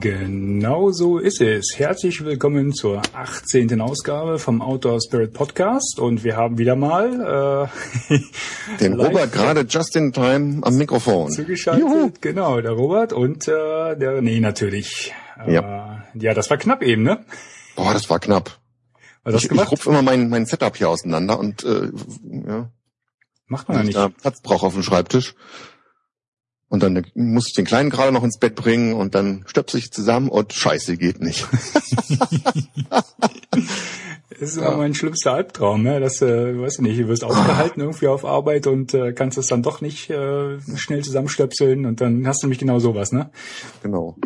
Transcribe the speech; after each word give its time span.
Genau 0.00 0.92
so 0.92 1.18
ist 1.18 1.42
es. 1.42 1.74
Herzlich 1.76 2.24
willkommen 2.24 2.72
zur 2.72 3.02
18. 3.12 3.82
Ausgabe 3.82 4.38
vom 4.38 4.62
Outdoor 4.62 4.98
Spirit 4.98 5.34
Podcast 5.34 6.00
und 6.00 6.24
wir 6.24 6.38
haben 6.38 6.56
wieder 6.56 6.74
mal 6.74 7.68
äh, 8.08 8.18
den 8.80 8.98
Robert 8.98 9.30
gerade 9.30 9.66
just 9.68 9.94
in 9.96 10.10
time 10.10 10.60
am 10.62 10.76
Mikrofon. 10.76 11.30
Zugeschaltet, 11.30 11.82
Juhu. 11.82 12.12
genau, 12.22 12.62
der 12.62 12.70
Robert 12.70 13.12
und 13.12 13.46
äh, 13.46 13.94
der 13.94 14.22
nee 14.22 14.40
natürlich. 14.40 15.12
Ja. 15.46 16.06
Äh, 16.14 16.18
ja, 16.18 16.32
das 16.32 16.48
war 16.48 16.56
knapp 16.56 16.82
eben, 16.82 17.02
ne? 17.02 17.22
Boah, 17.76 17.92
das 17.92 18.08
war 18.08 18.20
knapp. 18.20 18.58
Was 19.22 19.44
ich, 19.44 19.50
ich 19.50 19.70
rupf 19.70 19.84
immer 19.84 20.00
mein, 20.00 20.30
mein 20.30 20.46
Setup 20.46 20.74
hier 20.78 20.88
auseinander 20.88 21.38
und 21.38 21.62
äh, 21.64 21.90
ja. 22.46 22.70
Macht 23.48 23.68
man 23.68 23.78
ja 23.78 23.82
nicht. 24.06 24.16
Platz 24.22 24.40
brauche 24.40 24.64
auf 24.64 24.72
dem 24.72 24.82
Schreibtisch. 24.82 25.34
Und 26.70 26.84
dann 26.84 27.04
muss 27.14 27.48
ich 27.48 27.54
den 27.54 27.64
Kleinen 27.64 27.90
gerade 27.90 28.12
noch 28.12 28.22
ins 28.22 28.38
Bett 28.38 28.54
bringen 28.54 28.94
und 28.94 29.16
dann 29.16 29.42
stöpsel 29.46 29.80
ich 29.80 29.90
zusammen 29.90 30.28
und 30.28 30.52
Scheiße 30.52 30.96
geht 30.96 31.20
nicht. 31.20 31.44
das 34.30 34.40
ist 34.40 34.56
immer 34.56 34.70
ja. 34.70 34.76
mein 34.76 34.94
schlimmster 34.94 35.32
Albtraum, 35.32 35.82
ne? 35.82 35.98
dass 35.98 36.22
äh, 36.22 36.56
weiß 36.56 36.74
ich 36.74 36.80
nicht, 36.82 37.00
du 37.00 37.08
wirst 37.08 37.24
aufgehalten 37.24 37.80
irgendwie 37.80 38.06
auf 38.06 38.24
Arbeit 38.24 38.68
und 38.68 38.94
äh, 38.94 39.12
kannst 39.12 39.36
es 39.36 39.48
dann 39.48 39.64
doch 39.64 39.80
nicht 39.80 40.10
äh, 40.10 40.60
schnell 40.76 41.02
zusammenstöpseln 41.02 41.86
und 41.86 42.00
dann 42.00 42.24
hast 42.28 42.44
du 42.44 42.46
nämlich 42.46 42.60
genau 42.60 42.78
sowas, 42.78 43.10
ne? 43.10 43.30
Genau. 43.82 44.16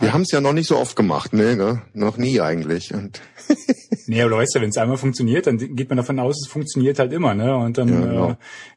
Wir 0.00 0.12
haben 0.12 0.22
es 0.22 0.32
ja 0.32 0.40
noch 0.40 0.52
nicht 0.52 0.66
so 0.66 0.76
oft 0.76 0.96
gemacht, 0.96 1.32
ne? 1.32 1.56
Gell? 1.56 1.82
Noch 1.92 2.16
nie 2.16 2.40
eigentlich. 2.40 2.92
Und 2.94 3.20
nee, 4.06 4.20
aber 4.20 4.30
du 4.30 4.36
weißt 4.36 4.54
ja, 4.54 4.60
wenn 4.60 4.70
es 4.70 4.78
einmal 4.78 4.96
funktioniert, 4.96 5.46
dann 5.46 5.58
geht 5.58 5.88
man 5.88 5.96
davon 5.96 6.18
aus, 6.18 6.36
es 6.44 6.50
funktioniert 6.50 6.98
halt 6.98 7.12
immer, 7.12 7.34
ne? 7.34 7.56
Und 7.56 7.78
dann 7.78 7.88
ja, 7.88 8.00
genau. 8.00 8.30
äh, 8.30 8.36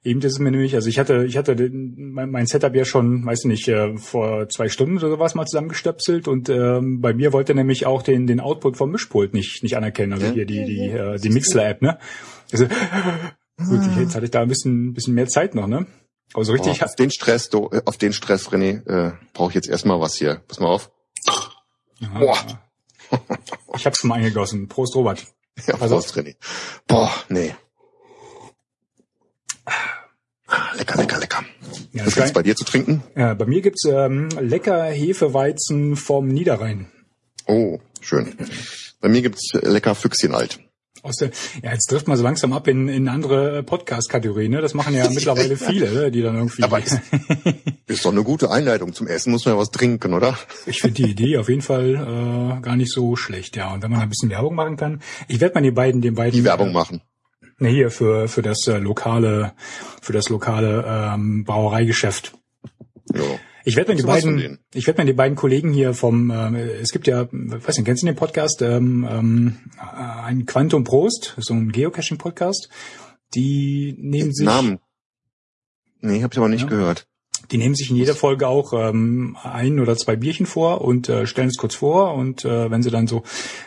eben 0.09 0.19
das 0.19 0.33
ist 0.33 0.39
mir 0.39 0.52
nämlich, 0.52 0.75
also 0.75 0.89
ich 0.89 0.99
hatte, 0.99 1.25
ich 1.25 1.38
hatte 1.38 1.55
den, 1.55 2.11
mein, 2.11 2.30
mein 2.30 2.45
Setup 2.45 2.75
ja 2.75 2.85
schon, 2.85 3.25
weiß 3.25 3.39
ich 3.45 3.45
nicht, 3.45 3.67
äh, 3.67 3.97
vor 3.97 4.49
zwei 4.49 4.69
Stunden 4.69 4.97
oder 4.97 5.09
sowas 5.09 5.35
mal 5.35 5.45
zusammengestöpselt 5.45 6.27
und 6.27 6.49
ähm, 6.49 7.02
bei 7.02 7.13
mir 7.13 7.33
wollte 7.33 7.55
nämlich 7.55 7.85
auch 7.85 8.03
den 8.03 8.27
den 8.27 8.39
Output 8.39 8.77
vom 8.77 8.91
Mischpult 8.91 9.33
nicht 9.33 9.63
nicht 9.63 9.77
anerkennen, 9.77 10.13
also 10.13 10.27
ja. 10.27 10.31
hier 10.33 10.45
die 10.45 10.66
die 10.66 10.89
äh, 10.89 11.17
die 11.17 11.29
Mixler-App, 11.29 11.81
ne? 11.81 11.97
Also 12.52 12.66
gut, 13.67 13.79
jetzt 13.97 14.16
hatte 14.16 14.25
ich 14.25 14.31
da 14.31 14.41
ein 14.41 14.50
bisschen 14.50 14.94
bisschen 14.94 15.13
mehr 15.13 15.27
Zeit 15.27 15.55
noch, 15.55 15.67
ne? 15.67 15.88
Aber 16.33 16.44
so 16.44 16.52
richtig. 16.52 16.81
Oh, 16.81 16.85
auf 16.85 16.95
den 16.95 17.11
Stress, 17.11 17.50
du, 17.50 17.69
auf 17.85 17.97
den 17.97 18.11
Stress, 18.11 18.50
René, 18.50 18.85
äh, 18.88 19.13
brauche 19.33 19.50
ich 19.50 19.55
jetzt 19.55 19.69
erstmal 19.69 20.02
was 20.02 20.16
hier. 20.16 20.41
Pass 20.47 20.59
mal 20.59 20.67
auf. 20.67 20.91
Aha. 21.28 22.20
Boah. 22.20 22.38
Ich 23.76 23.86
hab's 23.86 24.00
schon 24.00 24.09
mal 24.09 24.16
eingegossen. 24.16 24.68
Prost, 24.68 24.95
Robert. 24.95 25.26
Ja, 25.68 25.76
also, 25.76 25.95
Prost, 25.95 26.16
René. 26.18 26.36
Boah, 26.88 27.12
nee. 27.30 27.56
Lecker, 30.76 30.98
lecker, 30.98 31.20
lecker. 31.20 31.46
Ja, 31.94 32.06
Was 32.06 32.16
gibt's 32.16 32.34
bei 32.34 32.44
dir 32.44 32.56
zu 32.56 32.66
trinken? 32.66 33.03
Ja, 33.16 33.34
bei 33.34 33.46
mir 33.46 33.62
gibt's 33.62 33.86
ähm, 33.86 34.30
lecker 34.40 34.86
Hefeweizen 34.86 35.96
vom 35.96 36.28
Niederrhein. 36.28 36.92
Oh, 37.48 37.80
schön. 38.02 38.36
Bei 39.00 39.08
mir 39.08 39.22
gibt's 39.22 39.53
lecker 39.53 39.96
Füchschenalt 39.96 40.59
aus 41.06 41.17
der, 41.17 41.30
ja, 41.64 41.72
jetzt 41.72 41.86
trifft 41.88 42.08
man 42.08 42.17
so 42.17 42.23
langsam 42.23 42.53
ab 42.53 42.67
in, 42.67 42.88
in 42.88 43.08
andere 43.08 43.64
Podcast-Kategorien, 43.64 44.52
ne? 44.52 44.61
Das 44.61 44.73
machen 44.73 44.94
ja 44.95 45.09
mittlerweile 45.09 45.58
viele, 45.58 45.92
ne? 45.92 46.12
die 46.12 46.22
dann 46.22 46.36
irgendwie. 46.36 46.64
Aber 46.64 46.80
ist, 46.80 47.00
ist 47.88 48.06
doch 48.06 48.12
eine 48.12 48.23
gute 48.23 48.52
Einleitung. 48.52 48.94
Zum 48.94 49.08
Essen 49.08 49.31
muss 49.31 49.45
man 49.45 49.56
ja 49.56 49.59
was 49.59 49.72
trinken, 49.72 50.14
oder? 50.14 50.38
Ich 50.66 50.81
finde 50.81 50.95
die 50.95 51.12
Idee 51.12 51.38
auf 51.38 51.50
jeden 51.50 51.62
Fall 51.62 51.95
äh, 51.95 52.62
gar 52.62 52.75
nicht 52.75 52.92
so 52.92 53.16
schlecht, 53.16 53.56
ja. 53.56 53.73
Und 53.73 53.84
wenn 53.84 53.92
man 53.92 54.02
ein 54.02 54.09
bisschen 54.09 54.30
Werbung 54.30 54.56
machen 54.56 54.78
kann. 54.78 55.02
Ich 55.28 55.39
werde 55.39 55.56
mal 55.56 55.62
die 55.62 55.72
beiden, 55.72 56.02
den 56.02 56.16
beiden. 56.16 56.34
Die 56.34 56.44
Werbung 56.44 56.70
äh, 56.70 56.73
machen. 56.73 57.02
Ne, 57.58 57.69
hier 57.69 57.90
für, 57.90 58.28
für 58.28 58.41
das 58.41 58.68
äh, 58.68 58.79
lokale, 58.79 59.53
für 60.02 60.12
das 60.12 60.28
lokale 60.29 60.84
ähm, 60.88 61.46
Brauereigeschäft. 61.46 62.34
Ja. 63.13 63.22
Ich 63.68 63.76
werde 63.76 63.92
mir 63.92 63.98
die 63.98 64.03
beiden, 64.03 64.59
ich 64.76 64.86
werde 64.86 65.02
mir 65.02 65.08
die 65.08 65.14
beiden 65.14 65.36
Kollegen 65.36 65.74
hier 65.74 65.96
vom, 65.96 66.30
äh, 66.30 66.62
es 66.76 66.92
gibt 66.92 67.08
ja, 67.08 67.28
weiß 67.31 67.78
nicht, 67.78 67.86
kennst 67.86 68.03
du 68.03 68.06
den 68.06 68.16
Podcast, 68.16 68.62
ähm, 68.62 69.08
ähm, 69.09 69.58
ein 69.80 70.46
Quantum 70.46 70.84
Prost, 70.84 71.34
so 71.38 71.56
ein 71.56 71.72
Geocaching-Podcast. 71.72 72.70
Die 73.34 73.96
nehmen 73.98 74.31
sich 74.31 74.46
Namen. 74.46 74.78
Nee, 76.00 76.22
habe 76.22 76.31
ich 76.31 76.38
aber 76.38 76.48
nicht 76.48 76.62
ja, 76.62 76.68
gehört. 76.68 77.08
Die 77.50 77.58
nehmen 77.58 77.74
sich 77.74 77.90
in 77.90 77.96
jeder 77.96 78.14
Folge 78.14 78.48
auch 78.48 78.72
ähm, 78.74 79.36
ein 79.42 79.80
oder 79.80 79.97
zwei 79.97 80.16
Bierchen 80.16 80.46
vor 80.46 80.82
und 80.82 81.09
äh, 81.09 81.26
stellen 81.26 81.50
es 81.50 81.58
kurz 81.58 81.74
vor 81.74 82.14
und 82.14 82.46
äh, 82.46 82.70
wenn 82.70 82.84
sie 82.84 82.92
dann 82.92 83.08
so 83.08 83.24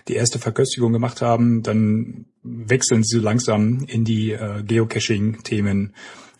die 0.06 0.14
erste 0.14 0.38
Verköstigung 0.38 0.92
gemacht 0.92 1.22
haben, 1.22 1.64
dann 1.64 2.26
wechseln 2.44 3.02
sie 3.02 3.18
langsam 3.18 3.84
in 3.88 4.04
die 4.04 4.30
äh, 4.30 4.62
Geocaching-Themen 4.62 5.92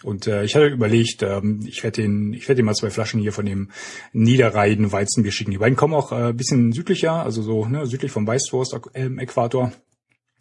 und 0.03 0.27
äh, 0.27 0.45
ich 0.45 0.55
hatte 0.55 0.67
überlegt, 0.67 1.23
ähm, 1.23 1.61
ich 1.67 1.83
werde 1.83 2.03
den, 2.03 2.33
ich 2.33 2.49
werde 2.49 2.63
mal 2.63 2.75
zwei 2.75 2.91
Flaschen 2.91 3.21
hier 3.21 3.33
von 3.33 3.47
dem 3.47 3.71
Niederreiden 4.13 4.93
Weizenbier 4.93 5.33
schicken. 5.33 5.51
Die 5.51 5.59
beiden 5.59 5.77
kommen 5.77 5.95
auch 5.95 6.13
äh, 6.13 6.33
bisschen 6.33 6.73
südlicher, 6.73 7.25
also 7.25 7.43
so 7.43 7.65
ne, 7.67 7.87
südlich 7.87 8.13
vom 8.13 8.27
Weißwurst 8.27 8.77
ähm, 8.95 9.19
Äquator. 9.19 9.73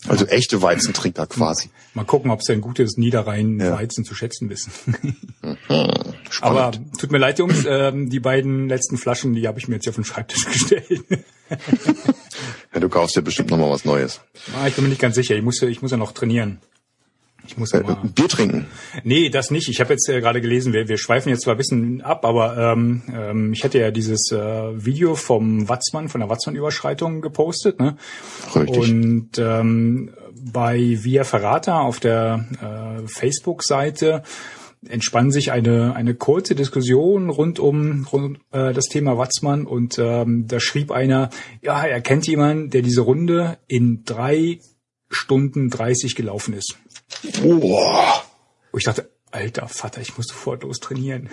Also 0.07 0.25
echte 0.28 0.62
Weizentrinker 0.62 1.25
quasi. 1.25 1.72
Mal 1.95 2.06
gucken, 2.06 2.29
ob 2.29 2.44
sie 2.44 2.53
ein 2.53 2.62
gutes 2.62 2.97
Niederrhein-Weizen 2.97 4.03
ja. 4.03 4.07
zu 4.07 4.16
schätzen 4.16 4.50
wissen. 4.50 4.72
Mhm. 5.69 6.13
Aber 6.41 6.72
tut 7.00 7.12
mir 7.12 7.19
leid, 7.19 7.39
Jungs, 7.39 7.63
ähm, 7.68 8.09
die 8.09 8.19
beiden 8.19 8.68
letzten 8.68 8.97
Flaschen, 8.97 9.34
die 9.34 9.47
habe 9.47 9.59
ich 9.59 9.68
mir 9.68 9.75
jetzt 9.75 9.85
hier 9.85 9.91
auf 9.91 9.95
den 9.95 10.03
Schreibtisch 10.03 10.45
gestellt. 10.51 11.03
ja, 12.74 12.79
du 12.79 12.89
kaufst 12.89 13.16
ja 13.16 13.22
bestimmt 13.22 13.51
noch 13.51 13.57
mal 13.57 13.69
was 13.69 13.85
Neues. 13.85 14.19
Ah, 14.56 14.68
ich 14.68 14.75
bin 14.75 14.84
mir 14.84 14.89
nicht 14.89 15.01
ganz 15.01 15.16
sicher. 15.16 15.35
Ich 15.35 15.44
muss, 15.44 15.62
ich 15.62 15.81
muss 15.81 15.91
ja 15.91 15.97
noch 15.97 16.12
trainieren. 16.12 16.59
Ich 17.47 17.58
muss 17.58 17.74
äh, 17.74 17.81
mal, 17.81 17.97
Bier 18.13 18.28
trinken. 18.28 18.68
Nee, 19.03 19.30
das 19.30 19.52
nicht. 19.52 19.69
Ich 19.69 19.80
habe 19.80 19.94
jetzt 19.94 20.08
äh, 20.09 20.19
gerade 20.19 20.41
gelesen, 20.41 20.74
wir, 20.74 20.88
wir 20.88 20.97
schweifen 20.97 21.30
jetzt 21.30 21.41
zwar 21.41 21.56
ein 21.56 21.58
bisschen 21.58 22.02
ab, 22.02 22.25
aber 22.25 22.58
ähm, 22.58 23.03
ähm, 23.12 23.53
ich 23.53 23.63
hatte 23.63 23.80
ja 23.80 23.91
dieses 23.91 24.31
äh, 24.31 24.38
Video 24.85 25.16
vom 25.16 25.68
Watzmann, 25.69 26.09
von 26.09 26.22
der 26.22 26.30
Watzmann-Überschreitung 26.30 27.22
gepostet. 27.22 27.80
Ne? 27.80 27.97
Richtig. 28.56 28.78
Und 28.78 29.30
ähm, 29.38 30.12
bei 30.52 30.97
Via 31.02 31.24
Ferrata 31.24 31.81
auf 31.81 32.00
der 32.00 32.46
äh, 32.62 33.07
Facebook-Seite 33.07 34.24
entspann 34.88 35.31
sich 35.31 35.52
eine, 35.52 35.96
eine 35.96 36.13
kurze 36.13 36.56
Diskussion 36.56 37.30
rund 37.30 37.59
um 37.59 38.07
rund, 38.12 38.40
äh, 38.52 38.74
das 38.74 38.86
Thema 38.86 39.18
Watzmann 39.18 39.66
und 39.66 39.97
ähm, 40.00 40.46
da 40.47 40.59
schrieb 40.59 40.91
einer, 40.91 41.30
ja, 41.62 41.84
er 41.84 42.02
kennt 42.02 42.28
jemanden, 42.28 42.69
der 42.69 42.81
diese 42.81 43.02
Runde 43.02 43.57
in 43.68 44.03
drei 44.06 44.59
Stunden 45.09 45.69
30 45.69 46.16
gelaufen 46.16 46.53
ist. 46.53 46.78
Boah. 47.41 48.23
Wo 48.72 48.78
ich 48.78 48.84
dachte, 48.84 49.09
alter 49.31 49.68
Vater, 49.68 50.01
ich 50.01 50.18
muss 50.18 50.28
sofort 50.28 50.63
los 50.63 50.79
trainieren. 50.79 51.29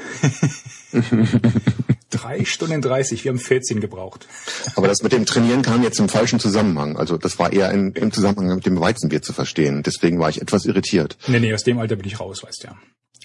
Drei 2.10 2.44
Stunden 2.44 2.80
30, 2.80 3.24
wir 3.24 3.30
haben 3.30 3.38
14 3.38 3.80
gebraucht. 3.80 4.28
Aber 4.76 4.86
das 4.86 5.02
mit 5.02 5.12
dem 5.12 5.26
Trainieren 5.26 5.62
kam 5.62 5.82
jetzt 5.82 5.98
im 5.98 6.08
falschen 6.08 6.38
Zusammenhang. 6.38 6.96
Also 6.96 7.18
das 7.18 7.38
war 7.38 7.52
eher 7.52 7.70
in, 7.72 7.92
im 7.92 8.12
Zusammenhang 8.12 8.54
mit 8.54 8.66
dem 8.66 8.78
Weizenbier 8.78 9.22
zu 9.22 9.32
verstehen. 9.32 9.82
Deswegen 9.82 10.20
war 10.20 10.30
ich 10.30 10.40
etwas 10.40 10.64
irritiert. 10.64 11.16
Nee, 11.26 11.40
nee, 11.40 11.52
aus 11.52 11.64
dem 11.64 11.78
Alter 11.78 11.96
bin 11.96 12.06
ich 12.06 12.20
raus, 12.20 12.42
weißt 12.44 12.62
du 12.62 12.68
ja. 12.68 12.78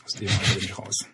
Aus 0.05 0.13
dem 0.13 0.27
Alter 0.27 0.55
bin 0.55 0.63
ich 0.63 0.77
raus. 0.77 1.05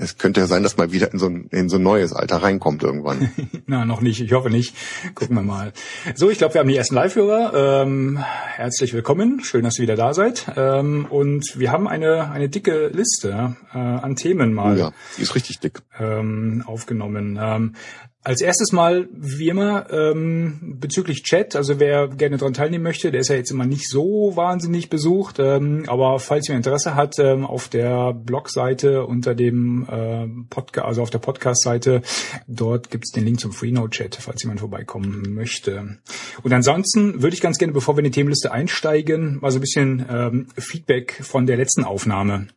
Es 0.00 0.16
könnte 0.16 0.40
ja 0.40 0.46
sein, 0.46 0.62
dass 0.62 0.78
man 0.78 0.92
wieder 0.92 1.12
in 1.12 1.18
so 1.18 1.26
ein, 1.26 1.48
in 1.50 1.68
so 1.68 1.76
ein 1.76 1.82
neues 1.82 2.14
Alter 2.14 2.36
reinkommt 2.36 2.82
irgendwann. 2.82 3.30
Na, 3.66 3.84
noch 3.84 4.00
nicht. 4.00 4.20
Ich 4.20 4.32
hoffe 4.32 4.48
nicht. 4.48 4.74
Gucken 5.14 5.36
wir 5.36 5.42
mal. 5.42 5.72
So, 6.14 6.30
ich 6.30 6.38
glaube, 6.38 6.54
wir 6.54 6.60
haben 6.60 6.68
die 6.68 6.76
ersten 6.76 6.94
Live-Hörer. 6.94 7.82
Ähm, 7.82 8.18
herzlich 8.56 8.94
willkommen. 8.94 9.42
Schön, 9.44 9.62
dass 9.62 9.78
ihr 9.78 9.82
wieder 9.82 9.96
da 9.96 10.14
seid. 10.14 10.46
Ähm, 10.56 11.06
und 11.10 11.58
wir 11.58 11.70
haben 11.70 11.86
eine, 11.86 12.30
eine 12.30 12.48
dicke 12.48 12.88
Liste 12.88 13.56
äh, 13.74 13.78
an 13.78 14.16
Themen 14.16 14.54
mal. 14.54 14.78
Ja, 14.78 14.92
die 15.18 15.22
ist 15.22 15.34
richtig 15.34 15.60
dick. 15.60 15.82
Ähm, 15.98 16.64
aufgenommen. 16.66 17.38
Ähm, 17.40 17.74
als 18.22 18.42
erstes 18.42 18.72
mal, 18.72 19.08
wie 19.12 19.48
immer, 19.48 19.90
ähm, 19.90 20.76
bezüglich 20.78 21.22
Chat, 21.22 21.56
also 21.56 21.80
wer 21.80 22.08
gerne 22.08 22.36
daran 22.36 22.52
teilnehmen 22.52 22.84
möchte, 22.84 23.10
der 23.10 23.22
ist 23.22 23.28
ja 23.28 23.36
jetzt 23.36 23.50
immer 23.50 23.64
nicht 23.64 23.88
so 23.88 24.32
wahnsinnig 24.36 24.90
besucht, 24.90 25.38
ähm, 25.38 25.84
aber 25.86 26.18
falls 26.18 26.48
ihr 26.48 26.54
Interesse 26.54 26.94
hat, 26.94 27.18
ähm, 27.18 27.46
auf 27.46 27.68
der 27.68 28.12
Blogseite 28.12 29.06
unter 29.06 29.34
dem 29.34 29.86
äh, 29.90 30.26
Podcast, 30.50 30.86
also 30.86 31.02
auf 31.02 31.10
der 31.10 31.18
Podcast-Seite, 31.18 32.02
dort 32.46 32.90
gibt's 32.90 33.10
den 33.10 33.24
Link 33.24 33.40
zum 33.40 33.52
Freenode-Chat, 33.52 34.16
falls 34.16 34.42
jemand 34.42 34.60
vorbeikommen 34.60 35.34
möchte. 35.34 35.98
Und 36.42 36.52
ansonsten 36.52 37.22
würde 37.22 37.34
ich 37.34 37.40
ganz 37.40 37.56
gerne, 37.56 37.72
bevor 37.72 37.96
wir 37.96 38.00
in 38.00 38.10
die 38.10 38.10
Themenliste 38.10 38.52
einsteigen, 38.52 39.38
mal 39.40 39.50
so 39.50 39.58
ein 39.58 39.62
bisschen 39.62 40.04
ähm, 40.10 40.48
Feedback 40.58 41.20
von 41.22 41.46
der 41.46 41.56
letzten 41.56 41.84
Aufnahme 41.84 42.48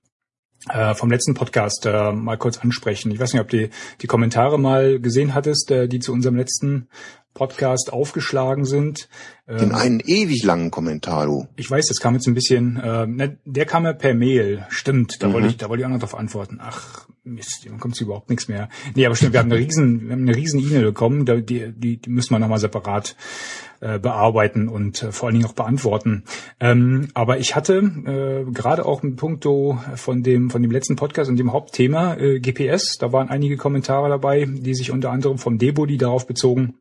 äh, 0.70 0.96
vom 0.96 1.12
letzten 1.12 1.34
Podcast 1.34 1.86
äh, 1.86 2.12
mal 2.12 2.38
kurz 2.38 2.58
ansprechen. 2.58 3.12
Ich 3.12 3.20
weiß 3.20 3.34
nicht, 3.34 3.42
ob 3.42 3.50
du 3.50 3.58
die, 3.58 3.70
die 4.02 4.08
Kommentare 4.08 4.60
mal 4.60 5.00
gesehen 5.00 5.34
hattest, 5.34 5.72
äh, 5.72 5.88
die 5.88 6.00
zu 6.00 6.14
unserem 6.14 6.36
letzten 6.36 6.88
Podcast 7.34 7.92
aufgeschlagen 7.92 8.66
sind. 8.66 9.10
Den 9.48 9.72
ähm, 9.72 9.76
einen 9.76 10.00
ewig 10.00 10.44
langen 10.44 10.72
Kommentar, 10.72 11.26
du. 11.26 11.48
Ich 11.56 11.70
weiß, 11.70 11.88
das 11.88 12.00
kam 12.00 12.14
jetzt 12.14 12.28
ein 12.28 12.34
bisschen, 12.34 12.78
äh, 12.78 13.08
ne, 13.08 13.38
der 13.46 13.66
kam 13.66 13.86
ja 13.86 13.94
per 13.94 14.14
Mail, 14.14 14.66
stimmt, 14.70 15.22
da 15.22 15.28
mhm. 15.28 15.34
wollte 15.34 15.48
ich, 15.48 15.58
da 15.58 15.68
wollte 15.68 15.82
ich 15.82 15.86
auch 15.86 15.92
noch 15.92 16.00
drauf 16.00 16.16
antworten. 16.16 16.60
Ach, 16.62 17.08
Mist, 17.24 17.66
dann 17.66 17.80
kommt 17.80 18.00
überhaupt 18.00 18.30
nichts 18.30 18.48
mehr. 18.48 18.70
Nee, 18.96 19.06
aber 19.06 19.16
stimmt, 19.16 19.34
wir 19.34 19.40
haben 19.40 19.52
eine 19.52 19.60
riesen, 19.60 20.06
wir 20.06 20.12
haben 20.12 20.28
eine 20.28 20.36
riesen 20.36 20.60
E-Mail 20.60 20.84
bekommen, 20.84 21.26
die, 21.26 21.74
die, 21.74 21.98
die 21.98 22.10
müssen 22.10 22.32
wir 22.32 22.40
nochmal 22.40 22.60
separat 22.60 23.16
äh, 23.84 24.00
bearbeiten 24.00 24.70
und 24.70 25.04
äh, 25.04 25.12
vor 25.12 25.28
allen 25.28 25.36
Dingen 25.36 25.46
auch 25.46 25.54
beantworten. 25.54 26.24
Ähm, 26.60 27.10
aber 27.14 27.40
ich 27.40 27.56
hatte 27.56 27.80
äh, 27.80 28.50
gerade 28.50 28.86
auch 28.86 29.04
mit 29.04 29.18
Punkto 29.18 29.78
von 29.96 30.24
dem 30.24 30.50
von 30.50 30.62
dem 30.62 30.72
letzten 30.72 30.96
Podcast 30.96 31.30
und 31.30 31.38
dem 31.38 31.52
Hauptthema 31.52 32.16
GPS, 32.16 32.98
da 32.98 33.12
waren 33.12 33.30
einige 33.30 33.58
Kommentare 33.58 34.08
dabei, 34.08 34.46
die 34.48 34.74
sich 34.74 34.92
unter 34.92 35.12
anderem 35.12 35.38
vom 35.38 35.58
Debo, 35.58 35.86
die 35.86 35.98
darauf 35.98 36.28
bezogen, 36.28 36.76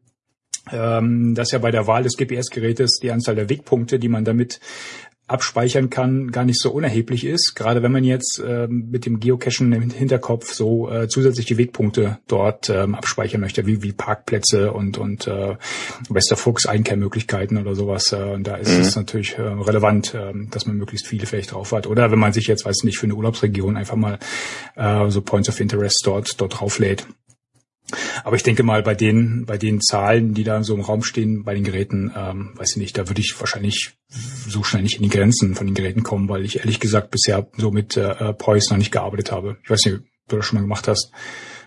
ähm, 0.71 1.35
dass 1.35 1.51
ja 1.51 1.59
bei 1.59 1.73
der 1.73 1.87
Wahl 1.87 2.05
des 2.05 2.17
GPS-Gerätes 2.17 3.01
die 3.03 3.11
Anzahl 3.11 3.35
der 3.35 3.51
Wegpunkte, 3.51 3.99
die 3.99 4.09
man 4.09 4.25
damit 4.25 4.61
abspeichern 5.29 5.89
kann, 5.89 6.31
gar 6.31 6.45
nicht 6.45 6.61
so 6.61 6.71
unerheblich 6.71 7.25
ist. 7.25 7.55
Gerade 7.55 7.83
wenn 7.83 7.93
man 7.93 8.05
jetzt 8.05 8.39
äh, 8.39 8.67
mit 8.69 9.07
dem 9.07 9.21
Geocachen 9.21 9.73
im 9.73 9.91
Hinterkopf 9.91 10.53
so 10.53 10.91
äh, 10.91 11.09
zusätzliche 11.09 11.57
Wegpunkte 11.57 12.19
dort 12.27 12.69
ähm, 12.69 12.95
abspeichern 12.95 13.41
möchte, 13.41 13.67
wie, 13.67 13.83
wie 13.83 13.93
Parkplätze 13.93 14.73
und, 14.73 14.99
und 14.99 15.27
äh, 15.27 15.57
Westerfuchs 16.09 16.67
Einkehrmöglichkeiten 16.67 17.57
oder 17.57 17.75
sowas. 17.75 18.13
Äh, 18.13 18.17
und 18.17 18.47
da 18.47 18.57
ist 18.57 18.75
mhm. 18.75 18.81
es 18.81 18.97
natürlich 18.97 19.39
äh, 19.39 19.43
relevant, 19.43 20.15
äh, 20.15 20.33
dass 20.51 20.67
man 20.67 20.77
möglichst 20.77 21.07
viele 21.07 21.27
vielleicht 21.27 21.53
drauf 21.53 21.73
hat. 21.73 21.87
Oder 21.87 22.11
wenn 22.11 22.19
man 22.19 22.33
sich 22.33 22.47
jetzt, 22.47 22.67
weiß 22.67 22.85
nicht, 22.85 22.99
für 22.99 23.07
eine 23.07 23.15
Urlaubsregion 23.15 23.77
einfach 23.77 23.97
mal 23.97 24.19
äh, 24.77 25.09
so 25.09 25.23
Points 25.23 25.49
of 25.49 25.61
Interest 25.61 26.03
dort, 26.05 26.41
dort 26.41 26.61
drauflädt. 26.61 27.07
Aber 28.25 28.37
ich 28.37 28.43
denke 28.43 28.63
mal, 28.63 28.83
bei 28.83 28.95
den, 28.95 29.45
bei 29.47 29.59
den 29.59 29.81
Zahlen, 29.81 30.35
die 30.35 30.45
da 30.45 30.63
so 30.63 30.75
im 30.75 30.81
Raum 30.81 31.03
stehen, 31.03 31.45
bei 31.45 31.55
den 31.55 31.65
Geräten, 31.65 32.13
ähm, 32.17 32.53
weiß 32.55 32.73
ich 32.73 32.77
nicht, 32.77 32.97
da 32.97 33.09
würde 33.09 33.21
ich 33.21 33.35
wahrscheinlich 33.39 33.95
so 34.49 34.63
schnell 34.63 34.83
nicht 34.83 34.97
in 34.97 35.03
die 35.03 35.09
Grenzen 35.09 35.55
von 35.55 35.67
den 35.67 35.75
Geräten 35.75 36.03
kommen, 36.03 36.29
weil 36.29 36.45
ich 36.45 36.61
ehrlich 36.61 36.81
gesagt 36.81 37.11
bisher 37.11 37.47
so 37.57 37.71
mit 37.71 37.97
äh, 37.97 38.33
Poise 38.35 38.71
noch 38.71 38.79
nicht 38.79 38.93
gearbeitet 38.93 39.33
habe. 39.33 39.59
Ich 39.63 39.71
weiß 39.71 39.85
nicht, 39.85 39.97
ob 39.97 40.03
du 40.29 40.37
das 40.37 40.47
schon 40.47 40.59
mal 40.59 40.63
gemacht 40.63 40.89
hast, 40.89 41.11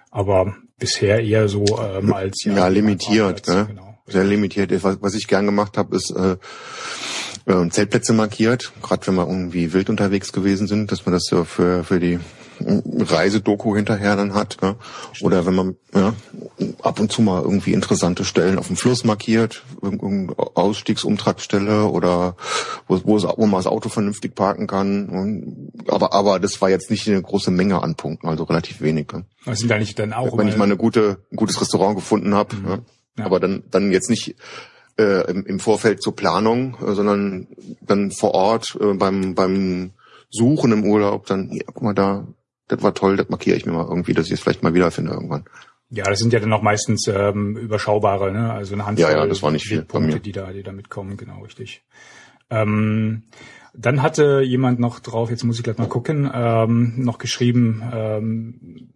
aber 0.09 0.55
bisher 0.79 1.23
eher 1.23 1.47
so 1.47 1.65
ähm, 1.79 2.13
als 2.13 2.43
ja, 2.43 2.53
ja 2.53 2.67
limitiert, 2.67 3.47
als, 3.47 3.47
ne? 3.47 3.65
genau. 3.67 3.99
sehr 4.07 4.23
limitiert. 4.23 4.71
Was, 4.83 5.01
was 5.01 5.13
ich 5.13 5.27
gern 5.27 5.45
gemacht 5.45 5.77
habe, 5.77 5.95
ist 5.95 6.11
äh, 6.11 6.37
äh, 7.45 7.69
Zeltplätze 7.69 8.13
markiert, 8.13 8.71
gerade 8.81 9.05
wenn 9.07 9.15
wir 9.15 9.27
irgendwie 9.27 9.73
wild 9.73 9.89
unterwegs 9.89 10.31
gewesen 10.31 10.67
sind, 10.67 10.91
dass 10.91 11.05
man 11.05 11.13
das 11.13 11.25
so 11.29 11.43
für 11.43 11.83
für 11.83 11.99
die 11.99 12.19
Reisedoku 12.59 13.75
hinterher 13.75 14.15
dann 14.15 14.33
hat. 14.33 14.57
Ne? 14.61 14.75
Oder 15.21 15.45
wenn 15.45 15.55
man 15.55 15.75
ja, 15.93 16.13
ab 16.81 16.99
und 16.99 17.11
zu 17.11 17.21
mal 17.21 17.41
irgendwie 17.41 17.73
interessante 17.73 18.25
Stellen 18.25 18.57
auf 18.57 18.67
dem 18.67 18.75
Fluss 18.75 19.03
markiert, 19.03 19.63
irgendeine 19.81 20.35
Ausstiegsumtragsstelle 20.37 21.85
oder 21.85 22.35
wo, 22.87 22.99
wo, 23.03 23.17
es, 23.17 23.23
wo 23.23 23.45
man 23.45 23.59
das 23.59 23.67
Auto 23.67 23.89
vernünftig 23.89 24.35
parken 24.35 24.67
kann. 24.67 25.09
Und, 25.09 25.71
aber, 25.87 26.13
aber 26.13 26.39
das 26.39 26.61
war 26.61 26.69
jetzt 26.69 26.89
nicht 26.89 27.07
eine 27.07 27.21
große 27.21 27.51
Menge 27.51 27.81
an 27.81 27.95
Punkten, 27.95 28.27
also 28.27 28.43
relativ 28.43 28.81
wenig. 28.81 29.11
Ne? 29.11 29.25
Das 29.45 29.59
sind 29.59 29.69
da 29.69 29.77
nicht 29.77 29.97
dann 29.99 30.13
auch. 30.13 30.37
Wenn 30.37 30.47
ich 30.47 30.57
mal 30.57 30.65
eine 30.65 30.77
gute, 30.77 31.17
ein 31.31 31.35
gutes 31.35 31.59
Restaurant 31.61 31.95
gefunden 31.95 32.33
habe, 32.33 32.55
mhm. 32.55 32.67
ja? 32.67 32.79
ja. 33.19 33.25
aber 33.25 33.39
dann, 33.39 33.63
dann 33.69 33.91
jetzt 33.91 34.09
nicht 34.09 34.35
äh, 34.97 35.29
im, 35.29 35.45
im 35.45 35.59
Vorfeld 35.59 36.01
zur 36.01 36.15
Planung, 36.15 36.77
äh, 36.85 36.93
sondern 36.93 37.47
dann 37.81 38.11
vor 38.11 38.33
Ort 38.33 38.77
äh, 38.79 38.93
beim, 38.93 39.35
beim 39.35 39.91
Suchen 40.29 40.71
im 40.71 40.85
Urlaub, 40.85 41.25
dann, 41.27 41.51
ja, 41.51 41.63
guck 41.67 41.83
mal 41.83 41.93
da, 41.93 42.27
das 42.67 42.81
war 42.81 42.93
toll, 42.93 43.17
das 43.17 43.29
markiere 43.29 43.57
ich 43.57 43.65
mir 43.65 43.73
mal 43.73 43.87
irgendwie, 43.87 44.13
dass 44.13 44.27
ich 44.27 44.33
es 44.33 44.39
vielleicht 44.39 44.63
mal 44.63 44.73
wiederfinde 44.73 45.11
irgendwann. 45.11 45.45
Ja, 45.89 46.05
das 46.05 46.19
sind 46.19 46.33
ja 46.33 46.39
dann 46.39 46.51
auch 46.51 46.63
meistens 46.63 47.07
ähm, 47.07 47.55
überschaubare, 47.57 48.31
ne? 48.31 48.51
Also 48.51 48.73
eine 48.73 48.85
Handvoll 48.85 49.11
ja, 49.11 49.17
ja, 49.17 49.27
das 49.27 49.43
war 49.43 49.51
nicht 49.51 49.67
viel 49.67 49.83
Punkte, 49.83 50.19
die 50.19 50.31
da, 50.31 50.51
die 50.51 50.63
da 50.63 50.71
mitkommen, 50.71 51.15
genau 51.15 51.41
richtig. 51.43 51.83
Ähm, 52.49 53.23
dann 53.73 54.01
hatte 54.01 54.41
jemand 54.41 54.79
noch 54.79 54.99
drauf, 54.99 55.29
jetzt 55.29 55.43
muss 55.43 55.57
ich 55.57 55.63
gleich 55.63 55.77
mal 55.77 55.87
gucken, 55.87 56.29
ähm, 56.33 56.93
noch 56.97 57.17
geschrieben, 57.17 57.83
ähm, 57.93 58.89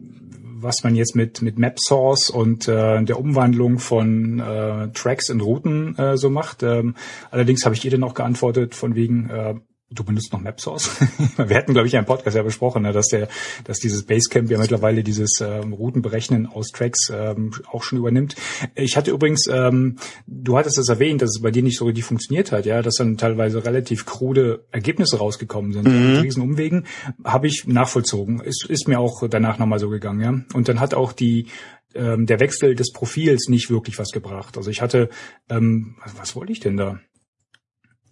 was 0.61 0.83
man 0.83 0.95
jetzt 0.95 1.15
mit 1.15 1.41
mit 1.41 1.57
Map 1.57 1.79
Source 1.79 2.29
und 2.29 2.67
äh, 2.67 3.03
der 3.03 3.19
Umwandlung 3.19 3.79
von 3.79 4.39
äh, 4.39 4.89
Tracks 4.93 5.29
in 5.29 5.41
Routen 5.41 5.97
äh, 5.97 6.17
so 6.17 6.29
macht. 6.29 6.63
Ähm, 6.63 6.95
allerdings 7.31 7.65
habe 7.65 7.75
ich 7.75 7.85
ihr 7.85 7.91
dann 7.91 8.03
auch 8.03 8.13
geantwortet 8.13 8.75
von 8.75 8.95
wegen, 8.95 9.29
äh, 9.29 9.55
Du 9.91 10.03
benutzt 10.03 10.31
noch 10.31 10.39
MapSource? 10.39 10.99
Wir 11.37 11.57
hatten, 11.57 11.73
glaube 11.73 11.87
ich, 11.87 11.97
einen 11.97 12.05
Podcast 12.05 12.37
ja 12.37 12.43
besprochen, 12.43 12.83
ne, 12.83 12.91
dass 12.91 13.07
der, 13.07 13.27
dass 13.63 13.79
dieses 13.79 14.03
Basecamp 14.03 14.51
ja 14.51 14.59
mittlerweile 14.59 15.03
dieses 15.03 15.41
ähm, 15.41 15.73
Routenberechnen 15.73 16.45
aus 16.45 16.67
Tracks 16.67 17.11
ähm, 17.11 17.55
auch 17.71 17.81
schon 17.81 17.97
übernimmt. 17.97 18.35
Ich 18.75 18.97
hatte 18.97 19.09
übrigens, 19.09 19.47
ähm, 19.51 19.97
du 20.27 20.57
hattest 20.57 20.77
das 20.77 20.89
erwähnt, 20.89 21.23
dass 21.23 21.31
es 21.31 21.41
bei 21.41 21.49
dir 21.49 21.63
nicht 21.63 21.77
so 21.77 21.85
richtig 21.85 22.05
funktioniert 22.05 22.51
hat, 22.51 22.67
ja, 22.67 22.83
dass 22.83 22.95
dann 22.95 23.17
teilweise 23.17 23.65
relativ 23.65 24.05
krude 24.05 24.63
Ergebnisse 24.71 25.17
rausgekommen 25.17 25.73
sind. 25.73 25.87
Mhm. 25.87 26.13
Mit 26.13 26.23
riesen 26.23 26.43
Umwegen 26.43 26.85
habe 27.23 27.47
ich 27.47 27.65
nachvollzogen. 27.65 28.41
Ist, 28.41 28.67
ist 28.69 28.87
mir 28.87 28.99
auch 28.99 29.27
danach 29.27 29.57
nochmal 29.57 29.79
so 29.79 29.89
gegangen, 29.89 30.21
ja. 30.21 30.39
Und 30.53 30.69
dann 30.69 30.79
hat 30.79 30.93
auch 30.93 31.13
die 31.13 31.47
ähm, 31.95 32.27
der 32.27 32.39
Wechsel 32.39 32.75
des 32.75 32.91
Profils 32.91 33.47
nicht 33.47 33.71
wirklich 33.71 33.97
was 33.97 34.11
gebracht. 34.11 34.57
Also 34.57 34.69
ich 34.69 34.81
hatte, 34.81 35.09
ähm, 35.49 35.95
was 36.17 36.35
wollte 36.35 36.51
ich 36.51 36.59
denn 36.59 36.77
da? 36.77 36.99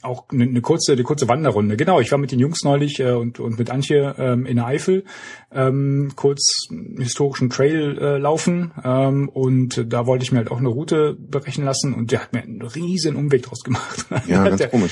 Auch 0.01 0.25
eine, 0.29 0.44
eine 0.44 0.61
kurze, 0.61 0.94
eine 0.94 1.03
kurze 1.03 1.27
Wanderrunde. 1.27 1.77
Genau, 1.77 1.99
ich 1.99 2.11
war 2.11 2.17
mit 2.17 2.31
den 2.31 2.39
Jungs 2.39 2.63
neulich 2.63 2.99
äh, 2.99 3.11
und, 3.11 3.39
und 3.39 3.57
mit 3.57 3.69
Antje 3.69 4.15
ähm, 4.17 4.45
in 4.45 4.57
der 4.57 4.67
Eifel 4.67 5.03
ähm, 5.51 6.11
kurz 6.15 6.67
historischen 6.97 7.49
Trail 7.49 7.97
äh, 7.97 8.17
laufen 8.17 8.71
ähm, 8.83 9.29
und 9.29 9.85
da 9.91 10.05
wollte 10.05 10.23
ich 10.23 10.31
mir 10.31 10.39
halt 10.39 10.51
auch 10.51 10.59
eine 10.59 10.69
Route 10.69 11.15
berechnen 11.19 11.65
lassen 11.65 11.94
und 11.94 12.11
der 12.11 12.21
hat 12.21 12.33
mir 12.33 12.41
einen 12.41 12.61
riesen 12.61 13.15
Umweg 13.15 13.44
draus 13.44 13.63
gemacht. 13.63 14.05
Ja, 14.27 14.44
ganz 14.44 14.57
der, 14.57 14.67
komisch. 14.67 14.91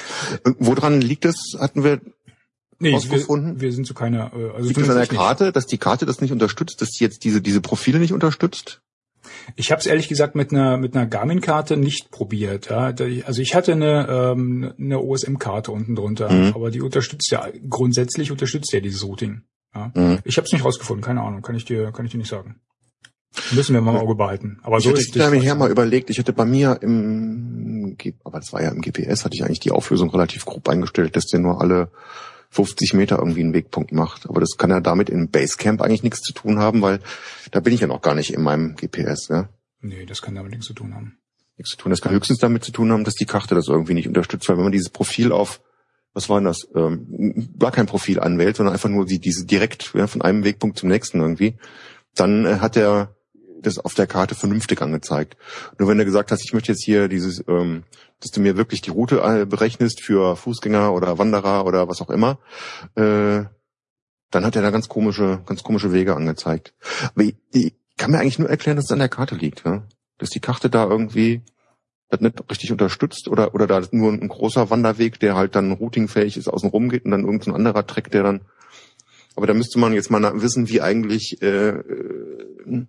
Woran 0.60 1.02
liegt 1.02 1.26
das? 1.26 1.36
Hatten 1.60 1.84
wir 1.84 2.00
Nee, 2.80 2.92
wir, 2.92 3.62
wir 3.62 3.72
sind 3.72 3.88
zu 3.88 3.94
keiner. 3.94 4.32
Äh, 4.34 4.52
also 4.56 4.68
Liegt 4.68 4.90
an 4.90 4.96
der 4.96 5.08
Karte, 5.08 5.52
dass 5.52 5.66
die 5.66 5.78
Karte 5.78 6.06
das 6.06 6.22
nicht 6.22 6.32
unterstützt, 6.32 6.82
dass 6.82 6.92
die 6.92 7.04
jetzt 7.04 7.24
diese 7.24 7.42
diese 7.42 7.62
Profile 7.62 8.00
nicht 8.00 8.14
unterstützt? 8.14 8.82
Ich 9.56 9.72
habe 9.72 9.80
es 9.80 9.86
ehrlich 9.86 10.08
gesagt 10.08 10.36
mit 10.36 10.52
einer 10.52 10.78
mit 10.78 10.96
einer 10.96 11.06
Garmin-Karte 11.06 11.78
nicht 11.78 12.12
probiert. 12.12 12.70
Ja. 12.70 12.94
Also 13.26 13.42
ich 13.42 13.56
hatte 13.56 13.74
eine, 13.74 14.08
ähm, 14.10 14.74
eine 14.78 15.00
OSM-Karte 15.00 15.72
unten 15.72 15.96
drunter, 15.96 16.32
mhm. 16.32 16.54
aber 16.54 16.72
die 16.72 16.82
unterstützt 16.82 17.32
ja 17.32 17.48
grundsätzlich 17.70 18.32
unterstützt 18.32 18.72
ja 18.74 18.80
dieses 18.80 19.04
Routing. 19.06 19.42
Ja. 19.74 19.92
Mhm. 19.94 20.20
Ich 20.24 20.38
habe 20.38 20.46
es 20.46 20.54
nicht 20.54 20.66
rausgefunden, 20.66 21.04
keine 21.04 21.22
Ahnung, 21.22 21.42
kann 21.42 21.56
ich 21.56 21.66
dir 21.66 21.92
kann 21.92 22.06
ich 22.06 22.12
dir 22.12 22.18
nicht 22.18 22.30
sagen. 22.30 22.60
Müssen 23.52 23.74
wir 23.74 23.82
mal 23.82 23.92
im 23.92 24.02
Auge 24.02 24.16
behalten. 24.16 24.60
Aber 24.64 24.78
ich 24.78 24.84
so 24.84 24.90
hatte 24.90 25.00
ist 25.00 25.16
es. 25.16 25.34
Ich 25.34 25.54
mal 25.56 25.72
überlegt, 25.72 26.10
ich 26.10 26.18
hätte 26.18 26.34
bei 26.34 26.46
mir 26.46 26.80
im, 26.82 27.98
aber 28.24 28.40
das 28.40 28.54
war 28.54 28.64
ja 28.64 28.70
im 28.70 28.82
GPS, 28.82 29.26
hatte 29.26 29.36
ich 29.36 29.44
eigentlich 29.44 29.60
die 29.60 29.72
Auflösung 29.72 30.10
relativ 30.10 30.46
grob 30.46 30.68
eingestellt, 30.70 31.16
dass 31.16 31.26
der 31.26 31.40
nur 31.40 31.62
alle 31.62 31.92
50 32.56 32.94
Meter 32.94 33.20
irgendwie 33.20 33.42
einen 33.42 33.54
Wegpunkt 33.54 33.92
macht. 33.92 34.28
Aber 34.30 34.40
das 34.40 34.58
kann 34.58 34.70
ja 34.70 34.80
damit 34.80 35.10
im 35.10 35.30
Basecamp 35.30 35.82
eigentlich 35.82 36.04
nichts 36.04 36.22
zu 36.22 36.34
tun 36.34 36.60
haben, 36.60 36.82
weil 36.82 37.00
da 37.52 37.60
bin 37.60 37.74
ich 37.74 37.82
ja 37.82 37.88
noch 37.88 38.02
gar 38.02 38.16
nicht 38.16 38.34
in 38.34 38.42
meinem 38.42 38.76
GPS. 38.76 39.28
Ja? 39.30 39.50
Nee, 39.82 40.06
das 40.06 40.22
kann 40.22 40.36
damit 40.36 40.52
nichts 40.52 40.68
zu 40.68 40.74
tun 40.74 40.96
haben. 40.96 41.18
Nichts 41.58 41.72
zu 41.72 41.78
tun. 41.78 41.90
Das 41.90 42.02
kann 42.02 42.14
höchstens 42.14 42.40
damit 42.40 42.64
zu 42.64 42.72
tun 42.72 42.92
haben, 42.92 43.04
dass 43.04 43.16
die 43.16 43.26
Karte 43.26 43.56
das 43.56 43.68
irgendwie 43.68 43.94
nicht 43.94 44.08
unterstützt, 44.08 44.48
weil 44.50 44.58
wenn 44.58 44.64
man 44.64 44.72
dieses 44.72 44.90
Profil 44.90 45.32
auf 45.32 45.62
was 46.16 46.30
war 46.30 46.40
denn 46.40 46.46
das? 46.46 46.66
Ähm, 46.74 47.54
gar 47.60 47.74
kein 47.74 47.88
Profil 47.88 48.22
anwählt, 48.22 48.56
sondern 48.56 48.74
einfach 48.74 48.88
nur 48.88 49.06
die, 49.06 49.20
diese 49.20 49.46
direkt 49.46 49.92
ja, 49.94 50.08
von 50.08 50.22
einem 50.22 50.46
Wegpunkt 50.46 50.80
zum 50.80 50.88
nächsten 50.88 51.20
irgendwie, 51.20 51.58
dann 52.16 52.46
äh, 52.46 52.60
hat 52.60 52.78
er 52.78 53.15
das 53.66 53.80
auf 53.80 53.94
der 53.94 54.08
Karte 54.08 54.36
vernünftig 54.36 54.82
angezeigt. 54.82 55.38
Nur 55.78 55.90
wenn 55.90 55.98
du 55.98 56.06
gesagt 56.06 56.32
hast, 56.32 56.44
ich 56.44 56.54
möchte 56.54 56.72
jetzt 56.72 56.84
hier 56.84 57.08
dieses, 57.08 57.44
ähm, 57.48 57.84
dass 58.22 58.32
du 58.32 58.42
mir 58.42 58.58
wirklich 58.58 58.82
die 58.82 58.92
Route 58.92 59.22
äh, 59.22 59.46
berechnest 59.46 60.02
für 60.02 60.36
Fußgänger 60.36 60.94
oder 60.94 61.18
Wanderer 61.18 61.66
oder 61.66 61.88
was 61.88 62.02
auch 62.02 62.10
immer, 62.10 62.38
äh, 62.96 63.44
dann 64.32 64.46
hat 64.46 64.56
er 64.56 64.62
da 64.62 64.72
ganz 64.72 64.90
komische, 64.90 65.42
ganz 65.46 65.64
komische 65.64 65.94
Wege 65.94 66.16
angezeigt. 66.16 66.74
Aber 67.14 67.24
ich, 67.24 67.36
ich 67.54 67.74
kann 67.98 68.12
mir 68.12 68.20
eigentlich 68.20 68.40
nur 68.40 68.50
erklären, 68.50 68.76
dass 68.76 68.86
es 68.86 68.92
an 68.92 69.00
der 69.00 69.10
Karte 69.10 69.36
liegt, 69.36 69.64
ja? 69.66 69.84
dass 70.18 70.30
die 70.30 70.40
Karte 70.40 70.70
da 70.70 70.88
irgendwie 70.88 71.42
das 72.10 72.22
nicht 72.22 72.50
richtig 72.50 72.72
unterstützt 72.72 73.28
oder 73.28 73.56
oder 73.56 73.68
da 73.68 73.82
nur 73.92 74.12
ein 74.12 74.28
großer 74.28 74.70
Wanderweg, 74.70 75.20
der 75.20 75.36
halt 75.36 75.56
dann 75.56 75.72
routingfähig 75.72 76.38
ist, 76.38 76.48
außen 76.48 76.70
rum 76.70 76.90
geht 76.90 77.06
und 77.06 77.12
dann 77.12 77.24
irgendein 77.26 77.56
anderer 77.56 77.88
Track, 77.88 78.12
der 78.12 78.24
dann 78.24 78.42
aber 79.36 79.48
da 79.48 79.54
müsste 79.54 79.80
man 79.80 79.94
jetzt 79.94 80.10
mal 80.10 80.42
wissen, 80.42 80.70
wie 80.70 80.82
eigentlich 80.82 81.42
äh, 81.42 81.70
äh 81.70 82.86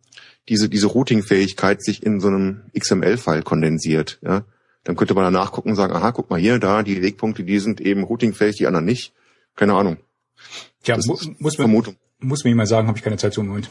diese, 0.48 0.68
diese 0.68 0.86
Routing-Fähigkeit 0.86 1.82
sich 1.82 2.04
in 2.04 2.20
so 2.20 2.28
einem 2.28 2.62
XML-File 2.78 3.42
kondensiert. 3.42 4.18
Ja? 4.22 4.44
Dann 4.84 4.96
könnte 4.96 5.14
man 5.14 5.24
danach 5.24 5.52
gucken 5.52 5.72
und 5.72 5.76
sagen, 5.76 5.92
aha, 5.92 6.12
guck 6.12 6.30
mal 6.30 6.38
hier, 6.38 6.58
da, 6.58 6.82
die 6.82 7.02
Wegpunkte, 7.02 7.42
die 7.42 7.58
sind 7.58 7.80
eben 7.80 8.04
routingfähig, 8.04 8.56
die 8.56 8.66
anderen 8.66 8.84
nicht. 8.84 9.12
Keine 9.56 9.74
Ahnung. 9.74 9.96
Ja, 10.84 10.96
mu 10.98 11.16
muss 11.38 11.58
man, 11.58 11.66
Vermutung. 11.66 11.96
muss 12.20 12.44
mir 12.44 12.50
jemand 12.50 12.68
sagen, 12.68 12.86
habe 12.86 12.96
ich 12.96 13.02
keine 13.02 13.16
Zeit 13.16 13.32
zu 13.32 13.40
im 13.40 13.48
Moment. 13.48 13.68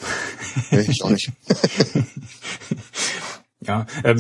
Nee, 0.72 0.86
ich 0.90 1.04
auch 1.04 1.12
nicht. 1.12 1.32
ja, 3.62 3.86
äh, 4.04 4.16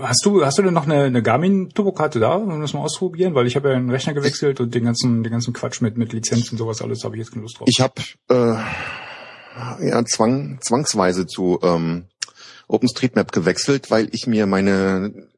Hast 0.00 0.24
du, 0.24 0.44
hast 0.44 0.58
du 0.58 0.62
denn 0.62 0.74
noch 0.74 0.86
eine, 0.86 1.04
eine 1.04 1.22
Garmin 1.22 1.70
Turbokarte 1.70 2.18
da, 2.18 2.34
um 2.34 2.60
das 2.60 2.72
mal 2.72 2.80
auszuprobieren? 2.80 3.34
Weil 3.34 3.46
ich 3.46 3.54
habe 3.54 3.70
ja 3.70 3.76
einen 3.76 3.90
Rechner 3.90 4.12
gewechselt 4.12 4.58
und 4.60 4.74
den 4.74 4.84
ganzen, 4.84 5.22
den 5.22 5.30
ganzen 5.30 5.52
Quatsch 5.52 5.80
mit, 5.80 5.96
mit 5.96 6.12
Lizenzen 6.12 6.52
und 6.52 6.58
sowas 6.58 6.82
alles 6.82 7.04
habe 7.04 7.14
ich 7.14 7.20
jetzt 7.20 7.30
keine 7.30 7.42
Lust 7.42 7.60
drauf. 7.60 7.68
Ich 7.70 7.80
habe 7.80 7.94
äh, 8.28 9.88
ja, 9.88 10.04
zwang, 10.04 10.58
zwangsweise 10.60 11.26
zu 11.26 11.60
ähm, 11.62 12.06
OpenStreetMap 12.66 13.30
gewechselt, 13.30 13.90
weil 13.90 14.08
ich 14.10 14.26
mir 14.26 14.46
meine 14.46 15.28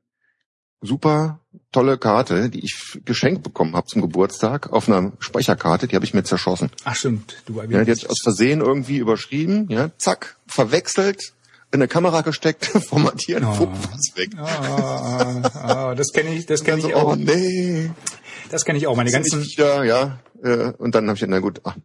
super 0.80 1.40
tolle 1.72 1.98
Karte, 1.98 2.48
die 2.48 2.64
ich 2.64 3.00
geschenkt 3.04 3.42
bekommen 3.42 3.74
habe 3.76 3.86
zum 3.86 4.02
Geburtstag, 4.02 4.72
auf 4.72 4.88
einer 4.88 5.12
Speicherkarte, 5.18 5.86
die 5.88 5.96
habe 5.96 6.04
ich 6.04 6.14
mir 6.14 6.22
zerschossen. 6.22 6.70
Ach 6.84 6.94
stimmt, 6.94 7.42
du 7.46 7.60
ja, 7.60 7.84
die 7.84 7.90
jetzt 7.90 8.08
aus 8.08 8.20
Versehen 8.22 8.60
irgendwie 8.60 8.98
überschrieben, 8.98 9.66
ja, 9.68 9.90
zack, 9.98 10.36
verwechselt, 10.46 11.34
in 11.72 11.80
eine 11.80 11.88
Kamera 11.88 12.20
gesteckt, 12.22 12.66
formatiert, 12.66 13.42
oh. 13.44 13.52
Fuß 13.52 14.16
weg. 14.16 14.30
Oh, 14.38 14.44
oh, 14.44 15.90
oh, 15.90 15.94
das 15.94 16.12
kenne 16.12 16.34
ich, 16.34 16.46
das 16.46 16.64
kenne 16.64 16.80
ich 16.80 16.94
auch. 16.94 17.12
Oh 17.12 17.16
nee. 17.16 17.90
Das 18.50 18.64
kenne 18.64 18.78
ich 18.78 18.86
auch. 18.86 18.96
Meine 18.96 19.10
ganzen. 19.10 19.42
Wieder, 19.42 19.84
ja, 19.84 20.20
äh, 20.42 20.72
und 20.78 20.94
dann 20.94 21.08
habe 21.08 21.16
ich 21.16 21.24
na 21.26 21.40
gut, 21.40 21.60
ach, 21.64 21.76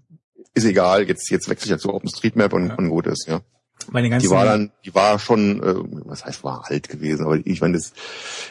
ist 0.53 0.65
egal, 0.65 1.07
jetzt, 1.07 1.29
jetzt 1.29 1.50
wechsle 1.50 1.65
ich 1.65 1.71
ja 1.71 1.77
zu 1.77 1.93
OpenStreetMap 1.93 2.53
und, 2.53 2.67
ja. 2.69 2.75
und 2.75 2.89
gut 2.89 3.07
ist, 3.07 3.27
ja. 3.27 3.41
Meine 3.91 4.10
ganzen 4.10 4.27
die 4.27 4.33
war 4.33 4.45
dann, 4.45 4.71
die 4.86 4.95
war 4.95 5.19
schon, 5.19 5.62
äh, 5.62 5.75
was 6.05 6.24
heißt, 6.24 6.45
war 6.45 6.63
alt 6.69 6.88
gewesen, 6.88 7.25
aber 7.25 7.39
ich 7.43 7.60
meine, 7.60 7.74
das, 7.74 7.91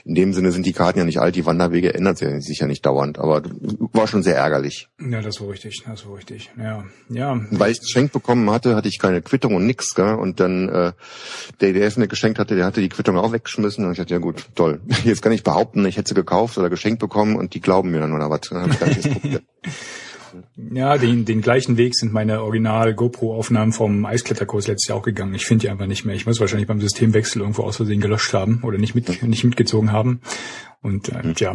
in 0.04 0.14
dem 0.14 0.35
Sinne 0.35 0.52
sind 0.52 0.66
die 0.66 0.75
Karten 0.75 0.99
ja 0.99 1.06
nicht 1.06 1.18
alt, 1.18 1.35
die 1.35 1.47
Wanderwege 1.47 1.94
ändert 1.94 2.18
sich 2.18 2.59
ja 2.59 2.66
nicht 2.66 2.85
dauernd, 2.85 3.18
aber 3.18 3.42
war 3.92 4.06
schon 4.06 4.23
sehr 4.23 4.37
ärgerlich. 4.37 4.90
Ja, 5.00 5.23
das 5.23 5.40
war 5.40 5.49
richtig, 5.49 5.82
das 5.87 6.06
war 6.06 6.16
richtig, 6.16 6.50
ja, 6.59 6.85
ja. 7.09 7.40
Weil 7.50 7.73
ich 7.73 7.80
geschenkt 7.80 8.12
bekommen 8.12 8.50
hatte, 8.50 8.76
hatte 8.76 8.88
ich 8.88 8.99
keine 8.99 9.23
Quittung 9.23 9.54
und 9.54 9.66
nix, 9.66 9.94
gell? 9.94 10.14
und 10.14 10.40
dann, 10.40 10.68
äh, 10.68 10.92
der, 11.62 11.73
der 11.73 11.87
es 11.87 11.97
mir 11.97 12.06
geschenkt 12.09 12.38
hatte, 12.38 12.54
der 12.54 12.66
hatte 12.66 12.82
die 12.82 12.90
Quittung 12.90 13.16
auch 13.16 13.32
weggeschmissen 13.32 13.87
und 13.87 13.92
ich 13.92 13.99
dachte, 13.99 14.12
ja 14.12 14.20
gut, 14.20 14.44
toll. 14.54 14.82
Jetzt 15.04 15.23
kann 15.23 15.32
ich 15.32 15.42
behaupten, 15.42 15.87
ich 15.87 15.97
hätte 15.97 16.11
sie 16.11 16.14
gekauft 16.14 16.59
oder 16.59 16.68
geschenkt 16.68 17.00
bekommen 17.00 17.37
und 17.37 17.54
die 17.54 17.61
glauben 17.61 17.90
mir 17.90 18.00
dann 18.00 18.12
oder 18.12 18.28
was. 18.28 18.40
Dann 18.50 18.62
hab 18.62 18.70
ich 18.70 18.78
gedacht, 18.78 19.42
ja, 20.72 20.99
den, 20.99 21.25
den 21.25 21.40
gleichen 21.40 21.76
Weg 21.76 21.94
sind 21.94 22.12
meine 22.12 22.42
Original 22.42 22.94
GoPro-Aufnahmen 22.94 23.72
vom 23.72 24.04
Eiskletterkurs 24.04 24.66
letztes 24.66 24.88
Jahr 24.88 24.99
auch 24.99 25.02
gegangen. 25.02 25.34
Ich 25.34 25.46
finde 25.46 25.62
die 25.62 25.68
einfach 25.70 25.87
nicht 25.87 26.04
mehr. 26.04 26.14
Ich 26.14 26.26
muss 26.26 26.40
wahrscheinlich 26.40 26.68
beim 26.68 26.80
Systemwechsel 26.80 27.40
irgendwo 27.40 27.62
aus 27.62 27.76
Versehen 27.76 28.00
gelöscht 28.00 28.32
haben 28.32 28.62
oder 28.62 28.78
nicht 28.78 28.94
mit, 28.94 29.22
nicht 29.22 29.44
mitgezogen 29.44 29.92
haben. 29.92 30.20
Und 30.82 31.08
äh, 31.08 31.34
ja, 31.37 31.54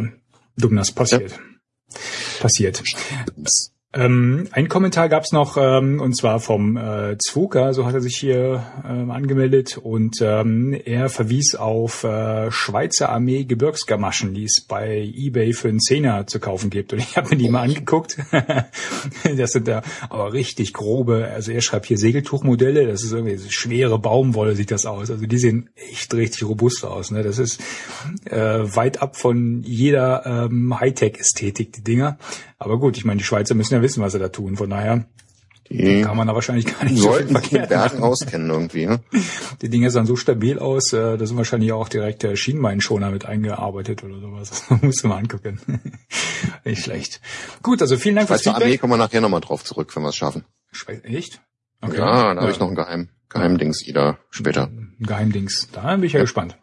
dumm 0.56 0.76
das 0.76 0.92
passiert. 0.92 1.32
Ja. 1.32 1.98
Passiert. 2.40 2.82
Ähm, 3.92 4.48
ein 4.50 4.68
Kommentar 4.68 5.08
gab's 5.08 5.32
noch, 5.32 5.56
ähm, 5.56 6.00
und 6.00 6.14
zwar 6.14 6.40
vom 6.40 6.76
äh, 6.76 7.16
Zwuka, 7.18 7.72
so 7.72 7.86
hat 7.86 7.94
er 7.94 8.00
sich 8.00 8.16
hier 8.16 8.64
ähm, 8.86 9.10
angemeldet, 9.10 9.78
und 9.78 10.18
ähm, 10.20 10.78
er 10.84 11.08
verwies 11.08 11.54
auf 11.54 12.04
äh, 12.04 12.50
Schweizer 12.50 13.08
Armee 13.08 13.44
Gebirgsgamaschen, 13.44 14.34
die 14.34 14.44
es 14.44 14.60
bei 14.66 15.10
eBay 15.14 15.52
für 15.52 15.68
einen 15.68 15.80
Zehner 15.80 16.26
zu 16.26 16.40
kaufen 16.40 16.68
gibt. 16.68 16.92
Und 16.92 16.98
ich 16.98 17.16
habe 17.16 17.30
mir 17.30 17.36
die 17.36 17.48
mal 17.48 17.62
angeguckt. 17.62 18.18
das 19.36 19.52
sind 19.52 19.68
da 19.68 19.82
aber 20.10 20.32
richtig 20.32 20.74
grobe, 20.74 21.28
also 21.32 21.52
er 21.52 21.62
schreibt 21.62 21.86
hier 21.86 21.96
Segeltuchmodelle, 21.98 22.86
das 22.86 23.02
ist 23.02 23.12
irgendwie 23.12 23.38
schwere 23.48 23.98
Baumwolle 23.98 24.56
sieht 24.56 24.72
das 24.72 24.84
aus. 24.84 25.10
Also 25.10 25.26
die 25.26 25.38
sehen 25.38 25.70
echt 25.90 26.12
richtig 26.12 26.44
robust 26.44 26.84
aus. 26.84 27.10
Ne? 27.10 27.22
Das 27.22 27.38
ist 27.38 27.62
äh, 28.26 28.36
weit 28.36 29.00
ab 29.00 29.16
von 29.16 29.62
jeder 29.62 30.26
ähm, 30.26 30.78
Hightech-Ästhetik, 30.78 31.72
die 31.72 31.84
Dinger. 31.84 32.18
Aber 32.58 32.78
gut, 32.78 32.96
ich 32.96 33.04
meine, 33.04 33.18
die 33.18 33.24
Schweizer 33.24 33.54
müssen 33.54 33.74
ja 33.74 33.82
wissen, 33.82 34.02
was 34.02 34.12
sie 34.12 34.18
da 34.18 34.28
tun. 34.28 34.56
Von 34.56 34.70
daher 34.70 35.06
die 35.70 36.02
kann 36.02 36.16
man 36.16 36.26
da 36.26 36.34
wahrscheinlich 36.34 36.66
gar 36.66 36.84
nicht 36.84 36.98
sollten 36.98 37.34
so 37.34 37.40
viel 37.40 37.66
Bergen 37.66 38.02
auskennen 38.02 38.50
irgendwie. 38.50 38.86
Ne? 38.86 39.00
Die 39.62 39.68
Dinge 39.68 39.90
sahen 39.90 40.06
so 40.06 40.16
stabil 40.16 40.58
aus, 40.58 40.92
äh, 40.92 41.16
da 41.16 41.26
sind 41.26 41.36
wahrscheinlich 41.36 41.72
auch 41.72 41.88
direkt 41.88 42.22
der 42.22 42.36
Schienbeinschoner 42.36 43.10
mit 43.10 43.26
eingearbeitet 43.26 44.04
oder 44.04 44.20
sowas. 44.20 44.64
Das 44.68 44.82
musst 44.82 45.02
du 45.02 45.08
mal 45.08 45.18
angucken. 45.18 45.60
nicht 46.64 46.82
schlecht. 46.82 47.20
Gut, 47.62 47.80
also 47.82 47.96
vielen 47.96 48.16
Dank 48.16 48.28
fürs 48.28 48.42
Feedback. 48.42 48.62
Armee 48.62 48.78
kommen 48.78 48.92
wir 48.92 48.96
nachher 48.96 49.20
nochmal 49.20 49.40
drauf 49.40 49.64
zurück, 49.64 49.94
wenn 49.96 50.02
wir 50.02 50.10
es 50.10 50.16
schaffen. 50.16 50.44
Echt? 51.02 51.40
Okay. 51.80 51.98
Ja, 51.98 52.04
da 52.06 52.34
ja. 52.34 52.40
habe 52.40 52.50
ich 52.50 52.60
noch 52.60 52.68
ein 52.68 52.74
Geheim, 52.74 53.08
Geheimdings 53.28 53.86
wieder 53.86 54.18
später. 54.30 54.70
Geheimdings. 55.00 55.68
Da 55.72 55.96
bin 55.96 56.04
ich 56.04 56.12
ja, 56.12 56.18
ja. 56.18 56.24
gespannt. 56.24 56.56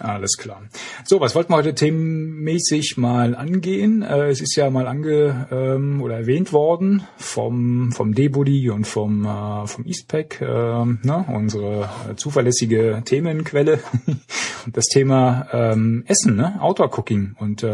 Alles 0.00 0.38
klar. 0.38 0.62
So, 1.04 1.20
was 1.20 1.34
wollten 1.34 1.52
wir 1.52 1.58
heute 1.58 1.74
themenmäßig 1.74 2.96
mal 2.96 3.34
angehen? 3.34 4.02
Äh, 4.02 4.28
es 4.28 4.40
ist 4.40 4.56
ja 4.56 4.70
mal 4.70 4.86
ange 4.86 5.46
ähm, 5.50 6.00
oder 6.00 6.16
erwähnt 6.16 6.52
worden 6.52 7.06
vom 7.18 7.92
vom 7.92 8.14
Debody 8.14 8.70
und 8.70 8.86
vom 8.86 9.26
äh, 9.26 9.66
vom 9.66 9.84
Eastpack, 9.84 10.40
äh, 10.40 10.44
ne, 10.46 11.24
unsere 11.28 11.90
zuverlässige 12.16 13.02
Themenquelle. 13.04 13.80
das 14.72 14.86
Thema 14.86 15.46
ähm, 15.52 16.04
Essen, 16.06 16.34
ne, 16.36 16.60
Outdoor 16.62 16.98
Cooking 16.98 17.36
und 17.38 17.62
äh, 17.62 17.66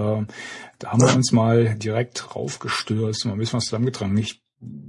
da 0.78 0.90
haben 0.90 1.00
wir 1.00 1.14
uns 1.14 1.32
mal 1.32 1.76
direkt 1.76 2.34
raufgestürzt, 2.34 3.24
mal 3.24 3.32
ein 3.32 3.38
bisschen 3.38 3.58
was 3.58 3.66
zusammengetragen. 3.66 4.16
Ich, 4.18 4.42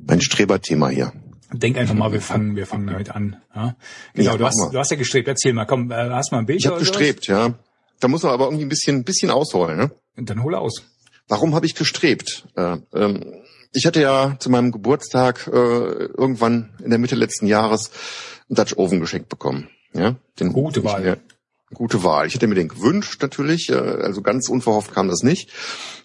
ein 0.07 0.21
Streberthema 0.21 0.89
hier. 0.89 1.13
Denk 1.53 1.77
einfach 1.77 1.95
mal, 1.95 2.11
wir 2.11 2.21
fangen, 2.21 2.55
wir 2.55 2.65
fangen 2.65 2.87
damit 2.87 3.09
an. 3.09 3.37
Ja? 3.55 3.75
Genau, 4.13 4.31
ja, 4.31 4.37
du, 4.37 4.45
hast, 4.45 4.69
du 4.73 4.77
hast 4.77 4.91
ja 4.91 4.97
gestrebt. 4.97 5.27
Erzähl 5.27 5.53
mal, 5.53 5.65
komm, 5.65 5.91
äh, 5.91 5.95
hast 5.95 6.31
mal 6.31 6.39
ein 6.39 6.45
Bild? 6.45 6.59
Ich 6.59 6.67
habe 6.67 6.79
gestrebt, 6.79 7.21
was? 7.21 7.27
ja. 7.27 7.53
Da 7.99 8.07
muss 8.07 8.23
man 8.23 8.33
aber 8.33 8.45
irgendwie 8.45 8.65
ein 8.65 8.69
bisschen, 8.69 8.97
ein 8.97 9.03
bisschen 9.03 9.31
ausholen. 9.31 9.77
Ne? 9.77 9.91
Und 10.17 10.29
dann 10.29 10.43
hol 10.43 10.55
aus. 10.55 10.83
Warum 11.27 11.55
habe 11.55 11.65
ich 11.65 11.75
gestrebt? 11.75 12.47
Äh, 12.55 12.77
ähm, 12.93 13.33
ich 13.73 13.85
hatte 13.85 14.01
ja 14.01 14.35
zu 14.39 14.49
meinem 14.49 14.71
Geburtstag 14.71 15.47
äh, 15.47 15.51
irgendwann 15.51 16.73
in 16.83 16.89
der 16.89 16.99
Mitte 16.99 17.15
letzten 17.15 17.47
Jahres 17.47 17.91
einen 18.49 18.55
Dutch 18.55 18.77
Oven 18.77 18.99
geschenkt 18.99 19.29
bekommen. 19.29 19.69
Ja, 19.93 20.15
den 20.39 20.53
gute 20.53 20.83
Wahl. 20.83 21.01
Mir, 21.01 21.17
gute 21.73 22.03
Wahl. 22.03 22.27
Ich 22.27 22.35
hätte 22.35 22.47
mir 22.47 22.55
den 22.55 22.69
gewünscht 22.69 23.21
natürlich, 23.21 23.69
äh, 23.69 23.75
also 23.75 24.21
ganz 24.21 24.49
unverhofft 24.49 24.93
kam 24.93 25.07
das 25.07 25.23
nicht. 25.23 25.49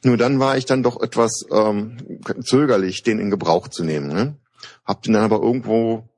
Nur 0.02 0.16
dann 0.16 0.40
war 0.40 0.56
ich 0.56 0.66
dann 0.66 0.82
doch 0.82 1.00
etwas 1.00 1.44
ähm, 1.52 1.99
zögerlich, 2.42 3.02
den 3.02 3.18
in 3.18 3.30
Gebrauch 3.30 3.68
zu 3.68 3.84
nehmen. 3.84 4.08
Ne? 4.08 4.37
Hab 4.85 5.02
den 5.02 5.14
dann 5.14 5.25
aber 5.25 5.40
irgendwo 5.40 6.09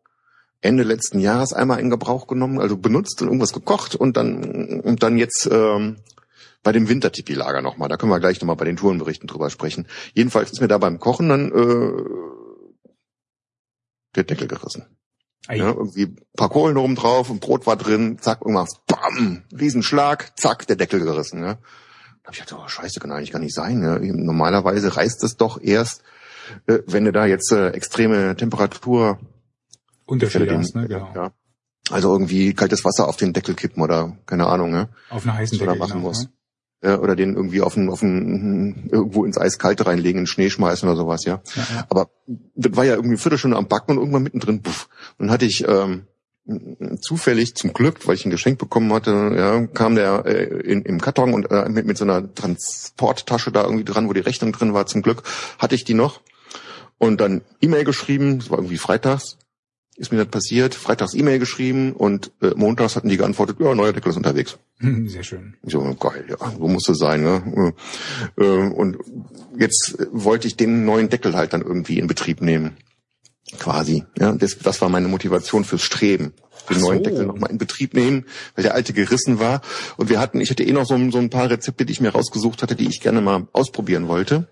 Ende 0.61 0.83
letzten 0.83 1.19
Jahres 1.19 1.53
einmal 1.53 1.81
in 1.81 1.91
Gebrauch 1.91 2.27
genommen, 2.27 2.59
also 2.59 2.77
benutzt 2.77 3.21
und 3.21 3.29
irgendwas 3.29 3.53
gekocht 3.53 3.95
und 3.95 4.17
dann 4.17 4.81
und 4.81 5.03
dann 5.03 5.19
jetzt 5.19 5.49
ähm, 5.51 5.97
bei 6.63 6.73
dem 6.73 6.89
Wintertipi-Lager 6.89 7.61
nochmal. 7.61 7.89
Da 7.89 7.97
können 7.97 8.11
wir 8.11 8.21
gleich 8.21 8.41
nochmal 8.41 8.57
bei 8.57 8.65
den 8.65 8.77
Tourenberichten 8.77 9.29
drüber 9.29 9.51
sprechen. 9.51 9.87
Jedenfalls 10.15 10.51
ist 10.51 10.61
mir 10.61 10.69
da 10.69 10.79
beim 10.79 10.99
Kochen 10.99 11.29
dann 11.29 11.53
äh, 11.53 12.03
der 14.17 14.25
Deckel 14.25 14.49
gerissen. 14.49 14.87
Ja, 15.51 15.69
irgendwie 15.69 16.05
ein 16.05 16.17
paar 16.37 16.49
Kohlen 16.49 16.79
oben 16.79 16.95
drauf, 16.95 17.29
und 17.29 17.41
Brot 17.41 17.67
war 17.67 17.77
drin, 17.77 18.19
zack, 18.19 18.41
irgendwas, 18.41 18.81
bam, 18.87 19.45
Riesenschlag, 19.53 20.39
zack, 20.39 20.67
der 20.67 20.77
Deckel 20.77 21.01
gerissen. 21.01 21.43
Ja. 21.43 21.55
Da 21.55 22.29
hab 22.29 22.33
ich 22.33 22.41
gedacht, 22.41 22.59
oh, 22.65 22.67
scheiße, 22.69 22.99
kann 22.99 23.13
eigentlich 23.13 23.33
gar 23.33 23.41
nicht 23.41 23.55
sein. 23.55 23.83
Ja. 23.83 23.99
Normalerweise 23.99 24.97
reißt 24.97 25.23
es 25.23 25.37
doch 25.37 25.61
erst, 25.61 26.03
äh, 26.67 26.79
wenn 26.87 27.05
du 27.05 27.13
da 27.13 27.27
jetzt 27.27 27.53
äh, 27.53 27.71
extreme 27.71 28.37
Temperatur 28.37 29.19
Unterschiede 30.07 30.59
hast, 30.59 30.75
ne? 30.75 30.87
Genau. 30.89 31.13
Ja. 31.15 31.33
Also 31.91 32.13
irgendwie 32.13 32.55
kaltes 32.55 32.85
Wasser 32.85 33.09
auf 33.09 33.17
den 33.17 33.33
Deckel 33.33 33.55
kippen 33.55 33.83
oder 33.83 34.17
keine 34.27 34.47
Ahnung, 34.47 34.71
ne? 34.71 34.89
Auf 35.11 35.25
einer 35.25 35.35
heißen 35.35 35.59
Deckel 35.59 35.77
machen 35.77 35.93
genau, 35.93 36.09
muss. 36.09 36.25
Ne? 36.25 36.31
Ja, 36.83 36.99
oder 36.99 37.17
den 37.17 37.35
irgendwie 37.35 37.63
auf 37.63 37.77
ein, 37.77 37.89
auf 37.89 38.03
ein, 38.03 38.91
irgendwo 38.91 39.25
ins 39.25 39.39
Eiskalte 39.39 39.87
reinlegen, 39.87 40.21
in 40.21 40.27
Schnee 40.27 40.51
schmeißen 40.51 40.87
oder 40.87 40.99
sowas, 40.99 41.25
ja. 41.25 41.41
ja, 41.55 41.67
ja. 41.75 41.87
Aber 41.89 42.11
das 42.27 42.77
war 42.77 42.85
ja 42.85 42.93
irgendwie 42.93 43.15
eine 43.15 43.19
Viertelstunde 43.19 43.57
am 43.57 43.69
Backen 43.69 43.93
und 43.93 43.99
irgendwann 43.99 44.23
mittendrin, 44.23 44.61
puff. 44.61 44.89
Und 45.17 45.27
dann 45.27 45.31
hatte 45.31 45.47
ich 45.47 45.65
ähm, 45.67 46.07
zufällig 47.01 47.55
zum 47.55 47.73
Glück, 47.73 48.07
weil 48.07 48.17
ich 48.17 48.27
ein 48.27 48.31
Geschenk 48.31 48.59
bekommen 48.59 48.93
hatte, 48.93 49.33
ja, 49.35 49.67
kam 49.69 49.95
der 49.95 50.27
äh, 50.27 50.45
in, 50.45 50.83
im 50.83 51.01
Karton 51.01 51.33
und 51.33 51.51
äh, 51.51 51.71
mit, 51.71 51.87
mit 51.87 51.97
so 51.97 52.05
einer 52.05 52.35
Transporttasche 52.35 53.51
da 53.51 53.65
irgendwie 53.65 53.85
dran, 53.85 54.09
wo 54.09 54.13
die 54.13 54.21
Rechnung 54.21 54.53
drin 54.53 54.75
war. 54.75 54.85
Zum 54.87 55.01
Glück 55.01 55.23
hatte 55.59 55.75
ich 55.75 55.85
die 55.85 55.95
noch 55.95 56.21
und 57.05 57.21
dann 57.21 57.43
E-Mail 57.61 57.85
geschrieben, 57.85 58.39
es 58.39 58.51
war 58.51 58.59
irgendwie 58.59 58.79
freitags, 58.79 59.37
ist 59.97 60.11
mir 60.11 60.19
das 60.19 60.29
passiert, 60.29 60.75
freitags 60.75 61.15
E-Mail 61.15 61.39
geschrieben 61.39 61.93
und 61.93 62.33
äh, 62.41 62.53
montags 62.57 62.97
hatten 62.97 63.09
die 63.09 63.19
geantwortet, 63.19 63.59
ja, 63.61 63.75
neuer 63.75 63.93
Deckel 63.93 64.11
ist 64.11 64.17
unterwegs. 64.17 64.59
Sehr 64.81 65.23
schön. 65.23 65.55
Ich 65.63 65.73
so, 65.73 65.95
geil, 65.95 66.25
ja, 66.29 66.37
so 66.59 66.67
muss 66.67 66.89
es 66.89 66.99
sein. 66.99 67.23
Ne? 67.23 67.75
Äh, 68.39 68.45
und 68.45 68.97
jetzt 69.59 69.99
wollte 70.13 70.49
ich 70.49 70.57
den 70.57 70.85
neuen 70.85 71.11
Deckel 71.11 71.35
halt 71.35 71.53
dann 71.53 71.63
irgendwie 71.63 71.99
in 71.99 72.07
Betrieb 72.07 72.41
nehmen. 72.41 72.77
Quasi. 73.59 74.05
Ja, 74.19 74.33
das, 74.33 74.59
das 74.59 74.81
war 74.81 74.89
meine 74.89 75.09
Motivation 75.09 75.65
fürs 75.65 75.83
Streben. 75.83 76.33
Den 76.71 76.81
so. 76.81 76.89
neuen 76.89 77.03
Deckel 77.03 77.27
nochmal 77.27 77.51
in 77.51 77.59
Betrieb 77.59 77.93
nehmen, 77.93 78.25
weil 78.55 78.63
der 78.63 78.75
alte 78.75 78.95
gerissen 78.95 79.39
war. 79.39 79.61
Und 79.99 80.09
wir 80.09 80.19
hatten, 80.19 80.41
ich 80.41 80.51
hatte 80.51 80.65
eh 80.65 80.73
noch 80.73 80.87
so, 80.87 80.99
so 81.11 81.19
ein 81.19 81.29
paar 81.29 81.51
Rezepte, 81.51 81.85
die 81.85 81.93
ich 81.93 82.01
mir 82.01 82.09
rausgesucht 82.09 82.63
hatte, 82.63 82.75
die 82.75 82.89
ich 82.89 83.03
gerne 83.03 83.21
mal 83.21 83.47
ausprobieren 83.53 84.09
wollte. 84.09 84.49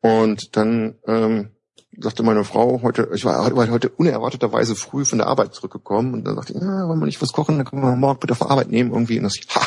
Und 0.00 0.56
dann 0.56 0.94
ähm, 1.08 1.50
sagte 1.98 2.22
meine 2.22 2.44
Frau 2.44 2.82
heute, 2.82 3.10
ich 3.14 3.24
war, 3.24 3.50
heute 3.54 3.88
unerwarteterweise 3.88 4.76
früh 4.76 5.04
von 5.04 5.18
der 5.18 5.26
Arbeit 5.26 5.54
zurückgekommen 5.54 6.14
und 6.14 6.24
dann 6.24 6.36
sagte 6.36 6.52
ich, 6.52 6.60
ja, 6.60 6.88
wollen 6.88 7.00
wir 7.00 7.06
nicht 7.06 7.22
was 7.22 7.32
kochen, 7.32 7.56
dann 7.56 7.66
können 7.66 7.82
wir 7.82 7.96
morgen 7.96 8.20
bitte 8.20 8.32
auf 8.32 8.50
Arbeit 8.50 8.70
nehmen 8.70 8.92
irgendwie. 8.92 9.18
Und 9.18 9.24
das 9.24 9.36
ich, 9.36 9.48
ha, 9.54 9.66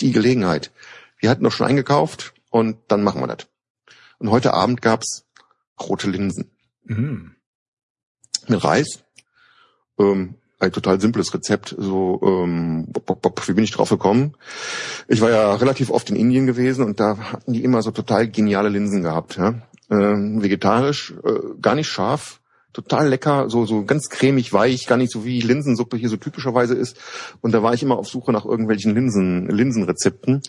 die 0.00 0.12
Gelegenheit. 0.12 0.72
Wir 1.18 1.30
hatten 1.30 1.44
doch 1.44 1.52
schon 1.52 1.66
eingekauft 1.66 2.34
und 2.50 2.76
dann 2.88 3.02
machen 3.02 3.20
wir 3.20 3.26
das. 3.26 3.46
Und 4.18 4.30
heute 4.30 4.54
Abend 4.54 4.82
gab's 4.82 5.24
rote 5.80 6.10
Linsen. 6.10 6.50
Mhm. 6.84 7.34
Mit 8.48 8.64
Reis. 8.64 9.02
Ähm, 9.98 10.36
ein 10.58 10.72
total 10.72 11.00
simples 11.00 11.34
Rezept. 11.34 11.74
So, 11.76 12.20
ähm, 12.22 12.88
wie 13.46 13.52
bin 13.52 13.64
ich 13.64 13.72
drauf 13.72 13.90
gekommen? 13.90 14.34
Ich 15.08 15.20
war 15.20 15.30
ja 15.30 15.54
relativ 15.54 15.90
oft 15.90 16.08
in 16.10 16.16
Indien 16.16 16.46
gewesen 16.46 16.84
und 16.84 16.98
da 16.98 17.18
hatten 17.18 17.52
die 17.52 17.64
immer 17.64 17.82
so 17.82 17.90
total 17.90 18.28
geniale 18.28 18.70
Linsen 18.70 19.02
gehabt. 19.02 19.36
Ja? 19.36 19.54
Ähm, 19.90 20.42
vegetarisch, 20.42 21.14
äh, 21.24 21.60
gar 21.60 21.74
nicht 21.74 21.88
scharf, 21.88 22.40
total 22.72 23.08
lecker, 23.08 23.48
so 23.48 23.66
so 23.66 23.84
ganz 23.84 24.08
cremig, 24.08 24.52
weich, 24.52 24.86
gar 24.86 24.98
nicht 24.98 25.12
so 25.12 25.24
wie 25.24 25.40
Linsensuppe 25.40 25.96
hier 25.96 26.08
so 26.08 26.16
typischerweise 26.16 26.74
ist. 26.74 26.98
Und 27.40 27.52
da 27.52 27.62
war 27.62 27.72
ich 27.72 27.82
immer 27.82 27.96
auf 27.96 28.08
Suche 28.08 28.32
nach 28.32 28.44
irgendwelchen 28.44 28.94
Linsen 28.94 29.48
Linsenrezepten. 29.48 30.42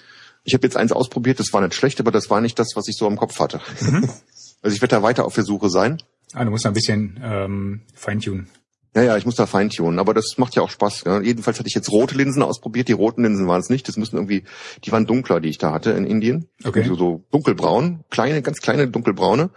Ich 0.43 0.53
habe 0.53 0.65
jetzt 0.65 0.77
eins 0.77 0.91
ausprobiert, 0.91 1.39
das 1.39 1.53
war 1.53 1.61
nicht 1.61 1.75
schlecht, 1.75 1.99
aber 1.99 2.11
das 2.11 2.29
war 2.29 2.41
nicht 2.41 2.57
das, 2.57 2.69
was 2.75 2.87
ich 2.87 2.97
so 2.97 3.07
im 3.07 3.17
Kopf 3.17 3.39
hatte. 3.39 3.61
Mhm. 3.81 4.09
Also 4.63 4.75
ich 4.75 4.81
werde 4.81 4.95
da 4.95 5.03
weiter 5.03 5.23
auf 5.23 5.35
der 5.35 5.43
Suche 5.43 5.69
sein. 5.69 6.01
Ah, 6.33 6.43
du 6.43 6.49
musst 6.49 6.65
ein 6.65 6.73
bisschen 6.73 7.19
ähm, 7.23 7.81
feintunen. 7.93 8.49
Ja, 8.95 9.03
ja, 9.03 9.17
ich 9.17 9.25
muss 9.25 9.35
da 9.35 9.45
feintunen, 9.45 9.99
aber 9.99 10.13
das 10.13 10.37
macht 10.37 10.55
ja 10.55 10.63
auch 10.63 10.69
Spaß. 10.69 11.03
Ja. 11.05 11.21
Jedenfalls 11.21 11.59
hatte 11.59 11.67
ich 11.67 11.75
jetzt 11.75 11.91
rote 11.91 12.15
Linsen 12.15 12.41
ausprobiert. 12.41 12.87
Die 12.87 12.93
roten 12.93 13.23
Linsen 13.23 13.47
waren 13.47 13.59
es 13.59 13.69
nicht. 13.69 13.87
Das 13.87 13.97
müssen 13.97 14.15
irgendwie, 14.15 14.43
die 14.83 14.91
waren 14.91 15.05
dunkler, 15.05 15.39
die 15.39 15.49
ich 15.49 15.59
da 15.59 15.71
hatte 15.71 15.91
in 15.91 16.05
Indien. 16.05 16.47
Okay. 16.63 16.83
So, 16.83 16.95
so 16.95 17.23
dunkelbraun, 17.29 18.03
kleine, 18.09 18.41
ganz 18.41 18.59
kleine 18.59 18.87
dunkelbraune. 18.87 19.51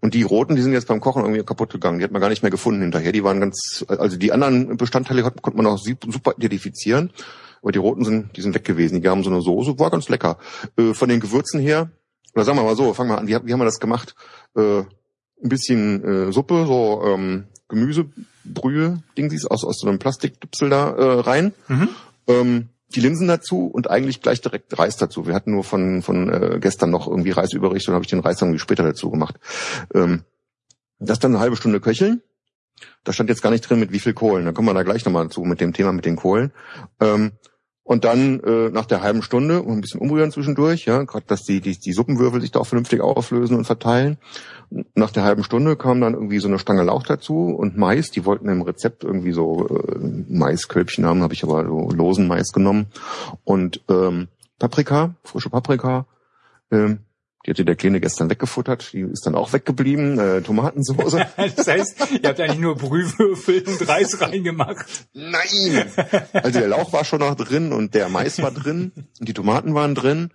Und 0.00 0.14
die 0.14 0.22
roten, 0.22 0.54
die 0.54 0.62
sind 0.62 0.72
jetzt 0.72 0.86
beim 0.86 1.00
Kochen 1.00 1.22
irgendwie 1.22 1.42
kaputt 1.42 1.72
gegangen. 1.72 1.98
Die 1.98 2.04
hat 2.04 2.12
man 2.12 2.20
gar 2.20 2.28
nicht 2.28 2.42
mehr 2.42 2.52
gefunden 2.52 2.82
hinterher. 2.82 3.10
Die 3.10 3.24
waren 3.24 3.40
ganz, 3.40 3.84
also 3.88 4.16
die 4.16 4.32
anderen 4.32 4.76
Bestandteile 4.76 5.22
konnte 5.22 5.56
man 5.56 5.66
auch 5.66 5.78
super 5.78 6.34
identifizieren. 6.36 7.10
Aber 7.62 7.72
die 7.72 7.78
roten 7.78 8.04
sind, 8.04 8.36
die 8.36 8.42
sind 8.42 8.54
weg 8.54 8.64
gewesen. 8.64 9.00
Die 9.00 9.08
haben 9.08 9.24
so 9.24 9.30
eine 9.30 9.40
Soße, 9.40 9.78
war 9.78 9.90
ganz 9.90 10.08
lecker. 10.08 10.38
Äh, 10.76 10.92
von 10.92 11.08
den 11.08 11.20
Gewürzen 11.20 11.58
her, 11.58 11.90
oder 12.34 12.44
sagen 12.44 12.58
wir 12.58 12.64
mal 12.64 12.76
so, 12.76 12.92
fangen 12.92 13.10
wir 13.10 13.18
an, 13.18 13.26
wie, 13.26 13.32
wie 13.44 13.52
haben 13.52 13.60
wir 13.60 13.64
das 13.64 13.80
gemacht? 13.80 14.14
Äh, 14.54 14.80
ein 14.80 15.48
bisschen 15.48 16.04
äh, 16.04 16.32
Suppe, 16.32 16.66
so 16.66 17.02
ähm, 17.06 17.46
Gemüsebrühe, 18.44 19.02
Dingsies 19.16 19.46
aus, 19.46 19.64
aus 19.64 19.78
so 19.78 19.88
einem 19.88 19.98
Plastikdüpsel 19.98 20.70
da 20.70 20.90
äh, 20.90 21.20
rein. 21.20 21.52
Mhm. 21.68 21.88
Ähm, 22.26 22.68
die 22.94 23.00
Linsen 23.00 23.26
dazu 23.26 23.66
und 23.66 23.90
eigentlich 23.90 24.20
gleich 24.22 24.40
direkt 24.40 24.78
Reis 24.78 24.96
dazu. 24.96 25.26
Wir 25.26 25.34
hatten 25.34 25.52
nur 25.52 25.64
von, 25.64 26.02
von 26.02 26.28
äh, 26.28 26.58
gestern 26.60 26.90
noch 26.90 27.08
irgendwie 27.08 27.30
Reis 27.32 27.52
übrig 27.52 27.88
und 27.88 27.94
habe 27.94 28.04
ich 28.04 28.10
den 28.10 28.20
Reis 28.20 28.36
dann 28.36 28.50
irgendwie 28.50 28.60
später 28.60 28.84
dazu 28.84 29.10
gemacht. 29.10 29.36
Ähm, 29.94 30.22
das 31.00 31.18
dann 31.18 31.32
eine 31.32 31.40
halbe 31.40 31.56
Stunde 31.56 31.80
köcheln. 31.80 32.22
Da 33.02 33.12
stand 33.12 33.30
jetzt 33.30 33.42
gar 33.42 33.50
nicht 33.50 33.68
drin, 33.68 33.80
mit 33.80 33.92
wie 33.92 33.98
viel 33.98 34.14
Kohlen. 34.14 34.44
Da 34.44 34.52
kommen 34.52 34.68
wir 34.68 34.74
da 34.74 34.82
gleich 34.82 35.04
nochmal 35.04 35.28
zu 35.28 35.42
mit 35.42 35.60
dem 35.60 35.72
Thema 35.72 35.92
mit 35.92 36.04
den 36.04 36.16
Kohlen. 36.16 36.52
Ähm, 37.00 37.32
und 37.84 38.04
dann 38.04 38.40
äh, 38.40 38.70
nach 38.70 38.86
der 38.86 39.02
halben 39.02 39.22
Stunde 39.22 39.58
ein 39.58 39.82
bisschen 39.82 40.00
umrühren 40.00 40.32
zwischendurch, 40.32 40.86
ja, 40.86 41.02
gerade 41.04 41.26
dass 41.26 41.42
die, 41.42 41.60
die 41.60 41.78
die 41.78 41.92
Suppenwürfel 41.92 42.40
sich 42.40 42.50
da 42.50 42.60
auch 42.60 42.66
vernünftig 42.66 43.02
auflösen 43.02 43.56
und 43.56 43.66
verteilen. 43.66 44.16
Nach 44.94 45.10
der 45.10 45.22
halben 45.22 45.44
Stunde 45.44 45.76
kam 45.76 46.00
dann 46.00 46.14
irgendwie 46.14 46.38
so 46.38 46.48
eine 46.48 46.58
Stange 46.58 46.82
Lauch 46.82 47.04
dazu 47.04 47.54
und 47.54 47.76
Mais. 47.76 48.10
Die 48.10 48.24
wollten 48.24 48.48
im 48.48 48.62
Rezept 48.62 49.04
irgendwie 49.04 49.32
so 49.32 49.68
äh, 49.68 49.98
Maiskölbchen 50.28 51.04
haben, 51.04 51.22
habe 51.22 51.34
ich 51.34 51.44
aber 51.44 51.64
so 51.66 51.90
losen 51.90 52.26
Mais 52.26 52.52
genommen 52.52 52.86
und 53.44 53.82
ähm, 53.90 54.28
Paprika, 54.58 55.14
frische 55.22 55.50
Paprika. 55.50 56.06
Ähm, 56.70 57.00
die 57.44 57.50
hatte 57.50 57.64
der 57.64 57.76
Kleine 57.76 58.00
gestern 58.00 58.30
weggefuttert, 58.30 58.92
die 58.92 59.00
ist 59.00 59.26
dann 59.26 59.34
auch 59.34 59.52
weggeblieben, 59.52 60.18
äh, 60.18 60.42
Tomatensauce. 60.42 61.16
das 61.56 61.66
heißt, 61.66 61.96
ihr 62.22 62.28
habt 62.28 62.40
eigentlich 62.40 62.60
nur 62.60 62.76
Brühwürfel 62.76 63.62
und 63.66 63.88
Reis 63.88 64.20
reingemacht. 64.20 65.06
Nein! 65.12 65.84
Also 66.32 66.58
der 66.58 66.68
Lauch 66.68 66.92
war 66.92 67.04
schon 67.04 67.20
noch 67.20 67.34
drin 67.34 67.72
und 67.72 67.94
der 67.94 68.08
Mais 68.08 68.40
war 68.40 68.50
drin 68.50 68.92
und 69.20 69.28
die 69.28 69.34
Tomaten 69.34 69.74
waren 69.74 69.94
drin. 69.94 70.30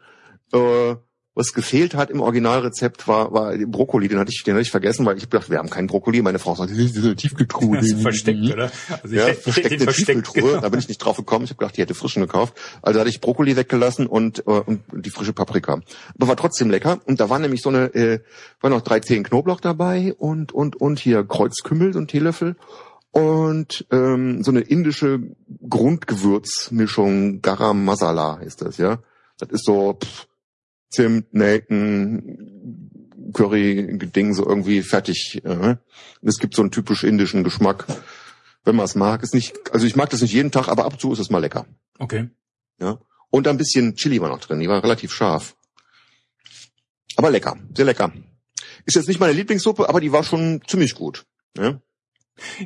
Äh, 0.53 0.95
was 1.39 1.53
gefehlt 1.53 1.95
hat 1.95 2.09
im 2.09 2.19
Originalrezept 2.19 3.07
war, 3.07 3.31
war 3.31 3.57
Brokkoli, 3.57 4.09
den 4.09 4.19
hatte 4.19 4.29
ich, 4.29 4.43
den 4.43 4.55
hatte 4.55 4.61
ich 4.61 4.71
vergessen, 4.71 5.05
weil 5.05 5.17
ich 5.17 5.29
dachte, 5.29 5.49
wir 5.49 5.57
haben 5.57 5.69
keinen 5.69 5.87
Brokkoli. 5.87 6.21
Meine 6.21 6.37
Frau 6.37 6.53
sagt, 6.53 6.69
das 6.71 6.77
ist 6.77 6.97
eine 6.97 7.15
Tiefkühltruhe. 7.15 7.77
Das 7.77 7.85
ist 7.85 8.01
versteckt, 8.01 8.43
oder? 8.51 8.69
Also 9.01 9.15
ja, 9.15 9.33
versteckte 9.33 9.85
Tiefkühltruhe. 9.87 10.41
Genau. 10.41 10.61
Da 10.61 10.67
bin 10.67 10.81
ich 10.81 10.89
nicht 10.89 10.97
drauf 10.97 11.15
gekommen. 11.15 11.45
Ich 11.45 11.51
habe 11.51 11.59
gedacht, 11.59 11.77
die 11.77 11.81
hätte 11.81 11.93
frischen 11.93 12.21
gekauft. 12.21 12.55
Also 12.81 12.99
hatte 12.99 13.09
ich 13.09 13.21
Brokkoli 13.21 13.55
weggelassen 13.55 14.05
und, 14.05 14.39
äh, 14.39 14.51
und 14.51 14.81
die 14.91 15.09
frische 15.09 15.31
Paprika. 15.31 15.79
Aber 16.15 16.27
war 16.27 16.35
trotzdem 16.35 16.69
lecker. 16.69 16.99
Und 17.05 17.21
da 17.21 17.29
waren 17.29 17.41
nämlich 17.41 17.61
so 17.61 17.69
eine, 17.69 17.85
äh, 17.95 18.19
war 18.59 18.69
noch 18.69 18.81
drei 18.81 18.99
Zehen 18.99 19.23
Knoblauch 19.23 19.61
dabei 19.61 20.13
und 20.17 20.51
und 20.51 20.75
und 20.75 20.99
hier 20.99 21.23
Kreuzkümmel, 21.23 21.93
so 21.93 21.99
ein 21.99 22.07
Teelöffel 22.07 22.57
und 23.11 23.85
ähm, 23.91 24.43
so 24.43 24.51
eine 24.51 24.59
indische 24.59 25.21
Grundgewürzmischung, 25.69 27.41
Garam 27.41 27.85
Masala 27.85 28.41
ist 28.41 28.61
das, 28.61 28.77
ja. 28.77 28.99
Das 29.37 29.49
ist 29.51 29.65
so 29.65 29.93
pff, 29.93 30.27
Zimt, 30.89 31.33
Nelken, 31.33 32.89
Curry-Ding 33.33 34.33
so 34.33 34.45
irgendwie 34.45 34.81
fertig. 34.81 35.41
Äh. 35.43 35.75
Es 36.21 36.39
gibt 36.39 36.55
so 36.55 36.61
einen 36.61 36.71
typisch 36.71 37.03
indischen 37.03 37.43
Geschmack, 37.43 37.85
wenn 38.65 38.75
man 38.75 38.85
es 38.85 38.95
mag. 38.95 39.23
Ist 39.23 39.33
nicht, 39.33 39.55
also 39.71 39.85
ich 39.85 39.95
mag 39.95 40.09
das 40.09 40.21
nicht 40.21 40.33
jeden 40.33 40.51
Tag, 40.51 40.67
aber 40.67 40.85
ab 40.85 40.93
und 40.93 41.01
zu 41.01 41.13
ist 41.13 41.19
es 41.19 41.29
mal 41.29 41.39
lecker. 41.39 41.65
Okay. 41.99 42.29
Ja. 42.79 42.99
Und 43.29 43.47
ein 43.47 43.57
bisschen 43.57 43.95
Chili 43.95 44.19
war 44.21 44.29
noch 44.29 44.39
drin. 44.39 44.59
Die 44.59 44.67
war 44.67 44.83
relativ 44.83 45.13
scharf. 45.13 45.55
Aber 47.15 47.29
lecker, 47.29 47.57
sehr 47.75 47.85
lecker. 47.85 48.11
Ist 48.85 48.95
jetzt 48.95 49.07
nicht 49.07 49.19
meine 49.19 49.33
Lieblingssuppe, 49.33 49.87
aber 49.87 49.99
die 49.99 50.11
war 50.11 50.23
schon 50.23 50.61
ziemlich 50.67 50.95
gut. 50.95 51.25
Ja. 51.57 51.81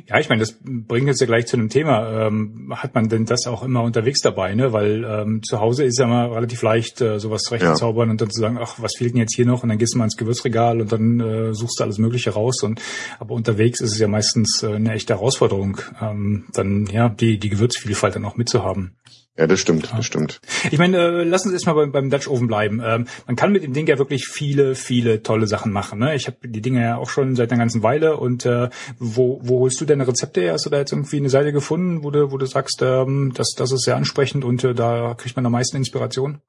Ja, 0.06 0.18
ich 0.18 0.28
meine, 0.28 0.40
das 0.40 0.56
bringt 0.62 1.08
uns 1.08 1.20
ja 1.20 1.26
gleich 1.26 1.46
zu 1.46 1.56
einem 1.56 1.68
Thema. 1.68 2.26
Ähm, 2.26 2.72
hat 2.76 2.94
man 2.94 3.08
denn 3.08 3.24
das 3.24 3.46
auch 3.46 3.62
immer 3.62 3.82
unterwegs 3.82 4.20
dabei, 4.20 4.54
ne? 4.54 4.72
Weil 4.72 5.04
ähm, 5.04 5.42
zu 5.42 5.60
Hause 5.60 5.84
ist 5.84 5.98
ja 5.98 6.06
mal 6.06 6.32
relativ 6.32 6.62
leicht, 6.62 7.00
äh, 7.00 7.18
sowas 7.18 7.42
zurechtzuzaubern 7.42 8.08
ja. 8.08 8.12
und 8.12 8.20
dann 8.20 8.30
zu 8.30 8.40
sagen, 8.40 8.58
ach, 8.60 8.76
was 8.78 8.96
fehlt 8.96 9.12
denn 9.12 9.20
jetzt 9.20 9.34
hier 9.34 9.46
noch? 9.46 9.62
Und 9.62 9.68
dann 9.68 9.78
gehst 9.78 9.94
du 9.94 9.98
mal 9.98 10.04
ins 10.04 10.16
Gewürzregal 10.16 10.80
und 10.80 10.92
dann 10.92 11.20
äh, 11.20 11.54
suchst 11.54 11.80
du 11.80 11.84
alles 11.84 11.98
Mögliche 11.98 12.30
raus. 12.30 12.62
Und 12.62 12.80
aber 13.18 13.34
unterwegs 13.34 13.80
ist 13.80 13.92
es 13.92 13.98
ja 13.98 14.08
meistens 14.08 14.62
äh, 14.62 14.74
eine 14.74 14.92
echte 14.92 15.14
Herausforderung, 15.14 15.80
ähm, 16.00 16.46
dann 16.52 16.86
ja 16.86 17.08
die 17.08 17.38
die 17.38 17.48
Gewürzvielfalt 17.48 18.16
dann 18.16 18.24
auch 18.24 18.36
mitzuhaben. 18.36 18.96
Ja, 19.36 19.48
das 19.48 19.58
stimmt, 19.58 19.90
das 19.96 20.06
stimmt. 20.06 20.40
Ich 20.70 20.78
meine, 20.78 20.96
äh, 20.96 21.24
lass 21.24 21.44
uns 21.44 21.54
erstmal 21.54 21.74
beim, 21.74 21.90
beim 21.90 22.08
Dutch 22.08 22.28
Oven 22.28 22.46
bleiben. 22.46 22.80
Ähm, 22.84 23.06
man 23.26 23.34
kann 23.34 23.50
mit 23.50 23.64
dem 23.64 23.72
Ding 23.72 23.88
ja 23.88 23.98
wirklich 23.98 24.28
viele, 24.28 24.76
viele 24.76 25.24
tolle 25.24 25.48
Sachen 25.48 25.72
machen. 25.72 25.98
Ne? 25.98 26.14
Ich 26.14 26.28
habe 26.28 26.36
die 26.46 26.60
Dinge 26.60 26.82
ja 26.82 26.96
auch 26.98 27.10
schon 27.10 27.34
seit 27.34 27.50
einer 27.50 27.58
ganzen 27.58 27.82
Weile 27.82 28.16
und 28.16 28.46
äh, 28.46 28.68
wo, 29.00 29.40
wo 29.42 29.60
holst 29.60 29.80
du 29.80 29.86
deine 29.86 30.06
Rezepte 30.06 30.40
her? 30.40 30.52
Hast 30.52 30.66
du 30.66 30.70
da 30.70 30.78
jetzt 30.78 30.92
irgendwie 30.92 31.16
eine 31.16 31.30
Seite 31.30 31.52
gefunden, 31.52 32.04
wo 32.04 32.12
du, 32.12 32.30
wo 32.30 32.38
du 32.38 32.46
sagst, 32.46 32.80
ähm, 32.82 33.32
das, 33.34 33.54
das 33.56 33.72
ist 33.72 33.84
sehr 33.84 33.96
ansprechend 33.96 34.44
und 34.44 34.62
äh, 34.62 34.72
da 34.72 35.14
kriegt 35.14 35.34
man 35.34 35.44
am 35.46 35.52
meisten 35.52 35.76
Inspiration? 35.76 36.40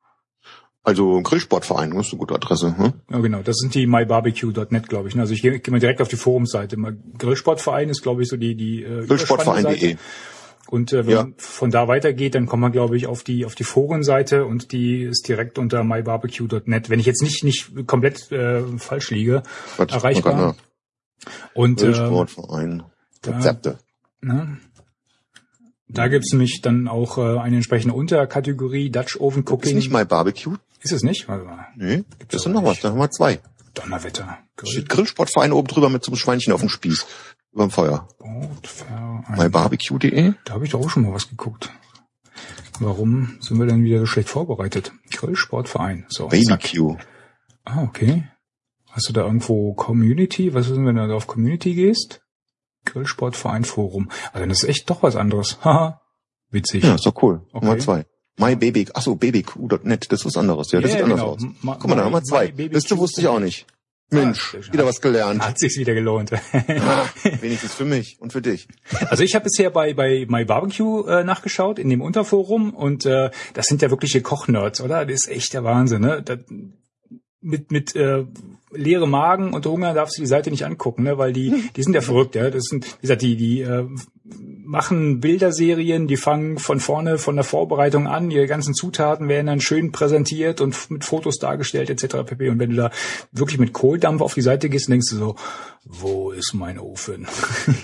Also 0.83 1.19
Grillsportverein, 1.23 1.89
das 1.89 2.05
ist 2.05 2.13
eine 2.13 2.19
gute 2.19 2.35
Adresse. 2.35 2.77
Hm? 2.77 2.93
Ja, 3.09 3.19
genau. 3.19 3.41
Das 3.41 3.55
sind 3.57 3.73
die 3.73 3.87
mybarbecue.net, 3.87 4.87
glaube 4.87 5.09
ich. 5.09 5.15
Ne? 5.15 5.21
Also 5.23 5.33
ich 5.33 5.41
gehe 5.41 5.59
geh 5.59 5.71
mal 5.71 5.79
direkt 5.79 5.99
auf 5.99 6.07
die 6.07 6.15
Forumseite. 6.15 6.77
Grillsportverein 7.17 7.89
ist, 7.89 8.03
glaube 8.03 8.21
ich, 8.21 8.27
so 8.29 8.37
die 8.37 8.53
die 8.53 8.83
äh, 8.83 9.07
Grillsportverein.de. 9.07 9.97
Und 10.67 10.93
äh, 10.93 11.05
wenn 11.05 11.13
ja. 11.13 11.23
man 11.23 11.35
von 11.37 11.69
da 11.71 11.87
weitergeht, 11.87 12.35
dann 12.35 12.47
kommt 12.47 12.61
man, 12.61 12.71
glaube 12.71 12.97
ich, 12.97 13.07
auf 13.07 13.23
die 13.23 13.45
auf 13.45 13.55
die 13.55 13.63
Forenseite 13.63 14.45
und 14.45 14.71
die 14.71 15.03
ist 15.03 15.27
direkt 15.27 15.59
unter 15.59 15.83
mybarbecue.net. 15.83 16.89
Wenn 16.89 16.99
ich 16.99 17.05
jetzt 17.05 17.21
nicht 17.21 17.43
nicht 17.43 17.87
komplett 17.87 18.31
äh, 18.31 18.63
falsch 18.77 19.11
liege, 19.11 19.43
Quatsch, 19.75 19.93
erreichbar. 19.93 20.55
Und 21.53 21.81
äh, 21.81 21.93
Sportverein. 21.93 22.83
Rezepte. 23.25 23.77
Da, 24.21 24.33
ne? 24.33 24.57
Da 25.87 26.07
gibt's 26.07 26.31
nämlich 26.31 26.61
dann 26.61 26.87
auch 26.87 27.17
äh, 27.17 27.39
eine 27.39 27.57
entsprechende 27.57 27.93
Unterkategorie 27.93 28.89
Dutch 28.89 29.19
Oven 29.19 29.43
Cooking. 29.47 29.69
Ist 29.69 29.75
nicht 29.75 29.91
MyBarbecue? 29.91 30.55
Ist 30.81 30.91
es 30.91 31.03
nicht? 31.03 31.27
Warte 31.27 31.45
mal. 31.45 31.67
Nee, 31.75 32.03
gibt 32.19 32.33
es 32.33 32.45
noch 32.45 32.63
was? 32.63 32.79
Da 32.79 32.89
haben 32.89 32.99
wir 32.99 33.09
zwei. 33.11 33.39
Donnerwetter. 33.73 34.37
Grill. 34.55 34.85
Grillsportverein 34.85 35.51
oben 35.51 35.67
drüber 35.67 35.89
mit 35.89 36.03
so 36.03 36.11
einem 36.11 36.17
Schweinchen 36.17 36.53
auf 36.53 36.61
dem 36.61 36.69
Spieß. 36.69 37.05
Überm 37.55 37.71
Feuer. 37.71 38.05
MyBarbecue.de? 39.29 40.33
Da 40.43 40.53
habe 40.53 40.65
ich 40.65 40.71
doch 40.71 40.81
auch 40.81 40.89
schon 40.89 41.03
mal 41.03 41.13
was 41.13 41.29
geguckt. 41.29 41.71
Warum 42.81 43.37
sind 43.39 43.57
wir 43.57 43.65
denn 43.65 43.85
wieder 43.85 43.99
so 43.99 44.05
schlecht 44.05 44.27
vorbereitet? 44.27 44.91
Grillsportverein. 45.11 46.05
So, 46.09 46.27
BBQ. 46.27 46.97
Ah, 47.63 47.83
okay. 47.83 48.25
Hast 48.91 49.07
du 49.07 49.13
da 49.13 49.21
irgendwo 49.21 49.73
Community? 49.73 50.53
Was 50.53 50.67
ist 50.67 50.75
denn, 50.75 50.85
wenn 50.85 50.97
du 50.97 51.07
da 51.07 51.13
auf 51.13 51.27
Community 51.27 51.73
gehst? 51.73 52.21
Grillsportverein 52.83 53.63
Forum. 53.63 54.11
Also 54.33 54.45
das 54.47 54.63
ist 54.63 54.69
echt 54.69 54.89
doch 54.89 55.01
was 55.01 55.15
anderes. 55.15 55.57
Haha. 55.63 56.01
Witzig. 56.51 56.83
Ja, 56.83 56.95
ist 56.95 57.05
doch 57.05 57.21
cool. 57.23 57.41
Okay. 57.53 57.65
Nummer 57.65 57.79
zwei. 57.79 58.05
MyBaby, 58.37 58.89
achso, 58.93 59.15
babyq.net, 59.15 60.11
das 60.11 60.19
ist 60.19 60.25
was 60.25 60.35
anderes. 60.35 60.73
Ja, 60.73 60.81
das 60.81 60.91
yeah, 60.91 60.97
sieht 60.97 61.03
anders 61.05 61.21
genau. 61.21 61.31
aus. 61.31 61.63
Ma 61.63 61.77
Guck 61.79 61.89
mal, 61.89 61.95
da 61.95 62.03
haben 62.03 62.11
wir 62.11 62.21
zwei. 62.21 62.49
Das 62.49 62.97
wusste 62.97 63.21
ich 63.21 63.27
auch 63.29 63.39
nicht. 63.39 63.65
Mensch, 64.11 64.55
ah, 64.55 64.73
wieder 64.73 64.85
was 64.85 65.01
gelernt. 65.01 65.45
Hat 65.45 65.57
sich's 65.57 65.77
wieder 65.77 65.93
gelohnt. 65.93 66.31
ah, 66.33 67.09
wenigstens 67.41 67.73
für 67.73 67.85
mich 67.85 68.17
und 68.19 68.33
für 68.33 68.41
dich. 68.41 68.67
Also 69.09 69.23
ich 69.23 69.35
habe 69.35 69.43
bisher 69.43 69.69
bei 69.71 69.93
bei 69.93 70.25
My 70.29 70.45
Barbecue 70.45 71.05
äh, 71.07 71.23
nachgeschaut 71.23 71.79
in 71.79 71.89
dem 71.89 72.01
Unterforum 72.01 72.73
und 72.73 73.05
äh, 73.05 73.31
das 73.53 73.67
sind 73.67 73.81
ja 73.81 73.89
wirkliche 73.89 74.21
Kochnerds, 74.21 74.81
oder? 74.81 75.05
Das 75.05 75.25
ist 75.25 75.29
echt 75.29 75.53
der 75.53 75.63
Wahnsinn, 75.63 76.01
ne? 76.01 76.21
Das, 76.21 76.39
mit 77.41 77.71
mit 77.71 77.95
äh, 77.95 78.25
leere 78.71 79.07
Magen 79.07 79.53
und 79.53 79.65
Hunger 79.65 79.93
darfst 79.93 80.17
du 80.17 80.21
die 80.21 80.27
Seite 80.27 80.51
nicht 80.51 80.65
angucken, 80.65 81.03
ne? 81.03 81.17
weil 81.17 81.33
die 81.33 81.69
die 81.75 81.83
sind 81.83 81.93
ja 81.93 82.01
verrückt, 82.01 82.35
ja. 82.35 82.49
Das 82.49 82.63
sind 82.63 82.85
wie 82.85 83.01
gesagt 83.01 83.21
die 83.21 83.35
die 83.35 83.61
äh, 83.61 83.87
machen 84.65 85.19
Bilderserien, 85.19 86.07
die 86.07 86.17
fangen 86.17 86.57
von 86.57 86.79
vorne 86.79 87.17
von 87.17 87.35
der 87.35 87.45
Vorbereitung 87.45 88.07
an, 88.07 88.31
ihre 88.31 88.47
ganzen 88.47 88.73
Zutaten 88.73 89.29
werden 89.29 89.47
dann 89.47 89.61
schön 89.61 89.91
präsentiert 89.91 90.61
und 90.61 90.91
mit 90.91 91.03
Fotos 91.03 91.37
dargestellt 91.37 91.89
etc. 91.89 92.17
pp. 92.25 92.49
Und 92.49 92.59
wenn 92.59 92.71
du 92.71 92.75
da 92.75 92.91
wirklich 93.31 93.59
mit 93.59 93.73
Kohldampf 93.73 94.21
auf 94.21 94.33
die 94.33 94.41
Seite 94.41 94.69
gehst, 94.69 94.89
denkst 94.89 95.09
du 95.11 95.17
so, 95.17 95.35
wo 95.85 96.31
ist 96.31 96.53
mein 96.53 96.79
Ofen? 96.79 97.27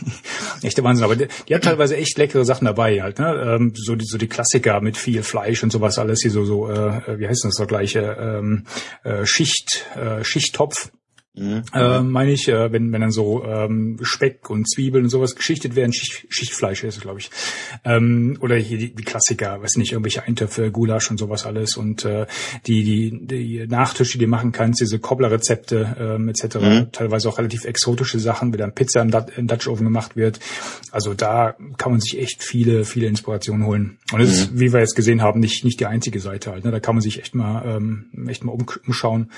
Echter 0.64 0.84
Wahnsinn, 0.84 1.06
aber 1.06 1.16
die, 1.16 1.28
die 1.48 1.56
hat 1.56 1.64
teilweise 1.64 1.96
echt 1.96 2.18
leckere 2.18 2.46
Sachen 2.46 2.66
dabei 2.66 3.02
halt, 3.02 3.20
ne? 3.20 3.56
Ähm, 3.56 3.74
so 3.76 3.96
die 3.96 4.06
so 4.06 4.18
die 4.18 4.28
Klassiker 4.28 4.82
mit 4.82 4.98
viel 4.98 5.22
Fleisch 5.24 5.64
und 5.64 5.72
sowas 5.72 6.00
alles 6.00 6.22
hier 6.22 6.32
so 6.32 6.46
so 6.46 6.68
äh, 6.68 7.20
wie 7.20 7.28
heißt 7.28 7.46
das 7.46 7.56
so 7.56 7.66
gleiche 7.66 8.18
ähm, 8.20 8.66
äh, 9.04 9.26
Schicht 9.26 9.86
äh, 9.96 10.24
Schichttopf 10.24 10.92
Mhm. 11.34 11.64
Äh, 11.74 12.02
meine 12.02 12.32
ich, 12.34 12.50
äh, 12.50 12.74
wenn, 12.74 12.92
wenn 12.92 13.00
dann 13.00 13.12
so 13.12 13.46
ähm, 13.46 13.98
Speck 14.02 14.50
und 14.50 14.70
Zwiebeln 14.70 15.06
und 15.06 15.10
sowas 15.10 15.36
geschichtet 15.36 15.78
werden, 15.78 15.94
Schicht, 15.94 16.26
Schichtfleisch 16.28 16.84
ist 16.84 16.98
es, 16.98 17.02
glaube 17.02 17.20
ich. 17.20 17.30
Ähm, 17.86 18.38
oder 18.42 18.58
hier 18.58 18.78
die, 18.78 18.94
die 18.94 19.04
Klassiker, 19.04 19.62
weiß 19.62 19.78
nicht, 19.78 19.94
irgendwelche 19.94 20.24
Eintöpfe, 20.24 20.72
Gulasch 20.72 21.10
und 21.10 21.18
sowas 21.18 21.46
alles 21.46 21.78
und 21.78 22.04
äh, 22.04 22.26
die, 22.68 22.84
die, 22.84 23.28
die 23.28 23.68
Nachtische, 23.68 24.18
die 24.18 24.26
du 24.26 24.30
machen 24.30 24.52
kannst, 24.52 24.82
diese 24.82 25.00
Kobblerrezepte 25.00 25.96
ähm, 25.98 26.28
etc., 26.28 26.56
mhm. 26.56 26.92
teilweise 26.92 27.30
auch 27.30 27.38
relativ 27.38 27.64
exotische 27.64 28.20
Sachen, 28.20 28.54
wie 28.54 28.58
dann 28.58 28.76
Pizza 28.76 29.02
im, 29.02 29.12
im 29.38 29.48
Dutch 29.48 29.70
Oven 29.70 29.86
gemacht 29.86 30.18
wird. 30.18 30.42
Also 30.92 31.14
da 31.14 31.56
kann 31.78 31.94
man 31.94 32.02
sich 32.02 32.20
echt 32.20 32.44
viele, 32.44 32.84
viele 32.84 33.08
Inspirationen 33.08 33.66
holen. 33.66 34.00
Und 34.12 34.20
das 34.20 34.28
mhm. 34.28 34.34
ist, 34.34 34.60
wie 34.60 34.74
wir 34.74 34.82
jetzt 34.82 34.98
gesehen 34.98 35.22
haben, 35.22 35.40
nicht, 35.40 35.64
nicht 35.64 35.80
die 35.80 35.86
einzige 35.86 36.20
Seite 36.20 36.52
halt. 36.52 36.66
Ne? 36.66 36.72
Da 36.72 36.82
kann 36.82 36.96
man 36.96 37.02
sich 37.02 37.20
echt 37.20 37.36
mal, 37.36 37.78
ähm, 37.78 38.28
echt 38.28 38.44
mal 38.44 38.52
umschauen. 38.86 39.32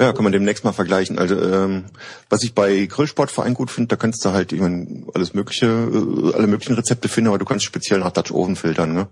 Ja, 0.00 0.14
kann 0.14 0.24
man 0.24 0.32
demnächst 0.32 0.64
mal 0.64 0.72
vergleichen. 0.72 1.18
Also 1.18 1.38
ähm, 1.38 1.84
was 2.30 2.42
ich 2.42 2.54
bei 2.54 2.86
Grillsportverein 2.86 3.52
gut 3.52 3.70
finde, 3.70 3.88
da 3.88 3.96
kannst 3.96 4.24
du 4.24 4.30
halt 4.30 4.50
ich 4.50 4.60
mein, 4.60 5.04
alles 5.12 5.34
mögliche, 5.34 5.66
äh, 5.66 6.34
alle 6.34 6.46
möglichen 6.46 6.72
Rezepte 6.72 7.08
finden, 7.08 7.28
aber 7.28 7.38
du 7.38 7.44
kannst 7.44 7.66
speziell 7.66 8.00
nach 8.00 8.10
Dutch 8.10 8.32
Oven 8.32 8.56
filtern, 8.56 8.94
ne? 8.94 9.08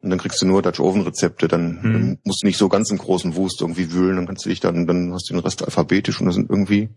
Und 0.00 0.10
dann 0.10 0.20
kriegst 0.20 0.40
du 0.40 0.46
nur 0.46 0.62
Dutch 0.62 0.78
Oven 0.78 1.02
Rezepte, 1.02 1.48
dann, 1.48 1.82
hm. 1.82 1.92
dann 1.92 2.18
musst 2.22 2.44
du 2.44 2.46
nicht 2.46 2.56
so 2.56 2.68
ganz 2.68 2.88
im 2.92 2.98
großen 2.98 3.34
Wust 3.34 3.62
irgendwie 3.62 3.92
wühlen, 3.92 4.14
dann 4.14 4.26
kannst 4.26 4.44
du 4.44 4.48
dich 4.48 4.60
dann, 4.60 4.86
dann 4.86 5.12
hast 5.12 5.28
du 5.28 5.34
den 5.34 5.40
Rest 5.40 5.64
alphabetisch 5.64 6.20
und 6.20 6.26
da 6.26 6.32
sind 6.32 6.48
irgendwie 6.48 6.82
ja. 6.82 6.88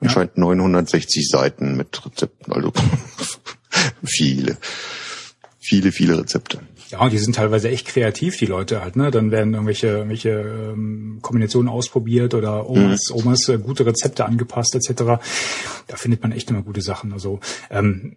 anscheinend 0.00 0.38
960 0.38 1.28
Seiten 1.28 1.76
mit 1.76 2.04
Rezepten, 2.04 2.52
also 2.52 2.72
viele, 4.04 4.56
viele, 5.60 5.92
viele 5.92 6.18
Rezepte. 6.18 6.58
Ja, 6.90 7.08
die 7.08 7.18
sind 7.18 7.36
teilweise 7.36 7.68
echt 7.68 7.86
kreativ, 7.86 8.36
die 8.36 8.46
Leute 8.46 8.80
halt, 8.82 8.96
ne? 8.96 9.12
Dann 9.12 9.30
werden 9.30 9.54
irgendwelche, 9.54 9.86
irgendwelche 9.88 10.30
ähm, 10.30 11.20
Kombinationen 11.22 11.68
ausprobiert 11.68 12.34
oder 12.34 12.68
Omas, 12.68 13.10
mhm. 13.10 13.16
Omas 13.16 13.48
äh, 13.48 13.58
gute 13.58 13.86
Rezepte 13.86 14.24
angepasst, 14.24 14.74
etc. 14.74 15.22
Da 15.86 15.96
findet 15.96 16.22
man 16.22 16.32
echt 16.32 16.50
immer 16.50 16.62
gute 16.62 16.82
Sachen. 16.82 17.12
Also 17.12 17.38
ähm, 17.70 18.16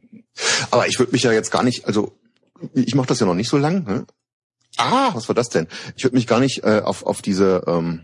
Aber 0.72 0.88
ich 0.88 0.98
würde 0.98 1.12
mich 1.12 1.22
ja 1.22 1.32
jetzt 1.32 1.52
gar 1.52 1.64
nicht, 1.64 1.86
also 1.86 2.18
ich 2.74 2.96
mache 2.96 3.08
das 3.08 3.20
ja 3.20 3.28
noch 3.28 3.36
nicht 3.36 3.50
so 3.50 3.58
lang, 3.58 3.84
ne? 3.86 4.06
Ah, 4.78 5.12
was 5.14 5.28
war 5.28 5.36
das 5.36 5.50
denn? 5.50 5.68
Ich 5.96 6.04
würde 6.04 6.16
mich 6.16 6.26
gar 6.26 6.40
nicht 6.40 6.64
äh, 6.64 6.82
auf, 6.84 7.06
auf 7.06 7.22
diese 7.22 7.64
ähm, 7.68 8.02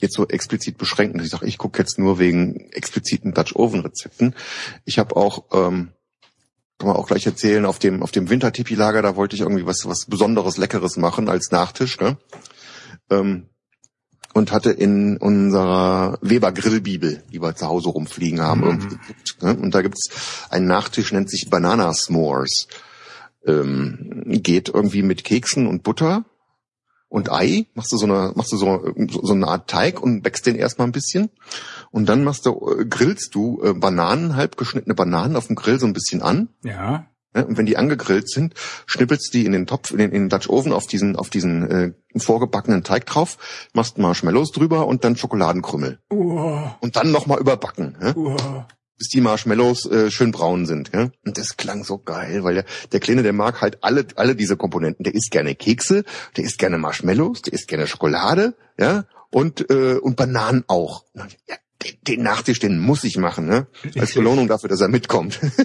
jetzt 0.00 0.14
so 0.14 0.28
explizit 0.28 0.78
beschränken, 0.78 1.18
dass 1.18 1.26
ich 1.26 1.32
sage, 1.32 1.46
ich 1.46 1.58
gucke 1.58 1.80
jetzt 1.80 1.98
nur 1.98 2.20
wegen 2.20 2.70
expliziten 2.70 3.34
Dutch 3.34 3.56
Oven 3.56 3.80
Rezepten. 3.80 4.36
Ich 4.84 5.00
habe 5.00 5.16
auch 5.16 5.46
ähm, 5.52 5.90
kann 6.78 6.88
man 6.88 6.96
auch 6.96 7.08
gleich 7.08 7.26
erzählen, 7.26 7.64
auf 7.66 7.78
dem, 7.78 8.02
auf 8.02 8.12
dem 8.12 8.30
Wintertipi-Lager, 8.30 9.02
da 9.02 9.16
wollte 9.16 9.34
ich 9.34 9.42
irgendwie 9.42 9.66
was, 9.66 9.86
was 9.86 10.06
Besonderes, 10.06 10.56
Leckeres 10.56 10.96
machen 10.96 11.28
als 11.28 11.50
Nachtisch, 11.50 11.98
ne? 12.00 12.16
Ähm, 13.10 13.48
und 14.34 14.52
hatte 14.52 14.70
in 14.70 15.16
unserer 15.16 16.18
Weber 16.20 16.52
Grillbibel, 16.52 17.24
die 17.32 17.42
wir 17.42 17.56
zu 17.56 17.66
Hause 17.66 17.88
rumfliegen 17.88 18.40
haben, 18.40 18.60
mhm. 18.60 19.00
ne? 19.40 19.56
und 19.56 19.74
da 19.74 19.82
gibt's 19.82 20.10
einen 20.50 20.66
Nachtisch, 20.66 21.12
nennt 21.12 21.30
sich 21.30 21.50
Banana 21.50 21.90
S'mores. 21.90 22.68
Ähm, 23.44 24.22
geht 24.26 24.68
irgendwie 24.68 25.02
mit 25.02 25.24
Keksen 25.24 25.66
und 25.66 25.82
Butter 25.82 26.24
und 27.08 27.30
Ei, 27.32 27.66
machst 27.74 27.92
du 27.92 27.96
so 27.96 28.06
eine, 28.06 28.32
machst 28.34 28.52
du 28.52 28.56
so, 28.56 28.92
so 29.22 29.32
eine 29.32 29.48
Art 29.48 29.68
Teig 29.68 30.02
und 30.02 30.22
backst 30.22 30.46
den 30.46 30.56
erstmal 30.56 30.88
ein 30.88 30.92
bisschen. 30.92 31.30
Und 31.90 32.08
dann 32.08 32.22
machst 32.22 32.46
du, 32.46 32.78
äh, 32.78 32.84
grillst 32.84 33.34
du 33.34 33.62
äh, 33.62 33.72
Bananen, 33.72 34.36
halb 34.36 34.56
geschnittene 34.56 34.94
Bananen 34.94 35.36
auf 35.36 35.46
dem 35.46 35.56
Grill 35.56 35.80
so 35.80 35.86
ein 35.86 35.94
bisschen 35.94 36.22
an. 36.22 36.48
Ja. 36.62 37.06
Und 37.34 37.56
wenn 37.56 37.66
die 37.66 37.76
angegrillt 37.76 38.28
sind, 38.28 38.54
schnippelst 38.86 39.32
die 39.32 39.44
in 39.44 39.52
den 39.52 39.66
Topf, 39.66 39.90
in 39.90 39.98
den, 39.98 40.12
in 40.12 40.22
den 40.24 40.28
Dutch 40.28 40.48
Oven 40.48 40.72
auf 40.72 40.86
diesen, 40.86 41.14
auf 41.14 41.30
diesen 41.30 41.70
äh, 41.70 41.92
vorgebackenen 42.16 42.84
Teig 42.84 43.06
drauf, 43.06 43.38
machst 43.74 43.98
Marshmallows 43.98 44.50
drüber 44.50 44.86
und 44.86 45.04
dann 45.04 45.16
Schokoladenkrümmel. 45.16 46.00
Uh. 46.12 46.62
Und 46.80 46.96
dann 46.96 47.12
nochmal 47.12 47.38
überbacken. 47.38 47.96
Uh 48.16 48.36
bis 48.98 49.08
die 49.08 49.20
Marshmallows 49.20 49.86
äh, 49.86 50.10
schön 50.10 50.32
braun 50.32 50.66
sind. 50.66 50.90
Ja? 50.92 51.10
Und 51.24 51.38
das 51.38 51.56
klang 51.56 51.84
so 51.84 51.98
geil, 51.98 52.44
weil 52.44 52.54
der, 52.54 52.64
der 52.92 53.00
Kleine, 53.00 53.22
der 53.22 53.32
mag 53.32 53.60
halt 53.60 53.78
alle, 53.82 54.06
alle 54.16 54.34
diese 54.34 54.56
Komponenten. 54.56 55.04
Der 55.04 55.14
isst 55.14 55.30
gerne 55.30 55.54
Kekse, 55.54 56.04
der 56.36 56.44
isst 56.44 56.58
gerne 56.58 56.78
Marshmallows, 56.78 57.42
der 57.42 57.52
isst 57.52 57.68
gerne 57.68 57.86
Schokolade, 57.86 58.54
ja, 58.78 59.04
und, 59.30 59.70
äh, 59.70 59.94
und 59.94 60.16
Bananen 60.16 60.64
auch. 60.66 61.04
Ja, 61.14 61.26
den, 61.84 61.96
den 62.02 62.22
Nachtisch, 62.22 62.58
den 62.58 62.78
muss 62.78 63.04
ich 63.04 63.16
machen, 63.18 63.46
ne? 63.46 63.68
Als 63.98 64.14
Belohnung 64.14 64.48
dafür, 64.48 64.68
dass 64.68 64.80
er 64.80 64.88
mitkommt. 64.88 65.38
und 65.42 65.56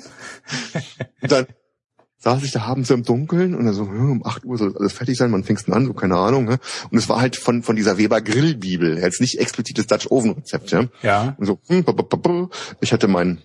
dann 1.32 1.48
saß 2.24 2.42
ich 2.44 2.52
da 2.52 2.62
abends 2.62 2.90
im 2.90 3.04
Dunkeln 3.04 3.54
und 3.54 3.66
dann 3.66 3.74
so, 3.74 3.86
hm, 3.86 4.12
um 4.12 4.26
8 4.26 4.46
Uhr 4.46 4.58
soll 4.58 4.76
alles 4.78 4.94
fertig 4.94 5.18
sein, 5.18 5.30
man 5.30 5.44
fängst 5.44 5.70
an, 5.70 5.86
so 5.86 5.94
keine 5.94 6.16
Ahnung. 6.16 6.46
Ne? 6.46 6.58
Und 6.90 6.98
es 6.98 7.10
war 7.10 7.20
halt 7.20 7.36
von, 7.36 7.64
von 7.64 7.76
dieser 7.76 7.98
Weber 7.98 8.22
Grillbibel, 8.22 8.98
jetzt 8.98 9.20
nicht 9.20 9.40
explizites 9.40 9.88
Dutch 9.88 10.08
Oven 10.10 10.32
Rezept. 10.32 10.72
Ja. 10.72 10.86
ja. 11.02 11.36
Und 11.38 11.46
so, 11.46 11.60
hm, 11.68 11.84
ich 12.80 12.94
hatte 12.94 13.10
mein, 13.10 13.42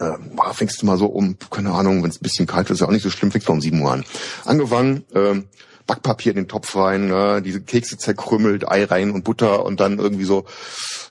äh, 0.00 0.14
fängst 0.52 0.82
du 0.82 0.86
mal 0.86 0.98
so 0.98 1.06
um, 1.06 1.36
keine 1.50 1.70
Ahnung, 1.70 2.02
wenn 2.02 2.10
es 2.10 2.16
ein 2.16 2.24
bisschen 2.24 2.48
kalt 2.48 2.66
ist, 2.66 2.74
ist 2.74 2.80
ja 2.80 2.88
auch 2.88 2.92
nicht 2.92 3.04
so 3.04 3.10
schlimm, 3.10 3.30
fängst 3.30 3.46
du 3.46 3.52
um 3.52 3.60
7 3.60 3.80
Uhr 3.80 3.92
an. 3.92 4.04
Angefangen, 4.44 5.04
äh, 5.14 5.42
Backpapier 5.86 6.32
in 6.32 6.36
den 6.36 6.48
Topf 6.48 6.74
rein, 6.74 7.06
ne, 7.06 7.42
diese 7.42 7.60
Kekse 7.60 7.96
zerkrümmelt, 7.96 8.68
Ei 8.68 8.84
rein 8.84 9.12
und 9.12 9.22
Butter 9.22 9.64
und 9.64 9.78
dann 9.78 9.98
irgendwie 9.98 10.24
so 10.24 10.46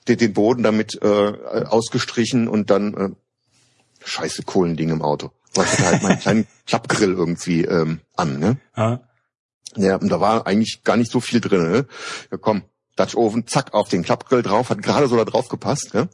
den, 0.06 0.18
den 0.18 0.34
Boden 0.34 0.62
damit 0.62 1.00
äh, 1.02 1.06
ausgestrichen 1.06 2.46
und 2.46 2.70
dann 2.70 2.94
äh, 2.94 3.08
scheiße 4.04 4.42
Kohlending 4.42 4.90
im 4.90 5.02
Auto 5.02 5.30
weil 5.54 5.64
ich 5.64 5.72
hatte 5.72 5.86
halt 5.86 6.02
meinen 6.02 6.18
kleinen 6.20 6.46
Klappgrill 6.66 7.12
irgendwie 7.12 7.64
ähm, 7.64 8.00
an, 8.16 8.38
ne? 8.38 8.58
Ja. 8.76 9.00
ja, 9.76 9.96
und 9.96 10.08
da 10.08 10.20
war 10.20 10.46
eigentlich 10.46 10.82
gar 10.84 10.96
nicht 10.96 11.10
so 11.10 11.20
viel 11.20 11.40
drin, 11.40 11.70
ne? 11.70 11.86
Ja, 12.30 12.38
komm, 12.38 12.62
Dutch 12.96 13.16
Oven, 13.16 13.46
zack, 13.46 13.74
auf 13.74 13.88
den 13.88 14.02
Klappgrill 14.02 14.42
drauf, 14.42 14.70
hat 14.70 14.82
gerade 14.82 15.08
so 15.08 15.16
da 15.16 15.24
drauf 15.24 15.48
gepasst, 15.48 15.94
ne? 15.94 16.08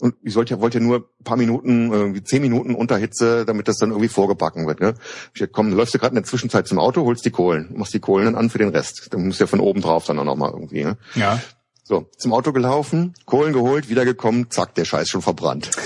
Und 0.00 0.14
ich 0.22 0.32
sollte 0.32 0.60
wollte 0.60 0.78
ja 0.78 0.84
nur 0.84 1.08
ein 1.20 1.24
paar 1.24 1.36
Minuten, 1.36 1.92
irgendwie 1.92 2.22
zehn 2.22 2.40
Minuten 2.40 2.76
unter 2.76 2.96
Hitze, 2.96 3.44
damit 3.44 3.66
das 3.66 3.78
dann 3.78 3.90
irgendwie 3.90 4.08
vorgebacken 4.08 4.66
wird. 4.66 4.80
Ne? 4.80 4.94
Ich 5.28 5.40
gesagt, 5.40 5.52
komm, 5.52 5.72
läufst 5.72 5.92
du 5.92 5.98
gerade 5.98 6.12
in 6.12 6.22
der 6.22 6.24
Zwischenzeit 6.24 6.68
zum 6.68 6.78
Auto, 6.78 7.04
holst 7.04 7.24
die 7.24 7.32
Kohlen, 7.32 7.74
machst 7.76 7.94
die 7.94 8.00
Kohlen 8.00 8.26
dann 8.26 8.36
an 8.36 8.48
für 8.48 8.58
den 8.58 8.68
Rest. 8.68 9.08
Dann 9.10 9.26
musst 9.26 9.40
du 9.40 9.44
ja 9.44 9.48
von 9.48 9.58
oben 9.58 9.80
drauf 9.80 10.04
dann 10.04 10.20
auch 10.20 10.24
nochmal 10.24 10.52
irgendwie. 10.52 10.84
Ne? 10.84 10.98
Ja. 11.16 11.42
So, 11.82 12.08
zum 12.16 12.32
Auto 12.32 12.52
gelaufen, 12.52 13.14
Kohlen 13.24 13.52
geholt, 13.52 13.88
wiedergekommen, 13.88 14.50
zack, 14.50 14.74
der 14.76 14.84
Scheiß 14.84 15.08
schon 15.08 15.22
verbrannt. 15.22 15.70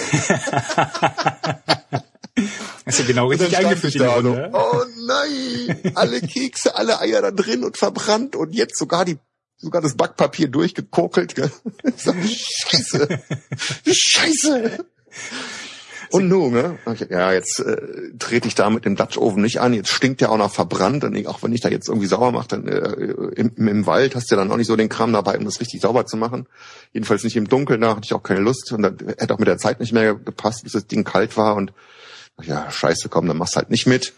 Hast 2.86 2.98
du 2.98 3.04
genau 3.04 3.26
richtig 3.26 3.56
eingeführt. 3.56 4.00
Da 4.00 4.14
Runde, 4.14 4.50
oh 4.52 4.82
nein, 5.06 5.92
alle 5.94 6.20
Kekse, 6.20 6.74
alle 6.74 7.00
Eier 7.00 7.22
da 7.22 7.30
drin 7.30 7.64
und 7.64 7.76
verbrannt 7.76 8.36
und 8.36 8.54
jetzt 8.54 8.78
sogar 8.78 9.04
die 9.04 9.18
sogar 9.58 9.80
das 9.80 9.96
Backpapier 9.96 10.48
durchgekokelt. 10.48 11.34
Scheiße. 11.96 13.20
Scheiße. 13.86 14.84
Und 16.10 16.28
nun, 16.28 16.52
ne? 16.52 16.78
Ja, 17.08 17.32
jetzt 17.32 17.60
äh, 17.60 17.76
trete 18.18 18.46
ich 18.46 18.54
da 18.54 18.68
mit 18.68 18.84
dem 18.84 18.96
Dutch 18.96 19.16
Oven 19.16 19.40
nicht 19.40 19.62
an. 19.62 19.72
Jetzt 19.72 19.88
stinkt 19.88 20.20
der 20.20 20.30
auch 20.30 20.36
noch 20.36 20.52
verbrannt. 20.52 21.04
Und 21.04 21.26
auch 21.26 21.42
wenn 21.42 21.54
ich 21.54 21.62
da 21.62 21.70
jetzt 21.70 21.88
irgendwie 21.88 22.06
sauber 22.06 22.32
mache, 22.32 22.48
dann 22.48 22.68
äh, 22.68 23.14
im, 23.34 23.52
im 23.56 23.86
Wald 23.86 24.14
hast 24.14 24.30
du 24.30 24.36
dann 24.36 24.50
auch 24.52 24.58
nicht 24.58 24.66
so 24.66 24.76
den 24.76 24.90
Kram 24.90 25.14
dabei, 25.14 25.38
um 25.38 25.46
das 25.46 25.60
richtig 25.60 25.80
sauber 25.80 26.04
zu 26.04 26.18
machen. 26.18 26.46
Jedenfalls 26.92 27.24
nicht 27.24 27.36
im 27.36 27.48
Dunkeln, 27.48 27.80
da 27.80 27.96
hatte 27.96 28.04
ich 28.04 28.12
auch 28.12 28.22
keine 28.22 28.40
Lust. 28.40 28.72
Und 28.72 28.82
dann 28.82 28.98
hätte 29.16 29.32
auch 29.32 29.38
mit 29.38 29.48
der 29.48 29.56
Zeit 29.56 29.80
nicht 29.80 29.94
mehr 29.94 30.14
gepasst, 30.14 30.64
bis 30.64 30.72
das 30.72 30.86
Ding 30.86 31.04
kalt 31.04 31.38
war. 31.38 31.56
Und 31.56 31.72
ja, 32.40 32.70
scheiße, 32.70 33.08
komm, 33.08 33.26
dann 33.26 33.36
machst 33.36 33.56
halt 33.56 33.70
nicht 33.70 33.86
mit. 33.86 34.14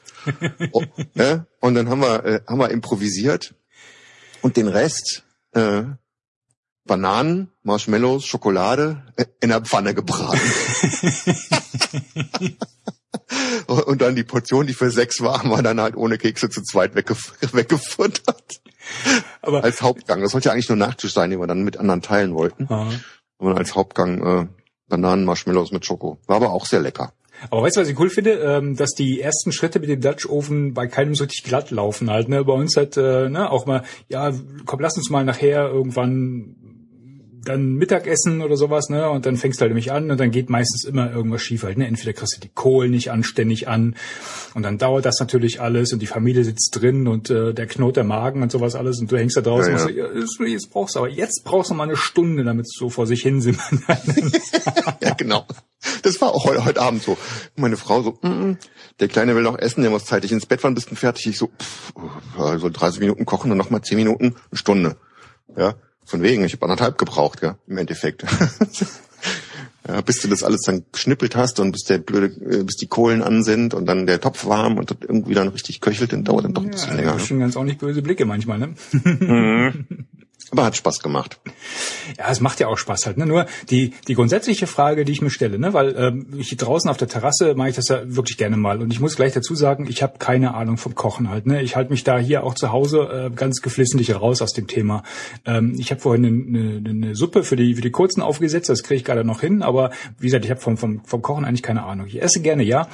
oh, 0.73 0.85
ne? 1.15 1.47
Und 1.61 1.75
dann 1.75 1.89
haben 1.89 2.01
wir, 2.01 2.25
äh, 2.25 2.41
haben 2.47 2.59
wir 2.59 2.71
improvisiert 2.71 3.55
und 4.43 4.57
den 4.57 4.69
Rest, 4.69 5.25
äh, 5.53 5.85
Bananen, 6.87 7.51
Marshmallows, 7.63 8.27
Schokolade 8.27 9.03
äh, 9.17 9.25
in 9.41 9.49
der 9.49 9.63
Pfanne 9.63 9.95
gebraten. 9.95 10.41
und 13.87 14.03
dann 14.03 14.15
die 14.17 14.25
Portion, 14.25 14.67
die 14.67 14.75
für 14.75 14.91
sechs 14.91 15.21
war, 15.23 15.39
haben 15.39 15.51
wir 15.51 15.63
dann 15.63 15.81
halt 15.81 15.97
ohne 15.97 16.19
Kekse 16.19 16.51
zu 16.51 16.63
zweit 16.63 16.95
weggef 16.95 17.33
weggefuttert. 17.53 18.61
Aber 19.41 19.65
als 19.65 19.81
Hauptgang. 19.81 20.21
Das 20.21 20.33
sollte 20.33 20.49
ja 20.49 20.53
eigentlich 20.53 20.69
nur 20.69 20.77
Nachtisch 20.77 21.15
sein, 21.15 21.31
den 21.31 21.41
wir 21.41 21.47
dann 21.47 21.63
mit 21.63 21.79
anderen 21.79 22.03
teilen 22.03 22.35
wollten. 22.35 22.67
Aha. 22.69 22.93
Und 23.39 23.57
als 23.57 23.75
Hauptgang 23.75 24.23
äh, 24.23 24.47
Bananen, 24.89 25.25
Marshmallows 25.25 25.73
mit 25.73 25.87
Schoko. 25.87 26.19
War 26.27 26.37
aber 26.37 26.51
auch 26.51 26.67
sehr 26.67 26.81
lecker. 26.81 27.13
Aber 27.51 27.63
weißt 27.63 27.77
du, 27.77 27.81
was 27.81 27.89
ich 27.89 27.99
cool 27.99 28.11
finde? 28.11 28.33
Ähm, 28.33 28.77
dass 28.77 28.91
die 28.91 29.21
ersten 29.21 29.53
Schritte 29.53 29.81
mit 29.81 29.89
dem 29.89 30.01
Dutch 30.01 30.27
Oven 30.27 30.75
bei 30.75 30.87
keinem 30.87 31.15
so 31.15 31.25
richtig 31.25 31.45
glatt 31.45 31.71
laufen 31.71 32.11
halt. 32.11 32.29
Ne? 32.29 32.45
Bei 32.45 32.53
uns 32.53 32.77
halt 32.77 32.97
äh, 32.97 33.29
ne, 33.29 33.51
auch 33.51 33.67
mal, 33.67 33.83
ja, 34.09 34.33
komm, 34.67 34.81
lass 34.81 34.97
uns 34.97 35.11
mal 35.11 35.25
nachher 35.25 35.69
irgendwann 35.69 36.57
dann 37.45 37.75
Mittagessen 37.75 38.43
oder 38.43 38.57
sowas, 38.57 38.89
ne? 38.89 39.09
Und 39.11 39.27
dann 39.27 39.37
fängst 39.37 39.61
du 39.61 39.63
halt 39.63 39.71
nämlich 39.71 39.93
an 39.93 40.11
und 40.11 40.19
dann 40.19 40.31
geht 40.31 40.51
meistens 40.51 40.85
immer 40.85 41.11
irgendwas 41.13 41.43
schief 41.43 41.63
halt, 41.63 41.79
ne? 41.79 41.87
Entweder 41.87 42.13
kriegst 42.13 42.37
du 42.37 42.41
die 42.41 42.51
Kohlen 42.53 42.91
nicht 42.91 43.11
anständig 43.11 43.69
an 43.69 43.97
und 44.55 44.63
dann 44.63 44.79
dauert 44.79 45.05
das 45.05 45.21
natürlich 45.21 45.61
alles 45.61 45.93
und 45.93 46.01
die 46.01 46.07
Familie 46.07 46.45
sitzt 46.45 46.81
drin 46.81 47.07
und 47.07 47.31
äh, 47.31 47.55
der 47.55 47.67
knurrt 47.67 47.97
der 47.97 48.05
Magen 48.05 48.43
und 48.43 48.51
sowas 48.51 48.75
alles 48.75 49.01
und 49.01 49.11
du 49.11 49.17
hängst 49.17 49.37
da 49.37 49.41
draußen 49.41 49.73
ja, 49.73 49.89
ja. 49.89 50.07
und 50.07 50.29
so, 50.29 50.45
jetzt 50.45 50.71
brauchst 50.71 50.95
du 50.95 51.01
aber 51.01 51.09
jetzt 51.09 51.45
brauchst 51.45 51.71
du 51.71 51.75
mal 51.75 51.85
eine 51.85 51.97
Stunde, 51.97 52.45
damit 52.45 52.67
es 52.67 52.77
so 52.77 52.91
vor 52.91 53.07
sich 53.07 53.23
hin 53.23 53.41
sind. 53.41 53.59
ja, 55.01 55.15
genau. 55.15 55.47
Das 56.03 56.21
war 56.21 56.33
auch 56.33 56.45
heute, 56.47 56.65
heute 56.65 56.81
Abend 56.81 57.03
so. 57.03 57.17
Meine 57.57 57.77
Frau 57.77 58.03
so, 58.03 58.19
mm, 58.23 58.29
mm, 58.29 58.59
der 59.01 59.09
Kleine 59.09 59.35
will 59.35 59.43
noch 59.43 59.59
essen, 59.59 59.83
der 59.83 59.91
muss 59.91 60.05
zeitig 60.07 60.33
ins 60.33 60.47
Bett, 60.47 60.63
wann 60.63 60.75
bist 60.75 60.91
du 60.91 60.95
fertig? 60.95 61.27
Ich 61.27 61.39
so, 61.39 61.49
pff, 61.49 61.93
also 62.39 62.69
30 62.69 63.01
Minuten 63.01 63.27
kochen 63.27 63.51
und 63.51 63.59
nochmal 63.59 63.83
10 63.83 63.97
Minuten, 63.97 64.35
eine 64.51 64.59
Stunde. 64.59 64.97
Ja, 65.57 65.75
Von 66.05 66.23
wegen, 66.23 66.45
ich 66.45 66.53
habe 66.53 66.65
anderthalb 66.65 66.99
gebraucht, 66.99 67.41
ja, 67.43 67.57
im 67.67 67.79
Endeffekt. 67.79 68.25
ja, 69.89 70.01
bis 70.01 70.21
du 70.21 70.29
das 70.29 70.43
alles 70.43 70.63
dann 70.63 70.85
geschnippelt 70.93 71.37
hast 71.37 71.61
und 71.61 71.73
bis 71.73 71.85
der 71.85 71.99
blöde, 71.99 72.27
äh, 72.27 72.63
bis 72.63 72.77
die 72.77 72.87
Kohlen 72.87 73.23
an 73.23 73.43
sind 73.43 73.75
und 73.75 73.87
dann 73.87 74.07
der 74.07 74.21
Topf 74.21 74.47
warm 74.47 74.79
und 74.79 74.95
irgendwie 75.01 75.35
dann 75.35 75.49
richtig 75.49 75.81
köchelt, 75.81 76.13
dann 76.13 76.25
dauert 76.25 76.45
dann 76.45 76.55
doch 76.55 76.63
ein 76.63 76.71
bisschen 76.71 76.91
ja, 76.91 76.97
länger. 76.97 77.13
Das 77.13 77.23
Ne? 77.23 77.29
schon 77.29 77.41
ganz 77.41 77.57
auch 77.57 77.65
nicht 77.65 77.79
böse 77.79 78.03
Blicke 78.03 78.25
manchmal, 78.25 78.59
ne? 78.59 78.75
Aber 80.55 80.67
hat 80.67 80.77
Spaß 80.77 81.01
gemacht. 81.01 81.41
Ja, 82.17 82.31
es 82.31 82.41
macht 82.41 82.61
ja 82.61 82.69
auch 82.69 82.79
Spaß 82.79 83.07
halt. 83.07 83.17
Ne? 83.17 83.27
Nur 83.27 83.47
die, 83.71 83.93
die 84.07 84.15
grundsätzliche 84.15 84.69
Frage, 84.69 85.05
die 85.05 85.11
ich 85.11 85.21
mir 85.21 85.31
stelle, 85.31 85.59
ne? 85.59 85.73
weil 85.73 85.97
ähm, 85.99 86.27
ich 86.39 86.57
draußen 86.57 86.89
auf 86.89 86.97
der 86.97 87.09
Terrasse 87.09 87.57
mache 87.57 87.71
ich 87.71 87.75
das 87.75 87.89
ja 87.89 88.03
wirklich 88.05 88.39
gerne 88.39 88.57
mal. 88.57 88.81
Und 88.81 88.93
ich 88.93 89.01
muss 89.01 89.17
gleich 89.17 89.33
dazu 89.33 89.57
sagen, 89.57 89.89
ich 89.89 90.01
habe 90.05 90.19
keine 90.19 90.55
Ahnung 90.55 90.77
vom 90.77 90.95
Kochen 90.95 91.29
halt. 91.29 91.47
Ne? 91.47 91.61
Ich 91.61 91.75
halte 91.75 91.91
mich 91.91 92.05
da 92.05 92.19
hier 92.19 92.45
auch 92.45 92.55
zu 92.55 92.71
Hause 92.71 93.31
äh, 93.33 93.35
ganz 93.35 93.63
geflissentlich 93.63 94.15
raus 94.15 94.43
aus 94.43 94.53
dem 94.53 94.69
Thema. 94.69 95.03
Ähm, 95.45 95.75
ich 95.77 95.91
habe 95.91 96.01
vorhin 96.01 96.25
eine, 96.25 96.77
eine, 96.77 96.91
eine 96.91 97.17
Suppe 97.17 97.43
für 97.43 97.57
die, 97.57 97.75
für 97.75 97.83
die 97.83 97.91
Kurzen 97.91 98.23
aufgesetzt, 98.23 98.69
das 98.69 98.85
kriege 98.85 98.99
ich 98.99 99.05
gerade 99.05 99.25
noch 99.25 99.41
hin. 99.41 99.65
Aber 99.65 99.91
wie 100.21 100.27
gesagt, 100.27 100.45
ich 100.45 100.53
habe 100.53 100.61
vom, 100.61 100.77
vom, 100.77 101.05
vom 101.05 101.21
Kochen 101.21 101.45
eigentlich 101.45 101.65
keine 101.65 101.83
Ahnung. 101.83 102.07
Ich 102.07 102.23
esse 102.23 102.41
gerne, 102.43 102.63
ja. 102.63 102.87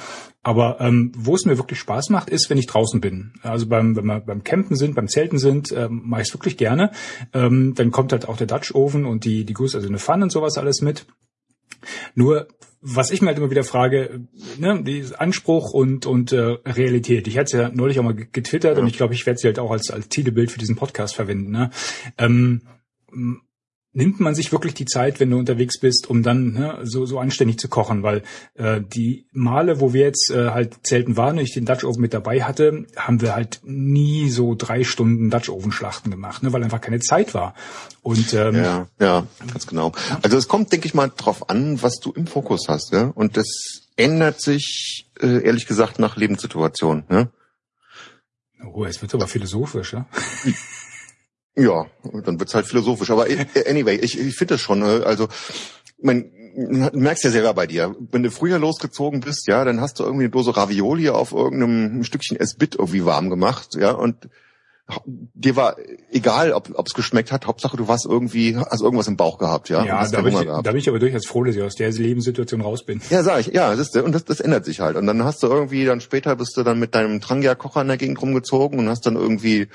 Aber 0.43 0.81
ähm, 0.81 1.11
wo 1.15 1.35
es 1.35 1.45
mir 1.45 1.57
wirklich 1.57 1.79
Spaß 1.79 2.09
macht, 2.09 2.29
ist, 2.29 2.49
wenn 2.49 2.57
ich 2.57 2.65
draußen 2.65 2.99
bin. 2.99 3.33
Also 3.43 3.67
beim, 3.67 3.95
wenn 3.95 4.05
wir 4.05 4.21
beim 4.21 4.43
Campen 4.43 4.75
sind, 4.75 4.95
beim 4.95 5.07
Zelten 5.07 5.37
sind, 5.37 5.71
ähm, 5.71 6.01
mache 6.05 6.21
ich 6.21 6.29
es 6.29 6.33
wirklich 6.33 6.57
gerne. 6.57 6.91
Ähm, 7.31 7.73
dann 7.75 7.91
kommt 7.91 8.11
halt 8.11 8.27
auch 8.27 8.37
der 8.37 8.47
Dutch 8.47 8.73
Oven 8.73 9.05
und 9.05 9.23
die, 9.23 9.45
die 9.45 9.53
Guss, 9.53 9.75
also 9.75 9.87
eine 9.87 9.99
Pfanne 9.99 10.23
und 10.23 10.31
sowas 10.31 10.57
alles 10.57 10.81
mit. 10.81 11.05
Nur, 12.15 12.47
was 12.81 13.11
ich 13.11 13.21
mir 13.21 13.27
halt 13.27 13.37
immer 13.37 13.51
wieder 13.51 13.63
frage, 13.63 14.21
ne, 14.57 14.81
die 14.83 15.05
Anspruch 15.15 15.73
und, 15.73 16.07
und 16.07 16.31
äh, 16.31 16.57
Realität. 16.65 17.27
Ich 17.27 17.37
hatte 17.37 17.45
es 17.45 17.51
ja 17.51 17.69
neulich 17.69 17.99
auch 17.99 18.03
mal 18.03 18.15
getwittert 18.15 18.77
ja. 18.77 18.81
und 18.81 18.89
ich 18.89 18.97
glaube, 18.97 19.13
ich 19.13 19.25
werde 19.27 19.39
sie 19.39 19.47
halt 19.47 19.59
auch 19.59 19.69
als, 19.69 19.91
als 19.91 20.09
Titelbild 20.09 20.49
für 20.49 20.59
diesen 20.59 20.75
Podcast 20.75 21.15
verwenden. 21.15 21.51
Ne? 21.51 21.69
Ähm, 22.17 22.63
nimmt 23.93 24.19
man 24.19 24.35
sich 24.35 24.51
wirklich 24.51 24.73
die 24.73 24.85
Zeit, 24.85 25.19
wenn 25.19 25.29
du 25.29 25.37
unterwegs 25.37 25.79
bist, 25.79 26.09
um 26.09 26.23
dann 26.23 26.53
ne, 26.53 26.79
so, 26.83 27.05
so 27.05 27.19
anständig 27.19 27.59
zu 27.59 27.67
kochen, 27.67 28.03
weil 28.03 28.23
äh, 28.55 28.79
die 28.81 29.27
Male, 29.31 29.81
wo 29.81 29.93
wir 29.93 30.01
jetzt 30.01 30.31
äh, 30.31 30.49
halt 30.49 30.87
selten 30.87 31.17
waren 31.17 31.37
und 31.37 31.43
ich 31.43 31.53
den 31.53 31.65
Dutch 31.65 31.83
Oven 31.83 32.01
mit 32.01 32.13
dabei 32.13 32.43
hatte, 32.43 32.85
haben 32.95 33.21
wir 33.21 33.35
halt 33.35 33.59
nie 33.63 34.29
so 34.29 34.55
drei 34.55 34.83
Stunden 34.83 35.29
Dutch 35.29 35.49
Oven 35.49 35.71
Schlachten 35.71 36.09
gemacht, 36.09 36.41
ne, 36.41 36.53
weil 36.53 36.63
einfach 36.63 36.81
keine 36.81 36.99
Zeit 36.99 37.33
war. 37.33 37.53
Und 38.01 38.33
ähm, 38.33 38.55
ja, 38.55 38.87
ja, 38.99 39.27
ganz 39.51 39.67
genau. 39.67 39.91
Also 40.21 40.37
es 40.37 40.47
kommt, 40.47 40.71
denke 40.71 40.87
ich 40.87 40.93
mal, 40.93 41.11
drauf 41.15 41.49
an, 41.49 41.81
was 41.81 41.99
du 41.99 42.11
im 42.11 42.27
Fokus 42.27 42.67
hast, 42.69 42.93
ja, 42.93 43.11
und 43.13 43.35
das 43.35 43.89
ändert 43.97 44.41
sich 44.41 45.11
äh, 45.19 45.43
ehrlich 45.43 45.67
gesagt 45.67 45.99
nach 45.99 46.15
Lebenssituation, 46.15 47.03
ne? 47.09 47.29
Oh, 48.73 48.85
es 48.85 49.01
wird 49.01 49.13
aber 49.15 49.27
philosophisch, 49.27 49.93
ja. 49.93 50.05
Ja, 51.55 51.85
dann 52.25 52.39
wird's 52.39 52.53
halt 52.53 52.65
philosophisch. 52.65 53.09
Aber 53.09 53.25
anyway, 53.67 53.95
ich, 53.95 54.17
ich 54.19 54.35
finde 54.35 54.55
das 54.55 54.61
schon. 54.61 54.83
Also, 54.83 55.27
mein, 56.01 56.31
du 56.55 56.97
merkst 56.97 57.23
ja 57.23 57.29
selber 57.29 57.53
bei 57.53 57.67
dir, 57.67 57.95
wenn 58.11 58.23
du 58.23 58.31
früher 58.31 58.59
losgezogen 58.59 59.19
bist, 59.19 59.47
ja, 59.47 59.63
dann 59.63 59.81
hast 59.81 59.99
du 59.99 60.03
irgendwie 60.03 60.25
eine 60.25 60.31
Dose 60.31 60.55
Ravioli 60.55 61.09
auf 61.09 61.31
irgendeinem 61.31 62.03
Stückchen 62.03 62.37
S-Bit 62.37 62.75
irgendwie 62.75 63.05
warm 63.05 63.29
gemacht, 63.29 63.75
ja, 63.75 63.91
und 63.91 64.29
dir 65.05 65.55
war 65.55 65.75
egal, 66.11 66.53
ob 66.53 66.85
es 66.85 66.93
geschmeckt 66.93 67.31
hat, 67.31 67.47
Hauptsache 67.47 67.77
du 67.77 67.87
warst 67.87 68.05
irgendwie, 68.05 68.57
hast 68.57 68.81
irgendwas 68.81 69.07
im 69.07 69.17
Bauch 69.17 69.37
gehabt, 69.37 69.69
ja. 69.69 69.83
Ja, 69.85 70.07
da 70.07 70.21
bin, 70.21 70.33
ich, 70.33 70.45
da 70.45 70.61
bin 70.61 70.77
ich 70.77 70.89
aber 70.89 70.99
durchaus 70.99 71.25
froh, 71.25 71.43
dass 71.43 71.55
ich 71.55 71.61
aus 71.61 71.75
der 71.75 71.91
Lebenssituation 71.91 72.61
raus 72.61 72.85
bin. 72.85 73.01
Ja, 73.09 73.23
sag 73.23 73.41
ich, 73.41 73.47
ja, 73.47 73.75
das 73.75 73.87
ist, 73.87 73.97
und 73.97 74.13
das, 74.13 74.25
das 74.25 74.39
ändert 74.39 74.65
sich 74.65 74.79
halt. 74.79 74.95
Und 74.95 75.07
dann 75.07 75.23
hast 75.23 75.43
du 75.43 75.47
irgendwie, 75.47 75.85
dann 75.85 76.01
später 76.01 76.35
bist 76.35 76.57
du 76.57 76.63
dann 76.63 76.79
mit 76.79 76.95
deinem 76.95 77.21
Trangia-Kocher 77.21 77.81
in 77.81 77.87
der 77.87 77.97
Gegend 77.97 78.21
rumgezogen 78.21 78.79
und 78.79 78.89
hast 78.89 79.05
dann 79.05 79.15
irgendwie 79.15 79.67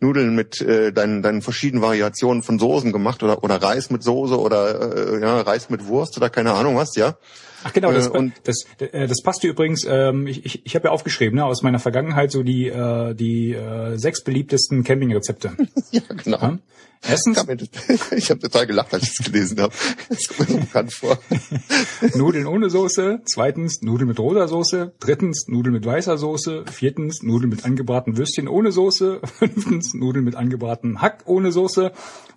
Nudeln 0.00 0.34
mit 0.34 0.60
äh, 0.60 0.92
deinen, 0.92 1.22
deinen 1.22 1.42
verschiedenen 1.42 1.82
Variationen 1.82 2.42
von 2.42 2.58
Soßen 2.58 2.92
gemacht 2.92 3.22
oder, 3.22 3.42
oder 3.42 3.62
Reis 3.62 3.90
mit 3.90 4.02
Soße 4.02 4.38
oder 4.38 5.14
äh, 5.14 5.20
ja, 5.20 5.40
Reis 5.40 5.70
mit 5.70 5.86
Wurst 5.86 6.16
oder 6.16 6.30
keine 6.30 6.52
Ahnung 6.52 6.76
was, 6.76 6.96
ja. 6.96 7.16
Ach 7.64 7.72
genau, 7.72 7.92
das, 7.92 8.08
äh, 8.08 8.30
das, 8.44 8.64
das, 8.78 8.90
das 8.92 9.22
passt 9.22 9.44
übrigens, 9.44 9.86
ähm, 9.88 10.26
ich, 10.26 10.44
ich, 10.44 10.66
ich 10.66 10.74
habe 10.74 10.88
ja 10.88 10.92
aufgeschrieben, 10.92 11.36
ne, 11.36 11.44
aus 11.44 11.62
meiner 11.62 11.78
Vergangenheit 11.78 12.30
so 12.30 12.42
die, 12.42 12.68
äh, 12.68 13.14
die 13.14 13.52
äh, 13.52 13.96
sechs 13.96 14.22
beliebtesten 14.22 14.84
Campingrezepte. 14.84 15.52
ja, 15.90 16.02
genau. 16.24 16.38
Ja? 16.40 16.58
Erstens. 17.02 17.44
Ich 18.12 18.30
habe 18.30 18.40
total 18.40 18.66
gelacht, 18.66 18.92
als 18.92 19.04
ich 19.04 19.10
es 19.18 19.24
gelesen 19.24 19.60
habe. 19.60 19.72
Das 20.08 20.26
kommt 20.28 20.48
mir 20.48 20.54
so 20.54 20.60
bekannt 20.60 20.92
vor. 20.92 21.18
Nudeln 22.14 22.46
ohne 22.46 22.70
Soße. 22.70 23.20
Zweitens 23.24 23.82
Nudeln 23.82 24.08
mit 24.08 24.18
roter 24.18 24.48
Soße. 24.48 24.94
Drittens 24.98 25.46
Nudeln 25.48 25.74
mit 25.74 25.86
weißer 25.86 26.18
Soße. 26.18 26.64
Viertens 26.70 27.22
Nudeln 27.22 27.50
mit 27.50 27.64
angebraten 27.64 28.16
Würstchen 28.16 28.48
ohne 28.48 28.72
Soße. 28.72 29.20
Fünftens 29.38 29.94
Nudeln 29.94 30.24
mit 30.24 30.34
angebraten 30.34 31.00
Hack 31.00 31.22
ohne 31.26 31.52
Soße. 31.52 31.92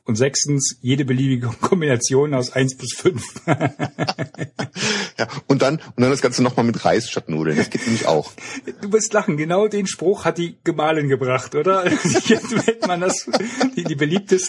Und 0.06 0.16
sechstens 0.16 0.78
jede 0.82 1.06
beliebige 1.06 1.48
Kombination 1.62 2.34
aus 2.34 2.52
eins 2.52 2.76
bis 2.76 2.94
fünf. 2.96 3.24
ja, 3.46 5.28
und 5.46 5.62
dann, 5.62 5.76
und 5.76 6.02
dann 6.02 6.10
das 6.10 6.22
Ganze 6.22 6.42
nochmal 6.42 6.66
mit 6.66 6.84
Reis 6.84 7.10
statt 7.10 7.30
Nudeln. 7.30 7.58
Das 7.58 7.70
geht 7.70 7.86
nämlich 7.86 8.08
auch. 8.08 8.32
Du 8.82 8.92
wirst 8.92 9.14
lachen. 9.14 9.38
Genau 9.38 9.68
den 9.68 9.86
Spruch 9.86 10.26
hat 10.26 10.40
die 10.40 10.58
Gemahlin 10.64 11.10
gebracht, 11.10 11.54
oder? 11.54 11.86
Jetzt 11.90 12.66
hätte 12.66 12.88
man 12.88 13.02
das, 13.02 13.30
die, 13.76 13.84
die 13.84 13.96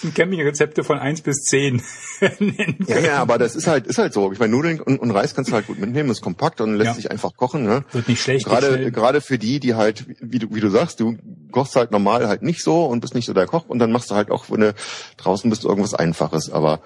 beliebtesten 0.00 0.14
Campingrezepte 0.14 0.84
von 0.84 0.98
eins 0.98 1.20
bis 1.20 1.42
zehn 1.42 1.82
nennen 2.20 2.54
können. 2.56 2.86
Ja, 2.86 2.98
ja, 2.98 3.18
aber 3.18 3.38
das 3.38 3.54
ist 3.54 3.66
halt, 3.66 3.86
ist 3.86 3.98
halt 3.98 4.12
so. 4.12 4.32
Ich 4.32 4.38
meine, 4.38 4.52
Nudeln 4.52 4.80
und, 4.80 4.98
und 4.98 5.10
Reis 5.10 5.34
kannst 5.34 5.50
du 5.50 5.54
halt 5.54 5.66
gut 5.66 5.78
mitnehmen, 5.78 6.10
ist 6.10 6.20
kompakt 6.20 6.60
und 6.60 6.74
lässt 6.74 6.88
ja. 6.88 6.94
sich 6.94 7.10
einfach 7.10 7.36
kochen, 7.36 7.64
ne? 7.64 7.84
Wird 7.92 8.08
nicht 8.08 8.22
schlecht. 8.22 8.46
Gerade, 8.46 8.90
gerade 8.90 9.20
für 9.20 9.38
die, 9.38 9.60
die 9.60 9.74
halt, 9.74 10.06
wie 10.20 10.38
du, 10.38 10.54
wie 10.54 10.60
du 10.60 10.70
sagst, 10.70 11.00
du 11.00 11.16
kochst 11.50 11.76
halt 11.76 11.90
normal 11.90 12.28
halt 12.28 12.42
nicht 12.42 12.62
so 12.62 12.84
und 12.84 13.00
bist 13.00 13.14
nicht 13.14 13.26
so 13.26 13.32
der 13.32 13.46
Koch 13.46 13.64
und 13.68 13.78
dann 13.78 13.92
machst 13.92 14.10
du 14.10 14.14
halt 14.14 14.30
auch, 14.30 14.50
wenn 14.50 14.60
du 14.60 14.74
draußen 15.16 15.50
bist, 15.50 15.64
irgendwas 15.64 15.94
Einfaches. 15.94 16.50
Aber 16.50 16.80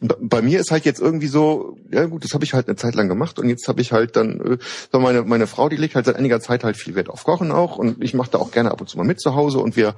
bei 0.00 0.42
mir 0.42 0.60
ist 0.60 0.70
halt 0.70 0.84
jetzt 0.84 1.00
irgendwie 1.00 1.26
so, 1.26 1.78
ja 1.90 2.04
gut, 2.06 2.24
das 2.24 2.34
habe 2.34 2.44
ich 2.44 2.52
halt 2.52 2.68
eine 2.68 2.76
Zeit 2.76 2.94
lang 2.94 3.08
gemacht 3.08 3.38
und 3.38 3.48
jetzt 3.48 3.66
habe 3.68 3.80
ich 3.80 3.92
halt 3.92 4.16
dann, 4.16 4.40
äh, 4.40 4.58
so 4.92 5.00
meine, 5.00 5.22
meine 5.22 5.46
Frau, 5.46 5.68
die 5.68 5.76
legt 5.76 5.94
halt 5.94 6.06
seit 6.06 6.16
einiger 6.16 6.40
Zeit 6.40 6.64
halt 6.64 6.76
viel 6.76 6.94
Wert 6.94 7.08
auf 7.08 7.24
Kochen 7.24 7.50
auch 7.52 7.76
und 7.76 8.02
ich 8.02 8.14
mache 8.14 8.30
da 8.30 8.38
auch 8.38 8.50
gerne 8.50 8.70
ab 8.70 8.80
und 8.80 8.88
zu 8.88 8.98
mal 8.98 9.04
mit 9.04 9.20
zu 9.20 9.34
Hause 9.34 9.58
und 9.58 9.76
wir 9.76 9.94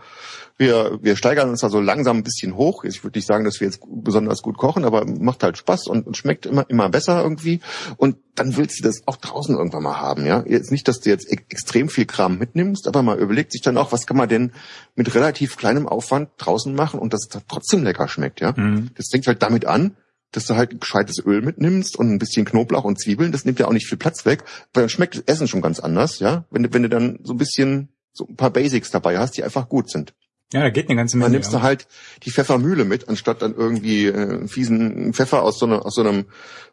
wir, 0.59 0.99
wir 1.01 1.17
steigern 1.17 1.49
uns 1.49 1.61
da 1.61 1.71
so 1.71 1.81
langsam 1.81 2.19
ein 2.19 2.25
bisschen 2.25 2.57
hoch. 2.57 2.83
Ich 2.83 3.05
würde 3.05 3.17
nicht 3.17 3.29
sagen, 3.29 3.45
dass 3.45 3.61
wir 3.61 3.69
jetzt 3.69 3.81
besonders 3.87 4.43
gut 4.43 4.59
kochen, 4.59 4.85
aber 4.85 5.07
macht 5.07 5.45
halt 5.45 5.57
Spaß 5.57 5.87
und, 5.87 6.07
und 6.07 6.17
schmeckt 6.17 6.47
immer, 6.47 6.69
immer 6.69 6.89
besser 6.89 7.23
irgendwie. 7.23 7.61
Und 7.97 8.17
dann 8.39 8.57
willst 8.57 8.79
du 8.79 8.85
das 8.85 9.03
auch 9.07 9.17
draußen 9.17 9.57
irgendwann 9.57 9.83
mal 9.83 10.01
haben, 10.01 10.25
ja. 10.25 10.45
Jetzt 10.47 10.71
nicht, 10.71 10.87
dass 10.87 11.01
du 11.01 11.11
jetzt 11.11 11.31
e 11.31 11.39
extrem 11.49 11.89
viel 11.89 12.07
Kram 12.07 12.39
mitnimmst, 12.39 12.87
aber 12.87 13.03
mal 13.03 13.19
überlegt 13.19 13.53
sich 13.53 13.63
dann 13.63 13.77
auch, 13.77 13.91
was 13.93 14.07
kann 14.07 14.17
man 14.17 14.29
denn 14.29 14.53
mit 14.95 15.15
relativ 15.15 15.57
kleinem 15.57 15.89
Aufwand 15.89 16.31
draußen 16.39 16.75
machen 16.75 17.01
und 17.01 17.13
dass 17.13 17.27
es 17.29 17.43
trotzdem 17.49 17.83
lecker 17.83 18.09
schmeckt, 18.09 18.41
ja. 18.41 18.53
Mhm. 18.57 18.91
Das 18.97 19.09
fängt 19.11 19.27
halt 19.27 19.43
damit 19.43 19.65
an, 19.65 19.97
dass 20.33 20.47
du 20.47 20.57
halt 20.57 20.81
gescheites 20.81 21.19
Öl 21.25 21.43
mitnimmst 21.43 21.97
und 21.97 22.11
ein 22.11 22.19
bisschen 22.19 22.45
Knoblauch 22.45 22.85
und 22.85 23.01
Zwiebeln. 23.01 23.33
Das 23.33 23.45
nimmt 23.45 23.59
ja 23.59 23.67
auch 23.67 23.73
nicht 23.73 23.89
viel 23.89 23.99
Platz 23.99 24.25
weg, 24.25 24.45
weil 24.73 24.83
dann 24.83 24.91
schmeckt 24.91 25.17
das 25.17 25.25
Essen 25.27 25.49
schon 25.49 25.63
ganz 25.63 25.81
anders, 25.81 26.19
ja. 26.21 26.45
Wenn 26.51 26.63
du, 26.63 26.73
wenn 26.73 26.83
du 26.83 26.89
dann 26.89 27.19
so 27.23 27.35
ein 27.35 27.39
bisschen 27.39 27.89
so 28.13 28.27
ein 28.29 28.37
paar 28.37 28.51
Basics 28.51 28.91
dabei 28.91 29.19
hast, 29.19 29.37
die 29.37 29.45
einfach 29.45 29.69
gut 29.69 29.91
sind. 29.91 30.15
Ja, 30.53 30.63
da 30.63 30.71
geht 30.71 30.89
eine 30.89 30.97
ganze 30.97 31.17
Menge. 31.17 31.27
Dann 31.27 31.33
nimmst 31.33 31.53
du 31.53 31.61
halt 31.61 31.87
die 32.23 32.31
Pfeffermühle 32.31 32.85
mit, 32.85 33.09
anstatt 33.09 33.43
dann 33.43 33.55
irgendwie 33.55 34.07
äh, 34.07 34.49
fiesen 34.49 35.13
Pfeffer 35.13 35.43
aus 35.43 35.59
so, 35.59 35.67
einer, 35.67 35.85
aus 35.85 35.95
so 35.95 36.01
einem 36.01 36.27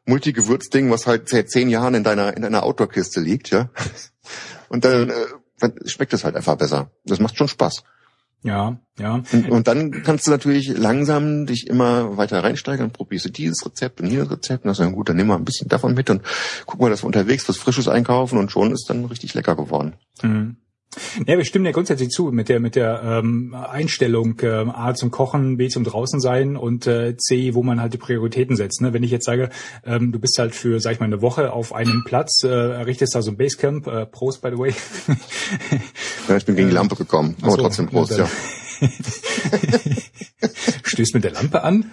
Multigewürzding, 0.05 0.89
was 0.91 1.07
halt 1.07 1.27
seit 1.27 1.49
zehn 1.49 1.69
Jahren 1.69 1.93
in 1.93 2.03
deiner 2.03 2.35
in 2.35 2.43
deiner 2.43 2.63
Outdoor-Kiste 2.63 3.19
liegt, 3.19 3.49
ja. 3.49 3.69
Und 4.69 4.85
dann 4.85 5.09
äh, 5.09 5.71
schmeckt 5.85 6.13
es 6.13 6.23
halt 6.23 6.35
einfach 6.35 6.55
besser. 6.55 6.89
Das 7.03 7.19
macht 7.19 7.37
schon 7.37 7.47
Spaß. 7.47 7.83
Ja, 8.43 8.77
ja. 8.99 9.23
Und, 9.31 9.49
und, 9.49 9.67
dann 9.67 10.03
kannst 10.03 10.27
du 10.27 10.31
natürlich 10.31 10.77
langsam 10.77 11.47
dich 11.47 11.67
immer 11.67 12.15
weiter 12.15 12.43
reinsteigern, 12.43 12.91
probierst 12.91 13.25
du 13.25 13.29
dieses 13.29 13.65
Rezept 13.65 13.99
und 14.01 14.11
jenes 14.11 14.29
Rezept 14.29 14.65
und 14.65 14.77
dann 14.77 14.91
gut, 14.91 15.09
dann 15.09 15.15
nimm 15.15 15.27
mal 15.27 15.35
ein 15.35 15.45
bisschen 15.45 15.67
davon 15.67 15.95
mit 15.95 16.11
und 16.11 16.21
guck 16.67 16.79
mal, 16.79 16.91
dass 16.91 17.01
wir 17.01 17.07
unterwegs 17.07 17.49
was 17.49 17.57
Frisches 17.57 17.87
einkaufen 17.87 18.37
und 18.37 18.51
schon 18.51 18.71
ist 18.71 18.87
dann 18.87 19.05
richtig 19.05 19.33
lecker 19.33 19.55
geworden. 19.55 19.95
Mhm. 20.21 20.57
Ja, 21.25 21.37
wir 21.37 21.45
stimmen 21.45 21.65
ja 21.65 21.71
grundsätzlich 21.71 22.09
zu 22.09 22.31
mit 22.31 22.49
der 22.49 22.59
mit 22.59 22.75
der 22.75 23.01
ähm, 23.03 23.53
Einstellung 23.53 24.39
äh, 24.41 24.47
A 24.47 24.93
zum 24.93 25.11
Kochen, 25.11 25.57
B 25.57 25.67
zum 25.69 25.83
draußen 25.83 26.19
sein 26.19 26.57
und 26.57 26.87
äh, 26.87 27.15
C, 27.17 27.53
wo 27.53 27.63
man 27.63 27.81
halt 27.81 27.93
die 27.93 27.97
Prioritäten 27.97 28.55
setzt. 28.55 28.81
Ne? 28.81 28.93
Wenn 28.93 29.03
ich 29.03 29.11
jetzt 29.11 29.25
sage, 29.25 29.49
ähm, 29.85 30.11
du 30.11 30.19
bist 30.19 30.37
halt 30.39 30.55
für, 30.55 30.79
sag 30.79 30.93
ich 30.93 30.99
mal, 30.99 31.05
eine 31.05 31.21
Woche 31.21 31.53
auf 31.53 31.73
einem 31.73 32.03
Platz, 32.05 32.43
äh, 32.43 32.49
errichtest 32.49 33.15
da 33.15 33.21
so 33.21 33.31
ein 33.31 33.37
Basecamp, 33.37 33.87
äh, 33.87 34.05
Prost 34.05 34.41
by 34.41 34.49
the 34.51 34.57
way. 34.57 34.73
ja, 36.27 36.37
ich 36.37 36.45
bin 36.45 36.55
gegen 36.55 36.69
die 36.69 36.75
Lampe 36.75 36.95
gekommen, 36.95 37.35
aber 37.41 37.51
so, 37.51 37.57
trotzdem 37.57 37.87
Prost, 37.87 38.17
ja. 38.17 38.29
Stößt 40.83 41.13
mit 41.13 41.23
der 41.23 41.31
Lampe 41.31 41.63
an. 41.63 41.91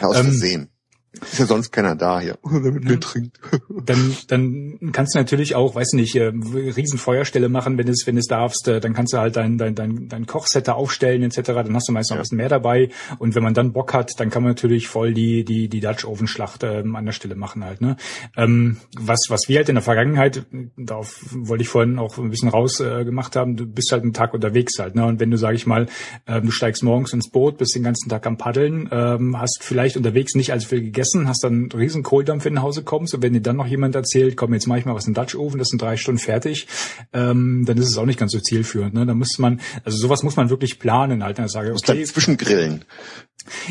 Ja, 0.00 0.08
aus 0.08 0.18
Versehen. 0.18 0.71
Ist 1.20 1.38
ja 1.38 1.46
sonst 1.46 1.72
keiner 1.72 1.94
da 1.94 2.20
hier, 2.20 2.38
der 2.44 2.72
mit 2.72 2.84
mir 2.84 2.98
trinkt. 2.98 3.38
Dann, 3.84 4.14
dann 4.28 4.92
kannst 4.92 5.14
du 5.14 5.18
natürlich 5.18 5.54
auch, 5.54 5.74
weiß 5.74 5.94
nicht, 5.94 6.14
äh, 6.14 6.26
Riesenfeuerstelle 6.26 7.48
machen, 7.48 7.78
wenn 7.78 7.88
es, 7.88 8.06
wenn 8.06 8.16
es 8.16 8.26
darfst. 8.26 8.68
Äh, 8.68 8.80
dann 8.80 8.92
kannst 8.92 9.12
du 9.12 9.18
halt 9.18 9.36
dein, 9.36 9.58
dein, 9.58 9.74
dein, 9.74 10.08
dein 10.08 10.26
Kochsetter 10.26 10.76
aufstellen 10.76 11.22
etc. 11.22 11.40
Dann 11.46 11.74
hast 11.74 11.88
du 11.88 11.92
meist 11.92 12.10
noch 12.10 12.16
ein 12.16 12.22
bisschen 12.22 12.36
mehr 12.36 12.48
dabei. 12.48 12.90
Und 13.18 13.34
wenn 13.34 13.42
man 13.42 13.54
dann 13.54 13.72
Bock 13.72 13.92
hat, 13.92 14.12
dann 14.18 14.30
kann 14.30 14.42
man 14.42 14.50
natürlich 14.50 14.88
voll 14.88 15.14
die 15.14 15.44
die 15.44 15.68
die 15.68 15.80
Dutch 15.80 16.04
Oven 16.04 16.28
Schlacht 16.28 16.62
ähm, 16.62 16.94
an 16.94 17.06
der 17.06 17.12
Stelle 17.12 17.34
machen 17.34 17.64
halt. 17.64 17.80
Ne? 17.80 17.96
Ähm, 18.36 18.76
was 18.96 19.26
was 19.28 19.48
wir 19.48 19.58
halt 19.58 19.68
in 19.68 19.74
der 19.74 19.82
Vergangenheit, 19.82 20.46
darauf 20.76 21.24
wollte 21.30 21.62
ich 21.62 21.68
vorhin 21.68 21.98
auch 21.98 22.18
ein 22.18 22.30
bisschen 22.30 22.48
raus 22.48 22.78
äh, 22.78 23.04
gemacht 23.04 23.34
haben. 23.34 23.56
Du 23.56 23.66
bist 23.66 23.90
halt 23.90 24.02
einen 24.02 24.12
Tag 24.12 24.34
unterwegs 24.34 24.78
halt. 24.78 24.94
Ne? 24.94 25.04
Und 25.04 25.18
wenn 25.18 25.30
du 25.30 25.38
sag 25.38 25.54
ich 25.54 25.66
mal, 25.66 25.88
äh, 26.26 26.40
du 26.40 26.50
steigst 26.50 26.84
morgens 26.84 27.12
ins 27.12 27.30
Boot, 27.30 27.58
bist 27.58 27.74
den 27.74 27.82
ganzen 27.82 28.08
Tag 28.08 28.26
am 28.26 28.38
Paddeln, 28.38 28.88
ähm, 28.92 29.40
hast 29.40 29.58
vielleicht 29.62 29.96
unterwegs 29.96 30.34
nicht 30.34 30.52
allzu 30.52 30.68
viel 30.68 30.82
gegessen, 30.82 31.01
hast 31.28 31.44
dann 31.44 31.52
einen 31.52 31.72
riesen 31.72 32.02
Kohldampf 32.02 32.46
in 32.46 32.54
nach 32.54 32.62
Hause 32.62 32.82
kommst 32.82 33.14
und 33.14 33.22
wenn 33.22 33.32
dir 33.32 33.40
dann 33.40 33.56
noch 33.56 33.66
jemand 33.66 33.94
erzählt, 33.94 34.36
komm, 34.36 34.54
jetzt 34.54 34.66
mache 34.66 34.78
ich 34.78 34.84
mal 34.84 34.94
was 34.94 35.06
in 35.06 35.14
Dutch 35.14 35.34
Oven, 35.34 35.58
das 35.58 35.68
sind 35.68 35.80
drei 35.80 35.96
Stunden 35.96 36.18
fertig, 36.18 36.66
ähm, 37.12 37.64
dann 37.66 37.78
ist 37.78 37.88
es 37.88 37.98
auch 37.98 38.06
nicht 38.06 38.18
ganz 38.18 38.32
so 38.32 38.40
zielführend. 38.40 38.94
Ne? 38.94 39.06
Da 39.06 39.14
muss 39.14 39.38
man, 39.38 39.60
also 39.84 39.98
sowas 39.98 40.22
muss 40.22 40.36
man 40.36 40.50
wirklich 40.50 40.78
planen 40.78 41.24
halt. 41.24 41.38
Dann 41.38 41.48
sage 41.48 41.70
ich, 41.70 41.76
okay, 41.76 42.04
zwischengrillen. 42.04 42.84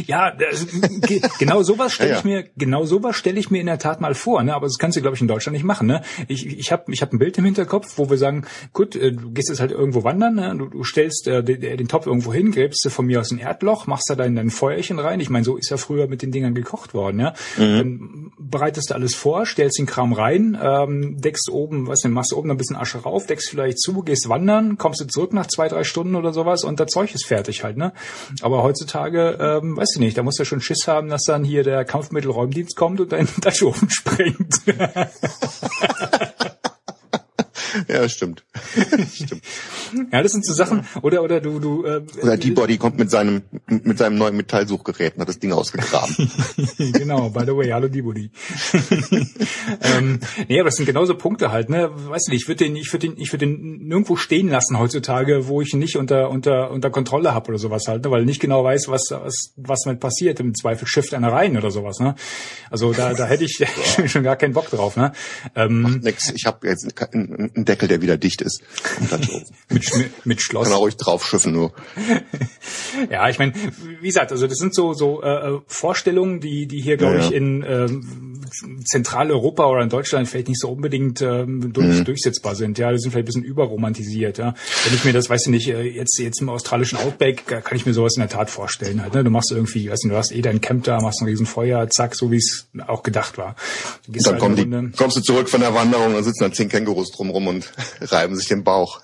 Ja, 0.05 0.31
das, 0.31 0.67
genau 1.39 1.63
sowas 1.63 1.93
stelle 1.93 2.09
ja, 2.09 2.15
ja. 2.15 2.19
ich 2.19 2.25
mir, 2.25 2.49
genau 2.57 2.83
sowas 2.85 3.15
stelle 3.15 3.39
ich 3.39 3.51
mir 3.51 3.59
in 3.59 3.67
der 3.67 3.79
Tat 3.79 4.01
mal 4.01 4.13
vor, 4.13 4.43
ne? 4.43 4.53
Aber 4.53 4.67
das 4.67 4.77
kannst 4.77 4.97
du, 4.97 5.01
glaube 5.01 5.15
ich, 5.15 5.21
in 5.21 5.27
Deutschland 5.27 5.53
nicht 5.53 5.63
machen, 5.63 5.87
ne? 5.87 6.01
Ich, 6.27 6.45
ich 6.45 6.71
habe 6.71 6.91
ich 6.91 7.01
hab 7.01 7.13
ein 7.13 7.19
Bild 7.19 7.37
im 7.37 7.45
Hinterkopf, 7.45 7.97
wo 7.97 8.09
wir 8.09 8.17
sagen, 8.17 8.45
gut, 8.73 8.95
äh, 8.95 9.13
du 9.13 9.31
gehst 9.31 9.49
jetzt 9.49 9.59
halt 9.59 9.71
irgendwo 9.71 10.03
wandern, 10.03 10.35
ne? 10.35 10.55
Du, 10.57 10.65
du 10.65 10.83
stellst 10.83 11.27
äh, 11.27 11.43
den, 11.43 11.61
den 11.61 11.87
Topf 11.87 12.05
irgendwo 12.05 12.33
hin, 12.33 12.51
gräbst 12.51 12.83
du 12.83 12.89
von 12.89 13.05
mir 13.05 13.21
aus 13.21 13.31
ein 13.31 13.37
Erdloch, 13.37 13.87
machst 13.87 14.09
da 14.09 14.15
dein, 14.15 14.35
dein 14.35 14.49
Feuerchen 14.49 14.99
rein. 14.99 15.19
Ich 15.19 15.29
meine, 15.29 15.45
so 15.45 15.55
ist 15.55 15.69
ja 15.69 15.77
früher 15.77 16.07
mit 16.07 16.21
den 16.21 16.31
Dingern 16.31 16.53
gekocht 16.53 16.93
worden, 16.93 17.20
ja? 17.21 17.33
Mhm. 17.57 17.77
Dann 17.77 18.31
bereitest 18.37 18.89
du 18.89 18.95
alles 18.95 19.15
vor, 19.15 19.45
stellst 19.45 19.79
den 19.79 19.85
Kram 19.85 20.13
rein, 20.13 20.57
ähm, 20.61 21.21
deckst 21.21 21.49
oben, 21.49 21.87
was 21.87 21.99
denn, 21.99 22.11
machst 22.11 22.31
du 22.31 22.37
oben 22.37 22.51
ein 22.51 22.57
bisschen 22.57 22.75
Asche 22.75 22.99
rauf, 22.99 23.27
deckst 23.27 23.49
vielleicht 23.49 23.79
zu, 23.79 24.01
gehst 24.01 24.27
wandern, 24.29 24.77
kommst 24.77 25.01
du 25.01 25.05
zurück 25.05 25.33
nach 25.33 25.47
zwei, 25.47 25.67
drei 25.67 25.83
Stunden 25.83 26.15
oder 26.15 26.33
sowas 26.33 26.63
und 26.63 26.79
das 26.79 26.91
Zeug 26.91 27.13
ist 27.13 27.25
fertig 27.25 27.63
halt, 27.63 27.77
ne? 27.77 27.93
Aber 28.41 28.63
heutzutage, 28.63 29.37
ähm, 29.39 29.77
weiß 29.77 29.95
ich 29.95 29.99
nicht, 29.99 30.17
da 30.17 30.23
musst 30.23 30.39
du 30.39 30.45
schon 30.45 30.61
Schiss 30.61 30.87
haben, 30.87 31.09
dass 31.09 31.23
dann 31.23 31.43
hier 31.43 31.63
der 31.63 31.85
Kampfmittelräumdienst 31.85 32.75
kommt 32.75 32.99
und 32.99 33.11
deinen 33.11 33.29
Dachschofen 33.39 33.89
sprengt. 33.91 34.61
Ja, 37.87 38.07
stimmt. 38.09 38.43
stimmt. 39.13 39.41
Ja, 40.11 40.21
das 40.23 40.31
sind 40.31 40.45
so 40.45 40.53
Sachen. 40.53 40.85
Oder 41.01 41.23
oder 41.23 41.39
du 41.39 41.59
du. 41.59 41.85
Äh, 41.85 42.01
oder 42.21 42.37
die 42.37 42.51
Body 42.51 42.77
kommt 42.77 42.97
mit 42.97 43.09
seinem 43.09 43.43
mit 43.67 43.97
seinem 43.97 44.17
neuen 44.17 44.35
Metallsuchgerät 44.35 45.15
und 45.15 45.21
hat 45.21 45.29
das 45.29 45.39
Ding 45.39 45.51
ausgegraben. 45.53 46.15
genau. 46.77 47.29
By 47.29 47.41
the 47.45 47.55
way, 47.55 47.69
hallo 47.69 47.87
die 47.87 48.01
Body. 48.01 48.31
ähm, 49.97 50.19
nee, 50.47 50.59
aber 50.59 50.69
das 50.69 50.75
sind 50.75 50.85
genauso 50.85 51.15
Punkte 51.15 51.51
halt. 51.51 51.69
Ne, 51.69 51.89
weißt 51.93 52.29
du, 52.29 52.33
ich 52.33 52.47
würde 52.47 52.65
den 52.65 52.75
ich 52.75 52.91
würde 52.91 53.09
den 53.09 53.17
ich 53.17 53.31
würde 53.31 53.45
den 53.45 53.87
nirgendwo 53.87 54.15
stehen 54.15 54.49
lassen 54.49 54.77
heutzutage, 54.79 55.47
wo 55.47 55.61
ich 55.61 55.73
ihn 55.73 55.79
nicht 55.79 55.97
unter 55.97 56.29
unter 56.29 56.71
unter 56.71 56.89
Kontrolle 56.89 57.33
habe 57.33 57.49
oder 57.49 57.57
sowas 57.57 57.87
halt, 57.87 58.03
ne, 58.03 58.11
weil 58.11 58.21
ich 58.21 58.27
nicht 58.27 58.41
genau 58.41 58.63
weiß, 58.63 58.87
was 58.87 59.07
was 59.11 59.53
was 59.55 59.81
damit 59.83 59.99
passiert. 59.99 60.39
Im 60.39 60.55
Zweifel 60.55 60.87
schifft 60.87 61.13
einer 61.13 61.31
rein 61.31 61.57
oder 61.57 61.71
sowas. 61.71 61.99
Ne, 61.99 62.15
also 62.69 62.93
da 62.93 63.13
da 63.13 63.25
hätte 63.25 63.45
ich 63.45 63.63
schon 64.07 64.23
gar 64.23 64.35
keinen 64.35 64.53
Bock 64.53 64.69
drauf. 64.69 64.97
Ne. 64.97 65.11
Ähm, 65.55 66.01
nix. 66.03 66.31
Ich 66.35 66.45
habe 66.45 66.67
jetzt 66.67 66.95
ein 67.61 67.65
Deckel, 67.65 67.87
der 67.87 68.01
wieder 68.01 68.17
dicht 68.17 68.41
ist. 68.41 68.61
mit, 69.69 69.91
mit 70.25 70.41
Schloss. 70.41 70.65
Kann 70.65 70.73
er 70.73 70.79
ruhig 70.79 70.97
drauf 70.97 71.25
schiffen 71.25 71.53
nur. 71.53 71.73
ja, 73.09 73.29
ich 73.29 73.39
meine, 73.39 73.53
wie 74.01 74.07
gesagt, 74.07 74.31
also 74.31 74.47
das 74.47 74.57
sind 74.57 74.75
so 74.75 74.93
so 74.93 75.21
äh, 75.21 75.59
Vorstellungen, 75.67 76.39
die 76.39 76.67
die 76.67 76.81
hier 76.81 76.97
glaube 76.97 77.17
ja, 77.17 77.25
ich 77.25 77.33
in 77.33 77.63
ähm, 77.67 78.41
Zentraleuropa 78.85 79.65
oder 79.65 79.81
in 79.83 79.89
Deutschland 79.89 80.27
vielleicht 80.27 80.49
nicht 80.49 80.59
so 80.59 80.69
unbedingt 80.69 81.21
ähm, 81.21 81.71
durch, 81.73 81.99
mhm. 81.99 82.05
durchsetzbar 82.05 82.55
sind. 82.55 82.77
Ja, 82.77 82.91
die 82.91 82.99
sind 82.99 83.11
vielleicht 83.11 83.23
ein 83.23 83.25
bisschen 83.25 83.43
überromantisiert. 83.43 84.37
Ja, 84.37 84.53
wenn 84.85 84.93
ich 84.93 85.05
mir 85.05 85.13
das, 85.13 85.29
weiß 85.29 85.43
ich 85.43 85.51
nicht, 85.51 85.67
äh, 85.69 85.81
jetzt 85.83 86.17
jetzt 86.19 86.41
im 86.41 86.49
australischen 86.49 86.97
Outback 86.97 87.45
kann 87.47 87.77
ich 87.77 87.85
mir 87.85 87.93
sowas 87.93 88.15
in 88.15 88.21
der 88.21 88.29
Tat 88.29 88.49
vorstellen. 88.49 89.01
Halt, 89.01 89.13
ne? 89.13 89.23
Du 89.23 89.29
machst 89.29 89.51
irgendwie, 89.51 89.89
weißt 89.89 90.03
du, 90.03 90.09
du 90.09 90.15
hast 90.15 90.31
eh 90.31 90.41
dein 90.41 90.61
Camp 90.61 90.83
da, 90.83 90.99
machst 90.99 91.21
ein 91.21 91.25
riesen 91.25 91.45
Feuer, 91.45 91.89
zack, 91.89 92.15
so 92.15 92.31
wie 92.31 92.37
es 92.37 92.67
auch 92.87 93.03
gedacht 93.03 93.37
war. 93.37 93.55
dann 94.07 94.25
halt 94.25 94.39
komm 94.39 94.55
die, 94.55 94.97
kommst 94.97 95.17
du 95.17 95.21
zurück 95.21 95.49
von 95.49 95.61
der 95.61 95.73
Wanderung, 95.73 96.13
dann 96.13 96.23
sitzen 96.23 96.43
da 96.43 96.51
zehn 96.51 96.69
Kängurus 96.69 97.11
drumrum 97.11 97.47
und 97.51 97.71
reiben 98.01 98.35
sich 98.35 98.47
den 98.47 98.63
Bauch. 98.63 99.01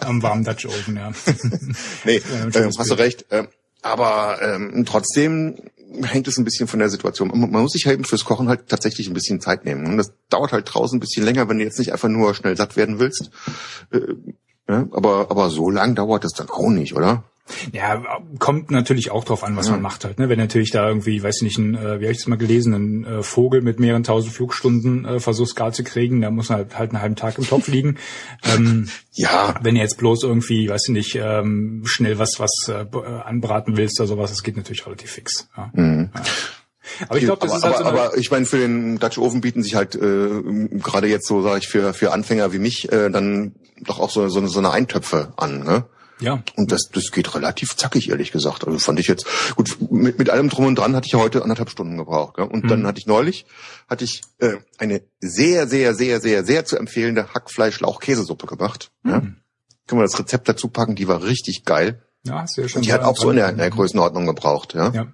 Am 0.00 0.22
warmen 0.22 0.44
Dutch 0.44 0.66
Oven, 0.66 0.96
ja. 0.96 1.12
nee, 2.04 2.16
äh, 2.54 2.70
hast 2.78 2.90
du 2.90 2.94
recht. 2.94 3.26
Äh, 3.30 3.48
aber 3.82 4.38
ähm, 4.42 4.84
trotzdem 4.86 5.56
hängt 6.02 6.28
es 6.28 6.38
ein 6.38 6.44
bisschen 6.44 6.68
von 6.68 6.78
der 6.78 6.88
Situation. 6.88 7.28
Man 7.28 7.50
muss 7.50 7.72
sich 7.72 7.86
halt 7.86 8.06
fürs 8.06 8.24
Kochen 8.24 8.48
halt 8.48 8.68
tatsächlich 8.68 9.08
ein 9.08 9.14
bisschen 9.14 9.40
Zeit 9.40 9.64
nehmen. 9.64 9.86
Und 9.86 9.96
das 9.96 10.12
dauert 10.28 10.52
halt 10.52 10.72
draußen 10.72 10.96
ein 10.96 11.00
bisschen 11.00 11.24
länger, 11.24 11.48
wenn 11.48 11.58
du 11.58 11.64
jetzt 11.64 11.78
nicht 11.78 11.92
einfach 11.92 12.08
nur 12.08 12.34
schnell 12.34 12.56
satt 12.56 12.76
werden 12.76 12.98
willst. 12.98 13.30
Äh, 13.92 14.14
ja, 14.68 14.88
aber, 14.90 15.30
aber 15.30 15.50
so 15.50 15.70
lang 15.70 15.94
dauert 15.94 16.24
es 16.24 16.32
dann 16.32 16.50
auch 16.50 16.68
nicht, 16.68 16.94
oder? 16.94 17.24
Ja, 17.72 18.02
kommt 18.38 18.70
natürlich 18.70 19.10
auch 19.10 19.24
drauf 19.24 19.44
an, 19.44 19.56
was 19.56 19.66
ja. 19.66 19.72
man 19.72 19.82
macht 19.82 20.04
halt. 20.04 20.18
Ne? 20.18 20.28
Wenn 20.28 20.38
natürlich 20.38 20.70
da 20.72 20.88
irgendwie, 20.88 21.22
weiß 21.22 21.36
ich 21.36 21.42
nicht, 21.42 21.58
ein, 21.58 21.74
äh, 21.74 22.00
wie 22.00 22.04
habe 22.04 22.12
ich 22.12 22.18
das 22.18 22.26
mal 22.26 22.36
gelesen, 22.36 22.74
ein 22.74 23.04
äh, 23.04 23.22
Vogel 23.22 23.62
mit 23.62 23.78
mehreren 23.78 24.02
tausend 24.02 24.32
Flugstunden 24.32 25.04
äh, 25.04 25.20
versucht 25.20 25.54
gar 25.54 25.72
zu 25.72 25.84
kriegen, 25.84 26.20
da 26.20 26.30
muss 26.30 26.48
man 26.48 26.58
halt, 26.58 26.78
halt 26.78 26.90
einen 26.90 27.02
halben 27.02 27.16
Tag 27.16 27.38
im 27.38 27.46
Topf 27.46 27.68
liegen. 27.68 27.98
ähm, 28.44 28.88
ja. 29.12 29.54
Wenn 29.62 29.76
du 29.76 29.80
jetzt 29.80 29.98
bloß 29.98 30.24
irgendwie, 30.24 30.68
weiß 30.68 30.88
ich 30.88 30.92
nicht, 30.92 31.14
ähm, 31.14 31.82
schnell 31.86 32.18
was 32.18 32.40
was 32.40 32.68
äh, 32.68 32.84
anbraten 33.24 33.76
willst 33.76 34.00
oder 34.00 34.08
sowas, 34.08 34.30
das 34.30 34.42
geht 34.42 34.56
natürlich 34.56 34.84
relativ 34.86 35.10
fix. 35.10 35.48
Ja. 35.56 35.70
Mhm. 35.72 36.10
Ja. 36.14 36.22
Aber 37.08 37.18
ich 37.18 37.24
glaube, 37.24 37.46
das 37.46 37.50
aber, 37.50 37.58
ist 37.58 37.64
halt 37.64 37.86
aber, 37.86 37.96
so 37.96 38.02
aber 38.04 38.18
ich 38.18 38.30
meine, 38.30 38.46
für 38.46 38.58
den 38.58 38.98
Dutch 38.98 39.18
Oven 39.18 39.40
bieten 39.40 39.62
sich 39.62 39.74
halt 39.74 39.94
äh, 39.94 40.68
gerade 40.72 41.08
jetzt 41.08 41.26
so, 41.26 41.42
sage 41.42 41.58
ich, 41.58 41.68
für 41.68 41.92
für 41.92 42.12
Anfänger 42.12 42.52
wie 42.52 42.58
mich 42.58 42.90
äh, 42.92 43.10
dann 43.10 43.54
doch 43.80 43.98
auch 43.98 44.10
so, 44.10 44.28
so, 44.28 44.44
so 44.46 44.58
eine 44.58 44.70
Eintöpfe 44.70 45.32
an. 45.36 45.64
Ne? 45.64 45.84
Ja. 46.18 46.42
Und 46.56 46.72
das, 46.72 46.88
das 46.92 47.10
geht 47.10 47.34
relativ 47.34 47.76
zackig, 47.76 48.08
ehrlich 48.08 48.32
gesagt. 48.32 48.66
Also 48.66 48.78
fand 48.78 48.98
ich 48.98 49.06
jetzt, 49.06 49.26
gut, 49.54 49.76
mit, 49.90 50.18
mit 50.18 50.30
allem 50.30 50.48
drum 50.48 50.66
und 50.66 50.78
dran 50.78 50.96
hatte 50.96 51.06
ich 51.06 51.14
heute 51.14 51.42
anderthalb 51.42 51.70
Stunden 51.70 51.96
gebraucht. 51.96 52.36
Gell? 52.36 52.46
Und 52.46 52.64
mhm. 52.64 52.68
dann 52.68 52.86
hatte 52.86 52.98
ich 52.98 53.06
neulich, 53.06 53.46
hatte 53.88 54.04
ich 54.04 54.22
äh, 54.38 54.56
eine 54.78 55.02
sehr, 55.20 55.66
sehr, 55.66 55.94
sehr, 55.94 56.20
sehr, 56.20 56.44
sehr 56.44 56.64
zu 56.64 56.76
empfehlende 56.76 57.34
Hackfleisch-Lauch-Käsesuppe 57.34 58.46
gemacht. 58.46 58.90
Mhm. 59.02 59.10
Ja? 59.10 59.20
Können 59.86 60.00
wir 60.00 60.06
das 60.06 60.18
Rezept 60.18 60.48
dazu 60.48 60.68
packen, 60.68 60.96
die 60.96 61.06
war 61.06 61.22
richtig 61.22 61.64
geil. 61.64 62.02
Ja, 62.24 62.46
sehr 62.46 62.68
schön. 62.68 62.80
Und 62.80 62.86
die 62.86 62.92
hat 62.92 63.02
auch 63.02 63.16
so 63.16 63.30
in 63.30 63.36
der, 63.36 63.50
in 63.50 63.58
der 63.58 63.70
Größenordnung 63.70 64.26
gebraucht. 64.26 64.74
Ja. 64.74 64.90
ja. 64.90 65.06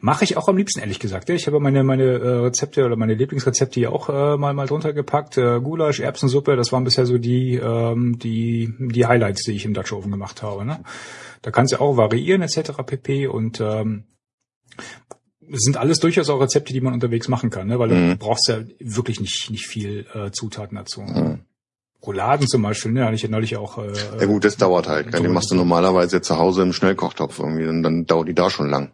Mache 0.00 0.24
ich 0.24 0.36
auch 0.36 0.48
am 0.48 0.56
liebsten, 0.56 0.80
ehrlich 0.80 1.00
gesagt. 1.00 1.28
Ich 1.30 1.46
habe 1.46 1.58
meine 1.58 1.82
meine 1.82 2.04
äh, 2.04 2.28
Rezepte 2.40 2.84
oder 2.84 2.96
meine 2.96 3.14
Lieblingsrezepte 3.14 3.80
hier 3.80 3.92
auch 3.92 4.08
äh, 4.08 4.36
mal 4.36 4.54
mal 4.54 4.66
drunter 4.66 4.92
gepackt. 4.92 5.36
Äh, 5.36 5.60
Gulasch, 5.60 6.00
Erbsensuppe, 6.00 6.56
das 6.56 6.72
waren 6.72 6.84
bisher 6.84 7.06
so 7.06 7.18
die 7.18 7.56
ähm, 7.56 8.18
die 8.18 8.72
die 8.78 9.06
Highlights, 9.06 9.42
die 9.44 9.52
ich 9.52 9.64
im 9.64 9.74
Dutch 9.74 9.92
Oven 9.92 10.10
gemacht 10.10 10.42
habe. 10.42 10.64
Ne? 10.64 10.80
Da 11.42 11.50
kannst 11.50 11.72
du 11.72 11.80
auch 11.80 11.96
variieren 11.96 12.42
etc. 12.42 12.72
pp. 12.86 13.26
Und 13.26 13.60
ähm, 13.60 14.04
es 15.50 15.62
sind 15.62 15.76
alles 15.76 15.98
durchaus 15.98 16.30
auch 16.30 16.40
Rezepte, 16.40 16.72
die 16.72 16.80
man 16.80 16.94
unterwegs 16.94 17.28
machen 17.28 17.50
kann, 17.50 17.66
ne? 17.66 17.78
weil 17.78 17.88
mhm. 17.88 18.10
du 18.10 18.16
brauchst 18.16 18.48
ja 18.48 18.60
wirklich 18.78 19.20
nicht 19.20 19.50
nicht 19.50 19.66
viel 19.66 20.06
äh, 20.14 20.30
Zutaten 20.30 20.76
dazu. 20.76 21.00
Mhm. 21.00 21.40
Rouladen 22.06 22.46
zum 22.46 22.62
Beispiel, 22.62 22.92
ne, 22.92 23.04
hatte 23.04 23.16
ich 23.16 23.22
ja 23.22 23.28
neulich 23.28 23.56
auch. 23.56 23.78
Äh, 23.78 23.92
ja 24.20 24.26
gut, 24.26 24.44
das 24.44 24.56
dauert 24.56 24.86
halt. 24.86 25.16
So 25.16 25.20
die 25.20 25.28
machst 25.28 25.50
du 25.50 25.56
normalerweise 25.56 26.20
zu 26.20 26.38
Hause 26.38 26.62
im 26.62 26.72
Schnellkochtopf 26.72 27.40
irgendwie, 27.40 27.66
dann, 27.66 27.82
dann 27.82 28.06
dauert 28.06 28.28
die 28.28 28.34
da 28.34 28.50
schon 28.50 28.70
lang. 28.70 28.92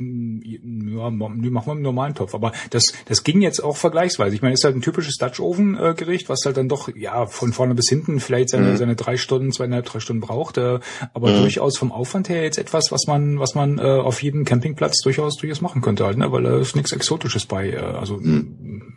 Ja, 0.00 1.10
machen 1.10 1.42
wir 1.42 1.72
im 1.72 1.82
normalen 1.82 2.14
Topf. 2.14 2.34
Aber 2.34 2.52
das, 2.70 2.92
das 3.06 3.22
ging 3.22 3.42
jetzt 3.42 3.62
auch 3.62 3.76
vergleichsweise. 3.76 4.34
Ich 4.34 4.42
meine, 4.42 4.54
es 4.54 4.60
ist 4.60 4.64
halt 4.64 4.76
ein 4.76 4.82
typisches 4.82 5.16
Dutch 5.16 5.40
Oven 5.40 5.76
äh, 5.76 5.94
Gericht, 5.94 6.28
was 6.28 6.44
halt 6.44 6.56
dann 6.56 6.68
doch 6.68 6.94
ja 6.94 7.26
von 7.26 7.52
vorne 7.52 7.74
bis 7.74 7.88
hinten 7.88 8.20
vielleicht 8.20 8.50
seine, 8.50 8.72
mhm. 8.72 8.76
seine 8.76 8.96
drei 8.96 9.16
Stunden, 9.16 9.52
zweieinhalb, 9.52 9.84
drei 9.84 10.00
Stunden 10.00 10.20
braucht. 10.20 10.56
Äh, 10.56 10.80
aber 11.12 11.30
mhm. 11.30 11.40
durchaus 11.40 11.76
vom 11.76 11.92
Aufwand 11.92 12.28
her 12.28 12.42
jetzt 12.42 12.58
etwas, 12.58 12.90
was 12.90 13.06
man, 13.06 13.38
was 13.38 13.54
man 13.54 13.78
äh, 13.78 13.82
auf 13.82 14.22
jedem 14.22 14.44
Campingplatz 14.44 15.00
durchaus 15.02 15.36
durchaus 15.36 15.60
machen 15.60 15.82
könnte 15.82 16.04
halt, 16.04 16.16
ne? 16.16 16.32
weil 16.32 16.44
da 16.44 16.58
ist 16.58 16.76
nichts 16.76 16.92
Exotisches 16.92 17.46
bei. 17.46 17.70
Äh, 17.70 17.76
also 17.78 18.16
mhm. 18.16 18.96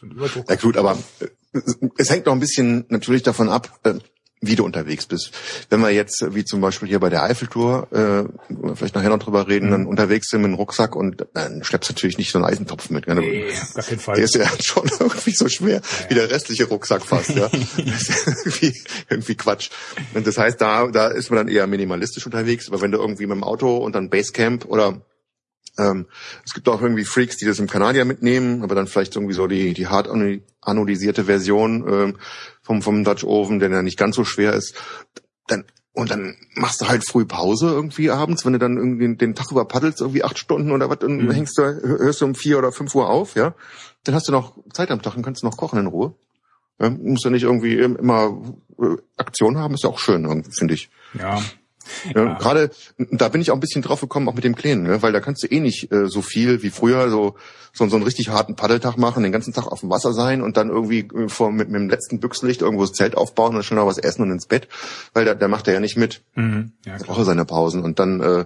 so 0.00 0.06
Ja 0.48 0.56
gut, 0.56 0.76
aber 0.76 0.98
äh, 1.20 1.60
es 1.98 2.10
hängt 2.10 2.26
noch 2.26 2.32
ein 2.32 2.40
bisschen 2.40 2.86
natürlich 2.88 3.22
davon 3.22 3.48
ab. 3.48 3.78
Äh, 3.84 3.94
wie 4.40 4.56
du 4.56 4.64
unterwegs 4.64 5.06
bist. 5.06 5.32
Wenn 5.68 5.80
wir 5.80 5.90
jetzt, 5.90 6.24
wie 6.34 6.44
zum 6.44 6.60
Beispiel 6.60 6.88
hier 6.88 6.98
bei 6.98 7.10
der 7.10 7.22
Eiffeltour, 7.22 7.88
äh, 7.92 8.74
vielleicht 8.74 8.94
nachher 8.94 9.10
noch 9.10 9.18
drüber 9.18 9.48
reden, 9.48 9.66
mhm. 9.66 9.70
dann 9.70 9.86
unterwegs 9.86 10.30
sind 10.30 10.40
mit 10.40 10.48
einem 10.48 10.54
Rucksack 10.54 10.96
und 10.96 11.26
dann 11.34 11.62
schleppst 11.62 11.90
du 11.90 11.94
natürlich 11.94 12.16
nicht 12.16 12.32
so 12.32 12.38
einen 12.38 12.46
Eisentopf 12.46 12.88
mit. 12.88 13.06
Ne? 13.06 13.16
Nee, 13.16 13.44
auf 13.74 13.90
jeden 13.90 14.00
Fall. 14.00 14.16
Der 14.16 14.24
ist 14.24 14.34
ja 14.34 14.48
schon 14.62 14.90
irgendwie 14.98 15.32
so 15.32 15.48
schwer, 15.48 15.82
ja. 15.82 16.10
wie 16.10 16.14
der 16.14 16.30
restliche 16.30 16.64
Rucksack 16.64 17.04
fast. 17.04 17.30
ja. 17.30 17.50
Das 17.90 18.08
ist 18.08 18.26
irgendwie, 18.26 18.74
irgendwie 19.08 19.34
Quatsch. 19.34 19.70
Und 20.14 20.26
das 20.26 20.38
heißt, 20.38 20.60
da, 20.60 20.86
da 20.88 21.08
ist 21.08 21.30
man 21.30 21.38
dann 21.38 21.48
eher 21.48 21.66
minimalistisch 21.66 22.24
unterwegs. 22.24 22.68
Aber 22.68 22.80
wenn 22.80 22.92
du 22.92 22.98
irgendwie 22.98 23.26
mit 23.26 23.36
dem 23.36 23.44
Auto 23.44 23.76
und 23.76 23.94
dann 23.94 24.10
Basecamp 24.10 24.64
oder 24.66 25.02
ähm, 25.80 26.06
es 26.44 26.52
gibt 26.52 26.68
auch 26.68 26.82
irgendwie 26.82 27.04
Freaks, 27.04 27.36
die 27.38 27.46
das 27.46 27.58
im 27.58 27.66
Kanadier 27.66 28.04
mitnehmen, 28.04 28.62
aber 28.62 28.74
dann 28.74 28.86
vielleicht 28.86 29.16
irgendwie 29.16 29.34
so 29.34 29.46
die, 29.46 29.72
die 29.72 29.86
hart 29.86 30.08
anodisierte 30.60 31.24
Version 31.24 31.86
ähm, 31.88 32.16
vom, 32.62 32.82
vom 32.82 33.02
Dutch 33.04 33.24
Oven, 33.24 33.58
der 33.58 33.70
ja 33.70 33.82
nicht 33.82 33.98
ganz 33.98 34.16
so 34.16 34.24
schwer 34.24 34.52
ist. 34.52 34.74
Dann 35.46 35.64
Und 35.92 36.10
dann 36.10 36.36
machst 36.54 36.80
du 36.80 36.88
halt 36.88 37.04
früh 37.04 37.24
Pause 37.24 37.68
irgendwie 37.70 38.10
abends, 38.10 38.44
wenn 38.44 38.52
du 38.52 38.58
dann 38.58 38.76
irgendwie 38.76 39.16
den 39.16 39.34
Tag 39.34 39.50
über 39.50 39.64
paddelst, 39.64 40.00
irgendwie 40.00 40.22
acht 40.22 40.38
Stunden 40.38 40.70
oder 40.70 40.88
was, 40.88 40.98
und 41.02 41.24
mhm. 41.24 41.30
hängst 41.32 41.58
du, 41.58 41.62
hörst 41.62 42.20
du 42.20 42.26
um 42.26 42.34
vier 42.34 42.58
oder 42.58 42.70
fünf 42.70 42.94
Uhr 42.94 43.08
auf, 43.08 43.34
ja. 43.34 43.54
Dann 44.04 44.14
hast 44.14 44.28
du 44.28 44.32
noch 44.32 44.56
Zeit 44.72 44.90
am 44.90 45.02
Tag 45.02 45.16
und 45.16 45.22
kannst 45.24 45.42
noch 45.42 45.56
kochen 45.56 45.80
in 45.80 45.88
Ruhe. 45.88 46.14
Ja, 46.78 46.90
musst 46.90 47.24
du 47.24 47.30
nicht 47.30 47.42
irgendwie 47.42 47.74
immer 47.78 48.40
äh, 48.78 48.96
Aktion 49.16 49.58
haben, 49.58 49.74
ist 49.74 49.84
ja 49.84 49.90
auch 49.90 49.98
schön, 49.98 50.44
finde 50.50 50.74
ich. 50.74 50.90
Ja, 51.18 51.42
ja. 52.14 52.24
ja. 52.24 52.38
Gerade 52.38 52.70
da 52.96 53.28
bin 53.28 53.40
ich 53.40 53.50
auch 53.50 53.56
ein 53.56 53.60
bisschen 53.60 53.82
drauf 53.82 54.00
gekommen, 54.00 54.28
auch 54.28 54.34
mit 54.34 54.44
dem 54.44 54.54
Kleinen, 54.54 54.84
ne? 54.84 55.02
weil 55.02 55.12
da 55.12 55.20
kannst 55.20 55.42
du 55.42 55.46
eh 55.46 55.60
nicht 55.60 55.92
äh, 55.92 56.08
so 56.08 56.22
viel 56.22 56.62
wie 56.62 56.70
früher 56.70 57.10
so, 57.10 57.36
so 57.72 57.88
so 57.88 57.96
einen 57.96 58.04
richtig 58.04 58.28
harten 58.28 58.56
Paddeltag 58.56 58.96
machen, 58.96 59.22
den 59.22 59.32
ganzen 59.32 59.52
Tag 59.52 59.66
auf 59.66 59.80
dem 59.80 59.90
Wasser 59.90 60.12
sein 60.12 60.42
und 60.42 60.56
dann 60.56 60.68
irgendwie 60.68 61.00
äh, 61.00 61.28
vor 61.28 61.52
mit, 61.52 61.68
mit 61.68 61.80
dem 61.80 61.88
letzten 61.88 62.20
Büchsenlicht 62.20 62.62
irgendwo 62.62 62.84
das 62.84 62.92
Zelt 62.92 63.16
aufbauen 63.16 63.56
und 63.56 63.64
schnell 63.64 63.80
noch 63.80 63.86
was 63.86 63.98
essen 63.98 64.22
und 64.22 64.30
ins 64.30 64.46
Bett, 64.46 64.68
weil 65.14 65.24
der, 65.24 65.34
der 65.34 65.48
macht 65.48 65.68
er 65.68 65.74
ja 65.74 65.80
nicht 65.80 65.96
mit. 65.96 66.22
Mhm. 66.34 66.72
Ja, 66.84 66.96
klar. 66.96 67.14
Braucht 67.14 67.26
seine 67.26 67.44
Pausen 67.44 67.82
und 67.82 67.98
dann 67.98 68.20
äh, 68.20 68.44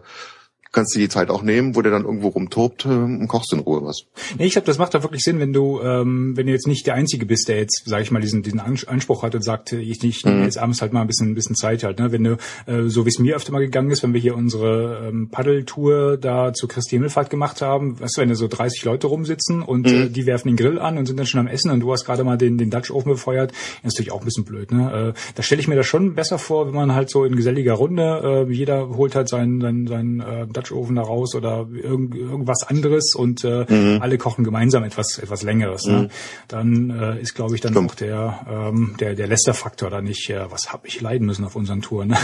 kannst 0.75 0.95
du 0.95 0.99
die 0.99 1.09
Zeit 1.09 1.31
auch 1.31 1.43
nehmen, 1.43 1.75
wo 1.75 1.83
der 1.83 1.93
dann 1.93 2.05
irgendwo 2.05 2.29
rumtobt 2.29 2.85
äh, 2.85 2.89
und 2.89 3.29
kochst 3.29 3.53
in 3.53 3.61
Ruhe 3.61 3.83
was. 3.85 4.05
Nee, 4.39 4.47
ich 4.47 4.53
glaube, 4.53 4.67
das 4.67 4.79
macht 4.79 4.95
da 4.95 5.03
wirklich 5.03 5.23
Sinn, 5.23 5.39
wenn 5.41 5.53
du, 5.53 5.81
ähm, 5.81 6.37
wenn 6.37 6.47
du 6.47 6.53
jetzt 6.53 6.67
nicht 6.67 6.87
der 6.87 6.95
Einzige 6.95 7.27
bist, 7.27 7.49
der 7.49 7.57
jetzt, 7.57 7.85
sage 7.87 8.03
ich 8.03 8.11
mal, 8.11 8.21
diesen, 8.21 8.43
diesen 8.43 8.61
Anspruch 8.61 9.23
hat 9.23 9.35
und 9.35 9.43
sagt, 9.43 9.73
ich, 9.73 10.03
ich 10.03 10.25
nehme 10.25 10.39
mhm. 10.39 10.45
jetzt 10.45 10.59
abends 10.59 10.83
halt 10.83 10.93
mal 10.93 11.01
ein 11.01 11.07
bisschen, 11.07 11.31
ein 11.31 11.35
bisschen 11.35 11.57
Zeit 11.57 11.85
halt. 11.85 11.99
Ne? 11.99 12.13
Wenn 12.13 12.25
du, 12.25 12.37
äh, 12.67 12.89
so 12.89 13.07
wie 13.07 13.11
es 13.11 13.19
mir 13.19 13.37
öfter 13.37 13.53
mal 13.53 13.61
gegangen 13.61 13.91
ist, 13.91 14.03
wenn 14.03 14.13
wir 14.13 14.21
hier 14.21 14.37
unsere 14.37 15.09
ähm, 15.09 15.29
Paddeltour 15.31 16.17
da 16.17 16.53
zur 16.53 16.69
Christi 16.69 16.97
Himmelfahrt 16.97 17.31
gemacht 17.31 17.63
haben, 17.63 18.01
weißt 18.01 18.17
du, 18.17 18.21
wenn 18.21 18.29
da 18.29 18.35
so 18.35 18.49
30 18.49 18.85
Leute 18.85 19.07
rumsitzen 19.07 19.63
und 19.63 19.87
mhm. 19.87 20.03
äh, 20.03 20.09
die 20.09 20.27
werfen 20.27 20.49
den 20.49 20.57
Grill 20.57 20.79
an 20.79 20.99
und 20.99 21.07
sind 21.07 21.19
dann 21.19 21.27
schon 21.27 21.41
am 21.41 21.47
Essen 21.47 21.71
und 21.71 21.81
du 21.81 21.93
hast 21.93 22.05
gerade 22.05 22.25
mal 22.25 22.37
den, 22.37 22.59
den 22.59 22.71
Dutch 22.71 22.91
Ofen 22.91 23.13
befeuert, 23.13 23.53
ist 23.83 23.95
natürlich 23.95 24.13
auch 24.13 24.21
ein 24.21 24.25
bisschen 24.25 24.45
blöd. 24.45 24.73
Ne? 24.73 25.15
Äh, 25.15 25.21
da 25.35 25.43
stelle 25.43 25.61
ich 25.61 25.69
mir 25.69 25.77
das 25.77 25.87
schon 25.87 26.15
besser 26.15 26.39
vor, 26.39 26.67
wenn 26.67 26.75
man 26.75 26.95
halt 26.95 27.11
so 27.11 27.25
in 27.25 27.37
geselliger 27.37 27.75
Runde, 27.75 28.47
äh, 28.49 28.53
jeder 28.53 28.89
holt 28.97 29.15
halt 29.15 29.29
seinen, 29.29 29.61
seinen, 29.61 29.87
seinen 29.87 30.21
äh, 30.21 30.47
Dutch 30.47 30.64
Ofen 30.73 30.97
da 30.97 31.03
raus 31.03 31.35
oder 31.35 31.67
irgend, 31.73 32.15
irgendwas 32.15 32.63
anderes 32.63 33.15
und 33.15 33.45
äh, 33.45 33.67
mhm. 33.69 34.03
alle 34.03 34.19
kochen 34.19 34.45
gemeinsam 34.45 34.85
etwas 34.85 35.19
etwas 35.19 35.43
längeres. 35.43 35.87
Ne? 35.87 36.03
Mhm. 36.03 36.09
Dann 36.49 36.91
äh, 36.91 37.21
ist, 37.21 37.35
glaube 37.35 37.55
ich, 37.55 37.61
dann 37.61 37.73
Stimmt. 37.73 37.91
auch 37.91 37.95
der 37.95 38.47
ähm, 38.49 38.97
der 39.01 39.15
der 39.15 39.27
Lester-Faktor 39.27 39.91
da 39.91 40.01
nicht. 40.01 40.31
Äh, 40.31 40.51
was 40.51 40.73
habe 40.73 40.87
ich 40.87 41.01
leiden 41.01 41.27
müssen 41.27 41.45
auf 41.45 41.57
unseren 41.57 41.83
Touren? 41.83 42.09
Ne? 42.09 42.19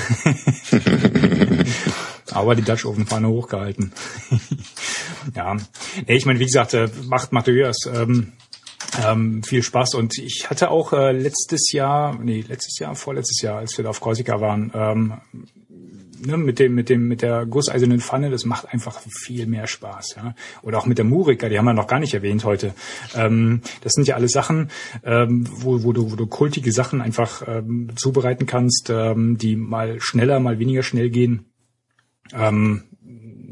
Aber 2.32 2.55
die 2.55 2.62
Dutch 2.62 2.84
Oven 2.84 3.07
Pfanne 3.07 3.28
hochgehalten. 3.28 3.93
ja, 5.34 5.57
nee, 6.07 6.16
ich 6.16 6.26
meine, 6.26 6.38
wie 6.38 6.47
gesagt, 6.47 6.74
äh, 6.74 6.88
macht 7.09 7.32
macht 7.32 7.49
durchaus 7.49 7.86
ähm, 7.86 8.32
ähm, 9.07 9.43
viel 9.43 9.62
Spaß 9.62 9.95
und 9.95 10.18
ich 10.18 10.49
hatte 10.49 10.70
auch 10.70 10.93
äh, 10.93 11.12
letztes 11.12 11.72
Jahr, 11.72 12.18
nee, 12.20 12.45
letztes 12.47 12.78
Jahr, 12.78 12.95
vorletztes 12.95 13.43
Jahr, 13.43 13.59
als 13.59 13.76
wir 13.76 13.84
da 13.84 13.91
auf 13.91 14.01
Korsika 14.01 14.41
waren, 14.41 14.72
ähm, 14.74 15.14
ne, 16.25 16.37
mit 16.37 16.59
dem, 16.59 16.75
mit 16.75 16.89
dem, 16.89 17.09
mit 17.09 17.23
der 17.23 17.47
gusseisernen 17.47 18.01
Pfanne, 18.01 18.31
das 18.31 18.45
macht 18.45 18.73
einfach 18.73 19.01
viel 19.25 19.47
mehr 19.47 19.66
Spaß, 19.66 20.16
ja. 20.16 20.35
Oder 20.62 20.79
auch 20.79 20.87
mit 20.87 20.99
der 20.99 21.05
Murika, 21.05 21.49
die 21.49 21.59
haben 21.59 21.64
wir 21.64 21.73
noch 21.73 21.87
gar 21.87 21.99
nicht 21.99 22.14
erwähnt 22.14 22.45
heute. 22.45 22.75
Ähm, 23.14 23.61
das 23.83 23.95
sind 23.95 24.07
ja 24.07 24.16
alles 24.16 24.33
Sachen, 24.33 24.71
ähm, 25.05 25.47
wo, 25.51 25.83
wo 25.83 25.93
du, 25.93 26.12
wo 26.12 26.16
du 26.16 26.27
kultige 26.27 26.73
Sachen 26.73 27.01
einfach 27.01 27.43
ähm, 27.47 27.91
zubereiten 27.97 28.47
kannst, 28.47 28.91
ähm, 28.91 29.39
die 29.39 29.57
mal 29.57 30.01
schneller, 30.01 30.41
mal 30.41 30.59
weniger 30.59 30.83
schnell 30.83 31.11
gehen. 31.11 31.47
Ähm, 32.33 32.85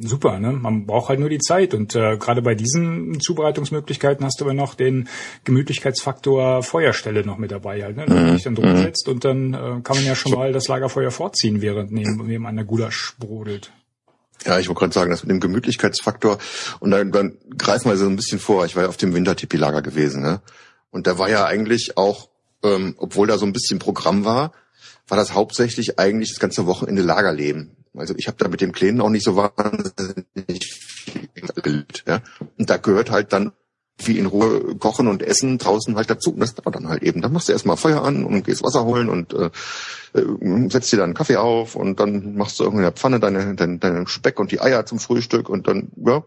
super, 0.01 0.39
ne? 0.39 0.53
Man 0.53 0.87
braucht 0.87 1.09
halt 1.09 1.21
nur 1.21 1.29
die 1.29 1.39
Zeit. 1.39 1.75
Und 1.75 1.95
äh, 1.95 2.17
gerade 2.17 2.43
bei 2.43 2.55
diesen 2.55 3.21
Zubereitungsmöglichkeiten 3.21 4.25
hast 4.25 4.41
du 4.41 4.45
aber 4.45 4.55
noch 4.55 4.75
den 4.75 5.09
Gemütlichkeitsfaktor 5.45 6.63
Feuerstelle 6.63 7.25
noch 7.25 7.39
mit 7.39 7.51
dabei 7.51 7.83
halt, 7.83 7.97
ne? 7.97 8.07
Dass 8.07 8.15
man 8.15 8.33
sich 8.35 8.45
dann 8.45 8.55
drum 8.55 8.77
setzt 8.77 9.09
und 9.09 9.25
dann 9.25 9.55
äh, 9.55 9.81
kann 9.83 9.97
man 9.97 10.05
ja 10.05 10.15
schon 10.15 10.33
mal 10.33 10.53
das 10.53 10.69
Lagerfeuer 10.69 11.11
vorziehen, 11.11 11.61
während 11.61 11.93
neben, 11.93 12.27
neben 12.27 12.47
einer 12.47 12.65
Gulasch 12.65 13.15
brodelt. 13.19 13.73
Ja, 14.45 14.59
ich 14.59 14.69
wollte 14.69 14.81
gerade 14.81 14.95
sagen, 14.95 15.11
das 15.11 15.23
mit 15.23 15.31
dem 15.31 15.41
Gemütlichkeitsfaktor 15.41 16.39
und 16.81 16.91
dann, 16.91 17.11
dann 17.11 17.39
greifen 17.57 17.91
wir 17.91 17.97
so 17.97 18.07
ein 18.07 18.17
bisschen 18.17 18.39
vor. 18.39 18.65
Ich 18.67 18.77
war 18.77 18.85
ja 18.85 18.89
auf 18.89 18.97
dem 18.97 19.15
Wintertipi-Lager 19.15 19.83
gewesen, 19.83 20.23
ne? 20.23 20.41
Und 20.91 21.07
da 21.07 21.19
war 21.19 21.29
ja 21.29 21.45
eigentlich 21.45 21.97
auch, 21.97 22.29
ähm, 22.63 22.95
obwohl 22.99 23.27
da 23.27 23.37
so 23.37 23.47
ein 23.47 23.53
bisschen 23.53 23.79
Programm 23.79 24.25
war, 24.25 24.53
war 25.09 25.17
das 25.17 25.35
hauptsächlich 25.35 25.99
eigentlich 25.99 26.31
das 26.31 26.41
ganze 26.41 26.67
Wochenende 26.67 27.03
Lagerleben. 27.03 27.78
Also 27.99 28.15
ich 28.17 28.27
habe 28.29 28.39
da 28.39 28.49
mit 28.49 28.61
dem 28.61 28.73
Kleinen 28.73 29.01
auch 29.01 29.11
nicht 29.11 29.25
so 29.25 29.37
wahnsinnig 29.37 30.75
viel 30.75 31.29
geredet. 31.55 32.05
Ja? 32.07 32.21
Und 32.59 32.71
da 32.71 32.77
gehört 32.77 33.11
halt 33.11 33.33
dann 33.33 33.53
wie 34.05 34.19
in 34.19 34.27
Ruhe 34.27 34.77
kochen 34.77 35.09
und 35.09 35.23
essen 35.23 35.59
draußen 35.59 35.97
halt 35.97 36.09
dazu. 36.09 36.33
Und 36.33 36.41
das 36.41 36.55
dauert 36.55 36.77
dann 36.77 36.89
halt 36.89 37.03
eben. 37.03 37.21
Dann 37.21 37.33
machst 37.33 37.49
du 37.49 37.53
erstmal 37.53 37.77
Feuer 37.77 38.03
an 38.03 38.25
und 38.25 38.45
gehst 38.45 38.63
Wasser 38.63 38.85
holen 38.85 39.09
und 39.09 39.35
äh, 39.35 39.51
äh, 40.15 40.69
setzt 40.71 40.93
dir 40.93 40.99
dann 40.99 41.07
einen 41.07 41.15
Kaffee 41.15 41.37
auf 41.37 41.75
und 41.75 41.99
dann 41.99 42.37
machst 42.37 42.61
du 42.61 42.65
irgendwie 42.65 42.83
in 42.83 42.91
der 42.91 42.93
Pfanne 42.93 43.19
deine, 43.21 43.55
deine, 43.55 43.79
deine 43.79 44.07
Speck 44.07 44.39
und 44.39 44.53
die 44.53 44.61
Eier 44.61 44.87
zum 44.87 44.99
Frühstück 45.01 45.49
und 45.49 45.67
dann, 45.67 45.91
ja, 45.97 46.23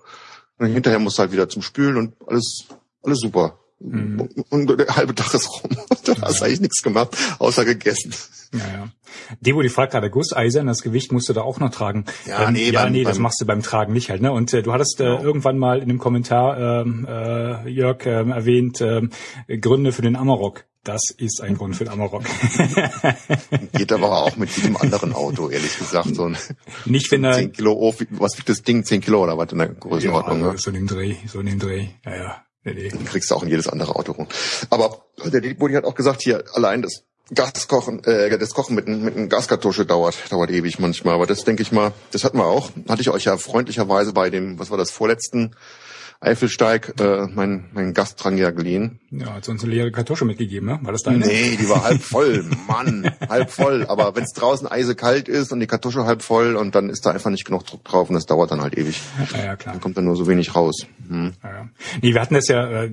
und 0.58 0.68
hinterher 0.68 1.00
musst 1.00 1.18
du 1.18 1.22
halt 1.22 1.32
wieder 1.32 1.50
zum 1.50 1.62
Spülen 1.62 1.98
und 1.98 2.14
alles, 2.28 2.66
alles 3.04 3.20
super. 3.20 3.61
Mhm. 3.84 4.30
Und 4.50 4.80
der 4.80 4.96
halbe 4.96 5.16
Tag 5.16 5.34
ist 5.34 5.50
rum. 5.50 5.72
Du 6.04 6.20
hast 6.20 6.42
eigentlich 6.42 6.62
nichts 6.62 6.82
gemacht, 6.82 7.16
außer 7.38 7.64
gegessen. 7.64 8.12
Ja, 8.54 8.60
ja. 8.60 8.90
Debo, 9.40 9.62
die 9.62 9.70
fragt 9.70 9.92
gerade 9.92 10.10
Gusseisen, 10.10 10.66
das 10.66 10.82
Gewicht 10.82 11.12
musst 11.12 11.30
du 11.30 11.34
da 11.34 11.42
auch 11.42 11.60
noch 11.60 11.70
tragen. 11.70 12.06
Ja, 12.26 12.48
ähm, 12.48 12.54
nee, 12.54 12.72
ja, 12.72 12.84
beim, 12.84 12.92
nee, 12.92 13.04
das 13.04 13.20
machst 13.20 13.40
du 13.40 13.46
beim 13.46 13.62
Tragen 13.62 13.94
nicht 13.94 14.10
halt. 14.10 14.22
Ne? 14.22 14.32
Und 14.32 14.52
äh, 14.54 14.64
du 14.64 14.74
hattest 14.74 15.00
äh, 15.00 15.04
genau. 15.04 15.22
irgendwann 15.22 15.60
mal 15.60 15.78
in 15.78 15.84
einem 15.84 16.00
Kommentar, 16.00 16.82
ähm, 16.82 17.06
äh, 17.08 17.70
Jörg, 17.70 18.06
äh, 18.06 18.30
erwähnt, 18.30 18.82
äh, 18.82 19.02
Gründe 19.60 19.92
für 19.92 20.02
den 20.02 20.16
Amarok. 20.16 20.66
Das 20.84 21.12
ist 21.16 21.42
ein 21.42 21.56
Grund 21.56 21.76
für 21.76 21.84
den 21.84 21.94
Amarok. 21.94 22.24
Geht 23.74 23.92
aber 23.92 24.24
auch 24.24 24.36
mit 24.38 24.50
jedem 24.58 24.76
anderen 24.78 25.14
Auto, 25.14 25.50
ehrlich 25.50 25.78
gesagt. 25.78 26.16
So 26.16 26.26
ein, 26.26 26.36
nicht 26.86 27.12
wenn 27.12 27.24
er... 27.24 27.34
10 27.34 27.52
Kilo, 27.52 27.94
was 28.10 28.38
wiegt 28.40 28.50
das 28.50 28.64
Ding? 28.64 28.84
10 28.84 29.02
Kilo 29.02 29.22
oder 29.22 29.38
was 29.38 29.52
in 29.52 29.60
der 29.60 29.68
Größenordnung? 29.68 30.40
Ja, 30.40 30.50
also 30.50 30.54
ne? 30.54 30.58
so 30.58 30.70
in 30.72 30.76
dem 30.76 30.88
Dreh, 30.88 31.16
so 31.28 31.40
in 31.40 31.46
dem 31.46 31.60
Dreh. 31.60 31.90
Ja, 32.04 32.16
ja. 32.16 32.46
Nee, 32.64 32.74
nee. 32.74 32.89
Den 32.89 33.05
kriegst 33.05 33.32
du 33.32 33.36
auch 33.36 33.43
in 33.43 33.49
jedes 33.49 33.68
andere 33.68 33.95
Auto 33.95 34.12
rum. 34.12 34.28
Aber 34.70 35.05
der 35.26 35.41
Bodi 35.55 35.74
hat 35.74 35.86
auch 35.86 35.95
gesagt, 35.95 36.22
hier 36.22 36.43
allein 36.53 36.82
das 36.82 37.03
Gaskochen, 37.34 38.03
äh, 38.03 38.38
das 38.38 38.53
Kochen 38.53 38.76
mit, 38.76 38.88
mit 38.88 39.16
einem 39.16 39.30
Gaskartusche 39.30 39.86
dauert, 39.86 40.16
dauert 40.30 40.51
ewig 40.51 40.80
manchmal. 40.80 41.16
Aber 41.16 41.26
das 41.26 41.43
denke 41.43 41.64
ich 41.64 41.72
mal, 41.72 41.93
das 42.12 42.24
hatten 42.24 42.38
wir 42.38 42.45
auch. 42.45 42.72
Hatte 42.89 43.01
ich 43.01 43.09
euch 43.09 43.26
ja 43.26 43.38
freundlicherweise 43.38 44.14
bei 44.14 44.30
dem, 44.30 44.59
was 44.59 44.70
war 44.70 44.78
das, 44.78 44.91
vorletzten 44.91 45.55
Eifelsteig, 46.24 46.94
äh, 47.02 47.26
mein, 47.34 47.66
mein 47.74 47.96
Gastdrang 47.96 48.38
ja 48.38 48.52
geliehen. 48.52 49.00
Ja, 49.10 49.34
hat 49.34 49.50
uns 49.50 49.64
eine 49.64 49.74
leere 49.74 49.92
Kartusche 49.92 50.24
mitgegeben, 50.24 50.70
ne? 50.70 50.80
War 50.84 50.92
das 50.92 51.02
deine? 51.02 51.26
Nee, 51.26 51.58
die 51.60 51.68
war 51.68 51.84
halb 51.84 52.04
voll, 52.04 52.46
Mann, 52.68 53.12
halb 53.28 53.50
voll. 53.50 53.88
Aber 53.88 54.16
wenn 54.16 54.24
es 54.24 54.34
draußen 54.34 54.68
eisekalt 54.68 55.28
ist 55.28 55.52
und 55.52 55.62
die 55.62 55.66
Kartusche 55.66 56.06
halb 56.06 56.22
voll 56.22 56.56
und 56.56 56.76
dann 56.76 56.90
ist 56.90 57.08
da 57.08 57.10
einfach 57.10 57.32
nicht 57.32 57.46
genug 57.46 57.66
Druck 57.66 57.84
drauf 57.84 58.08
und 58.10 58.14
das 58.14 58.28
dauert 58.28 58.52
dann 58.52 58.62
halt 58.62 58.78
ewig. 58.78 59.02
Ja, 59.34 59.46
ja 59.46 59.56
klar. 59.56 59.74
Dann 59.74 59.82
kommt 59.82 59.98
dann 59.98 60.06
nur 60.06 60.16
so 60.16 60.28
wenig 60.28 60.54
raus. 60.54 60.86
Hm. 61.10 61.34
Ja, 61.44 61.50
ja. 61.50 61.70
Nee, 62.04 62.14
wir 62.14 62.22
hatten 62.22 62.36
das 62.36 62.48
ja, 62.48 62.70
äh, 62.70 62.92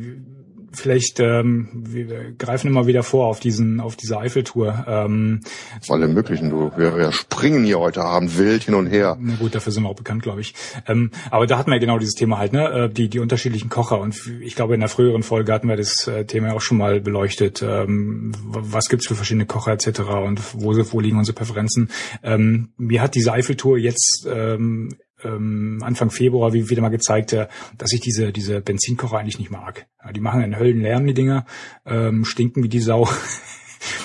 vielleicht 0.73 1.21
ähm, 1.21 1.69
wir 1.73 2.33
greifen 2.33 2.69
immer 2.69 2.87
wieder 2.87 3.03
vor 3.03 3.27
auf 3.27 3.41
diesen 3.41 3.81
auf 3.81 3.97
diese 3.97 4.19
Eiffeltour. 4.19 4.85
Ähm, 4.87 5.41
Alle 5.89 6.09
möglichen, 6.09 6.51
du. 6.51 6.71
Wir, 6.77 6.97
wir 6.97 7.13
springen 7.13 7.65
hier 7.65 7.79
heute 7.79 8.03
Abend 8.03 8.39
wild 8.39 8.65
hin 8.65 8.75
und 8.75 8.87
her. 8.87 9.17
Na 9.21 9.35
gut, 9.37 9.55
dafür 9.55 9.73
sind 9.73 9.83
wir 9.85 9.89
auch 9.89 9.97
bekannt, 9.97 10.23
glaube 10.23 10.41
ich. 10.41 10.55
Ähm, 10.87 11.11
aber 11.31 11.47
da 11.47 11.59
hatten 11.59 11.71
wir 11.71 11.79
genau 11.79 11.99
dieses 11.99 12.15
Thema 12.15 12.39
halt, 12.39 12.53
ne? 12.53 12.69
Äh, 12.69 12.89
die 12.89 13.09
die 13.09 13.19
unterschiedlichen 13.19 13.69
Kocher 13.69 14.01
und 14.01 14.17
ich 14.41 14.55
glaube 14.55 14.75
in 14.75 14.81
der 14.81 14.89
früheren 14.89 15.23
Folge 15.23 15.53
hatten 15.53 15.69
wir 15.69 15.77
das 15.77 16.07
äh, 16.07 16.25
Thema 16.25 16.55
auch 16.55 16.61
schon 16.61 16.79
mal 16.79 17.01
beleuchtet. 17.01 17.63
Ähm, 17.63 18.33
was 18.45 18.89
gibt's 18.89 19.07
für 19.07 19.15
verschiedene 19.15 19.47
Kocher 19.47 19.73
etc. 19.73 20.01
und 20.25 20.41
wo 20.55 20.75
wo 20.93 21.01
liegen 21.01 21.19
unsere 21.19 21.35
Präferenzen? 21.35 21.91
Ähm, 22.23 22.71
mir 22.77 23.03
hat 23.03 23.15
diese 23.15 23.33
Eiffeltour 23.33 23.79
jetzt 23.79 24.27
ähm, 24.31 24.91
ähm, 25.25 25.79
Anfang 25.83 26.11
Februar 26.11 26.53
wie 26.53 26.69
wieder 26.71 26.83
mal 26.83 26.89
gezeigt, 26.89 27.33
äh, 27.33 27.49
dass 27.77 27.93
ich 27.93 28.01
diese 28.01 28.33
diese 28.33 28.61
Benzinkocher 28.61 29.19
eigentlich 29.19 29.39
nicht 29.39 29.51
mag. 29.51 29.87
Die 30.15 30.21
machen 30.21 30.43
einen 30.43 30.59
Höllenlärm, 30.59 31.07
die 31.07 31.15
Dinger, 31.15 31.47
ähm, 31.87 32.25
stinken 32.25 32.63
wie 32.63 32.69
die 32.69 32.81
Sau. 32.81 33.09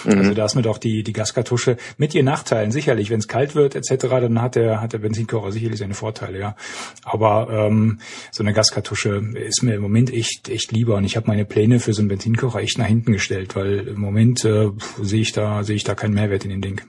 Mhm. 0.06 0.18
Also 0.18 0.34
da 0.34 0.46
ist 0.46 0.56
mir 0.56 0.62
doch 0.62 0.78
die, 0.78 1.04
die 1.04 1.14
Gaskartusche 1.14 1.78
mit 1.98 2.14
ihren 2.14 2.26
Nachteilen 2.26 2.72
sicherlich. 2.72 3.10
Wenn 3.10 3.20
es 3.20 3.28
kalt 3.28 3.56
wird 3.56 3.76
etc., 3.76 3.96
dann 4.08 4.42
hat 4.42 4.56
der, 4.56 4.82
hat 4.82 4.94
der 4.94 5.00
Benzinkocher 5.00 5.52
sicherlich 5.52 5.80
seine 5.80 5.94
Vorteile, 5.94 6.40
ja. 6.40 6.56
Aber 7.04 7.48
ähm, 7.50 8.00
so 8.32 8.44
eine 8.44 8.54
Gaskartusche 8.54 9.22
ist 9.36 9.64
mir 9.64 9.76
im 9.76 9.82
Moment 9.82 10.14
echt, 10.14 10.50
echt 10.50 10.72
lieber. 10.72 10.96
Und 10.96 11.06
ich 11.06 11.16
habe 11.16 11.28
meine 11.28 11.46
Pläne 11.46 11.80
für 11.80 11.94
so 11.94 12.02
einen 12.02 12.10
Benzinkocher 12.10 12.60
echt 12.60 12.78
nach 12.78 12.88
hinten 12.88 13.14
gestellt, 13.14 13.56
weil 13.56 13.88
im 13.88 14.00
Moment 14.00 14.46
äh, 14.46 14.70
sehe 15.02 15.22
ich 15.22 15.32
da, 15.32 15.64
sehe 15.64 15.76
ich 15.76 15.84
da 15.84 15.96
keinen 15.96 16.14
Mehrwert 16.14 16.44
in 16.44 16.52
dem 16.52 16.62
Ding. 16.62 16.82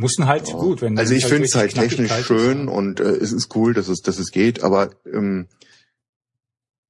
Mussten 0.00 0.26
halt 0.26 0.48
ja. 0.48 0.54
gut, 0.54 0.80
wenn 0.82 0.98
Also 0.98 1.14
ich 1.14 1.24
halt 1.24 1.32
finde 1.32 1.46
es 1.46 1.54
halt 1.54 1.74
technisch 1.74 2.12
schön 2.24 2.68
ist, 2.68 2.74
und 2.74 3.00
äh, 3.00 3.10
es 3.10 3.32
ist 3.32 3.54
cool, 3.54 3.74
dass 3.74 3.88
es, 3.88 4.00
dass 4.00 4.18
es 4.18 4.30
geht, 4.30 4.62
aber 4.62 4.90
ähm, 5.06 5.46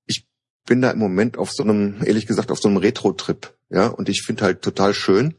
ich 0.06 0.26
bin 0.66 0.80
da 0.80 0.90
im 0.90 0.98
Moment 0.98 1.36
auf 1.36 1.50
so 1.50 1.62
einem, 1.62 1.96
ehrlich 2.04 2.26
gesagt, 2.26 2.50
auf 2.50 2.61
so 2.61 2.68
einem 2.68 2.78
Retro-Trip, 2.78 3.52
ja, 3.68 3.88
und 3.88 4.08
ich 4.08 4.22
finde 4.22 4.44
halt 4.44 4.62
total 4.62 4.94
schön, 4.94 5.34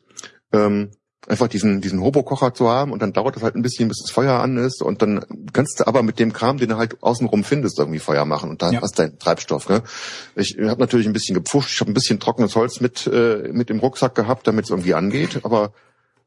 ähm, 0.51 0.91
einfach 1.27 1.47
diesen, 1.47 1.81
diesen 1.81 2.01
Hobo-Kocher 2.01 2.53
zu 2.53 2.67
haben 2.67 2.91
und 2.91 3.01
dann 3.01 3.13
dauert 3.13 3.37
es 3.37 3.43
halt 3.43 3.55
ein 3.55 3.61
bisschen, 3.61 3.87
bis 3.87 3.99
das 4.01 4.11
Feuer 4.11 4.39
an 4.39 4.57
ist 4.57 4.81
und 4.81 5.01
dann 5.01 5.23
kannst 5.53 5.79
du 5.79 5.87
aber 5.87 6.03
mit 6.03 6.19
dem 6.19 6.33
Kram, 6.33 6.57
den 6.57 6.69
du 6.69 6.77
halt 6.77 7.01
außenrum 7.01 7.43
findest, 7.43 7.79
irgendwie 7.79 7.99
Feuer 7.99 8.25
machen 8.25 8.49
und 8.49 8.61
dann 8.61 8.73
ja. 8.73 8.81
hast 8.81 8.97
du 8.97 9.03
deinen 9.03 9.19
Treibstoff. 9.19 9.69
Ne? 9.69 9.83
Ich 10.35 10.57
habe 10.59 10.81
natürlich 10.81 11.07
ein 11.07 11.13
bisschen 11.13 11.35
gepfuscht, 11.35 11.73
ich 11.73 11.79
habe 11.79 11.91
ein 11.91 11.93
bisschen 11.93 12.19
trockenes 12.19 12.55
Holz 12.55 12.81
mit, 12.81 13.07
äh, 13.07 13.49
mit 13.53 13.69
im 13.69 13.79
Rucksack 13.79 14.15
gehabt, 14.15 14.47
damit 14.47 14.65
es 14.65 14.71
irgendwie 14.71 14.93
angeht, 14.93 15.39
aber 15.43 15.73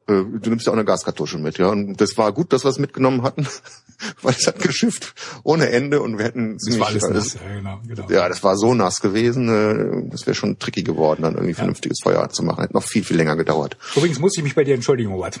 äh, 0.07 0.23
du 0.23 0.49
nimmst 0.49 0.65
ja 0.65 0.71
auch 0.71 0.75
eine 0.75 0.85
Gaskartusche 0.85 1.37
mit, 1.37 1.57
ja. 1.57 1.69
Und 1.69 1.99
das 1.99 2.17
war 2.17 2.31
gut, 2.31 2.53
dass 2.53 2.63
wir 2.63 2.69
es 2.69 2.79
mitgenommen 2.79 3.23
hatten, 3.23 3.47
weil 4.21 4.35
es 4.37 4.45
hat 4.45 4.59
geschifft 4.59 5.15
ohne 5.43 5.69
Ende 5.69 6.01
und 6.01 6.17
wir 6.17 6.25
hätten 6.25 6.59
ziemlich, 6.59 6.79
das 6.79 7.01
war 7.03 7.09
alles 7.09 7.09
nass, 7.09 7.33
ja, 7.33 7.55
genau, 7.55 7.79
genau. 7.87 8.11
ja, 8.11 8.29
das 8.29 8.43
war 8.43 8.55
so 8.57 8.73
nass 8.73 9.01
gewesen, 9.01 9.49
äh, 9.49 10.09
das 10.11 10.27
wäre 10.27 10.35
schon 10.35 10.59
tricky 10.59 10.83
geworden, 10.83 11.23
dann 11.23 11.33
irgendwie 11.33 11.51
ja. 11.51 11.57
vernünftiges 11.57 11.99
Feuer 12.03 12.29
zu 12.29 12.43
machen. 12.43 12.61
Hätte 12.61 12.73
noch 12.73 12.83
viel, 12.83 13.03
viel 13.03 13.17
länger 13.17 13.35
gedauert. 13.35 13.77
Übrigens 13.95 14.19
muss 14.19 14.37
ich 14.37 14.43
mich 14.43 14.55
bei 14.55 14.63
dir 14.63 14.75
entschuldigen, 14.75 15.11
Robert. 15.11 15.39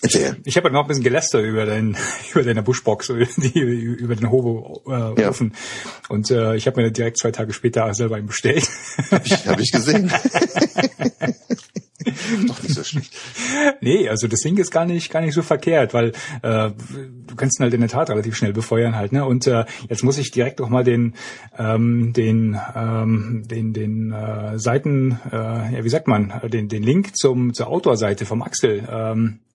Erzähl. 0.00 0.36
Ich 0.44 0.56
habe 0.56 0.70
noch 0.70 0.82
ein 0.82 0.86
bisschen 0.86 1.02
gelästert 1.02 1.44
über 1.44 1.66
dein, 1.66 1.96
über 2.32 2.44
deine 2.44 2.62
Buschbox, 2.62 3.08
die, 3.36 3.58
über 3.58 4.14
den 4.14 4.30
Hobo-Ofen. 4.30 5.48
Äh, 5.48 5.52
ja. 5.52 5.58
Und 6.08 6.30
äh, 6.30 6.54
ich 6.54 6.66
habe 6.66 6.80
mir 6.80 6.92
direkt 6.92 7.18
zwei 7.18 7.32
Tage 7.32 7.52
später 7.52 7.92
selber 7.94 8.16
einen 8.16 8.28
bestellt. 8.28 8.68
Habe 9.10 9.26
ich, 9.26 9.46
hab 9.46 9.58
ich 9.58 9.72
gesehen. 9.72 10.12
Doch 12.46 12.62
nicht 12.62 12.74
so 12.74 12.84
schlecht. 12.84 13.12
Nee, 13.80 14.08
also 14.08 14.28
das 14.28 14.40
Ding 14.40 14.56
ist 14.56 14.70
gar 14.70 14.86
nicht, 14.86 15.10
gar 15.10 15.20
nicht 15.20 15.34
so 15.34 15.42
verkehrt, 15.42 15.94
weil 15.94 16.12
äh, 16.42 16.70
du 17.26 17.34
kannst 17.36 17.58
ihn 17.58 17.64
halt 17.64 17.74
in 17.74 17.80
der 17.80 17.90
Tat 17.90 18.10
relativ 18.10 18.36
schnell 18.36 18.52
befeuern 18.52 18.94
halt, 18.94 19.12
ne? 19.12 19.24
Und 19.24 19.46
äh, 19.46 19.64
jetzt 19.88 20.04
muss 20.04 20.18
ich 20.18 20.30
direkt 20.30 20.60
noch 20.60 20.68
mal 20.68 20.84
den, 20.84 21.14
ähm, 21.58 22.12
den, 22.12 22.58
ähm, 22.76 23.42
den, 23.46 23.72
den 23.72 24.12
äh, 24.12 24.58
Seiten, 24.58 25.18
äh, 25.32 25.36
ja, 25.36 25.84
wie 25.84 25.88
sagt 25.88 26.06
man, 26.06 26.32
den, 26.44 26.68
den 26.68 26.82
Link 26.82 27.16
zum 27.16 27.52
zur 27.52 27.66
Outdoor-Seite 27.66 28.26
vom 28.26 28.42
Axel 28.42 28.86
ähm, 28.90 29.40
äh, 29.40 29.47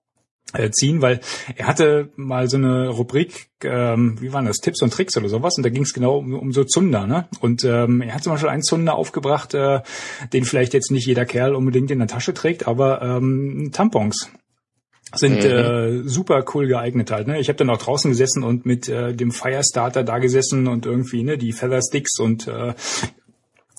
ziehen, 0.71 1.01
weil 1.01 1.19
er 1.55 1.67
hatte 1.67 2.09
mal 2.15 2.47
so 2.47 2.57
eine 2.57 2.89
Rubrik, 2.89 3.49
ähm, 3.63 4.17
wie 4.21 4.33
waren 4.33 4.45
das, 4.45 4.57
Tipps 4.57 4.81
und 4.81 4.93
Tricks 4.93 5.17
oder 5.17 5.29
sowas, 5.29 5.57
und 5.57 5.63
da 5.63 5.69
ging 5.69 5.83
es 5.83 5.93
genau 5.93 6.17
um, 6.17 6.33
um 6.33 6.51
so 6.51 6.63
Zunder, 6.63 7.07
ne? 7.07 7.27
Und 7.39 7.63
ähm, 7.63 8.01
er 8.01 8.13
hat 8.13 8.23
zum 8.23 8.33
Beispiel 8.33 8.49
einen 8.49 8.61
Zunder 8.61 8.95
aufgebracht, 8.95 9.53
äh, 9.55 9.81
den 10.31 10.45
vielleicht 10.45 10.73
jetzt 10.73 10.91
nicht 10.91 11.07
jeder 11.07 11.25
Kerl 11.25 11.55
unbedingt 11.55 11.89
in 11.91 11.99
der 11.99 12.07
Tasche 12.07 12.33
trägt, 12.33 12.67
aber 12.67 13.01
ähm, 13.01 13.71
Tampons 13.73 14.29
sind 15.15 15.43
mhm. 15.43 15.49
äh, 15.49 16.03
super 16.07 16.43
cool 16.53 16.67
geeignet 16.67 17.11
halt. 17.11 17.27
Ne? 17.27 17.39
Ich 17.39 17.47
habe 17.47 17.57
dann 17.57 17.69
auch 17.69 17.77
draußen 17.77 18.11
gesessen 18.11 18.43
und 18.43 18.65
mit 18.65 18.89
äh, 18.89 19.13
dem 19.13 19.31
Firestarter 19.31 20.03
da 20.03 20.17
gesessen 20.17 20.67
und 20.67 20.85
irgendwie 20.85 21.23
ne 21.23 21.37
die 21.37 21.51
Feather 21.51 21.81
Sticks 21.81 22.19
und 22.19 22.47
äh, 22.47 22.73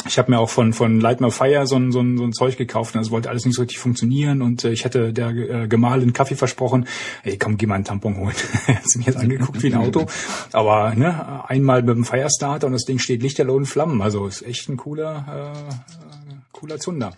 ich 0.07 0.18
habe 0.18 0.30
mir 0.30 0.38
auch 0.38 0.50
von 0.50 0.72
von 0.72 1.00
Light 1.00 1.20
My 1.20 1.30
Fire 1.30 1.66
so 1.66 1.76
ein, 1.76 1.92
so 1.92 2.00
ein, 2.00 2.16
so 2.16 2.24
ein 2.24 2.32
Zeug 2.32 2.57
gekauft 2.57 2.94
und 2.94 3.00
das 3.00 3.11
wollte 3.11 3.28
alles 3.28 3.44
nicht 3.44 3.55
so 3.55 3.62
richtig 3.62 3.78
funktionieren 3.78 4.42
und 4.42 4.64
äh, 4.64 4.70
ich 4.70 4.84
hatte 4.84 5.12
der 5.12 5.28
äh, 5.30 5.68
Gemahlin 5.68 6.12
Kaffee 6.12 6.36
versprochen. 6.36 6.86
Ey, 7.22 7.38
komm, 7.38 7.57
geh 7.57 7.66
mal 7.66 7.76
einen 7.76 7.84
Tampon 7.84 8.16
holen. 8.16 8.34
hat 8.66 8.88
sie 8.88 8.98
mir 8.98 9.07
jetzt 9.07 9.18
angeguckt 9.18 9.62
wie 9.62 9.72
ein 9.72 9.76
Auto, 9.76 10.07
aber 10.52 10.94
ne, 10.94 11.48
einmal 11.48 11.82
mit 11.82 11.96
dem 11.96 12.05
Firestarter 12.05 12.66
und 12.66 12.72
das 12.72 12.84
Ding 12.84 12.98
steht 12.98 13.22
lichterloh 13.22 13.59
in 13.59 13.66
Flammen. 13.66 14.02
Also 14.02 14.26
ist 14.26 14.42
echt 14.42 14.68
ein 14.68 14.76
cooler 14.76 15.55
äh, 15.55 16.34
cooler 16.52 16.78
Zunder. 16.78 17.14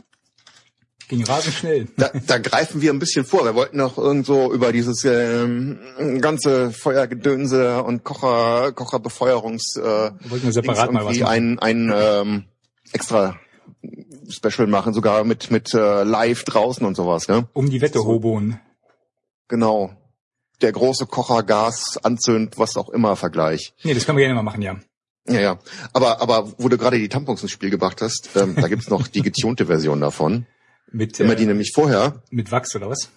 Ging 1.09 1.23
rasend 1.23 1.55
schnell. 1.55 1.87
Da, 1.97 2.11
da 2.27 2.39
greifen 2.39 2.83
wir 2.83 2.93
ein 2.93 2.99
bisschen 2.99 3.25
vor. 3.25 3.45
Wir 3.45 3.55
wollten 3.55 3.77
noch 3.77 3.97
irgendwo 3.97 4.53
über 4.53 4.73
dieses 4.73 5.05
ähm, 5.05 5.79
ganze 6.21 6.73
Feuergedönse 6.73 7.85
und 7.85 8.03
Kocher, 8.03 8.73
Kocherbefeuerungs 8.73 9.77
äh, 9.77 9.83
wir 9.83 10.31
wollten 10.31 10.47
wir 10.47 10.53
separat 10.53 10.91
mal 10.91 11.05
was 11.05 11.23
ein, 11.23 11.61
ein 11.61 11.93
ähm, 11.95 12.45
extra 12.93 13.39
Special 14.29 14.67
machen, 14.67 14.95
sogar 14.95 15.25
mit 15.25 15.51
mit 15.51 15.75
äh, 15.75 16.03
live 16.03 16.45
draußen 16.45 16.85
und 16.85 16.97
sowas, 16.97 17.29
ne? 17.29 17.49
Um 17.53 17.71
die 17.71 17.81
Wette 17.81 17.99
so. 17.99 18.07
hoboen. 18.07 18.61
Genau. 19.49 19.97
Der 20.63 20.73
große 20.73 21.07
Kocher, 21.07 21.43
Gas, 21.43 21.99
Anzünd, 22.03 22.59
was 22.59 22.77
auch 22.77 22.89
immer 22.89 23.15
Vergleich. 23.17 23.75
Nee, 23.85 23.95
das 23.95 24.07
können 24.07 24.17
wir 24.19 24.25
gerne 24.25 24.35
mal 24.35 24.43
machen, 24.43 24.63
ja. 24.63 24.77
Ja, 25.29 25.41
ja. 25.41 25.59
Aber, 25.93 26.21
aber 26.21 26.53
wo 26.59 26.69
du 26.69 26.79
gerade 26.79 26.99
die 26.99 27.09
Tampons 27.09 27.43
ins 27.43 27.51
Spiel 27.51 27.71
gebracht 27.71 28.01
hast, 28.01 28.31
ähm, 28.37 28.55
da 28.57 28.69
gibt's 28.69 28.89
noch 28.89 29.07
die 29.09 29.23
getunte 29.23 29.67
Version 29.67 30.01
davon. 30.01 30.47
Mit, 30.91 31.19
Wenn 31.19 31.27
man 31.27 31.37
äh, 31.37 31.41
die 31.41 31.47
nämlich 31.47 31.73
vorher 31.75 32.23
mit 32.31 32.53
Wachs 32.53 32.75
oder 32.77 32.89
was? 32.89 33.11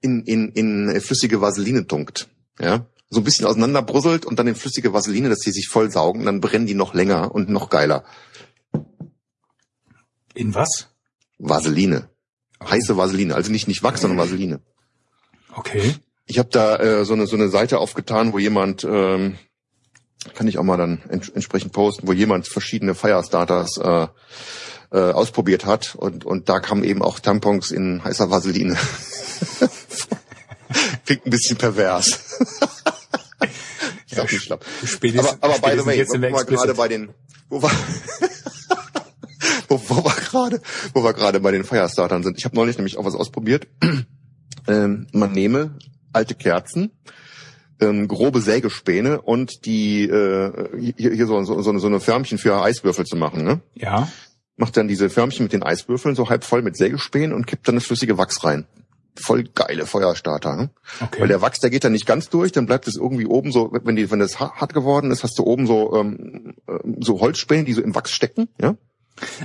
In, 0.00 0.22
in, 0.24 0.50
in 0.50 1.00
flüssige 1.00 1.40
Vaseline 1.40 1.86
tunkt. 1.86 2.28
Ja. 2.60 2.86
So 3.10 3.20
ein 3.20 3.24
bisschen 3.24 3.46
auseinanderbrusselt 3.46 4.26
und 4.26 4.38
dann 4.38 4.46
in 4.46 4.54
flüssige 4.54 4.92
Vaseline, 4.92 5.30
dass 5.30 5.38
die 5.38 5.50
sich 5.50 5.68
voll 5.68 5.90
saugen, 5.90 6.26
dann 6.26 6.40
brennen 6.40 6.66
die 6.66 6.74
noch 6.74 6.92
länger 6.92 7.34
und 7.34 7.48
noch 7.48 7.70
geiler. 7.70 8.04
In 10.38 10.54
was? 10.54 10.88
Vaseline. 11.38 12.08
Oh. 12.60 12.70
Heiße 12.70 12.96
Vaseline, 12.96 13.34
also 13.34 13.50
nicht 13.50 13.66
nicht 13.66 13.82
Wachs, 13.82 14.02
sondern 14.02 14.18
Vaseline. 14.18 14.60
Okay. 15.52 15.96
Ich 16.26 16.38
habe 16.38 16.48
da 16.50 16.76
äh, 16.76 17.04
so 17.04 17.14
eine 17.14 17.26
so 17.26 17.34
eine 17.34 17.48
Seite 17.48 17.80
aufgetan, 17.80 18.32
wo 18.32 18.38
jemand 18.38 18.84
ähm, 18.84 19.36
kann 20.34 20.46
ich 20.46 20.58
auch 20.58 20.62
mal 20.62 20.76
dann 20.76 21.02
ents 21.08 21.28
entsprechend 21.28 21.72
posten, 21.72 22.06
wo 22.06 22.12
jemand 22.12 22.46
verschiedene 22.46 22.94
Firestarters 22.94 23.78
äh, 23.78 24.06
äh, 24.92 25.10
ausprobiert 25.10 25.66
hat 25.66 25.96
und 25.96 26.24
und 26.24 26.48
da 26.48 26.60
kamen 26.60 26.84
eben 26.84 27.02
auch 27.02 27.18
Tampons 27.18 27.72
in 27.72 28.04
heißer 28.04 28.30
Vaseline. 28.30 28.76
Klingt 31.04 31.26
ein 31.26 31.30
bisschen 31.30 31.56
pervers. 31.56 32.38
ich 34.06 34.16
ja, 34.16 34.22
nicht 34.22 34.44
schlapp. 34.44 34.64
Aber, 35.16 35.36
aber 35.40 35.58
by 35.58 35.80
the 35.80 35.84
way, 35.84 36.06
wo 36.06 36.20
wir 36.20 36.44
gerade 36.44 36.74
bei 36.74 36.86
den 36.86 37.12
wo 37.48 37.60
war 37.60 37.72
wo, 39.68 39.80
wo 39.88 40.04
wir 40.04 40.14
gerade, 40.14 40.60
wo 40.94 41.02
wir 41.02 41.12
gerade 41.12 41.40
bei 41.40 41.50
den 41.50 41.64
Firestartern 41.64 42.22
sind. 42.22 42.38
Ich 42.38 42.44
habe 42.44 42.56
neulich 42.56 42.76
nämlich 42.76 42.98
auch 42.98 43.04
was 43.04 43.14
ausprobiert. 43.14 43.66
ähm, 44.68 45.06
man 45.12 45.32
nehme 45.32 45.76
alte 46.12 46.34
Kerzen, 46.34 46.90
ähm, 47.80 48.08
grobe 48.08 48.40
Sägespäne 48.40 49.20
und 49.20 49.64
die 49.64 50.04
äh, 50.04 50.92
hier, 50.96 51.12
hier 51.12 51.26
so, 51.26 51.42
so, 51.44 51.60
so, 51.62 51.78
so 51.78 51.86
eine 51.86 52.00
Förmchen 52.00 52.38
für 52.38 52.60
Eiswürfel 52.60 53.04
zu 53.04 53.16
machen. 53.16 53.44
Ne? 53.44 53.60
Ja. 53.74 54.08
Macht 54.56 54.76
dann 54.76 54.88
diese 54.88 55.10
Förmchen 55.10 55.44
mit 55.44 55.52
den 55.52 55.62
Eiswürfeln 55.62 56.16
so 56.16 56.28
halb 56.28 56.44
voll 56.44 56.62
mit 56.62 56.76
Sägespänen 56.76 57.32
und 57.32 57.46
kippt 57.46 57.68
dann 57.68 57.76
das 57.76 57.84
flüssige 57.84 58.18
Wachs 58.18 58.42
rein. 58.44 58.66
Voll 59.14 59.44
geile 59.44 59.86
Feuerstarter. 59.86 60.56
Ne? 60.56 60.70
Okay. 61.00 61.20
Weil 61.20 61.28
der 61.28 61.42
Wachs, 61.42 61.60
der 61.60 61.70
geht 61.70 61.84
dann 61.84 61.92
nicht 61.92 62.06
ganz 62.06 62.28
durch, 62.28 62.52
dann 62.52 62.66
bleibt 62.66 62.86
es 62.88 62.96
irgendwie 62.96 63.26
oben 63.26 63.52
so, 63.52 63.70
wenn 63.72 63.96
die, 63.96 64.10
wenn 64.10 64.20
das 64.20 64.38
hart 64.40 64.74
geworden 64.74 65.10
ist, 65.10 65.22
hast 65.22 65.38
du 65.38 65.44
oben 65.44 65.66
so 65.66 65.94
ähm, 65.96 66.54
äh, 66.66 66.78
so 67.00 67.20
Holzspäne, 67.20 67.64
die 67.64 67.72
so 67.72 67.82
im 67.82 67.94
Wachs 67.94 68.12
stecken. 68.12 68.48
Ja. 68.60 68.76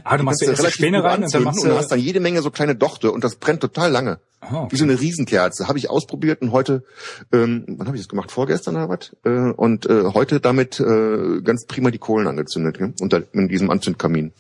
Ah, 0.04 0.18
du 0.18 0.24
machst 0.24 0.42
ja 0.42 0.50
erst 0.50 0.72
Späne 0.72 1.04
rein 1.04 1.24
und 1.24 1.34
dann 1.34 1.44
machst 1.44 1.64
du... 1.64 1.70
Und 1.70 1.76
hast 1.76 1.92
dann 1.92 2.00
jede 2.00 2.20
Menge 2.20 2.42
so 2.42 2.52
kleine 2.52 2.76
Dochte 2.76 3.12
und 3.12 3.24
das 3.24 3.36
brennt 3.36 3.62
total 3.62 3.92
lange. 3.92 4.20
Oh, 4.42 4.56
okay. 4.56 4.72
Wie 4.72 4.76
so 4.78 4.84
eine 4.84 5.00
Riesenkerze. 5.00 5.68
Habe 5.68 5.78
ich 5.78 5.90
ausprobiert 5.90 6.42
und 6.42 6.52
heute, 6.52 6.84
ähm, 7.32 7.66
wann 7.68 7.88
habe 7.88 7.98
ich 7.98 8.04
das 8.04 8.10
gemacht? 8.10 8.32
Vorgestern 8.32 8.76
oder 8.76 8.90
was? 8.90 9.16
Äh, 9.24 9.52
und 9.52 9.86
äh, 9.86 10.06
heute 10.14 10.40
damit 10.40 10.80
äh, 10.80 11.42
ganz 11.42 11.66
prima 11.66 11.92
die 11.92 11.98
Kohlen 11.98 12.28
angezündet. 12.28 12.78
Gell? 12.78 12.94
Unter 13.00 13.24
in 13.34 13.48
diesem 13.48 13.70
Anzündkamin. 13.70 14.34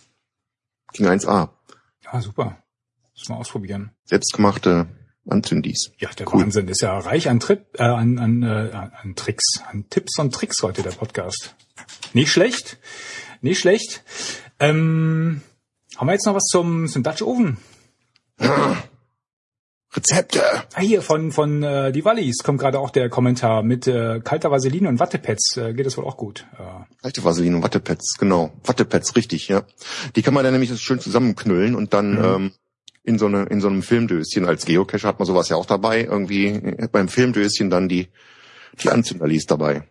Ging 0.93 1.07
1A. 1.07 1.49
Ja, 2.03 2.21
super. 2.21 2.57
Muss 3.15 3.29
mal 3.29 3.37
ausprobieren. 3.37 3.91
Selbstgemachte 4.05 4.87
Anzündis. 5.29 5.91
Ja, 5.99 6.09
der 6.17 6.27
cool. 6.33 6.41
Wahnsinn 6.41 6.67
ist 6.67 6.81
ja 6.81 6.97
reich 6.97 7.29
an, 7.29 7.39
Trip, 7.39 7.65
äh, 7.79 7.83
an, 7.83 8.19
an, 8.19 8.43
äh, 8.43 8.71
an 8.73 9.15
Tricks, 9.15 9.61
an 9.71 9.85
Tipps 9.89 10.19
und 10.19 10.33
Tricks 10.33 10.61
heute 10.63 10.83
der 10.83 10.91
Podcast. 10.91 11.55
Nicht 12.13 12.31
schlecht, 12.31 12.77
nicht 13.43 13.59
schlecht. 13.59 14.03
Ähm, 14.59 15.41
haben 15.97 16.07
wir 16.07 16.13
jetzt 16.13 16.25
noch 16.25 16.35
was 16.35 16.45
zum, 16.45 16.87
zum 16.87 17.03
Dutch 17.03 17.21
Oven? 17.21 17.57
Rezepte. 19.95 20.41
Ah, 20.73 20.81
hier 20.81 21.03
von 21.03 21.31
von 21.31 21.61
äh, 21.61 21.91
die 21.91 22.03
Wallis 22.03 22.39
kommt 22.39 22.59
gerade 22.59 22.79
auch 22.79 22.89
der 22.89 23.09
Kommentar 23.09 23.61
mit 23.61 23.85
äh, 23.85 24.21
kalter 24.23 24.49
Vaseline 24.49 24.89
und 24.89 24.99
Wattepads. 24.99 25.57
Äh, 25.57 25.73
geht 25.73 25.85
das 25.85 25.97
wohl 25.97 26.05
auch 26.05 26.17
gut? 26.17 26.47
Äh. 26.57 27.01
Kalte 27.01 27.23
Vaseline 27.23 27.57
und 27.57 27.63
Wattepads, 27.63 28.15
genau. 28.17 28.51
Wattepads, 28.63 29.15
richtig, 29.15 29.49
ja. 29.49 29.61
Die 30.15 30.23
kann 30.23 30.33
man 30.33 30.43
dann 30.43 30.53
nämlich 30.53 30.75
schön 30.81 30.99
zusammenknüllen 30.99 31.75
und 31.75 31.93
dann 31.93 32.13
mhm. 32.13 32.23
ähm, 32.23 32.51
in 33.03 33.19
so 33.19 33.27
eine 33.27 33.43
in 33.43 33.61
so 33.61 33.67
einem 33.67 33.83
Filmdöschen 33.83 34.45
als 34.45 34.65
Geocacher 34.65 35.07
hat 35.07 35.19
man 35.19 35.27
sowas 35.27 35.49
ja 35.49 35.57
auch 35.57 35.67
dabei. 35.67 36.05
Irgendwie 36.05 36.75
beim 36.91 37.07
Filmdöschen 37.07 37.69
dann 37.69 37.87
die 37.87 38.07
die 38.81 38.89
Anzünderlis 38.89 39.45
dabei. 39.45 39.83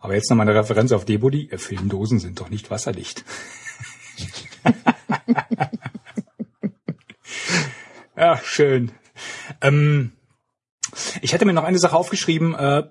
Aber 0.00 0.14
jetzt 0.14 0.30
nochmal 0.30 0.48
eine 0.48 0.58
Referenz 0.58 0.92
auf 0.92 1.04
Debody. 1.04 1.48
Äh, 1.50 1.58
Filmdosen 1.58 2.18
sind 2.18 2.40
doch 2.40 2.48
nicht 2.50 2.70
wasserdicht. 2.70 3.24
ja, 8.16 8.38
schön. 8.42 8.92
Ähm, 9.60 10.12
ich 11.22 11.32
hätte 11.32 11.44
mir 11.44 11.52
noch 11.52 11.64
eine 11.64 11.78
Sache 11.78 11.96
aufgeschrieben. 11.96 12.54
Äh, 12.54 12.84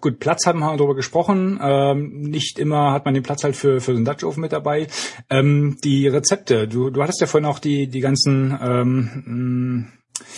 gut, 0.00 0.18
Platz 0.18 0.46
haben 0.46 0.60
wir 0.60 0.76
darüber 0.76 0.94
gesprochen. 0.94 1.58
Ähm, 1.62 2.22
nicht 2.22 2.58
immer 2.58 2.92
hat 2.92 3.04
man 3.04 3.14
den 3.14 3.22
Platz 3.22 3.44
halt 3.44 3.56
für, 3.56 3.80
für 3.80 3.92
einen 3.92 4.04
Dutch 4.04 4.24
Oven 4.24 4.40
mit 4.40 4.52
dabei. 4.52 4.88
Ähm, 5.30 5.78
die 5.84 6.08
Rezepte. 6.08 6.68
Du, 6.68 6.90
du 6.90 7.02
hattest 7.02 7.20
ja 7.20 7.26
vorhin 7.26 7.46
auch 7.46 7.58
die, 7.58 7.88
die 7.88 8.00
ganzen 8.00 8.58
ähm, 8.60 9.92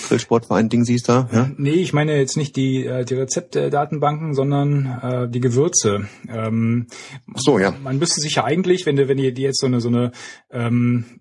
Grillsportverein 0.08 0.68
Ding 0.68 0.84
siehst 0.84 1.08
da, 1.08 1.28
ja? 1.32 1.50
Nee, 1.56 1.70
ich 1.70 1.92
meine 1.92 2.16
jetzt 2.16 2.36
nicht 2.36 2.56
die, 2.56 2.84
äh, 2.84 3.04
die 3.04 3.14
Rezeptdatenbanken, 3.14 4.34
sondern 4.34 4.98
äh, 5.02 5.28
die 5.28 5.40
Gewürze. 5.40 6.08
Ähm, 6.28 6.86
so, 7.34 7.58
ja. 7.58 7.74
Man 7.82 7.98
müsste 7.98 8.20
sich 8.20 8.36
ja 8.36 8.44
eigentlich, 8.44 8.86
wenn 8.86 8.96
du, 8.96 9.08
wenn 9.08 9.18
ihr 9.18 9.32
die 9.32 9.42
jetzt 9.42 9.60
so 9.60 9.66
eine, 9.66 9.80
so 9.80 9.88
eine 9.88 10.12
ähm, 10.50 11.20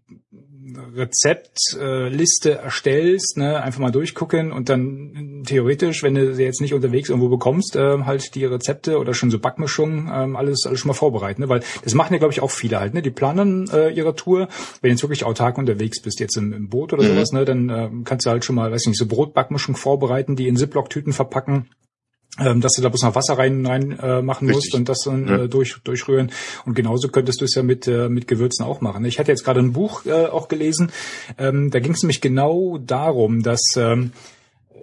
Rezeptliste 0.95 2.51
äh, 2.51 2.63
erstellst, 2.63 3.37
ne, 3.37 3.61
einfach 3.61 3.79
mal 3.79 3.91
durchgucken 3.91 4.51
und 4.51 4.69
dann 4.69 5.43
theoretisch, 5.45 6.03
wenn 6.03 6.15
du 6.15 6.33
sie 6.33 6.43
jetzt 6.43 6.61
nicht 6.61 6.73
unterwegs 6.73 7.09
irgendwo 7.09 7.29
bekommst, 7.29 7.75
äh, 7.75 8.03
halt 8.03 8.35
die 8.35 8.45
Rezepte 8.45 8.97
oder 8.99 9.13
schon 9.13 9.31
so 9.31 9.39
Backmischungen, 9.39 10.07
äh, 10.07 10.37
alles, 10.37 10.65
alles 10.65 10.79
schon 10.79 10.89
mal 10.89 10.93
vorbereiten, 10.93 11.41
ne? 11.41 11.49
weil 11.49 11.61
das 11.83 11.93
machen 11.93 12.13
ja, 12.13 12.19
glaube 12.19 12.33
ich, 12.33 12.41
auch 12.41 12.51
viele 12.51 12.79
halt, 12.79 12.93
ne? 12.93 13.01
Die 13.01 13.11
planen 13.11 13.69
äh, 13.71 13.89
ihre 13.89 14.15
Tour, 14.15 14.47
wenn 14.81 14.89
du 14.89 14.93
jetzt 14.93 15.03
wirklich 15.03 15.23
autark 15.23 15.57
unterwegs 15.57 16.01
bist, 16.01 16.19
jetzt 16.19 16.37
im, 16.37 16.53
im 16.53 16.69
Boot 16.69 16.93
oder 16.93 17.03
mhm. 17.03 17.07
sowas, 17.09 17.31
ne, 17.31 17.45
dann 17.45 17.69
äh, 17.69 17.89
kannst 18.03 18.25
du 18.25 18.29
halt 18.29 18.45
schon 18.45 18.55
mal, 18.55 18.71
weiß 18.71 18.85
nicht, 18.87 18.97
so 18.97 19.05
Brotbackmischung 19.05 19.75
vorbereiten, 19.75 20.35
die 20.35 20.47
in 20.47 20.57
Ziploc-Tüten 20.57 21.13
verpacken 21.13 21.69
ähm, 22.39 22.61
dass 22.61 22.73
du 22.73 22.81
da 22.81 22.89
bloß 22.89 23.03
noch 23.03 23.15
Wasser 23.15 23.37
rein, 23.37 23.65
rein 23.65 23.97
äh, 23.99 24.21
machen 24.21 24.47
Richtig. 24.47 24.65
musst 24.65 24.75
und 24.75 24.89
das 24.89 24.99
dann 25.05 25.27
ja. 25.27 25.43
äh, 25.43 25.49
durch, 25.49 25.77
durchrühren. 25.83 26.31
Und 26.65 26.75
genauso 26.75 27.09
könntest 27.09 27.41
du 27.41 27.45
es 27.45 27.55
ja 27.55 27.63
mit, 27.63 27.87
äh, 27.87 28.09
mit 28.09 28.27
Gewürzen 28.27 28.65
auch 28.65 28.81
machen. 28.81 29.05
Ich 29.05 29.19
hatte 29.19 29.31
jetzt 29.31 29.43
gerade 29.43 29.59
ein 29.59 29.73
Buch 29.73 30.05
äh, 30.05 30.25
auch 30.25 30.47
gelesen, 30.47 30.91
ähm, 31.37 31.71
da 31.71 31.79
ging 31.79 31.93
es 31.93 32.03
nämlich 32.03 32.21
genau 32.21 32.77
darum, 32.77 33.43
dass 33.43 33.61
ähm, 33.75 34.11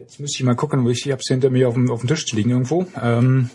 Jetzt 0.01 0.21
müsste 0.21 0.37
ich 0.37 0.45
mal 0.45 0.55
gucken, 0.55 0.85
wo 0.85 0.91
ich, 0.91 1.07
ich 1.07 1.13
habe 1.13 1.21
es 1.23 1.29
hinter 1.29 1.49
mir 1.49 1.67
auf 1.67 1.75
dem, 1.75 1.91
auf 1.91 2.01
dem 2.01 2.09
Tisch 2.09 2.31
liegen 2.33 2.51
irgendwo. 2.51 2.87
Ähm, 3.01 3.49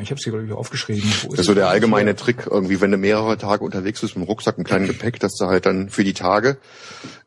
ich 0.00 0.10
habe 0.10 0.14
es 0.14 0.24
hier 0.24 0.32
glaube 0.32 0.46
ich 0.46 0.52
aufgeschrieben. 0.52 1.12
Das 1.30 1.40
ist 1.40 1.46
so 1.46 1.54
der 1.54 1.68
allgemeine 1.68 2.16
Trick, 2.16 2.46
irgendwie, 2.50 2.80
wenn 2.80 2.90
du 2.90 2.96
mehrere 2.96 3.36
Tage 3.36 3.62
unterwegs 3.62 4.00
bist 4.00 4.16
mit 4.16 4.24
dem 4.24 4.26
Rucksack, 4.26 4.56
einem 4.56 4.64
kleinen 4.64 4.86
Gepäck, 4.86 5.20
dass 5.20 5.34
du 5.34 5.46
halt 5.46 5.66
dann 5.66 5.90
für 5.90 6.02
die 6.02 6.14
Tage 6.14 6.56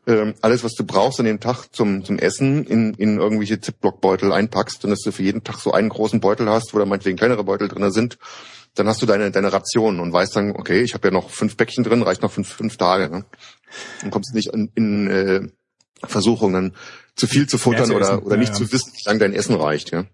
ähm, 0.06 0.34
alles, 0.40 0.62
was 0.62 0.74
du 0.74 0.84
brauchst 0.84 1.18
an 1.18 1.26
dem 1.26 1.40
Tag 1.40 1.66
zum, 1.72 2.04
zum 2.04 2.18
Essen, 2.18 2.64
in, 2.64 2.94
in 2.94 3.18
irgendwelche 3.18 3.60
Zipblockbeutel 3.60 4.32
einpackst 4.32 4.84
und 4.84 4.90
dass 4.90 5.00
du 5.00 5.10
für 5.10 5.22
jeden 5.22 5.42
Tag 5.42 5.58
so 5.58 5.72
einen 5.72 5.88
großen 5.88 6.20
Beutel 6.20 6.48
hast, 6.48 6.72
wo 6.72 6.78
da 6.78 6.86
meinetwegen 6.86 7.16
kleinere 7.16 7.44
Beutel 7.44 7.68
drinne 7.68 7.90
sind, 7.90 8.18
dann 8.74 8.86
hast 8.86 9.02
du 9.02 9.06
deine, 9.06 9.30
deine 9.30 9.52
Ration 9.52 10.00
und 10.00 10.12
weißt 10.12 10.36
dann, 10.36 10.50
okay, 10.52 10.82
ich 10.82 10.94
habe 10.94 11.08
ja 11.08 11.12
noch 11.12 11.30
fünf 11.30 11.56
Bäckchen 11.56 11.82
drin, 11.82 12.02
reicht 12.02 12.22
noch 12.22 12.30
fünf, 12.30 12.52
fünf 12.52 12.76
Tage. 12.76 13.10
Ne? 13.10 13.24
Und 14.04 14.10
kommst 14.10 14.34
nicht 14.34 14.52
in, 14.52 14.70
in 14.74 15.10
äh, 15.10 15.40
Versuchung, 16.04 16.52
dann 16.52 16.74
zu 17.16 17.26
viel 17.26 17.48
zu 17.48 17.56
futtern 17.56 17.86
zu 17.86 17.94
oder, 17.94 18.24
oder 18.24 18.34
ja, 18.34 18.40
nicht 18.40 18.52
ja. 18.52 18.54
zu 18.54 18.70
wissen, 18.70 18.92
wie 18.94 19.02
lange 19.06 19.18
dein 19.18 19.32
Essen 19.32 19.54
reicht. 19.54 19.90
Ja, 19.90 20.04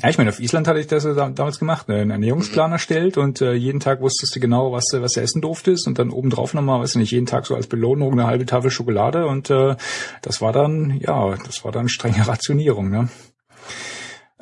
ja 0.00 0.08
ich 0.08 0.16
meine, 0.16 0.30
auf 0.30 0.38
Island 0.38 0.68
hatte 0.68 0.78
ich 0.78 0.86
das 0.86 1.02
damals 1.02 1.58
gemacht, 1.58 1.88
ne? 1.88 1.96
einen 1.96 2.10
Ernährungsplan 2.10 2.70
mhm. 2.70 2.74
erstellt 2.74 3.18
und 3.18 3.40
äh, 3.40 3.52
jeden 3.52 3.80
Tag 3.80 4.00
wusstest 4.00 4.34
du 4.36 4.40
genau, 4.40 4.72
was, 4.72 4.86
was 4.92 5.12
du 5.12 5.20
essen 5.20 5.42
durftest 5.42 5.88
und 5.88 5.98
dann 5.98 6.10
obendrauf 6.10 6.54
nochmal, 6.54 6.80
weiß 6.80 6.90
ich 6.90 6.96
nicht, 6.96 7.10
jeden 7.10 7.26
Tag 7.26 7.46
so 7.46 7.56
als 7.56 7.66
Belohnung 7.66 8.12
eine 8.12 8.26
halbe 8.26 8.46
Tafel 8.46 8.70
Schokolade 8.70 9.26
und 9.26 9.50
äh, 9.50 9.74
das 10.22 10.40
war 10.40 10.52
dann, 10.52 11.00
ja, 11.00 11.34
das 11.36 11.64
war 11.64 11.72
dann 11.72 11.88
strenge 11.88 12.26
Rationierung. 12.26 12.90
Ne? 12.90 13.08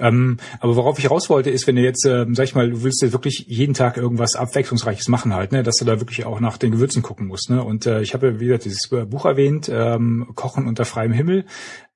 Ähm, 0.00 0.38
aber 0.60 0.76
worauf 0.76 0.98
ich 0.98 1.10
raus 1.10 1.28
wollte, 1.30 1.50
ist, 1.50 1.66
wenn 1.66 1.76
du 1.76 1.82
jetzt, 1.82 2.04
äh, 2.06 2.26
sag 2.32 2.44
ich 2.44 2.54
mal, 2.54 2.70
du 2.70 2.82
willst 2.82 3.02
ja 3.02 3.12
wirklich 3.12 3.44
jeden 3.46 3.74
Tag 3.74 3.96
irgendwas 3.96 4.34
Abwechslungsreiches 4.34 5.08
machen 5.08 5.34
halt, 5.34 5.52
ne, 5.52 5.62
dass 5.62 5.76
du 5.76 5.84
da 5.84 6.00
wirklich 6.00 6.24
auch 6.24 6.40
nach 6.40 6.56
den 6.56 6.72
Gewürzen 6.72 7.02
gucken 7.02 7.26
musst. 7.26 7.50
Ne? 7.50 7.62
Und 7.62 7.86
äh, 7.86 8.00
ich 8.00 8.14
habe 8.14 8.28
ja 8.28 8.40
wieder 8.40 8.58
dieses 8.58 8.88
Buch 8.88 9.24
erwähnt, 9.26 9.70
ähm, 9.72 10.32
Kochen 10.34 10.66
unter 10.66 10.84
freiem 10.84 11.12
Himmel, 11.12 11.44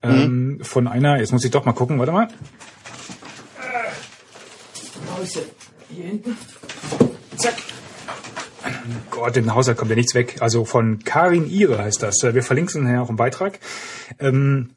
ähm, 0.02 0.56
mhm. 0.58 0.64
von 0.64 0.86
einer, 0.86 1.18
jetzt 1.18 1.32
muss 1.32 1.44
ich 1.44 1.50
doch 1.50 1.64
mal 1.64 1.72
gucken, 1.72 1.98
warte 1.98 2.12
mal. 2.12 2.28
Äh, 5.14 5.24
hier 5.94 6.04
hinten. 6.04 6.36
Zack. 7.36 7.54
Gott, 9.10 9.36
in 9.36 9.44
den 9.44 9.54
Haushalt 9.54 9.78
kommt 9.78 9.90
ja 9.90 9.96
nichts 9.96 10.14
weg. 10.14 10.36
Also 10.40 10.64
von 10.64 10.98
Karin 11.04 11.48
Ihre 11.48 11.78
heißt 11.78 12.02
das. 12.02 12.22
Wir 12.22 12.42
verlinken 12.42 12.84
nachher 12.84 13.02
auch 13.02 13.10
im 13.10 13.16
Beitrag. 13.16 13.58
Ähm, 14.18 14.70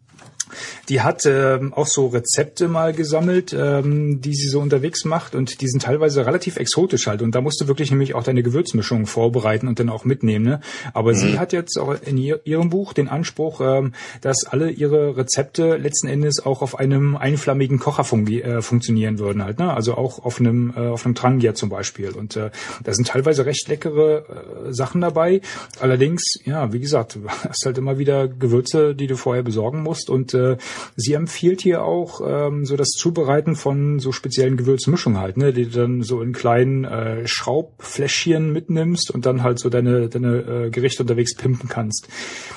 die 0.89 1.01
hat 1.01 1.25
ähm, 1.25 1.73
auch 1.73 1.87
so 1.87 2.07
Rezepte 2.07 2.67
mal 2.67 2.93
gesammelt, 2.93 3.55
ähm, 3.57 4.21
die 4.21 4.33
sie 4.33 4.47
so 4.47 4.59
unterwegs 4.59 5.05
macht 5.05 5.35
und 5.35 5.61
die 5.61 5.67
sind 5.67 5.83
teilweise 5.83 6.25
relativ 6.25 6.57
exotisch 6.57 7.07
halt 7.07 7.21
und 7.21 7.35
da 7.35 7.41
musst 7.41 7.61
du 7.61 7.67
wirklich 7.67 7.91
nämlich 7.91 8.15
auch 8.15 8.23
deine 8.23 8.43
Gewürzmischung 8.43 9.05
vorbereiten 9.05 9.67
und 9.67 9.79
dann 9.79 9.89
auch 9.89 10.05
mitnehmen. 10.05 10.45
Ne? 10.45 10.59
Aber 10.93 11.11
mhm. 11.11 11.17
sie 11.17 11.39
hat 11.39 11.53
jetzt 11.53 11.77
auch 11.77 11.95
in 12.05 12.17
ihr, 12.17 12.39
ihrem 12.45 12.69
Buch 12.69 12.93
den 12.93 13.07
Anspruch, 13.07 13.61
ähm, 13.61 13.93
dass 14.21 14.45
alle 14.45 14.69
ihre 14.69 15.17
Rezepte 15.17 15.77
letzten 15.77 16.07
Endes 16.07 16.45
auch 16.45 16.61
auf 16.61 16.79
einem 16.79 17.15
einflammigen 17.15 17.79
Kocher 17.79 18.03
fungi 18.03 18.41
äh, 18.41 18.61
funktionieren 18.61 19.19
würden 19.19 19.43
halt. 19.43 19.59
Ne? 19.59 19.73
Also 19.73 19.95
auch 19.95 20.23
auf 20.23 20.39
einem 20.39 20.73
äh, 20.75 20.87
auf 20.87 21.05
einem 21.05 21.15
Trangia 21.15 21.53
zum 21.53 21.69
Beispiel 21.69 22.09
und 22.09 22.35
äh, 22.35 22.49
da 22.83 22.93
sind 22.93 23.07
teilweise 23.07 23.45
recht 23.45 23.67
leckere 23.67 24.25
äh, 24.67 24.73
Sachen 24.73 25.01
dabei. 25.01 25.41
Allerdings, 25.79 26.23
ja, 26.45 26.71
wie 26.73 26.79
gesagt, 26.79 27.15
du 27.15 27.27
hast 27.49 27.65
halt 27.65 27.77
immer 27.77 27.97
wieder 27.97 28.27
Gewürze, 28.27 28.95
die 28.95 29.07
du 29.07 29.15
vorher 29.15 29.43
besorgen 29.43 29.83
musst 29.83 30.09
und 30.09 30.33
äh, 30.37 30.57
sie 30.95 31.13
empfiehlt 31.13 31.61
hier 31.61 31.83
auch 31.83 32.21
ähm, 32.25 32.65
so 32.65 32.77
das 32.77 32.89
Zubereiten 32.89 33.55
von 33.55 33.99
so 33.99 34.11
speziellen 34.11 34.57
Gewürzmischungen 34.57 35.19
halt, 35.19 35.37
ne, 35.37 35.51
die 35.51 35.65
du 35.65 35.71
dann 35.71 36.03
so 36.03 36.21
in 36.21 36.33
kleinen 36.33 36.85
äh, 36.85 37.27
Schraubfläschchen 37.27 38.53
mitnimmst 38.53 39.11
und 39.11 39.25
dann 39.25 39.43
halt 39.43 39.59
so 39.59 39.69
deine 39.69 40.07
deine 40.09 40.37
äh, 40.37 40.69
Gerichte 40.69 41.03
unterwegs 41.03 41.35
pimpen 41.35 41.67
kannst. 41.69 42.07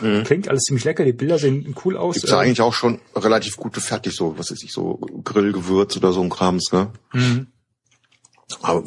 Mhm. 0.01 0.24
Klingt 0.24 0.49
alles 0.49 0.62
ziemlich 0.62 0.85
lecker, 0.85 1.05
die 1.05 1.12
Bilder 1.12 1.39
sehen 1.39 1.74
cool 1.85 1.97
aus. 1.97 2.14
Gibt's 2.14 2.31
ja 2.31 2.39
äh, 2.39 2.45
eigentlich 2.45 2.61
auch 2.61 2.74
schon 2.74 3.01
relativ 3.16 3.57
gute 3.57 3.81
fertig 3.81 4.14
so, 4.14 4.39
was 4.39 4.51
weiß 4.51 4.62
ich, 4.62 4.72
so 4.72 5.01
Grillgewürz 5.24 5.97
oder 5.97 6.12
so 6.12 6.22
ein 6.22 6.31
Krams, 6.31 6.72
ne? 6.72 6.89
Mhm. 7.12 7.47
Aber, 8.62 8.83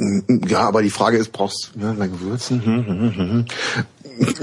ja, 0.48 0.60
aber 0.68 0.82
die 0.82 0.90
Frage 0.90 1.18
ist, 1.18 1.32
brauchst 1.32 1.72
du 1.76 1.80
ja, 1.80 1.94
bei 1.94 2.08
Gewürzen? 2.08 2.64
Hm, 2.66 2.86
hm, 2.86 3.00
hm, 3.00 3.16
hm 3.16 3.46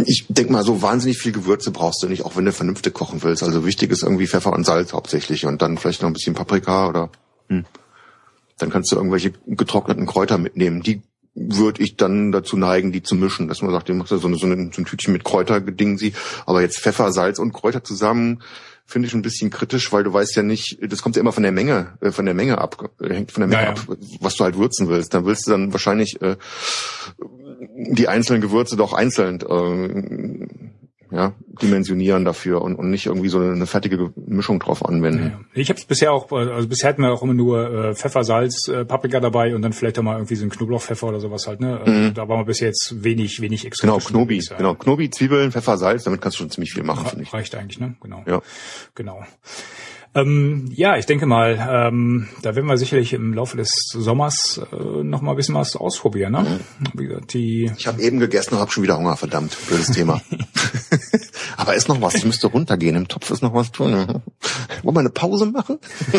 ich 0.06 0.26
denke 0.28 0.52
mal, 0.52 0.64
so 0.64 0.82
wahnsinnig 0.82 1.18
viel 1.18 1.32
Gewürze 1.32 1.70
brauchst 1.70 2.02
du 2.02 2.08
nicht, 2.08 2.24
auch 2.24 2.36
wenn 2.36 2.44
du 2.44 2.52
vernünftig 2.52 2.94
kochen 2.94 3.22
willst. 3.22 3.42
Also 3.42 3.64
wichtig 3.64 3.90
ist 3.90 4.02
irgendwie 4.02 4.26
Pfeffer 4.26 4.52
und 4.52 4.64
Salz 4.64 4.92
hauptsächlich 4.92 5.46
und 5.46 5.62
dann 5.62 5.78
vielleicht 5.78 6.02
noch 6.02 6.08
ein 6.08 6.14
bisschen 6.14 6.34
Paprika 6.34 6.88
oder 6.88 7.10
hm. 7.48 7.64
dann 8.58 8.70
kannst 8.70 8.92
du 8.92 8.96
irgendwelche 8.96 9.32
getrockneten 9.46 10.06
Kräuter 10.06 10.38
mitnehmen. 10.38 10.82
Die 10.82 11.02
würde 11.34 11.82
ich 11.82 11.96
dann 11.96 12.32
dazu 12.32 12.56
neigen, 12.56 12.92
die 12.92 13.02
zu 13.02 13.14
mischen, 13.14 13.48
dass 13.48 13.62
man 13.62 13.70
sagt, 13.70 13.88
du 13.88 13.94
machst 13.94 14.12
ja 14.12 14.18
so, 14.18 14.26
eine, 14.26 14.36
so, 14.36 14.46
ein, 14.46 14.72
so 14.72 14.82
ein 14.82 14.84
Tütchen 14.84 15.12
mit 15.12 15.24
Kräuterdingen 15.24 15.96
sie, 15.96 16.12
aber 16.44 16.60
jetzt 16.60 16.80
Pfeffer, 16.80 17.12
Salz 17.12 17.38
und 17.38 17.52
Kräuter 17.52 17.84
zusammen 17.84 18.42
finde 18.90 19.06
ich 19.06 19.14
ein 19.14 19.22
bisschen 19.22 19.50
kritisch, 19.50 19.92
weil 19.92 20.02
du 20.02 20.12
weißt 20.12 20.34
ja 20.34 20.42
nicht, 20.42 20.78
das 20.80 21.00
kommt 21.00 21.14
ja 21.14 21.20
immer 21.20 21.32
von 21.32 21.44
der 21.44 21.52
Menge, 21.52 21.96
äh, 22.00 22.10
von 22.10 22.24
der 22.24 22.34
Menge 22.34 22.58
ab, 22.58 22.90
äh, 23.00 23.14
hängt 23.14 23.30
von 23.30 23.42
der 23.42 23.48
Menge 23.48 23.62
naja. 23.62 23.70
ab, 23.70 23.98
was 24.20 24.34
du 24.34 24.44
halt 24.44 24.58
würzen 24.58 24.88
willst. 24.88 25.14
Dann 25.14 25.24
willst 25.24 25.46
du 25.46 25.52
dann 25.52 25.72
wahrscheinlich 25.72 26.20
äh, 26.20 26.36
die 27.60 28.08
einzelnen 28.08 28.40
Gewürze 28.40 28.76
doch 28.76 28.92
einzeln 28.92 29.40
äh, 29.40 30.46
ja, 31.12 31.34
dimensionieren 31.60 32.24
dafür 32.24 32.62
und, 32.62 32.76
und 32.76 32.90
nicht 32.90 33.06
irgendwie 33.06 33.28
so 33.28 33.40
eine, 33.40 33.66
fertige 33.66 34.12
Mischung 34.14 34.60
drauf 34.60 34.84
anwenden. 34.84 35.32
Ja, 35.32 35.60
Ich 35.60 35.68
habe 35.68 35.78
es 35.78 35.84
bisher 35.84 36.12
auch, 36.12 36.30
also 36.30 36.68
bisher 36.68 36.88
hatten 36.88 37.02
wir 37.02 37.10
auch 37.10 37.22
immer 37.22 37.34
nur 37.34 37.88
äh, 37.88 37.94
Pfeffer, 37.94 38.22
Salz, 38.22 38.68
äh, 38.68 38.84
Paprika 38.84 39.18
dabei 39.18 39.54
und 39.54 39.62
dann 39.62 39.72
vielleicht 39.72 39.98
auch 39.98 40.04
mal 40.04 40.14
irgendwie 40.14 40.36
so 40.36 40.44
ein 40.44 40.50
Knoblauchpfeffer 40.50 41.08
oder 41.08 41.18
sowas 41.18 41.48
halt. 41.48 41.60
Ne? 41.60 41.80
Also 41.80 41.92
mhm. 41.92 42.14
Da 42.14 42.28
waren 42.28 42.40
wir 42.40 42.44
bis 42.44 42.60
jetzt 42.60 43.02
wenig, 43.02 43.40
wenig 43.40 43.66
exotisch. 43.66 43.80
Genau, 43.80 43.98
Knobi, 43.98 44.44
genau, 44.56 44.74
Knobi, 44.74 45.10
Zwiebeln, 45.10 45.50
Pfeffer, 45.50 45.76
Salz, 45.78 46.04
damit 46.04 46.20
kannst 46.20 46.38
du 46.38 46.42
schon 46.42 46.50
ziemlich 46.50 46.72
viel 46.72 46.84
machen, 46.84 47.06
finde 47.06 47.24
ich. 47.24 47.32
Reicht 47.32 47.54
eigentlich, 47.56 47.80
ne? 47.80 47.96
Genau. 48.00 48.22
Ja. 48.26 48.40
Genau. 48.94 49.24
Ähm, 50.12 50.68
ja, 50.72 50.96
ich 50.96 51.06
denke 51.06 51.26
mal, 51.26 51.56
ähm, 51.70 52.28
da 52.42 52.56
werden 52.56 52.66
wir 52.66 52.76
sicherlich 52.76 53.12
im 53.12 53.32
Laufe 53.32 53.56
des 53.56 53.70
Sommers 53.92 54.60
äh, 54.72 55.04
noch 55.04 55.20
mal 55.20 55.32
ein 55.32 55.36
bisschen 55.36 55.54
was 55.54 55.76
ausprobieren. 55.76 56.32
Ne? 56.32 56.60
Mhm. 56.94 57.26
Die 57.28 57.70
ich 57.76 57.86
habe 57.86 58.02
eben 58.02 58.18
gegessen 58.18 58.54
und 58.54 58.60
habe 58.60 58.72
schon 58.72 58.82
wieder 58.82 58.98
Hunger, 58.98 59.16
verdammt, 59.16 59.56
blödes 59.68 59.92
Thema. 59.92 60.20
Aber 61.56 61.74
ist 61.74 61.88
noch 61.88 62.00
was, 62.00 62.16
ich 62.16 62.24
müsste 62.24 62.48
runtergehen, 62.48 62.96
im 62.96 63.06
Topf 63.06 63.30
ist 63.30 63.42
noch 63.42 63.54
was 63.54 63.70
tun. 63.70 63.92
Wollen 64.82 64.96
wir 64.96 65.00
eine 65.00 65.10
Pause 65.10 65.46
machen? 65.46 65.78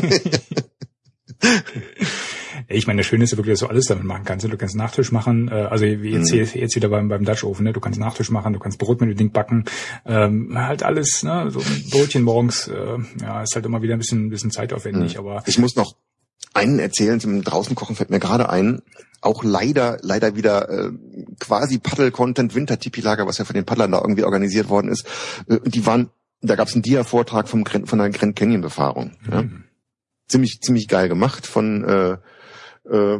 Ich 2.73 2.87
meine, 2.87 3.01
das 3.01 3.07
Schöne 3.07 3.23
ist 3.23 3.31
ja 3.31 3.37
wirklich, 3.37 3.53
dass 3.53 3.61
du 3.61 3.67
alles 3.67 3.85
damit 3.85 4.03
machen 4.03 4.23
kannst. 4.25 4.45
Du 4.45 4.57
kannst 4.57 4.75
Nachtisch 4.75 5.11
machen, 5.11 5.49
äh, 5.49 5.67
also 5.69 5.85
jetzt, 5.85 6.31
mhm. 6.31 6.47
jetzt 6.53 6.75
wieder 6.75 6.89
beim, 6.89 7.07
beim 7.07 7.25
Dutch 7.25 7.43
Oven, 7.43 7.65
ne? 7.65 7.73
du 7.73 7.79
kannst 7.79 7.99
Nachtisch 7.99 8.29
machen, 8.29 8.53
du 8.53 8.59
kannst 8.59 8.79
Brot 8.79 9.01
mit 9.01 9.09
dem 9.09 9.17
Ding 9.17 9.31
backen, 9.31 9.65
ähm, 10.05 10.57
halt 10.57 10.83
alles, 10.83 11.23
ne? 11.23 11.49
so 11.49 11.59
ein 11.59 11.89
Brötchen 11.89 12.23
morgens, 12.23 12.67
äh, 12.67 12.97
ja, 13.21 13.43
ist 13.43 13.55
halt 13.55 13.65
immer 13.65 13.81
wieder 13.81 13.93
ein 13.93 13.99
bisschen, 13.99 14.27
ein 14.27 14.29
bisschen 14.29 14.51
zeitaufwendig, 14.51 15.13
mhm. 15.13 15.19
aber. 15.19 15.43
Ich 15.45 15.57
muss 15.57 15.75
noch 15.75 15.95
einen 16.53 16.79
erzählen, 16.79 17.19
zum 17.19 17.43
draußen 17.43 17.75
kochen 17.75 17.95
fällt 17.95 18.09
mir 18.09 18.19
gerade 18.19 18.49
ein, 18.49 18.81
auch 19.21 19.43
leider, 19.43 19.97
leider 20.01 20.35
wieder 20.35 20.69
äh, 20.69 20.91
quasi 21.39 21.77
Paddle-Content, 21.77 22.55
Winter-Tipi-Lager, 22.55 23.27
was 23.27 23.37
ja 23.37 23.45
von 23.45 23.53
den 23.53 23.65
Paddlern 23.65 23.91
da 23.91 23.99
irgendwie 23.99 24.23
organisiert 24.23 24.69
worden 24.69 24.89
ist. 24.89 25.05
Äh, 25.47 25.59
die 25.65 25.85
waren, 25.85 26.09
da 26.41 26.55
gab 26.55 26.67
es 26.67 26.73
einen 26.73 26.81
Dia-Vortrag 26.81 27.47
vom 27.47 27.65
von 27.65 27.99
der 27.99 28.09
Grand 28.09 28.35
Canyon-Befahrung. 28.35 29.11
Mhm. 29.21 29.31
Ja? 29.31 29.43
Ziemlich, 30.27 30.61
ziemlich 30.61 30.87
geil 30.87 31.07
gemacht 31.07 31.45
von 31.45 31.83
äh, 31.83 32.17
äh, 32.89 33.19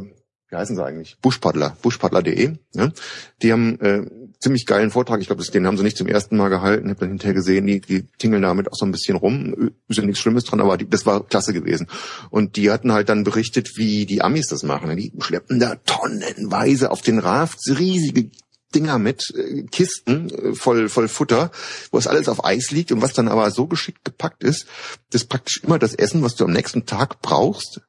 wie 0.51 0.57
heißen 0.57 0.75
sie 0.75 0.83
eigentlich? 0.83 1.17
Buschpaddler, 1.21 1.77
buschpaddler.de. 1.81 2.57
Ne? 2.73 2.93
Die 3.41 3.53
haben 3.53 3.79
äh, 3.79 4.05
ziemlich 4.41 4.65
geilen 4.65 4.91
Vortrag. 4.91 5.21
Ich 5.21 5.27
glaube, 5.27 5.43
den 5.43 5.65
haben 5.65 5.77
sie 5.77 5.83
nicht 5.83 5.95
zum 5.95 6.07
ersten 6.07 6.35
Mal 6.35 6.49
gehalten. 6.49 6.87
Ich 6.87 6.89
habe 6.89 6.99
dann 6.99 7.09
hinterher 7.09 7.33
gesehen, 7.33 7.65
die, 7.67 7.79
die 7.79 8.07
tingeln 8.17 8.41
damit 8.41 8.69
auch 8.69 8.75
so 8.75 8.85
ein 8.85 8.91
bisschen 8.91 9.15
rum. 9.15 9.71
Ist 9.87 9.97
ja 9.97 10.03
nichts 10.03 10.19
Schlimmes 10.19 10.43
dran, 10.43 10.59
aber 10.59 10.75
die, 10.75 10.89
das 10.89 11.05
war 11.05 11.25
klasse 11.25 11.53
gewesen. 11.53 11.87
Und 12.31 12.57
die 12.57 12.69
hatten 12.69 12.91
halt 12.91 13.07
dann 13.07 13.23
berichtet, 13.23 13.77
wie 13.77 14.05
die 14.05 14.21
Amis 14.21 14.47
das 14.47 14.63
machen. 14.63 14.95
Die 14.97 15.13
schleppen 15.19 15.59
da 15.61 15.75
tonnenweise 15.85 16.91
auf 16.91 17.01
den 17.01 17.19
Rafts 17.19 17.69
riesige 17.69 18.29
Dinger 18.75 18.99
mit, 18.99 19.33
äh, 19.35 19.63
Kisten 19.63 20.29
äh, 20.29 20.53
voll, 20.53 20.89
voll 20.89 21.07
Futter, 21.07 21.51
wo 21.91 21.97
es 21.97 22.07
alles 22.07 22.27
auf 22.27 22.43
Eis 22.43 22.71
liegt 22.71 22.91
und 22.91 23.01
was 23.01 23.13
dann 23.13 23.29
aber 23.29 23.51
so 23.51 23.67
geschickt 23.67 24.03
gepackt 24.03 24.43
ist, 24.43 24.65
dass 25.11 25.23
praktisch 25.23 25.61
immer 25.63 25.79
das 25.79 25.93
Essen, 25.93 26.23
was 26.23 26.35
du 26.35 26.43
am 26.43 26.51
nächsten 26.51 26.85
Tag 26.85 27.21
brauchst, 27.21 27.81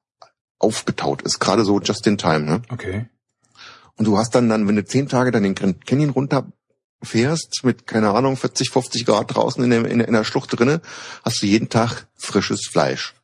aufgetaut 0.62 1.22
ist. 1.22 1.38
Gerade 1.38 1.64
so 1.64 1.80
just 1.80 2.06
in 2.06 2.18
time, 2.18 2.40
ne? 2.40 2.62
Okay. 2.70 3.06
Und 3.96 4.06
du 4.06 4.16
hast 4.18 4.34
dann 4.34 4.48
dann, 4.48 4.66
wenn 4.66 4.76
du 4.76 4.84
zehn 4.84 5.08
Tage 5.08 5.30
dann 5.30 5.42
den 5.42 5.54
Grand 5.54 5.86
Canyon 5.86 6.10
runter 6.10 6.46
fährst 7.02 7.60
mit, 7.64 7.86
keine 7.86 8.10
Ahnung, 8.10 8.36
40, 8.36 8.70
50 8.70 9.06
Grad 9.06 9.34
draußen 9.34 9.62
in 9.62 9.70
der, 9.70 9.84
in 9.84 9.98
der, 9.98 10.08
in 10.08 10.14
der 10.14 10.24
Schlucht 10.24 10.58
drinne, 10.58 10.80
hast 11.24 11.42
du 11.42 11.46
jeden 11.46 11.68
Tag 11.68 12.06
frisches 12.16 12.66
Fleisch. 12.70 13.14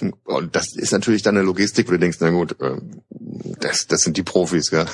Ja? 0.00 0.10
Und 0.24 0.54
das 0.56 0.74
ist 0.74 0.92
natürlich 0.92 1.22
dann 1.22 1.36
eine 1.36 1.44
Logistik, 1.44 1.88
wo 1.88 1.92
du 1.92 1.98
denkst, 1.98 2.18
na 2.20 2.30
gut, 2.30 2.56
ähm, 2.60 3.02
das, 3.60 3.86
das 3.86 4.02
sind 4.02 4.16
die 4.16 4.22
Profis, 4.22 4.70
ja. 4.70 4.86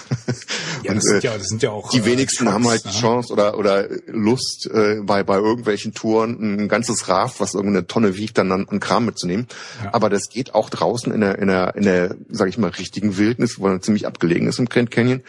Ja, 0.82 0.94
das, 0.94 1.04
und, 1.04 1.10
sind 1.10 1.24
ja, 1.24 1.36
das 1.38 1.46
sind 1.46 1.62
ja 1.62 1.70
auch. 1.70 1.90
Die 1.90 1.98
äh, 1.98 2.04
wenigsten 2.04 2.44
Trucks, 2.44 2.54
haben 2.54 2.68
halt 2.68 2.84
die 2.84 2.88
ne? 2.88 2.94
Chance 2.94 3.32
oder 3.32 3.56
oder 3.56 3.88
Lust, 4.06 4.68
äh, 4.72 5.00
bei 5.02 5.22
bei 5.22 5.36
irgendwelchen 5.36 5.94
Touren 5.94 6.38
ein 6.40 6.68
ganzes 6.68 7.08
Raft, 7.08 7.40
was 7.40 7.54
irgendeine 7.54 7.86
Tonne 7.86 8.16
wiegt, 8.16 8.38
dann 8.38 8.50
an, 8.50 8.66
an 8.68 8.80
Kram 8.80 9.04
mitzunehmen. 9.04 9.46
Ja. 9.82 9.94
Aber 9.94 10.10
das 10.10 10.28
geht 10.28 10.54
auch 10.54 10.70
draußen 10.70 11.12
in 11.12 11.20
der 11.20 11.38
in 11.38 11.48
der 11.48 11.76
in 11.76 11.84
der, 11.84 12.16
sag 12.30 12.48
ich 12.48 12.58
mal, 12.58 12.70
richtigen 12.70 13.16
Wildnis, 13.16 13.58
wo 13.58 13.68
man 13.68 13.80
ziemlich 13.82 14.06
abgelegen 14.06 14.48
ist 14.48 14.58
im 14.58 14.68
Grand 14.68 14.90
Canyon 14.90 15.22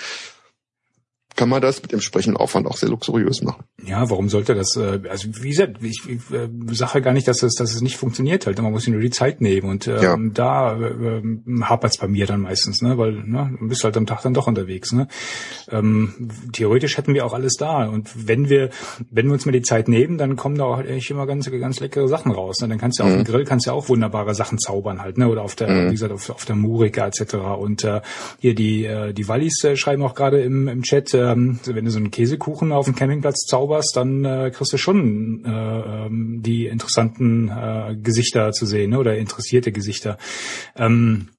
kann 1.36 1.50
man 1.50 1.62
das 1.62 1.82
mit 1.82 1.94
entsprechendem 1.94 2.38
Aufwand 2.38 2.68
auch 2.68 2.78
sehr 2.78 2.90
luxuriös 2.90 3.42
machen. 3.42 3.64
Ja, 3.84 4.10
warum 4.10 4.30
sollte 4.30 4.54
das, 4.54 4.76
äh, 4.76 5.02
also 5.10 5.30
wie 5.42 5.50
gesagt, 5.50 5.78
ich, 5.82 6.02
ich 6.08 6.20
äh, 6.32 6.50
sage 6.72 7.02
gar 7.02 7.14
nicht, 7.14 7.28
dass 7.28 7.44
es, 7.44 7.56
dass 7.56 7.74
es 7.74 7.82
nicht 7.82 7.98
funktioniert 7.98 8.46
halt. 8.46 8.62
Man 8.62 8.72
muss 8.72 8.84
sich 8.84 8.94
nur 8.94 9.02
die 9.02 9.10
Zeit 9.10 9.42
nehmen 9.42 9.70
und 9.70 9.88
ähm, 9.88 10.02
ja. 10.02 10.18
da 10.34 10.80
äh, 10.80 11.22
hapert 11.62 11.92
es 11.92 11.98
bei 11.98 12.08
mir 12.08 12.26
dann 12.26 12.42
meistens, 12.42 12.82
ne? 12.82 12.98
weil 12.98 13.14
ne, 13.14 13.56
du 13.60 13.68
bist 13.68 13.84
halt 13.84 13.98
am 13.98 14.06
Tag 14.06 14.22
dann 14.22 14.34
doch 14.34 14.48
unterwegs. 14.48 14.92
Ne? 14.92 15.08
Ähm, 15.70 16.30
theoretisch 16.52 16.98
hätten 16.98 17.14
wir 17.14 17.26
auch 17.26 17.34
alles 17.34 17.56
da 17.56 17.88
und 17.88 18.28
wenn 18.28 18.50
wir, 18.50 18.70
wenn 19.10 19.26
wir 19.26 19.34
uns 19.34 19.46
mal 19.46 19.52
die 19.52 19.62
Zeit 19.62 19.88
nehmen, 19.88 20.18
dann 20.18 20.36
kommen 20.36 20.58
da 20.58 20.66
auch 20.66 20.84
echt 20.84 21.10
immer 21.10 21.26
ganz, 21.26 21.50
ganz 21.50 21.80
leckere 21.80 22.08
Sachen 22.08 22.32
raus. 22.32 22.62
Ne? 22.62 22.68
Dann 22.68 22.78
kannst 22.78 23.00
du 23.00 23.04
mhm. 23.04 23.10
auf 23.10 23.16
dem 23.16 23.24
Grill 23.26 23.46
kannst 23.46 23.68
du 23.68 23.72
auch 23.72 23.90
wunderbare 23.90 24.36
Sachen 24.36 24.60
zaubern 24.60 25.02
halt, 25.02 25.18
ne? 25.18 25.28
oder 25.28 25.42
auf 25.42 25.56
der, 25.56 25.70
mhm. 25.70 25.88
wie 25.88 25.92
gesagt, 25.94 26.14
auf, 26.14 26.30
auf 26.30 26.46
der 26.46 26.56
Murika 26.56 27.08
etc. 27.08 27.36
Und 27.58 27.84
äh, 27.84 28.02
hier 28.40 28.56
die, 28.56 28.86
äh, 28.86 29.14
die 29.14 29.28
Wallis 29.28 29.64
äh, 29.64 29.76
schreiben 29.76 30.04
auch 30.04 30.16
gerade 30.16 30.42
im, 30.42 30.68
im 30.68 30.84
Chat, 30.84 31.14
ähm, 31.32 31.60
wenn 31.66 31.86
du 31.86 31.92
so 31.92 32.00
einen 32.00 32.12
Käsekuchen 32.12 32.72
auf 32.72 32.86
dem 32.86 32.96
Campingplatz 32.96 33.46
zauberst, 33.46 33.96
dann 33.96 34.26
äh, 34.26 34.52
kriegst 34.54 34.74
du 34.74 34.78
schon 34.78 35.44
äh, 35.46 36.06
ähm, 36.06 36.42
die 36.44 36.68
interessanten 36.68 37.50
äh, 37.50 37.96
Gesichter 38.02 38.52
zu 38.52 38.66
sehen 38.66 38.92
ne? 38.92 39.00
oder 39.00 39.18
interessierte 39.18 39.72
Gesichter. 39.72 40.18
Ähm, 40.76 41.30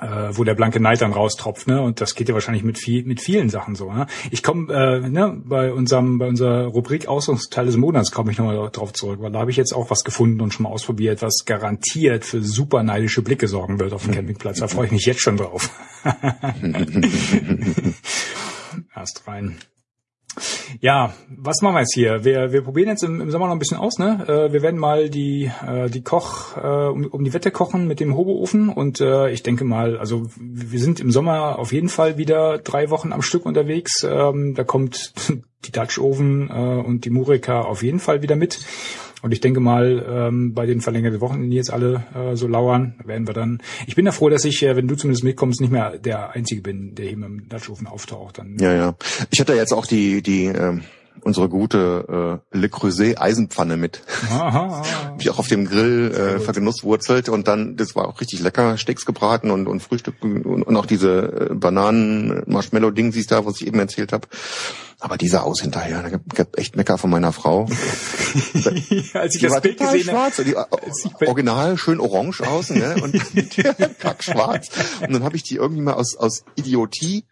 äh, 0.00 0.30
wo 0.32 0.44
der 0.44 0.54
blanke 0.54 0.80
Neid 0.80 1.02
dann 1.02 1.12
raustropft, 1.12 1.68
ne? 1.68 1.80
Und 1.80 2.00
das 2.00 2.14
geht 2.14 2.28
ja 2.28 2.34
wahrscheinlich 2.34 2.64
mit 2.64 2.78
viel, 2.78 3.04
mit 3.04 3.20
vielen 3.20 3.48
Sachen 3.48 3.76
so. 3.76 3.92
Ne? 3.92 4.06
Ich 4.30 4.42
komme 4.42 4.72
äh, 4.72 5.08
ne, 5.08 5.40
bei 5.44 5.72
unserem, 5.72 6.18
bei 6.18 6.26
unserer 6.26 6.66
Rubrik 6.66 7.06
Ausrüstungsteil 7.06 7.66
des 7.66 7.76
Monats 7.76 8.10
komme 8.10 8.32
ich 8.32 8.38
nochmal 8.38 8.70
drauf 8.70 8.92
zurück, 8.92 9.20
weil 9.20 9.30
da 9.30 9.38
habe 9.38 9.52
ich 9.52 9.56
jetzt 9.56 9.72
auch 9.72 9.90
was 9.90 10.02
gefunden 10.02 10.40
und 10.40 10.52
schon 10.52 10.64
mal 10.64 10.70
ausprobiert, 10.70 11.22
was 11.22 11.44
garantiert 11.44 12.24
für 12.24 12.42
super 12.42 12.82
neidische 12.82 13.22
Blicke 13.22 13.46
sorgen 13.46 13.78
wird 13.78 13.92
auf 13.92 14.04
dem 14.04 14.14
Campingplatz. 14.14 14.58
Da 14.58 14.68
freue 14.68 14.86
ich 14.86 14.92
mich 14.92 15.06
jetzt 15.06 15.20
schon 15.20 15.36
drauf. 15.36 15.70
Erst 18.94 19.26
rein. 19.26 19.58
Ja, 20.80 21.14
was 21.28 21.62
machen 21.62 21.74
wir 21.74 21.80
jetzt 21.80 21.94
hier? 21.94 22.24
Wir, 22.24 22.52
wir 22.52 22.62
probieren 22.62 22.88
jetzt 22.88 23.04
im, 23.04 23.20
im 23.20 23.30
Sommer 23.30 23.46
noch 23.46 23.52
ein 23.52 23.58
bisschen 23.58 23.76
aus, 23.76 23.98
ne? 23.98 24.24
Äh, 24.26 24.52
wir 24.52 24.62
werden 24.62 24.80
mal 24.80 25.08
die, 25.08 25.50
äh, 25.66 25.88
die 25.88 26.02
Koch, 26.02 26.56
äh, 26.56 26.88
um, 26.88 27.06
um 27.06 27.24
die 27.24 27.32
Wette 27.32 27.50
kochen 27.50 27.86
mit 27.86 28.00
dem 28.00 28.16
Hoboofen 28.16 28.68
und 28.68 29.00
äh, 29.00 29.30
ich 29.30 29.42
denke 29.42 29.64
mal, 29.64 29.96
also 29.96 30.26
wir 30.38 30.80
sind 30.80 31.00
im 31.00 31.10
Sommer 31.10 31.58
auf 31.58 31.72
jeden 31.72 31.88
Fall 31.88 32.18
wieder 32.18 32.58
drei 32.58 32.90
Wochen 32.90 33.12
am 33.12 33.22
Stück 33.22 33.46
unterwegs. 33.46 34.04
Ähm, 34.04 34.54
da 34.54 34.64
kommt 34.64 35.12
die 35.64 35.72
Dutch 35.72 35.98
Oven 35.98 36.50
äh, 36.50 36.52
und 36.52 37.04
die 37.04 37.10
Murika 37.10 37.60
auf 37.60 37.82
jeden 37.82 38.00
Fall 38.00 38.22
wieder 38.22 38.36
mit. 38.36 38.58
Und 39.24 39.32
ich 39.32 39.40
denke 39.40 39.58
mal, 39.58 40.04
ähm, 40.06 40.52
bei 40.52 40.66
den 40.66 40.82
verlängerten 40.82 41.22
Wochen, 41.22 41.48
die 41.48 41.56
jetzt 41.56 41.72
alle 41.72 42.04
äh, 42.14 42.36
so 42.36 42.46
lauern, 42.46 42.96
werden 43.06 43.26
wir 43.26 43.32
dann. 43.32 43.62
Ich 43.86 43.94
bin 43.94 44.04
ja 44.04 44.12
froh, 44.12 44.28
dass 44.28 44.44
ich, 44.44 44.62
äh, 44.62 44.76
wenn 44.76 44.86
du 44.86 44.96
zumindest 44.96 45.24
mitkommst, 45.24 45.62
nicht 45.62 45.72
mehr 45.72 45.96
der 45.96 46.32
Einzige 46.32 46.60
bin, 46.60 46.94
der 46.94 47.06
hier 47.06 47.16
mit 47.16 47.28
dem 47.30 47.48
Dutchofen 47.48 47.86
auftaucht. 47.86 48.36
Dann, 48.36 48.58
ja, 48.60 48.74
ja. 48.74 48.94
Ich 49.30 49.40
hatte 49.40 49.54
jetzt 49.54 49.72
auch 49.72 49.86
die, 49.86 50.20
die 50.20 50.44
ähm, 50.44 50.82
unsere 51.24 51.48
gute 51.48 52.40
äh, 52.52 52.58
Le 52.58 52.68
Creuset 52.68 53.20
Eisenpfanne 53.20 53.76
mit, 53.76 54.02
die 55.20 55.30
auch 55.30 55.38
auf 55.38 55.48
dem 55.48 55.66
Grill 55.66 56.12
äh, 56.12 56.40
vergenusswurzelt 56.40 57.28
und 57.28 57.48
dann, 57.48 57.76
das 57.76 57.96
war 57.96 58.08
auch 58.08 58.20
richtig 58.20 58.40
lecker, 58.40 58.76
Steaks 58.76 59.06
gebraten 59.06 59.50
und, 59.50 59.66
und 59.66 59.80
Frühstück 59.80 60.16
und, 60.22 60.44
und 60.44 60.76
auch 60.76 60.86
diese 60.86 61.50
äh, 61.50 61.54
Bananen-Marshmallow-Dingsies 61.54 63.26
da, 63.26 63.46
was 63.46 63.60
ich 63.60 63.66
eben 63.66 63.78
erzählt 63.78 64.12
habe. 64.12 64.28
Aber 65.00 65.18
dieser 65.18 65.44
Aus 65.44 65.60
hinterher, 65.60 66.02
da 66.02 66.08
gab 66.08 66.58
echt 66.58 66.76
Mecker 66.76 66.96
von 66.96 67.10
meiner 67.10 67.32
Frau. 67.32 67.64
als 69.14 69.34
ich 69.34 69.40
die 69.40 69.46
das 69.46 69.60
Bild 69.60 69.78
gesehen 69.78 70.04
schwarz, 70.04 70.38
habe. 70.38 70.44
Die, 70.44 71.26
original 71.26 71.76
schön 71.76 72.00
orange 72.00 72.40
außen, 72.40 72.78
ne? 72.78 72.96
Und 73.02 73.12
kackschwarz. 73.98 74.68
Und 75.02 75.12
dann 75.12 75.24
habe 75.24 75.36
ich 75.36 75.42
die 75.42 75.56
irgendwie 75.56 75.82
mal 75.82 75.94
aus, 75.94 76.16
aus 76.16 76.44
Idiotie 76.54 77.24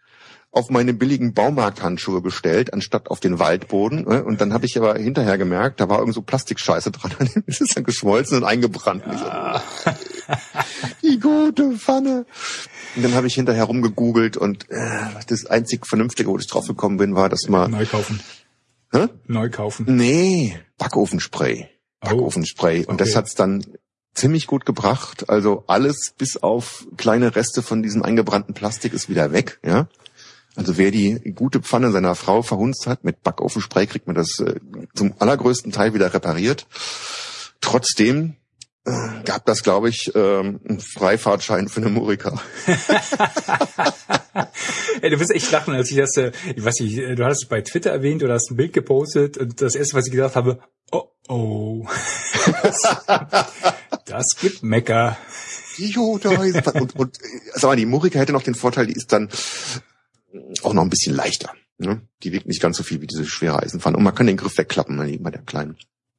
auf 0.53 0.69
meine 0.69 0.93
billigen 0.93 1.33
Baumarkthandschuhe 1.33 2.21
gestellt, 2.21 2.73
anstatt 2.73 3.09
auf 3.09 3.19
den 3.19 3.39
Waldboden. 3.39 4.03
Ne? 4.03 4.23
Und 4.23 4.39
dann 4.39 4.53
habe 4.53 4.67
ich 4.67 4.77
aber 4.77 4.95
hinterher 4.95 5.39
gemerkt, 5.39 5.79
da 5.79 5.89
war 5.89 5.97
irgend 5.97 6.13
so 6.13 6.21
Plastikscheiße 6.21 6.91
dran. 6.91 7.11
Es 7.47 7.59
ist 7.59 7.75
dann 7.75 7.83
geschmolzen 7.83 8.37
und 8.37 8.43
eingebrannt. 8.43 9.03
Ja. 9.07 9.63
Die 11.01 11.19
gute 11.19 11.71
Pfanne. 11.77 12.25
Und 12.95 13.03
dann 13.03 13.15
habe 13.15 13.25
ich 13.25 13.33
hinterher 13.33 13.63
rumgegoogelt 13.63 14.37
und 14.37 14.69
äh, 14.69 15.07
das 15.27 15.47
einzig 15.47 15.87
Vernünftige, 15.87 16.29
wo 16.29 16.37
ich 16.37 16.45
drauf 16.47 16.67
gekommen 16.67 16.97
bin, 16.97 17.15
war, 17.15 17.29
dass 17.29 17.49
man... 17.49 17.71
Neu 17.71 17.87
kaufen. 17.87 18.19
Hä? 18.91 19.07
Neu 19.25 19.49
kaufen. 19.49 19.85
Nee, 19.89 20.59
Backofenspray. 20.77 21.67
Oh. 22.01 22.09
Backofenspray. 22.09 22.85
Und 22.85 22.95
okay. 22.95 23.03
das 23.03 23.15
hat's 23.15 23.33
dann 23.33 23.65
ziemlich 24.13 24.45
gut 24.45 24.67
gebracht. 24.67 25.29
Also 25.29 25.63
alles 25.65 26.13
bis 26.15 26.37
auf 26.37 26.85
kleine 26.95 27.35
Reste 27.35 27.63
von 27.63 27.81
diesem 27.81 28.03
eingebrannten 28.03 28.53
Plastik 28.53 28.93
ist 28.93 29.09
wieder 29.09 29.31
weg, 29.31 29.59
ja. 29.65 29.87
Also 30.55 30.77
wer 30.77 30.91
die 30.91 31.33
gute 31.33 31.59
Pfanne 31.61 31.91
seiner 31.91 32.15
Frau 32.15 32.41
verhunzt 32.41 32.85
hat 32.87 33.03
mit 33.03 33.23
Backofenspray, 33.23 33.87
kriegt 33.87 34.07
man 34.07 34.15
das 34.15 34.39
äh, 34.39 34.59
zum 34.93 35.13
allergrößten 35.17 35.71
Teil 35.71 35.93
wieder 35.93 36.13
repariert. 36.13 36.67
Trotzdem 37.59 38.35
äh, 38.85 38.91
gab 39.25 39.45
das, 39.45 39.63
glaube 39.63 39.89
ich, 39.89 40.11
ähm, 40.13 40.59
einen 40.67 40.79
Freifahrtschein 40.79 41.69
für 41.69 41.81
eine 41.81 41.89
Murika. 41.89 42.39
Ey, 45.01 45.09
du 45.09 45.19
wirst 45.19 45.31
echt 45.31 45.51
lachen, 45.51 45.73
als 45.73 45.89
ich 45.89 45.97
das, 45.97 46.15
äh, 46.17 46.31
ich 46.55 46.63
weiß 46.63 46.81
nicht, 46.81 46.97
du 46.97 47.25
hast 47.25 47.43
es 47.43 47.49
bei 47.49 47.61
Twitter 47.61 47.89
erwähnt 47.91 48.21
oder 48.23 48.35
hast 48.35 48.51
ein 48.51 48.57
Bild 48.57 48.73
gepostet 48.73 49.37
und 49.37 49.61
das 49.61 49.75
erste, 49.75 49.95
was 49.95 50.05
ich 50.05 50.11
gedacht 50.11 50.35
habe, 50.35 50.59
oh 50.91 51.13
oh, 51.27 51.85
das 54.05 54.35
gibt 54.39 54.63
Mecker. 54.63 55.17
und, 56.75 56.95
und 56.95 57.19
sag 57.53 57.63
mal, 57.63 57.75
die 57.75 57.85
Murika 57.85 58.19
hätte 58.19 58.33
noch 58.33 58.43
den 58.43 58.55
Vorteil, 58.55 58.87
die 58.87 58.93
ist 58.93 59.11
dann 59.11 59.29
auch 60.63 60.73
noch 60.73 60.83
ein 60.83 60.89
bisschen 60.89 61.15
leichter. 61.15 61.51
Ne? 61.77 62.01
Die 62.23 62.31
wiegt 62.31 62.47
nicht 62.47 62.61
ganz 62.61 62.77
so 62.77 62.83
viel 62.83 63.01
wie 63.01 63.07
diese 63.07 63.25
schwere 63.25 63.61
Eisenpfanne. 63.61 63.97
Und 63.97 64.03
man 64.03 64.15
kann 64.15 64.27
den 64.27 64.37
Griff 64.37 64.57
wegklappen 64.57 64.97
bei 65.21 65.31
der 65.31 65.41
kleinen. 65.41 65.77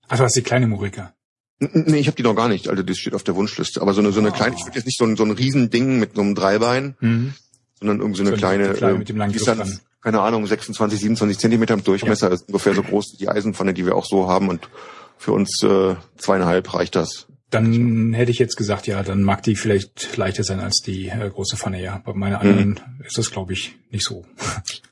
Du 0.09 0.19
hast 0.19 0.37
die 0.37 0.43
kleine 0.43 0.67
Murika. 0.67 1.15
Nee, 1.59 1.99
ich 1.99 2.07
habe 2.09 2.17
die 2.17 2.23
noch 2.23 2.35
gar 2.35 2.49
nicht. 2.49 2.69
Also 2.69 2.83
das 2.83 2.99
steht 2.99 3.15
auf 3.15 3.23
der 3.23 3.37
Wunschliste. 3.37 3.81
Aber 3.81 3.95
so 3.95 4.01
eine 4.01 4.13
so 4.13 4.21
eine 4.21 4.31
oh. 4.31 4.33
kleine, 4.33 4.57
ich 4.57 4.65
würde 4.65 4.77
jetzt 4.77 4.87
nicht 4.87 4.99
so 4.99 5.05
ein, 5.05 5.17
so 5.17 5.25
ein 5.25 5.31
Riesending 5.31 5.99
mit 5.99 6.15
so 6.15 6.21
einem 6.21 6.35
Dreibein, 6.35 6.97
mhm. 7.01 7.35
sondern 7.79 8.01
irgendwie 8.01 8.19
so 8.19 8.23
eine 8.25 8.31
so 8.33 8.37
kleine, 8.37 8.73
kleine 8.75 8.99
mit 8.99 9.09
dem 9.09 9.17
langen 9.17 9.33
Griff 9.33 9.45
dann, 9.45 9.81
keine 10.01 10.21
Ahnung, 10.21 10.47
26, 10.47 11.01
27 11.01 11.39
Zentimeter 11.39 11.75
im 11.75 11.85
Durchmesser, 11.85 12.29
ja. 12.29 12.35
ist 12.35 12.49
ungefähr 12.49 12.75
so 12.75 12.83
groß 12.83 13.13
wie 13.13 13.17
die 13.19 13.29
Eisenpfanne, 13.29 13.73
die 13.73 13.87
wir 13.87 13.95
auch 13.95 14.05
so 14.05 14.29
haben. 14.29 14.49
Und 14.49 14.69
für 15.17 15.33
uns 15.33 15.63
äh, 15.63 15.95
zweieinhalb 16.17 16.75
reicht 16.75 16.97
das. 16.97 17.27
Dann 17.51 18.15
hätte 18.15 18.31
ich 18.31 18.39
jetzt 18.39 18.57
gesagt, 18.57 18.87
ja, 18.87 19.03
dann 19.03 19.23
mag 19.23 19.43
die 19.43 19.55
vielleicht 19.55 20.17
leichter 20.17 20.43
sein 20.43 20.61
als 20.61 20.83
die 20.85 21.09
äh, 21.09 21.31
große 21.31 21.57
Pfanne, 21.57 21.81
ja. 21.81 22.03
Bei 22.05 22.13
meiner 22.13 22.41
anderen 22.41 22.71
mhm. 22.71 23.05
ist 23.05 23.17
das, 23.17 23.31
glaube 23.31 23.53
ich, 23.53 23.77
nicht 23.91 24.05
so. 24.05 24.25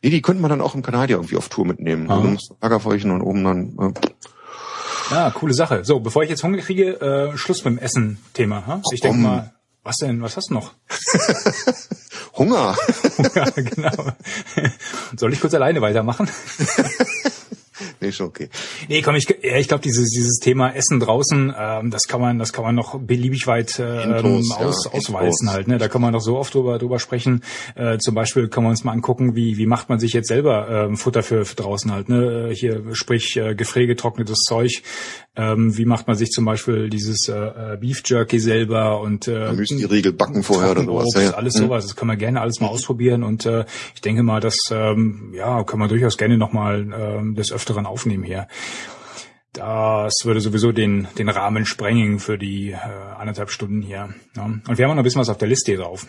Nee, 0.02 0.10
die 0.10 0.22
könnte 0.22 0.42
man 0.42 0.50
dann 0.50 0.60
auch 0.60 0.74
im 0.74 0.82
Kanadier 0.82 1.16
irgendwie 1.16 1.36
auf 1.36 1.48
Tour 1.48 1.66
mitnehmen. 1.66 2.10
Ah. 2.10 2.20
Du 2.20 2.36
Lagerfeuchen 2.60 3.10
und 3.10 3.22
oben 3.22 3.44
dann. 3.44 3.76
Äh. 3.78 3.92
Ja, 5.10 5.30
coole 5.30 5.54
Sache. 5.54 5.84
So, 5.84 6.00
bevor 6.00 6.22
ich 6.22 6.30
jetzt 6.30 6.44
Hunger 6.44 6.58
kriege, 6.58 7.00
äh, 7.00 7.36
Schluss 7.36 7.64
mit 7.64 7.74
dem 7.74 7.78
Essen-Thema. 7.78 8.66
Hm? 8.66 8.82
Ich 8.92 9.00
denke 9.00 9.18
mal, 9.18 9.52
was 9.82 9.96
denn? 9.96 10.22
Was 10.22 10.36
hast 10.36 10.50
du 10.50 10.54
noch? 10.54 10.74
Hunger. 12.34 12.76
Hunger, 13.18 13.50
genau. 13.52 14.12
Soll 15.16 15.32
ich 15.32 15.40
kurz 15.40 15.54
alleine 15.54 15.80
weitermachen? 15.80 16.30
Nee, 18.02 18.12
schon 18.12 18.26
okay. 18.26 18.48
Nee, 18.88 19.00
komm, 19.02 19.14
ich, 19.14 19.26
ja, 19.42 19.56
ich 19.56 19.68
glaube, 19.68 19.82
dieses, 19.82 20.10
dieses 20.10 20.38
Thema 20.38 20.74
Essen 20.74 21.00
draußen, 21.00 21.54
ähm, 21.56 21.90
das 21.90 22.06
kann 22.06 22.20
man, 22.20 22.38
das 22.38 22.52
kann 22.52 22.64
man 22.64 22.74
noch 22.74 22.98
beliebig 22.98 23.46
weit 23.46 23.78
äh, 23.78 24.02
Endlos, 24.02 24.50
aus, 24.52 24.84
ja, 24.84 24.92
auswalzen 24.92 25.50
halt. 25.50 25.68
Ne? 25.68 25.78
Da 25.78 25.88
kann 25.88 26.02
man 26.02 26.12
noch 26.12 26.20
so 26.20 26.36
oft 26.36 26.54
drüber, 26.54 26.78
drüber 26.78 26.98
sprechen. 26.98 27.42
Äh, 27.74 27.98
zum 27.98 28.14
Beispiel 28.14 28.48
kann 28.48 28.64
man 28.64 28.70
uns 28.70 28.84
mal 28.84 28.92
angucken, 28.92 29.34
wie, 29.34 29.56
wie 29.56 29.66
macht 29.66 29.88
man 29.88 29.98
sich 29.98 30.12
jetzt 30.12 30.28
selber 30.28 30.68
ähm, 30.68 30.96
Futter 30.96 31.22
für, 31.22 31.44
für 31.44 31.56
draußen 31.56 31.92
halt. 31.92 32.08
Ne? 32.08 32.50
Hier 32.52 32.82
sprich 32.94 33.36
äh, 33.36 33.54
gefriergetrocknetes 33.54 34.40
Zeug. 34.40 34.82
Ähm, 35.34 35.76
wie 35.78 35.86
macht 35.86 36.06
man 36.06 36.16
sich 36.16 36.30
zum 36.30 36.44
Beispiel 36.44 36.90
dieses 36.90 37.26
äh, 37.28 37.32
äh 37.32 37.76
Beef 37.78 38.02
Jerky 38.04 38.38
selber 38.38 39.00
und 39.00 39.28
äh, 39.28 39.46
da 39.46 39.52
müssen 39.54 39.78
die 39.78 39.84
Riegel 39.84 40.12
backen 40.12 40.42
vorher 40.42 40.72
oder 40.72 40.84
sowas. 40.84 41.08
Ja, 41.14 41.30
Alles 41.30 41.54
mhm. 41.56 41.64
sowas. 41.64 41.86
Das 41.86 41.96
kann 41.96 42.06
man 42.06 42.18
gerne 42.18 42.42
alles 42.42 42.60
mal 42.60 42.68
ausprobieren 42.68 43.22
und 43.22 43.46
äh, 43.46 43.64
ich 43.94 44.02
denke 44.02 44.22
mal, 44.22 44.40
das 44.40 44.58
ähm, 44.70 45.32
ja 45.34 45.64
kann 45.64 45.78
man 45.78 45.88
durchaus 45.88 46.18
gerne 46.18 46.36
nochmal 46.36 46.86
ähm, 46.92 47.34
des 47.34 47.50
Öfteren 47.50 47.86
aufnehmen 47.86 48.24
hier. 48.24 48.46
Das 49.54 50.24
würde 50.24 50.40
sowieso 50.40 50.72
den, 50.72 51.08
den 51.18 51.28
Rahmen 51.28 51.66
sprengen 51.66 52.18
für 52.18 52.38
die 52.38 52.70
äh, 52.70 52.76
anderthalb 52.76 53.50
Stunden 53.50 53.82
hier. 53.82 54.14
Ja. 54.36 54.44
Und 54.44 54.78
wir 54.78 54.84
haben 54.84 54.92
auch 54.92 54.94
noch 54.94 55.02
ein 55.02 55.04
bisschen 55.04 55.20
was 55.20 55.28
auf 55.28 55.38
der 55.38 55.48
Liste 55.48 55.72
hier 55.72 55.80
drauf. 55.80 56.06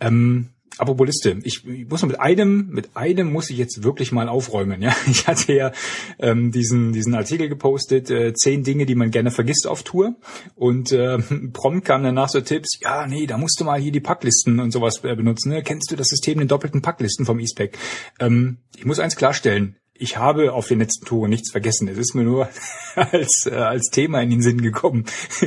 Ähm, 0.00 0.53
Apropos 0.76 1.06
Liste, 1.06 1.38
ich, 1.44 1.64
ich 1.66 1.88
muss 1.88 2.04
mit 2.04 2.18
einem, 2.18 2.68
mit 2.70 2.96
einem 2.96 3.32
muss 3.32 3.48
ich 3.50 3.58
jetzt 3.58 3.84
wirklich 3.84 4.10
mal 4.10 4.28
aufräumen. 4.28 4.82
Ja, 4.82 4.94
ich 5.06 5.26
hatte 5.26 5.52
ja 5.52 5.72
ähm, 6.18 6.50
diesen 6.50 6.92
diesen 6.92 7.14
Artikel 7.14 7.48
gepostet, 7.48 8.10
äh, 8.10 8.34
zehn 8.34 8.64
Dinge, 8.64 8.86
die 8.86 8.94
man 8.94 9.10
gerne 9.10 9.30
vergisst 9.30 9.66
auf 9.66 9.82
Tour. 9.82 10.16
Und 10.56 10.92
äh, 10.92 11.18
prompt 11.52 11.84
kamen 11.84 12.04
danach 12.04 12.28
so 12.28 12.40
Tipps. 12.40 12.80
Ja, 12.80 13.06
nee, 13.06 13.26
da 13.26 13.38
musst 13.38 13.60
du 13.60 13.64
mal 13.64 13.80
hier 13.80 13.92
die 13.92 14.00
Packlisten 14.00 14.58
und 14.58 14.72
sowas 14.72 15.02
äh, 15.04 15.14
benutzen. 15.14 15.50
Ne? 15.50 15.62
Kennst 15.62 15.90
du 15.90 15.96
das 15.96 16.08
System 16.08 16.38
den 16.38 16.48
doppelten 16.48 16.82
Packlisten 16.82 17.24
vom 17.24 17.38
E-Spec? 17.38 17.78
Ähm, 18.18 18.58
ich 18.76 18.84
muss 18.84 18.98
eins 18.98 19.16
klarstellen 19.16 19.76
ich 19.96 20.16
habe 20.16 20.52
auf 20.52 20.66
den 20.66 20.80
letzten 20.80 21.06
Touren 21.06 21.30
nichts 21.30 21.52
vergessen. 21.52 21.88
Es 21.88 21.98
ist 21.98 22.14
mir 22.14 22.24
nur 22.24 22.48
als, 22.96 23.46
äh, 23.46 23.54
als 23.54 23.90
Thema 23.90 24.20
in 24.20 24.30
den 24.30 24.42
Sinn 24.42 24.60
gekommen, 24.60 25.04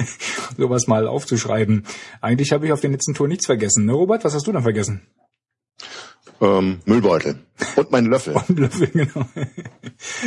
sowas 0.57 0.87
mal 0.87 1.07
aufzuschreiben. 1.07 1.85
Eigentlich 2.21 2.51
habe 2.51 2.65
ich 2.65 2.71
auf 2.71 2.81
den 2.81 2.93
letzten 2.93 3.13
Touren 3.13 3.29
nichts 3.29 3.45
vergessen. 3.45 3.85
Ne, 3.85 3.93
Robert, 3.93 4.23
was 4.23 4.33
hast 4.33 4.47
du 4.47 4.51
dann 4.51 4.63
vergessen? 4.63 5.01
Ähm, 6.39 6.79
Müllbeutel. 6.85 7.39
Und 7.75 7.91
mein 7.91 8.05
Löffel. 8.05 8.35
Und 8.47 8.59
Löffel, 8.59 8.87
genau. 8.87 9.25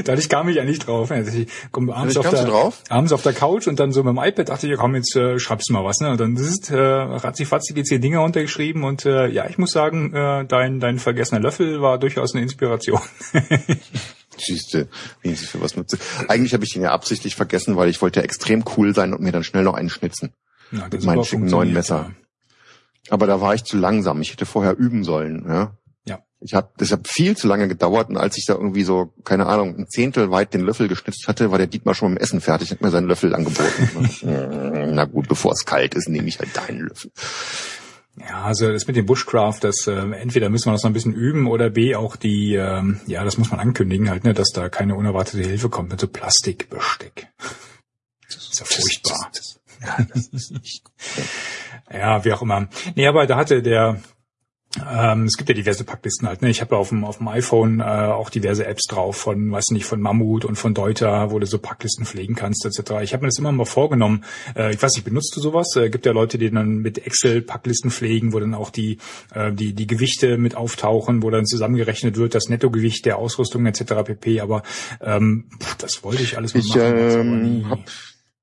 Dadurch 0.05 0.29
kam 0.29 0.49
ich 0.49 0.57
ja 0.57 0.65
nicht 0.65 0.87
drauf. 0.87 1.11
Also 1.11 1.39
ich 1.39 1.49
komme 1.71 1.95
abends, 1.95 2.17
auf 2.17 2.29
der, 2.29 2.45
drauf? 2.45 2.83
abends 2.89 3.13
auf 3.13 3.23
der 3.23 3.33
Couch 3.33 3.69
und 3.69 3.79
dann 3.79 3.93
so 3.93 4.03
mit 4.03 4.17
dem 4.17 4.19
iPad 4.19 4.49
dachte 4.49 4.67
ich, 4.67 4.73
ja, 4.73 4.77
komm, 4.77 4.97
jetzt 4.97 5.15
äh, 5.15 5.39
schreibst 5.39 5.69
du 5.69 5.73
mal 5.73 5.85
was. 5.85 6.01
Ne? 6.01 6.11
Und 6.11 6.21
dann 6.21 6.35
ist 6.37 6.71
äh, 6.71 6.77
ratzifatzi 6.77 7.75
jetzt 7.75 7.89
hier 7.89 8.01
Dinge 8.01 8.19
runtergeschrieben 8.19 8.83
und 8.83 9.07
äh, 9.07 9.29
ja, 9.29 9.49
ich 9.49 9.59
muss 9.59 9.71
sagen, 9.71 10.13
äh, 10.13 10.45
dein, 10.45 10.81
dein 10.81 10.99
vergessener 10.99 11.41
Löffel 11.41 11.81
war 11.81 11.99
durchaus 11.99 12.35
eine 12.35 12.43
Inspiration. 12.43 13.01
Siehste, 14.37 14.89
wie 15.23 15.31
ich 15.31 15.41
für 15.41 15.61
was 15.61 15.77
nutze. 15.77 15.99
Eigentlich 16.27 16.55
habe 16.55 16.65
ich 16.65 16.75
ihn 16.75 16.83
ja 16.83 16.91
absichtlich 16.91 17.37
vergessen, 17.37 17.77
weil 17.77 17.91
ich 17.91 18.03
wollte 18.03 18.21
ja 18.21 18.25
extrem 18.25 18.65
cool 18.77 18.95
sein 18.95 19.13
und 19.13 19.21
mir 19.21 19.33
dann 19.33 19.45
schnell 19.45 19.63
noch 19.63 19.75
einen 19.75 19.91
schnitzen. 19.91 20.33
Ja, 20.73 20.89
mit 20.91 21.05
meinem 21.05 21.25
schicken 21.25 21.47
neuen 21.47 21.73
Messer. 21.73 22.11
Ja. 22.11 22.11
Aber 23.11 23.27
da 23.27 23.41
war 23.41 23.55
ich 23.55 23.65
zu 23.65 23.77
langsam. 23.77 24.21
Ich 24.23 24.33
hätte 24.33 24.47
vorher 24.47 24.77
üben 24.77 25.05
sollen. 25.05 25.45
Ja. 25.49 25.77
Ich 26.41 26.55
habe, 26.55 26.71
das 26.79 26.91
hat 26.91 27.07
viel 27.07 27.37
zu 27.37 27.47
lange 27.47 27.69
gedauert 27.69 28.09
und 28.09 28.17
als 28.17 28.39
ich 28.39 28.47
da 28.47 28.55
irgendwie 28.55 28.83
so, 28.83 29.13
keine 29.25 29.47
Ahnung, 29.47 29.77
ein 29.77 29.89
Zehntel 29.89 30.31
weit 30.31 30.55
den 30.55 30.63
Löffel 30.63 30.89
geschnitzt 30.89 31.29
hatte, 31.29 31.51
war 31.51 31.59
der 31.59 31.67
Dietmar 31.67 31.95
schon 31.95 32.13
mit 32.13 32.21
dem 32.21 32.23
Essen 32.23 32.41
fertig, 32.41 32.71
hat 32.71 32.81
mir 32.81 32.91
seinen 32.91 33.09
Löffel 33.09 33.35
angeboten. 33.35 34.95
Na 34.95 35.05
gut, 35.05 35.29
bevor 35.29 35.53
es 35.53 35.67
kalt 35.67 35.95
ist, 35.95 36.09
nehme 36.09 36.29
ich 36.29 36.39
halt 36.39 36.57
deinen 36.57 36.81
Löffel. 36.81 37.11
Ja, 38.19 38.43
also 38.43 38.73
das 38.73 38.87
mit 38.87 38.97
dem 38.97 39.07
Bushcraft, 39.07 39.59
das 39.61 39.87
äh, 39.87 39.93
entweder 39.93 40.49
müssen 40.51 40.67
wir 40.67 40.73
das 40.73 40.83
noch 40.83 40.91
ein 40.91 40.95
bisschen 40.95 41.15
üben 41.15 41.47
oder 41.47 41.71
B 41.71 41.95
auch 41.95 42.17
die, 42.17 42.55
ähm, 42.55 43.01
ja, 43.07 43.23
das 43.25 43.39
muss 43.39 43.51
man 43.51 43.61
ankündigen 43.61 44.11
halt, 44.11 44.25
ne, 44.25 44.35
dass 44.35 44.51
da 44.51 44.69
keine 44.69 44.95
unerwartete 44.95 45.43
Hilfe 45.43 45.69
kommt 45.69 45.91
mit 45.91 46.01
so 46.01 46.09
Plastikbesteck. 46.09 47.29
Das 48.29 48.49
ist 48.51 48.61
ja 48.61 48.67
furchtbar. 48.67 49.31
Ja, 49.83 50.05
das 50.13 50.27
ist 50.27 50.51
nicht 50.53 50.83
ja, 51.93 52.25
wie 52.25 52.33
auch 52.33 52.43
immer. 52.43 52.69
Nee, 52.95 53.07
aber 53.07 53.27
da 53.27 53.37
hatte 53.37 53.63
der 53.63 54.01
ähm, 54.89 55.25
es 55.25 55.37
gibt 55.37 55.49
ja 55.49 55.55
diverse 55.55 55.83
Packlisten 55.83 56.29
halt. 56.29 56.43
Ne? 56.43 56.49
Ich 56.49 56.61
habe 56.61 56.77
ja 56.77 56.81
auf 56.81 56.91
dem, 56.91 57.05
auf 57.05 57.19
dem 57.19 57.27
iPhone 57.27 57.81
äh, 57.81 57.83
auch 57.83 58.31
diverse 58.31 58.67
Apps 58.67 58.85
drauf 58.85 59.17
von, 59.17 59.51
weiß 59.51 59.71
nicht, 59.71 59.85
von 59.85 60.01
Mammut 60.01 60.45
und 60.45 60.55
von 60.55 60.75
Deuter, 60.75 61.33
wo 61.33 61.41
du 61.41 61.47
so 61.47 61.59
Packlisten 61.59 62.05
pflegen 62.05 62.37
kannst 62.37 62.65
etc. 62.65 62.93
Ich 63.03 63.13
habe 63.13 63.23
mir 63.23 63.29
das 63.29 63.39
immer 63.39 63.51
mal 63.51 63.65
vorgenommen. 63.65 64.25
Äh, 64.55 64.73
ich 64.73 64.81
weiß 64.81 64.95
nicht, 64.95 65.05
benutzt 65.05 65.35
du 65.35 65.41
sowas? 65.41 65.75
Äh, 65.75 65.91
gibt 65.91 66.07
ja 66.07 66.13
Leute, 66.13 66.39
die 66.39 66.51
dann 66.51 66.79
mit 66.79 67.05
Excel 67.05 67.43
Packlisten 67.43 67.91
pflegen, 67.91 68.33
wo 68.33 68.39
dann 68.39 68.55
auch 68.55 68.71
die 68.71 68.99
äh, 69.35 69.53
die 69.53 69.75
die 69.75 69.89
Gewichte 69.89 70.39
mit 70.39 70.55
auftauchen, 70.55 71.25
wo 71.25 71.31
dann 71.31 71.47
zusammengerechnet 71.47 72.17
wird, 72.17 72.37
das 72.37 72.49
Nettogewicht 72.49 73.05
der 73.07 73.19
Ausrüstung 73.19 73.67
etc. 73.67 74.05
pp. 74.05 74.41
Aber 74.41 74.63
ähm, 75.01 75.47
das 75.79 76.05
wollte 76.05 76.23
ich 76.23 76.37
alles 76.37 76.55
mal 76.55 76.61
ich, 76.61 76.69
machen. 76.69 77.59
Ich 77.59 77.65
ähm, 77.65 77.71
habe 77.71 77.83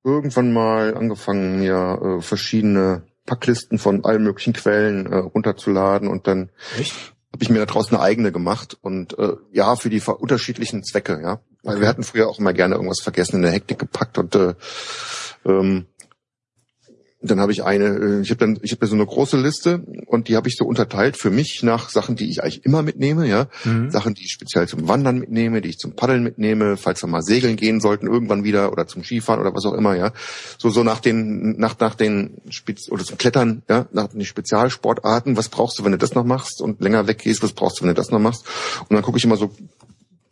irgendwann 0.04 0.52
mal 0.52 0.94
angefangen, 0.94 1.60
mir 1.60 2.18
äh, 2.20 2.22
verschiedene 2.22 3.04
Packlisten 3.28 3.78
von 3.78 4.04
allen 4.04 4.24
möglichen 4.24 4.54
Quellen 4.54 5.06
äh, 5.06 5.18
runterzuladen 5.18 6.08
und 6.08 6.26
dann 6.26 6.50
habe 7.32 7.44
ich 7.44 7.50
mir 7.52 7.60
da 7.60 7.66
draußen 7.68 7.96
eine 7.96 8.04
eigene 8.04 8.32
gemacht 8.32 8.78
und 8.82 9.20
äh, 9.20 9.34
ja, 9.52 9.76
für 9.76 9.92
die 9.92 10.02
unterschiedlichen 10.02 10.84
Zwecke, 10.84 11.20
ja. 11.22 11.40
Weil 11.62 11.76
okay. 11.76 11.82
wir 11.82 11.88
hatten 11.90 12.04
früher 12.04 12.28
auch 12.30 12.40
immer 12.40 12.54
gerne 12.54 12.76
irgendwas 12.76 13.02
vergessen 13.02 13.36
in 13.36 13.42
der 13.44 13.52
Hektik 13.52 13.78
gepackt 13.78 14.18
und 14.18 14.34
äh, 14.36 14.56
ähm, 15.46 15.86
dann 17.28 17.40
habe 17.40 17.52
ich 17.52 17.64
eine, 17.64 17.86
äh, 17.86 18.22
ich 18.22 18.30
habe 18.30 18.38
dann, 18.38 18.60
ich 18.62 18.72
habe 18.72 18.86
so 18.88 18.96
eine 18.96 19.06
große 19.06 19.38
Liste 19.38 19.84
und 20.06 20.28
die 20.28 20.36
habe 20.36 20.48
ich 20.48 20.56
so 20.58 20.66
unterteilt 20.66 21.18
für 21.18 21.30
mich 21.30 21.62
nach 21.64 21.90
Sachen, 21.90 22.16
die 22.16 22.30
ich 22.30 22.44
eigentlich 22.44 22.66
immer 22.66 22.82
mitnehme, 22.82 23.28
ja, 23.28 23.48
mhm. 23.64 23.92
Sachen, 23.92 24.14
die 24.14 24.24
ich 24.24 24.32
speziell 24.32 24.68
zum 24.68 24.88
Wandern 24.88 25.20
mitnehme, 25.20 25.62
die 25.62 25.70
ich 25.70 25.78
zum 25.78 25.96
Paddeln 25.96 26.24
mitnehme, 26.24 26.78
falls 26.78 27.04
wir 27.04 27.08
mal 27.08 27.22
segeln 27.22 27.56
gehen 27.56 27.80
sollten 27.80 28.08
irgendwann 28.08 28.44
wieder 28.44 28.72
oder 28.72 28.88
zum 28.88 29.04
Skifahren 29.04 29.42
oder 29.42 29.54
was 29.54 29.66
auch 29.66 29.74
immer, 29.74 29.96
ja, 29.96 30.12
so 30.58 30.70
so 30.70 30.84
nach 30.84 31.00
den 31.00 31.58
nach 31.58 31.78
nach 31.80 31.96
den 31.96 32.42
Spez 32.50 32.90
oder 32.90 33.04
zum 33.04 33.18
Klettern, 33.18 33.64
ja, 33.70 33.88
nach 33.92 34.08
den 34.08 34.26
Spezialsportarten, 34.26 35.38
was 35.38 35.50
brauchst 35.50 35.80
du, 35.80 35.84
wenn 35.84 35.92
du 35.92 35.98
das 35.98 36.16
noch 36.16 36.26
machst 36.26 36.62
und 36.62 36.82
länger 36.82 37.08
weggehst, 37.08 37.44
was 37.44 37.54
brauchst 37.54 37.80
du, 37.80 37.84
wenn 37.84 37.90
du 37.90 37.96
das 37.96 38.12
noch 38.12 38.20
machst 38.20 38.46
und 38.82 38.94
dann 38.94 39.04
gucke 39.04 39.18
ich 39.18 39.24
immer 39.24 39.38
so 39.38 39.52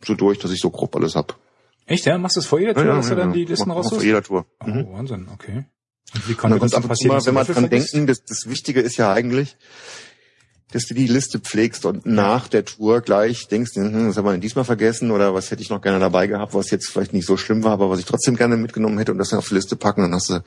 so 0.04 0.14
durch, 0.14 0.38
dass 0.38 0.50
ich 0.50 0.60
so 0.60 0.70
grob 0.70 0.94
alles 0.96 1.16
hab. 1.16 1.36
Echt, 1.86 2.04
ja? 2.04 2.18
Machst 2.18 2.36
du 2.36 2.40
das 2.40 2.48
vor 2.48 2.58
jeder 2.58 2.74
Tour, 2.74 2.84
ja, 2.84 2.90
ja, 2.90 2.96
dass 2.96 3.08
du 3.08 3.14
dann 3.14 3.32
die 3.32 3.44
Listen 3.44 3.70
raus 3.70 3.88
Vor 3.88 4.02
jeder 4.02 4.22
Tour. 4.22 4.44
Oh, 4.64 4.68
mhm. 4.68 4.92
Wahnsinn, 4.92 5.28
okay. 5.32 5.64
Und 6.14 6.28
wie 6.28 6.34
konnte 6.34 6.58
das 6.58 6.70
passieren? 6.72 7.16
Immer, 7.16 7.26
wenn 7.26 7.34
man 7.34 7.46
dran 7.46 7.68
denken, 7.68 8.06
das, 8.06 8.24
das 8.24 8.48
Wichtige 8.48 8.80
ist 8.80 8.96
ja 8.96 9.12
eigentlich, 9.12 9.56
dass 10.72 10.86
du 10.86 10.94
die 10.94 11.06
Liste 11.06 11.38
pflegst 11.38 11.84
und 11.84 12.06
nach 12.06 12.48
der 12.48 12.64
Tour 12.64 13.00
gleich 13.00 13.48
denkst, 13.48 13.72
hm, 13.74 14.08
was 14.08 14.16
haben 14.16 14.24
wir 14.24 14.32
denn 14.32 14.40
diesmal 14.40 14.64
vergessen 14.64 15.10
oder 15.10 15.34
was 15.34 15.50
hätte 15.50 15.62
ich 15.62 15.70
noch 15.70 15.80
gerne 15.80 16.00
dabei 16.00 16.26
gehabt, 16.26 16.54
was 16.54 16.70
jetzt 16.70 16.90
vielleicht 16.90 17.12
nicht 17.12 17.26
so 17.26 17.36
schlimm 17.36 17.64
war, 17.64 17.72
aber 17.72 17.88
was 17.90 18.00
ich 18.00 18.04
trotzdem 18.04 18.36
gerne 18.36 18.56
mitgenommen 18.56 18.98
hätte 18.98 19.12
und 19.12 19.18
das 19.18 19.30
dann 19.30 19.38
auf 19.38 19.48
die 19.48 19.54
Liste 19.54 19.76
packen, 19.76 20.02
dann 20.02 20.14
hast 20.14 20.30
du 20.30 20.40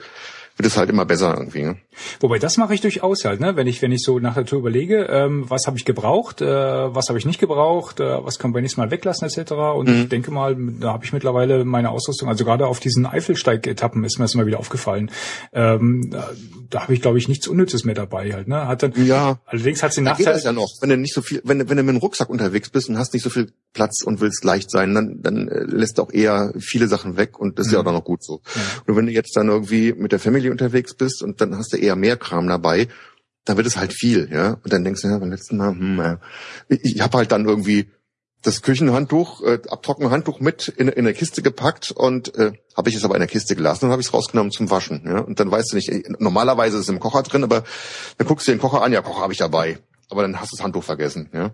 wird 0.59 0.67
es 0.67 0.77
halt 0.77 0.89
immer 0.89 1.05
besser 1.05 1.33
irgendwie. 1.37 1.63
Ne? 1.63 1.77
Wobei 2.19 2.37
das 2.37 2.57
mache 2.57 2.73
ich 2.73 2.81
durchaus 2.81 3.23
halt, 3.23 3.39
ne? 3.39 3.55
Wenn 3.55 3.65
ich 3.65 3.81
wenn 3.81 3.93
ich 3.93 4.03
so 4.03 4.19
nach 4.19 4.33
der 4.33 4.45
Tour 4.45 4.59
überlege, 4.59 5.05
ähm, 5.09 5.49
was 5.49 5.67
habe 5.67 5.77
ich 5.77 5.85
gebraucht, 5.85 6.41
äh, 6.41 6.45
was 6.45 7.07
habe 7.07 7.17
ich 7.17 7.25
nicht 7.25 7.39
gebraucht, 7.39 8.01
äh, 8.01 8.25
was 8.25 8.39
kann 8.39 8.51
man 8.51 8.61
nächstes 8.61 8.77
Mal 8.77 8.91
weglassen 8.91 9.25
etc. 9.25 9.53
Und 9.53 9.87
mhm. 9.87 10.01
ich 10.01 10.09
denke 10.09 10.31
mal, 10.31 10.57
da 10.81 10.91
habe 10.91 11.05
ich 11.05 11.13
mittlerweile 11.13 11.63
meine 11.63 11.91
Ausrüstung, 11.91 12.27
also 12.27 12.43
gerade 12.43 12.67
auf 12.67 12.81
diesen 12.81 13.05
Eifelsteig-Etappen 13.05 14.03
ist 14.03 14.19
mir 14.19 14.25
das 14.25 14.33
immer 14.33 14.45
wieder 14.45 14.59
aufgefallen. 14.59 15.11
Ähm, 15.53 16.09
da, 16.11 16.29
da 16.69 16.81
habe 16.81 16.93
ich 16.93 17.01
glaube 17.01 17.17
ich 17.19 17.29
nichts 17.29 17.47
Unnützes 17.47 17.85
mehr 17.85 17.95
dabei 17.95 18.33
halt. 18.33 18.49
Ne? 18.49 18.67
Hat 18.67 18.83
dann, 18.83 18.91
ja. 19.05 19.39
Allerdings 19.45 19.81
hat 19.81 19.93
sie 19.93 20.01
Nachteil. 20.01 20.25
Geht 20.25 20.35
das 20.35 20.43
ja 20.43 20.51
noch, 20.51 20.69
wenn 20.81 20.89
du 20.89 20.97
nicht 20.97 21.13
so 21.13 21.21
viel, 21.21 21.41
wenn 21.45 21.69
wenn 21.69 21.77
du 21.77 21.83
mit 21.83 21.95
dem 21.95 22.01
Rucksack 22.01 22.29
unterwegs 22.29 22.69
bist 22.69 22.89
und 22.89 22.97
hast 22.97 23.13
nicht 23.13 23.23
so 23.23 23.29
viel 23.29 23.53
Platz 23.73 24.03
und 24.03 24.19
willst 24.19 24.43
leicht 24.43 24.69
sein, 24.69 24.93
dann 24.93 25.21
dann 25.21 25.47
äh, 25.47 25.63
lässt 25.63 25.99
du 25.99 26.01
auch 26.01 26.11
eher 26.11 26.53
viele 26.59 26.89
Sachen 26.89 27.15
weg 27.15 27.39
und 27.39 27.59
das 27.59 27.67
ist 27.67 27.71
mhm. 27.71 27.77
ja 27.77 27.85
auch 27.85 27.93
noch 27.93 28.03
gut 28.03 28.25
so. 28.25 28.41
Ja. 28.55 28.61
Und 28.87 28.97
wenn 28.97 29.05
du 29.05 29.13
jetzt 29.13 29.37
dann 29.37 29.47
irgendwie 29.47 29.93
mit 29.93 30.11
der 30.11 30.19
Family 30.19 30.48
unterwegs 30.51 30.93
bist 30.93 31.23
und 31.23 31.41
dann 31.41 31.57
hast 31.57 31.73
du 31.73 31.77
eher 31.77 31.95
mehr 31.95 32.17
Kram 32.17 32.47
dabei, 32.47 32.87
dann 33.45 33.57
wird 33.57 33.67
es 33.67 33.77
halt 33.77 33.93
viel, 33.93 34.29
ja. 34.31 34.57
Und 34.63 34.71
dann 34.71 34.83
denkst 34.83 35.01
du, 35.01 35.07
ja, 35.07 35.17
beim 35.17 35.31
letzten 35.31 35.57
Mal, 35.57 35.71
hm, 35.71 35.97
ja. 35.97 36.19
ich, 36.67 36.95
ich 36.95 37.01
habe 37.01 37.17
halt 37.17 37.31
dann 37.31 37.45
irgendwie 37.45 37.89
das 38.41 38.61
Küchenhandtuch, 38.61 39.41
äh, 39.43 39.59
Abtrockenhandtuch 39.67 40.39
mit 40.39 40.69
in, 40.69 40.87
in 40.87 41.05
eine 41.05 41.13
Kiste 41.13 41.41
gepackt 41.41 41.91
und 41.91 42.35
äh, 42.35 42.53
habe 42.75 42.89
ich 42.89 42.95
es 42.95 43.03
aber 43.03 43.15
in 43.15 43.19
der 43.19 43.27
Kiste 43.27 43.55
gelassen 43.55 43.85
und 43.85 43.91
habe 43.91 44.01
ich 44.01 44.07
es 44.07 44.13
rausgenommen 44.13 44.51
zum 44.51 44.69
Waschen. 44.69 45.03
Ja? 45.05 45.19
Und 45.19 45.39
dann 45.39 45.51
weißt 45.51 45.71
du 45.71 45.75
nicht, 45.75 45.91
normalerweise 46.19 46.77
ist 46.77 46.83
es 46.83 46.89
im 46.89 46.99
Kocher 46.99 47.23
drin, 47.23 47.43
aber 47.43 47.63
dann 48.17 48.27
guckst 48.27 48.47
du 48.47 48.51
den 48.51 48.59
Kocher 48.59 48.81
an, 48.81 48.93
ja, 48.93 49.01
Kocher 49.01 49.21
habe 49.21 49.33
ich 49.33 49.39
dabei. 49.39 49.79
Aber 50.09 50.21
dann 50.21 50.39
hast 50.39 50.53
du 50.53 50.55
das 50.55 50.63
Handtuch 50.63 50.83
vergessen. 50.83 51.29
Ja? 51.33 51.51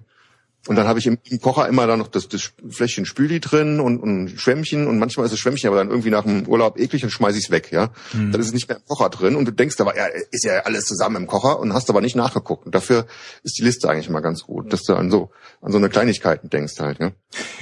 Und 0.67 0.77
dann 0.77 0.87
habe 0.87 0.97
ich 0.97 1.05
im, 1.05 1.19
im, 1.29 1.39
Kocher 1.39 1.67
immer 1.67 1.85
dann 1.85 1.99
noch 1.99 2.07
das, 2.07 2.27
das 2.27 2.51
Fläschchen 2.69 3.05
Spüli 3.05 3.39
drin 3.39 3.79
und, 3.79 3.99
und 3.99 4.29
Schwämmchen 4.29 4.87
und 4.87 4.97
manchmal 4.97 5.25
ist 5.25 5.31
das 5.31 5.39
Schwämmchen 5.39 5.67
aber 5.67 5.77
dann 5.77 5.89
irgendwie 5.89 6.09
nach 6.09 6.23
dem 6.23 6.47
Urlaub 6.47 6.79
eklig 6.79 7.03
und 7.03 7.11
schmeiß 7.11 7.35
ich's 7.35 7.51
weg, 7.51 7.71
ja. 7.71 7.91
Mhm. 8.13 8.31
Dann 8.31 8.41
ist 8.41 8.47
es 8.47 8.53
nicht 8.53 8.67
mehr 8.67 8.77
im 8.77 8.85
Kocher 8.85 9.09
drin 9.09 9.35
und 9.35 9.45
du 9.45 9.51
denkst 9.51 9.79
aber, 9.79 9.95
ja, 9.95 10.05
ist 10.31 10.43
ja 10.43 10.61
alles 10.61 10.85
zusammen 10.85 11.17
im 11.17 11.27
Kocher 11.27 11.59
und 11.59 11.73
hast 11.73 11.89
aber 11.89 12.01
nicht 12.01 12.15
nachgeguckt. 12.15 12.65
Und 12.65 12.73
dafür 12.73 13.05
ist 13.43 13.59
die 13.59 13.63
Liste 13.63 13.89
eigentlich 13.89 14.07
immer 14.07 14.21
ganz 14.21 14.43
gut, 14.43 14.73
dass 14.73 14.83
du 14.83 14.95
an 14.95 15.11
so 15.11 15.29
an 15.61 15.71
so 15.71 15.77
eine 15.77 15.89
Kleinigkeiten 15.89 16.49
denkst 16.49 16.79
halt, 16.79 16.99
ja. 16.99 17.11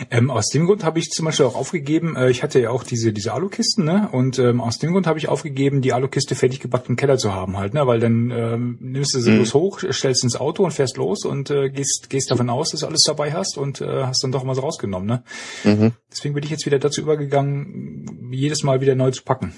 Ähm, 0.10 0.30
aus 0.30 0.48
dem 0.50 0.66
Grund 0.66 0.84
habe 0.84 1.00
ich 1.00 1.10
zum 1.10 1.26
Beispiel 1.26 1.46
auch 1.46 1.56
aufgegeben, 1.56 2.16
äh, 2.16 2.30
ich 2.30 2.44
hatte 2.44 2.60
ja 2.60 2.70
auch 2.70 2.84
diese 2.84 3.12
diese 3.12 3.34
Alukisten, 3.34 3.84
ne? 3.86 4.10
Und 4.12 4.40
ähm, 4.40 4.62
aus 4.62 4.78
dem 4.78 4.94
Grund 4.94 5.08
habe 5.08 5.20
ich 5.20 5.28
aufgegeben, 5.28 5.82
die 5.82 5.94
Alukiste 5.94 6.36
fertig 6.36 6.60
gebackt 6.60 6.90
im 6.90 6.96
Keller 6.96 7.18
zu 7.18 7.34
haben 7.34 7.58
halt, 7.58 7.74
ne? 7.74 7.86
Weil 7.86 8.00
dann 8.00 8.32
ähm, 8.32 8.78
nimmst 8.80 9.16
du 9.16 9.20
sie 9.20 9.32
mhm. 9.32 9.38
bloß 9.38 9.54
hoch, 9.54 9.82
stellst 9.92 10.24
ins 10.24 10.36
Auto 10.36 10.64
und 10.64 10.72
fährst 10.72 10.98
los 10.98 11.26
und 11.26 11.50
äh, 11.50 11.70
gehst 11.70 12.10
gehst 12.10 12.32
davon 12.32 12.50
aus, 12.50 12.70
dass 12.70 12.84
alles 12.94 13.04
dabei 13.04 13.34
hast 13.34 13.58
und 13.58 13.82
äh, 13.82 14.04
hast 14.04 14.24
dann 14.24 14.32
doch 14.32 14.44
mal 14.44 14.56
so 14.56 14.62
rausgenommen. 14.62 15.08
Ne? 15.08 15.24
Mhm. 15.64 15.92
Deswegen 16.12 16.36
bin 16.36 16.44
ich 16.44 16.52
jetzt 16.52 16.66
wieder 16.66 16.80
dazu 16.80 17.02
übergegangen, 17.02 18.30
jedes 18.32 18.64
Mal 18.64 18.82
wieder 18.82 18.96
neu 18.96 19.12
zu 19.12 19.24
packen. 19.24 19.54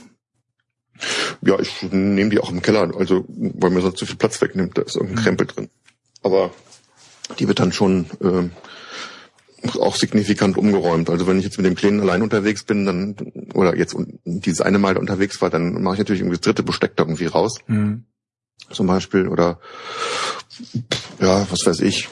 Ja, 1.41 1.59
ich 1.59 1.83
nehme 1.91 2.29
die 2.29 2.39
auch 2.39 2.49
im 2.49 2.61
Keller, 2.61 2.95
also 2.97 3.25
weil 3.27 3.69
mir 3.69 3.81
sonst 3.81 3.97
zu 3.97 4.05
viel 4.05 4.15
Platz 4.15 4.41
wegnimmt, 4.41 4.77
da 4.77 4.83
ist 4.83 4.95
irgendein 4.95 5.17
mhm. 5.17 5.23
Krempel 5.23 5.47
drin. 5.47 5.69
Aber 6.23 6.51
die 7.37 7.47
wird 7.47 7.59
dann 7.59 7.73
schon 7.73 8.05
äh, 8.21 8.49
auch 9.77 9.95
signifikant 9.95 10.57
umgeräumt. 10.57 11.09
Also 11.09 11.27
wenn 11.27 11.37
ich 11.37 11.43
jetzt 11.43 11.57
mit 11.57 11.65
dem 11.65 11.75
Kleinen 11.75 11.99
allein 11.99 12.21
unterwegs 12.21 12.63
bin, 12.63 12.85
dann 12.85 13.15
oder 13.53 13.75
jetzt 13.75 13.95
dieses 14.23 14.61
eine 14.61 14.79
Mal 14.79 14.97
unterwegs 14.97 15.41
war, 15.41 15.49
dann 15.49 15.81
mache 15.83 15.95
ich 15.95 15.99
natürlich 15.99 16.21
irgendwie 16.21 16.37
das 16.37 16.45
dritte 16.45 16.63
Besteck 16.63 16.95
da 16.95 17.03
irgendwie 17.03 17.25
raus. 17.25 17.59
Mhm. 17.67 18.05
Zum 18.71 18.87
Beispiel. 18.87 19.27
Oder 19.27 19.59
ja, 21.19 21.45
was 21.49 21.65
weiß 21.65 21.81
ich. 21.81 22.07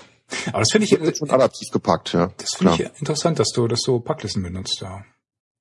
Aber 0.47 0.59
das 0.59 0.71
finde 0.71 0.85
ich 0.85 0.97
das 0.97 1.17
schon 1.17 1.29
adaptiv 1.29 1.69
gepackt, 1.71 2.13
ja. 2.13 2.31
Das 2.37 2.55
finde 2.55 2.73
ich 2.73 2.99
interessant, 2.99 3.39
dass 3.39 3.49
du, 3.49 3.67
dass 3.67 3.81
du 3.81 3.99
Packlisten 3.99 4.43
benutzt, 4.43 4.79
ja. 4.81 5.03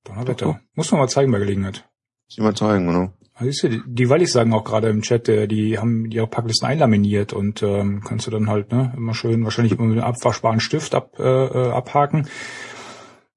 Donnerwetter. 0.03 0.59
Muss 0.75 0.91
man 0.91 1.01
mal 1.01 1.07
zeigen 1.07 1.31
bei 1.31 1.39
Gelegenheit. 1.39 1.85
Muss 2.25 2.37
ich 2.37 2.43
mal 2.43 2.55
zeigen, 2.55 2.87
genau. 2.87 3.13
Siehst 3.39 3.63
du, 3.63 3.69
die 3.69 4.09
Wallis 4.09 4.31
sagen 4.31 4.53
auch 4.53 4.63
gerade 4.63 4.89
im 4.89 5.01
Chat, 5.01 5.27
äh, 5.27 5.47
die 5.47 5.79
haben 5.79 6.09
ihre 6.11 6.27
Packlisten 6.27 6.67
einlaminiert 6.67 7.33
und 7.33 7.63
ähm, 7.63 8.03
kannst 8.05 8.27
du 8.27 8.31
dann 8.31 8.47
halt 8.47 8.71
ne, 8.71 8.93
immer 8.95 9.15
schön 9.15 9.43
wahrscheinlich 9.43 9.73
immer 9.73 9.85
mit 9.85 9.97
einem 9.97 10.07
abwaschbaren 10.07 10.59
Stift 10.59 10.93
ab, 10.93 11.19
äh, 11.19 11.23
äh 11.23 11.71
abhaken. 11.71 12.27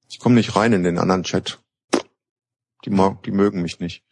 Ich 0.09 0.19
komme 0.19 0.35
nicht 0.35 0.55
rein 0.55 0.73
in 0.73 0.83
den 0.83 0.99
anderen 0.99 1.23
Chat. 1.23 1.59
Die, 2.85 2.91
mag, 2.91 3.23
die 3.23 3.31
mögen 3.31 3.61
mich 3.61 3.79
nicht. 3.79 4.03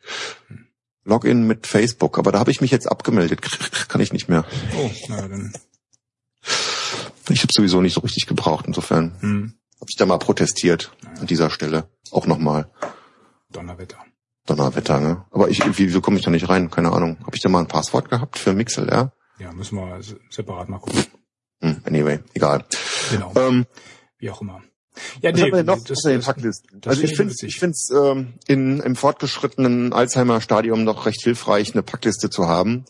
Login 1.04 1.46
mit 1.46 1.68
Facebook, 1.68 2.18
aber 2.18 2.32
da 2.32 2.40
habe 2.40 2.52
ich 2.52 2.62
mich 2.62 2.72
jetzt 2.72 2.88
abgemeldet. 2.88 3.42
Kann 3.88 4.02
ich 4.02 4.12
nicht 4.12 4.28
mehr. 4.28 4.44
Oh, 4.76 4.90
na 5.08 5.28
dann. 5.28 5.54
Ich 7.30 7.42
habe 7.42 7.54
sowieso 7.54 7.82
nicht 7.82 7.94
so 7.94 8.02
richtig 8.02 8.28
gebraucht, 8.28 8.66
insofern 8.68 9.16
hm. 9.20 9.54
habe 9.80 9.90
ich 9.90 9.96
da 9.96 10.06
mal 10.06 10.18
protestiert 10.18 10.92
naja. 11.04 11.22
an 11.22 11.28
dieser 11.28 11.50
Stelle. 11.50 11.90
Auch 12.12 12.28
nochmal. 12.28 12.70
Donnerwetter. 13.52 13.98
Donnerwetter, 14.46 15.00
ne? 15.00 15.26
Aber 15.32 15.50
ich, 15.50 15.62
wieso 15.78 16.02
komme 16.02 16.18
ich 16.18 16.24
da 16.24 16.32
nicht 16.32 16.50
rein? 16.50 16.70
Keine 16.70 16.92
Ahnung. 16.92 17.18
Habe 17.26 17.36
ich 17.36 17.42
da 17.42 17.50
mal 17.50 17.60
ein 17.60 17.68
Passwort 17.68 18.10
gehabt 18.10 18.38
für 18.38 18.54
Mixel, 18.54 18.88
ja? 18.90 19.12
Ja, 19.40 19.52
müssen 19.52 19.78
wir 19.78 20.00
separat 20.30 20.70
mal 20.70 20.80
gucken. 20.80 21.04
Hm, 21.62 21.82
anyway, 21.86 22.20
egal. 22.34 22.64
Genau. 23.12 23.34
Ähm, 23.36 23.66
Wie 24.20 24.30
auch 24.30 24.42
immer. 24.42 24.62
Ja, 25.22 25.32
nee, 25.32 25.64
noch 25.64 25.84
das, 25.84 26.02
das, 26.04 26.26
das, 26.26 26.64
also 26.86 27.02
ich 27.04 27.18
finde 27.18 27.34
ich 27.42 27.60
finde 27.60 27.74
es 27.74 27.90
ähm, 27.92 28.36
in 28.48 28.80
im 28.80 28.96
fortgeschrittenen 28.96 29.92
Alzheimer-Stadium 29.92 30.86
noch 30.86 31.06
recht 31.06 31.22
hilfreich, 31.22 31.74
eine 31.74 31.84
Packliste 31.84 32.30
zu 32.30 32.48
haben. 32.48 32.86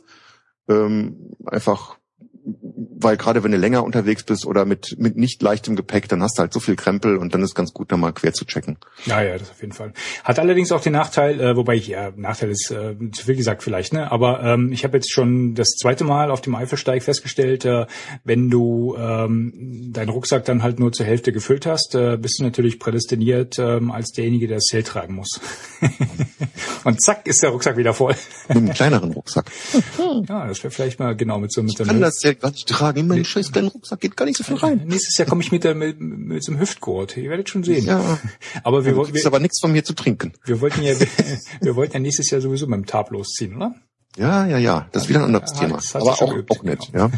Ähm, 0.69 1.35
einfach 1.45 1.97
weil 2.45 3.17
gerade 3.17 3.43
wenn 3.43 3.51
du 3.51 3.57
länger 3.57 3.83
unterwegs 3.83 4.23
bist 4.23 4.45
oder 4.45 4.65
mit, 4.65 4.95
mit 4.99 5.17
nicht 5.17 5.41
leichtem 5.41 5.75
Gepäck, 5.75 6.07
dann 6.07 6.21
hast 6.21 6.37
du 6.37 6.41
halt 6.41 6.53
so 6.53 6.59
viel 6.59 6.75
Krempel 6.75 7.17
und 7.17 7.33
dann 7.33 7.41
ist 7.41 7.55
ganz 7.55 7.73
gut, 7.73 7.91
da 7.91 7.97
mal 7.97 8.13
quer 8.13 8.33
zu 8.33 8.45
checken. 8.45 8.77
Ja, 9.05 9.21
ja, 9.21 9.37
das 9.37 9.49
auf 9.49 9.61
jeden 9.61 9.73
Fall. 9.73 9.93
Hat 10.23 10.39
allerdings 10.39 10.71
auch 10.71 10.81
den 10.81 10.93
Nachteil, 10.93 11.39
äh, 11.39 11.55
wobei 11.55 11.75
ich, 11.75 11.87
ja, 11.87 12.11
Nachteil 12.15 12.51
ist 12.51 12.71
äh, 12.71 12.95
zu 13.11 13.25
viel 13.25 13.35
gesagt 13.35 13.63
vielleicht, 13.63 13.93
ne? 13.93 14.11
Aber 14.11 14.43
ähm, 14.43 14.71
ich 14.71 14.83
habe 14.83 14.97
jetzt 14.97 15.11
schon 15.11 15.55
das 15.55 15.69
zweite 15.75 16.03
Mal 16.03 16.29
auf 16.29 16.41
dem 16.41 16.55
Eifelsteig 16.55 17.03
festgestellt, 17.03 17.65
äh, 17.65 17.87
wenn 18.23 18.49
du 18.49 18.95
ähm, 18.97 19.91
deinen 19.91 20.09
Rucksack 20.09 20.45
dann 20.45 20.61
halt 20.61 20.79
nur 20.79 20.91
zur 20.91 21.05
Hälfte 21.05 21.31
gefüllt 21.31 21.65
hast, 21.65 21.95
äh, 21.95 22.17
bist 22.17 22.39
du 22.39 22.43
natürlich 22.43 22.79
prädestiniert 22.79 23.57
ähm, 23.59 23.91
als 23.91 24.11
derjenige, 24.11 24.47
der 24.47 24.57
das 24.57 24.65
Zelt 24.65 24.87
tragen 24.87 25.15
muss. 25.15 25.39
und 26.83 27.01
zack, 27.01 27.27
ist 27.27 27.41
der 27.41 27.49
Rucksack 27.49 27.77
wieder 27.77 27.93
voll. 27.93 28.15
mit 28.49 28.57
einem 28.57 28.73
kleineren 28.73 29.11
Rucksack. 29.11 29.51
ja, 30.27 30.47
das 30.47 30.63
wäre 30.63 30.71
vielleicht 30.71 30.99
mal 30.99 31.15
genau 31.15 31.39
mit 31.39 31.51
so 31.51 31.63
mit 31.63 31.77
so 31.77 31.83
einem. 31.83 32.01
Zelt 32.35 32.41
gar 32.41 32.51
nicht 32.51 32.67
tragen. 32.67 32.99
In 32.99 33.07
meinen 33.07 33.25
scheiß 33.25 33.51
kleinen 33.51 33.69
Rucksack 33.69 33.99
geht 33.99 34.17
gar 34.17 34.25
nicht 34.25 34.37
so 34.37 34.43
viel 34.43 34.57
rein. 34.57 34.83
Nächstes 34.85 35.17
Jahr 35.17 35.27
komme 35.27 35.41
ich 35.41 35.51
mit, 35.51 35.63
der, 35.63 35.75
mit, 35.75 35.99
mit 35.99 36.43
so 36.43 36.51
einem 36.51 36.61
Hüftgurt. 36.61 37.17
Ihr 37.17 37.29
werdet 37.29 37.49
schon 37.49 37.63
sehen. 37.63 37.85
Ja. 37.85 38.19
Aber 38.63 38.85
wir 38.85 38.95
wollten. 38.95 39.15
aber 39.25 39.39
nichts 39.39 39.59
von 39.59 39.71
mir 39.71 39.83
zu 39.83 39.93
trinken. 39.93 40.33
Wir 40.45 40.61
wollten 40.61 40.81
ja, 40.81 40.99
wir, 40.99 41.07
wir 41.61 41.75
wollten 41.75 41.93
ja 41.93 41.99
nächstes 41.99 42.29
Jahr 42.29 42.41
sowieso 42.41 42.67
mit 42.67 42.77
dem 42.77 42.85
Tab 42.85 43.11
losziehen, 43.11 43.55
oder? 43.55 43.75
Ja, 44.17 44.45
ja, 44.45 44.57
ja. 44.57 44.87
Das 44.91 45.03
ist 45.03 45.09
wieder 45.09 45.19
ein 45.19 45.25
anderes 45.25 45.51
ja, 45.55 45.59
Thema. 45.59 45.79
Aber 45.93 46.21
auch, 46.21 46.29
geübt, 46.29 46.51
auch 46.51 46.63
nett, 46.63 46.79
genau. 46.91 47.07
ja. 47.07 47.11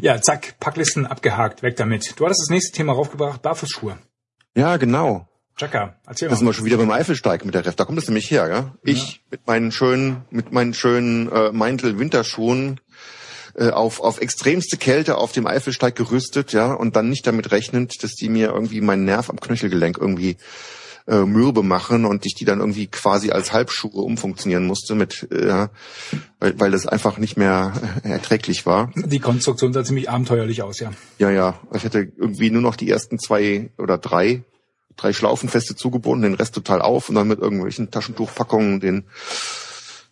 ja, 0.14 0.20
zack, 0.20 0.58
Packlisten 0.60 1.06
abgehakt, 1.06 1.62
weg 1.62 1.76
damit. 1.76 2.14
Du 2.18 2.24
hattest 2.24 2.42
das 2.42 2.50
nächste 2.50 2.72
Thema 2.72 2.92
raufgebracht, 2.92 3.42
Barfußschuhe. 3.42 3.98
Ja, 4.56 4.76
genau. 4.76 5.26
Chaka, 5.56 5.96
erzähl 6.06 6.28
mal. 6.28 6.30
Das 6.30 6.38
sind 6.40 6.48
wir 6.48 6.52
schon 6.52 6.64
wieder 6.64 6.76
beim 6.76 6.90
Eifelsteig 6.90 7.44
mit 7.44 7.54
der 7.54 7.64
Ref. 7.64 7.76
Da 7.76 7.84
kommt 7.84 7.98
es 7.98 8.08
nämlich 8.08 8.30
her, 8.30 8.48
ja. 8.48 8.74
Ich 8.82 9.12
ja. 9.12 9.18
mit 9.32 9.46
meinen 9.46 9.72
schönen, 9.72 10.24
mit 10.30 10.52
meinen 10.52 10.74
schönen 10.74 11.30
äh, 11.30 11.52
Meintel 11.52 11.98
Winterschuhen 11.98 12.80
äh, 13.56 13.70
auf, 13.70 14.00
auf 14.00 14.20
extremste 14.20 14.76
Kälte 14.76 15.16
auf 15.16 15.32
dem 15.32 15.46
Eifelsteig 15.46 15.94
gerüstet, 15.94 16.52
ja, 16.52 16.72
und 16.72 16.96
dann 16.96 17.08
nicht 17.08 17.26
damit 17.26 17.50
rechnend, 17.50 18.02
dass 18.02 18.12
die 18.12 18.28
mir 18.28 18.48
irgendwie 18.48 18.80
meinen 18.80 19.04
Nerv 19.04 19.30
am 19.30 19.40
Knöchelgelenk 19.40 19.98
irgendwie 19.98 20.36
äh, 21.06 21.24
mürbe 21.24 21.62
machen 21.62 22.04
und 22.04 22.24
ich 22.24 22.34
die 22.34 22.44
dann 22.44 22.60
irgendwie 22.60 22.86
quasi 22.86 23.30
als 23.30 23.52
Halbschuhe 23.52 24.00
umfunktionieren 24.00 24.66
musste 24.66 24.94
mit, 24.94 25.28
äh, 25.30 25.46
ja, 25.46 25.70
weil, 26.40 26.58
weil 26.58 26.70
das 26.70 26.86
einfach 26.86 27.18
nicht 27.18 27.36
mehr 27.36 27.72
äh, 28.02 28.10
erträglich 28.10 28.66
war. 28.66 28.90
Die 28.94 29.20
Konstruktion 29.20 29.72
sah 29.72 29.84
ziemlich 29.84 30.08
abenteuerlich 30.08 30.62
aus, 30.62 30.80
ja. 30.80 30.92
Ja, 31.18 31.30
ja. 31.30 31.60
Ich 31.74 31.84
hätte 31.84 32.12
irgendwie 32.16 32.50
nur 32.50 32.62
noch 32.62 32.76
die 32.76 32.90
ersten 32.90 33.18
zwei 33.18 33.70
oder 33.76 33.98
drei 33.98 34.44
drei 34.96 35.12
Schlaufen 35.12 35.48
feste 35.48 35.74
zugebunden, 35.74 36.30
den 36.30 36.34
Rest 36.38 36.54
total 36.54 36.80
auf 36.80 37.08
und 37.08 37.16
dann 37.16 37.28
mit 37.28 37.40
irgendwelchen 37.40 37.90
Taschentuchpackungen 37.90 38.80
den 38.80 39.04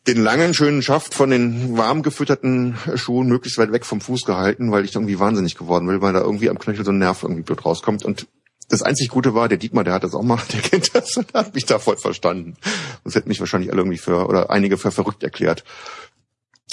den 0.07 0.22
langen 0.22 0.53
schönen 0.53 0.82
Schaft 0.82 1.14
von 1.14 1.30
den 1.30 1.76
warm 1.76 2.03
gefütterten 2.03 2.76
Schuhen 2.96 3.28
möglichst 3.28 3.59
weit 3.59 3.72
weg 3.72 3.86
vom 3.86 4.00
Fuß 4.00 4.24
gehalten, 4.24 4.72
weil 4.72 4.84
ich 4.84 4.94
irgendwie 4.94 5.18
wahnsinnig 5.18 5.57
geworden 5.57 5.86
will, 5.88 6.03
weil 6.03 6.12
da 6.12 6.20
irgendwie 6.20 6.50
am 6.50 6.59
Knöchel 6.59 6.84
so 6.84 6.90
ein 6.90 6.98
Nerv 6.98 7.22
irgendwie 7.22 7.42
blöd 7.42 7.64
rauskommt. 7.64 8.05
Und 8.05 8.26
das 8.68 8.82
einzig 8.82 9.11
Gute 9.11 9.34
war, 9.34 9.48
der 9.48 9.59
Dietmar, 9.59 9.84
der 9.84 9.94
hat 9.94 10.05
das 10.05 10.14
auch 10.14 10.22
mal, 10.22 10.40
der 10.53 10.61
kennt 10.61 10.94
das 10.94 11.16
und 11.16 11.32
hat 11.34 11.55
mich 11.55 11.66
da 11.66 11.78
voll 11.78 11.96
verstanden. 11.96 12.57
Das 13.05 13.14
hätten 13.14 13.28
mich 13.28 13.38
wahrscheinlich 13.38 13.70
alle 13.70 13.82
irgendwie 13.82 13.98
für, 13.98 14.26
oder 14.28 14.50
einige 14.50 14.76
für 14.76 14.90
verrückt 14.90 15.22
erklärt. 15.22 15.62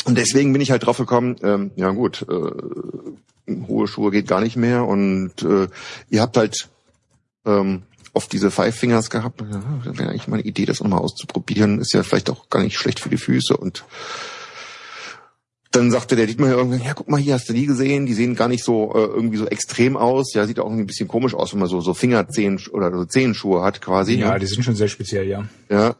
Und 0.05 0.17
deswegen 0.17 0.53
bin 0.53 0.61
ich 0.61 0.71
halt 0.71 0.85
drauf 0.85 0.97
gekommen, 0.97 1.35
ähm, 1.43 1.71
ja 1.75 1.91
gut, 1.91 2.25
äh, 2.29 3.53
hohe 3.67 3.87
Schuhe 3.87 4.11
geht 4.11 4.27
gar 4.27 4.41
nicht 4.41 4.55
mehr 4.55 4.85
und 4.85 5.43
äh, 5.43 5.67
ihr 6.09 6.21
habt 6.21 6.37
halt 6.37 6.69
ähm, 7.45 7.83
oft 8.13 8.31
diese 8.31 8.51
Five 8.51 8.75
Fingers 8.75 9.09
gehabt. 9.09 9.41
Ja, 9.41 9.61
das 9.83 9.97
wäre 9.97 10.09
eigentlich 10.09 10.27
mal 10.27 10.37
eine 10.37 10.45
Idee, 10.45 10.65
das 10.65 10.81
nochmal 10.81 10.99
auszuprobieren. 10.99 11.79
Ist 11.79 11.93
ja 11.93 12.03
vielleicht 12.03 12.29
auch 12.29 12.49
gar 12.49 12.63
nicht 12.63 12.77
schlecht 12.77 12.99
für 12.99 13.09
die 13.09 13.17
Füße 13.17 13.55
und 13.55 13.83
dann 15.71 15.91
sagte 15.91 16.15
der 16.15 16.25
Dietmar 16.25 16.49
irgendwann, 16.49 16.81
ja, 16.81 16.95
guck 16.95 17.09
mal 17.09 17.19
hier, 17.19 17.35
hast 17.35 17.47
du 17.47 17.53
die 17.53 17.67
gesehen? 17.67 18.07
Die 18.07 18.15
sehen 18.15 18.35
gar 18.35 18.47
nicht 18.47 18.63
so 18.63 18.91
äh, 18.95 19.05
irgendwie 19.05 19.37
so 19.37 19.45
extrem 19.45 19.97
aus. 19.97 20.33
Ja, 20.33 20.47
sieht 20.47 20.59
auch 20.59 20.65
irgendwie 20.65 20.83
ein 20.83 20.87
bisschen 20.87 21.07
komisch 21.07 21.35
aus, 21.35 21.53
wenn 21.53 21.59
man 21.59 21.69
so 21.69 21.79
so 21.79 21.93
Fingerzehen 21.93 22.59
oder 22.71 22.91
so 22.91 23.05
Zehenschuhe 23.05 23.61
hat 23.61 23.79
quasi. 23.79 24.15
Ja, 24.15 24.33
ne? 24.33 24.39
die 24.39 24.47
sind 24.47 24.63
schon 24.63 24.75
sehr 24.75 24.87
speziell, 24.87 25.27
ja. 25.27 25.45
Ja, 25.69 25.95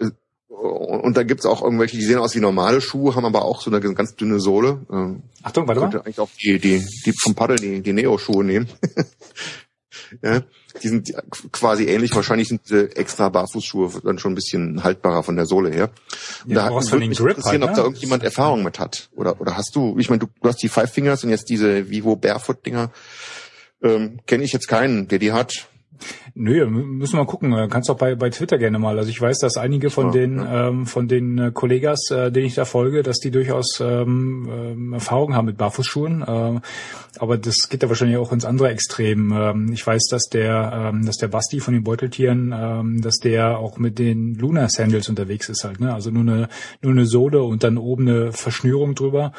und 0.59 1.15
da 1.15 1.23
gibt's 1.23 1.45
auch 1.45 1.61
irgendwelche, 1.61 1.97
die 1.97 2.03
sehen 2.03 2.19
aus 2.19 2.35
wie 2.35 2.39
normale 2.39 2.81
Schuhe, 2.81 3.15
haben 3.15 3.25
aber 3.25 3.45
auch 3.45 3.61
so 3.61 3.71
eine 3.71 3.79
ganz 3.93 4.15
dünne 4.15 4.39
Sohle. 4.39 4.85
Ähm, 4.91 5.23
Achtung, 5.41 5.67
warte 5.67 5.79
mal. 5.79 6.01
eigentlich 6.01 6.19
auch 6.19 6.29
die, 6.41 6.59
die, 6.59 6.85
die 7.05 7.13
vom 7.13 7.33
Paddel, 7.33 7.57
die, 7.57 7.81
die 7.81 7.93
Neo-Schuhe 7.93 8.43
nehmen. 8.43 8.67
ja, 10.21 10.41
die 10.83 10.87
sind 10.87 11.13
quasi 11.51 11.85
ähnlich. 11.85 12.15
Wahrscheinlich 12.15 12.47
sind 12.47 12.61
diese 12.65 12.95
extra 12.95 13.29
Barfußschuhe 13.29 13.91
dann 14.03 14.19
schon 14.19 14.33
ein 14.33 14.35
bisschen 14.35 14.83
haltbarer 14.83 15.23
von 15.23 15.35
der 15.35 15.45
Sohle 15.45 15.69
her. 15.71 15.89
Und 16.43 16.51
ja, 16.51 16.69
da 16.69 16.75
hat 16.75 16.99
mich 16.99 17.17
Grip 17.17 17.37
interessieren, 17.37 17.61
halt, 17.61 17.71
ob 17.71 17.75
da 17.75 17.81
ne? 17.81 17.87
irgendjemand 17.87 18.23
Erfahrung 18.23 18.63
mit 18.63 18.79
hat. 18.79 19.09
Oder, 19.15 19.39
oder 19.39 19.57
hast 19.57 19.75
du, 19.75 19.97
ich 19.99 20.09
meine, 20.09 20.19
du, 20.19 20.27
du 20.41 20.49
hast 20.49 20.61
die 20.61 20.69
Five 20.69 20.91
Fingers 20.91 21.23
und 21.23 21.29
jetzt 21.29 21.49
diese 21.49 21.89
Vivo 21.89 22.15
Barefoot 22.15 22.65
Dinger. 22.65 22.91
Ähm, 23.81 24.19
Kenne 24.25 24.43
ich 24.43 24.53
jetzt 24.53 24.67
keinen, 24.67 25.07
der 25.07 25.19
die 25.19 25.31
hat. 25.31 25.67
Nö, 26.35 26.65
müssen 26.67 27.13
wir 27.13 27.19
mal 27.19 27.25
gucken. 27.25 27.53
Kannst 27.69 27.89
auch 27.89 27.97
bei, 27.97 28.15
bei 28.15 28.29
Twitter 28.29 28.57
gerne 28.57 28.79
mal. 28.79 28.97
Also 28.97 29.09
ich 29.09 29.19
weiß, 29.19 29.39
dass 29.39 29.57
einige 29.57 29.89
von 29.89 30.07
ja, 30.07 30.11
den 30.11 30.37
ja. 30.37 30.69
Ähm, 30.69 30.85
von 30.85 31.07
den 31.07 31.37
äh, 31.37 31.51
Kollegas, 31.53 32.09
äh, 32.11 32.31
denen 32.31 32.45
ich 32.45 32.55
da 32.55 32.65
folge, 32.65 33.03
dass 33.03 33.19
die 33.19 33.31
durchaus 33.31 33.79
ähm, 33.81 34.49
ähm, 34.51 34.93
Erfahrung 34.93 35.35
haben 35.35 35.45
mit 35.45 35.57
Barfußschuhen. 35.57 36.23
Ähm, 36.27 36.61
aber 37.17 37.37
das 37.37 37.69
geht 37.69 37.83
da 37.83 37.89
wahrscheinlich 37.89 38.17
auch 38.17 38.31
ins 38.31 38.45
andere 38.45 38.69
Extrem. 38.69 39.31
Ähm, 39.31 39.71
ich 39.73 39.85
weiß, 39.85 40.07
dass 40.09 40.29
der, 40.29 40.91
ähm, 40.93 41.05
dass 41.05 41.17
der 41.17 41.27
Basti 41.27 41.59
von 41.59 41.73
den 41.73 41.83
Beuteltieren, 41.83 42.53
ähm, 42.55 43.01
dass 43.01 43.17
der 43.17 43.57
auch 43.57 43.77
mit 43.77 43.99
den 43.99 44.35
Luna 44.35 44.67
Sandals 44.69 45.09
unterwegs 45.09 45.49
ist 45.49 45.63
halt. 45.63 45.79
Ne? 45.79 45.93
Also 45.93 46.11
nur 46.11 46.21
eine 46.21 46.49
nur 46.81 46.93
eine 46.93 47.05
Sohle 47.05 47.43
und 47.43 47.63
dann 47.63 47.77
oben 47.77 48.07
eine 48.07 48.31
Verschnürung 48.31 48.95
drüber. 48.95 49.33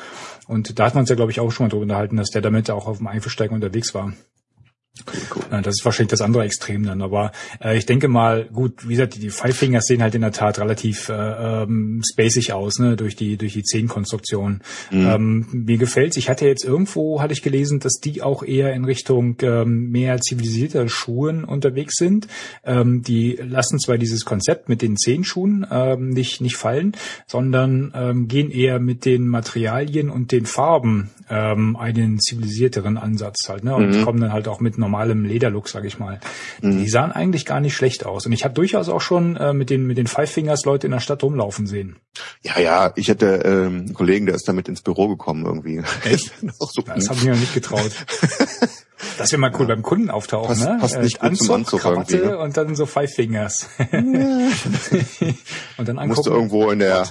Und 0.47 0.79
da 0.79 0.87
hat 0.87 0.95
man 0.95 1.03
uns 1.03 1.11
ja, 1.11 1.17
glaube 1.17 1.31
ich, 1.31 1.41
auch 1.41 1.51
schon 1.51 1.67
mal 1.67 1.71
drüber 1.71 1.83
unterhalten, 1.83 2.17
dass 2.17 2.31
der 2.31 2.43
damit 2.43 2.71
auch 2.71 2.87
auf 2.87 2.99
dem 2.99 3.07
Einfelsteigen 3.07 3.55
unterwegs 3.55 3.95
war. 3.95 4.13
Cool, 5.07 5.23
cool. 5.35 5.63
Das 5.63 5.77
ist 5.79 5.85
wahrscheinlich 5.85 6.11
das 6.11 6.21
andere 6.21 6.45
Extrem 6.45 6.85
dann, 6.85 7.01
aber 7.01 7.33
äh, 7.63 7.79
ich 7.79 7.87
denke 7.87 8.09
mal, 8.09 8.45
gut, 8.45 8.89
wie 8.89 8.95
gesagt, 8.95 9.23
die 9.23 9.31
Five 9.31 9.57
Fingers 9.57 9.87
sehen 9.87 10.03
halt 10.03 10.15
in 10.15 10.21
der 10.21 10.33
Tat 10.33 10.59
relativ 10.59 11.09
äh, 11.09 11.63
ähm, 11.63 12.03
spacig 12.05 12.53
aus, 12.53 12.79
ne, 12.81 12.97
durch 12.97 13.17
die 13.17 13.37
durch 13.37 13.53
die 13.53 13.63
Zehenkonstruktion. 13.63 14.61
Mhm. 14.91 15.07
Ähm, 15.07 15.47
mir 15.53 15.79
gefällt's. 15.79 16.17
Ich 16.17 16.29
hatte 16.29 16.47
jetzt 16.47 16.65
irgendwo 16.65 17.23
hatte 17.23 17.33
ich 17.33 17.43
gelesen, 17.43 17.79
dass 17.79 17.95
die 17.95 18.21
auch 18.21 18.43
eher 18.43 18.75
in 18.75 18.85
Richtung 18.85 19.37
ähm, 19.43 19.91
mehr 19.91 20.21
zivilisierter 20.21 20.89
Schuhen 20.89 21.45
unterwegs 21.45 21.95
sind. 21.97 22.27
Ähm, 22.65 23.03
die 23.03 23.37
lassen 23.37 23.79
zwar 23.79 23.97
dieses 23.97 24.25
Konzept 24.25 24.69
mit 24.69 24.83
den 24.83 24.97
Zehenschuhen 24.97 25.67
ähm, 25.71 26.11
nicht 26.11 26.41
nicht 26.41 26.57
fallen, 26.57 26.97
sondern 27.27 27.93
ähm, 27.95 28.29
gehen 28.29 28.51
eher 28.51 28.81
mit 28.81 29.05
den 29.05 29.29
Materialien 29.29 30.11
und 30.11 30.33
den 30.33 30.47
Farben 30.47 31.11
ähm, 31.31 31.77
einen 31.77 32.19
zivilisierteren 32.19 32.99
Ansatz 32.99 33.49
halt, 33.49 33.65
ne, 33.65 33.75
und 33.75 33.97
mhm. 33.97 34.05
kommen 34.05 34.21
dann 34.21 34.33
halt 34.33 34.49
auch 34.49 34.61
mit 34.61 34.80
normalem 34.81 35.25
Lederlook, 35.25 35.69
sage 35.69 35.87
ich 35.87 35.99
mal. 35.99 36.21
Mhm. 36.61 36.83
Die 36.83 36.89
sahen 36.89 37.13
eigentlich 37.13 37.47
gar 37.47 37.61
nicht 37.61 37.75
schlecht 37.75 38.05
aus. 38.05 38.27
Und 38.27 38.33
ich 38.33 38.45
habe 38.45 38.55
durchaus 38.55 38.89
auch 38.89 39.01
schon 39.01 39.37
äh, 39.37 39.53
mit 39.53 39.71
den 39.71 39.87
mit 39.87 39.99
den 39.99 40.09
Five 40.09 40.31
Fingers 40.31 40.65
Leute 40.65 40.87
in 40.87 40.93
der 40.93 41.01
Stadt 41.01 41.23
rumlaufen 41.23 41.67
sehen. 41.67 41.97
Ja, 42.43 42.59
ja, 42.59 42.93
ich 42.97 43.09
hatte 43.09 43.43
ähm, 43.45 43.81
einen 43.81 43.95
Kollegen, 43.95 44.27
der 44.27 44.35
ist 44.35 44.49
damit 44.49 44.69
ins 44.69 44.83
Büro 44.83 45.09
gekommen 45.09 45.47
irgendwie. 45.47 45.83
Echt? 46.05 46.33
so 46.59 46.83
das 46.83 47.09
habe 47.09 47.19
ich 47.19 47.25
mir 47.25 47.33
noch 47.33 47.41
nicht 47.41 47.55
getraut. 47.55 47.93
Das 49.17 49.33
wäre 49.33 49.41
mal 49.41 49.53
cool 49.55 49.69
ja. 49.69 49.75
beim 49.75 49.83
Kunden 49.83 50.11
auftauchen, 50.11 50.49
passt, 50.49 50.69
ne? 50.69 50.77
Passt 50.79 50.99
nicht 51.01 51.17
äh, 51.19 51.27
Anzug, 51.27 51.47
zum 51.47 51.55
Anzug 51.57 51.81
Krawatte 51.81 52.17
ne? 52.19 52.39
und 52.39 52.57
dann 52.57 52.75
so 52.75 52.87
Five 52.87 53.11
Fingers. 53.11 53.69
und 53.79 53.99
dann 55.79 55.99
angucken. 55.99 56.09
Musst 56.09 56.27
du 56.27 56.31
irgendwo 56.31 56.71
in 56.71 56.81
der 56.81 57.07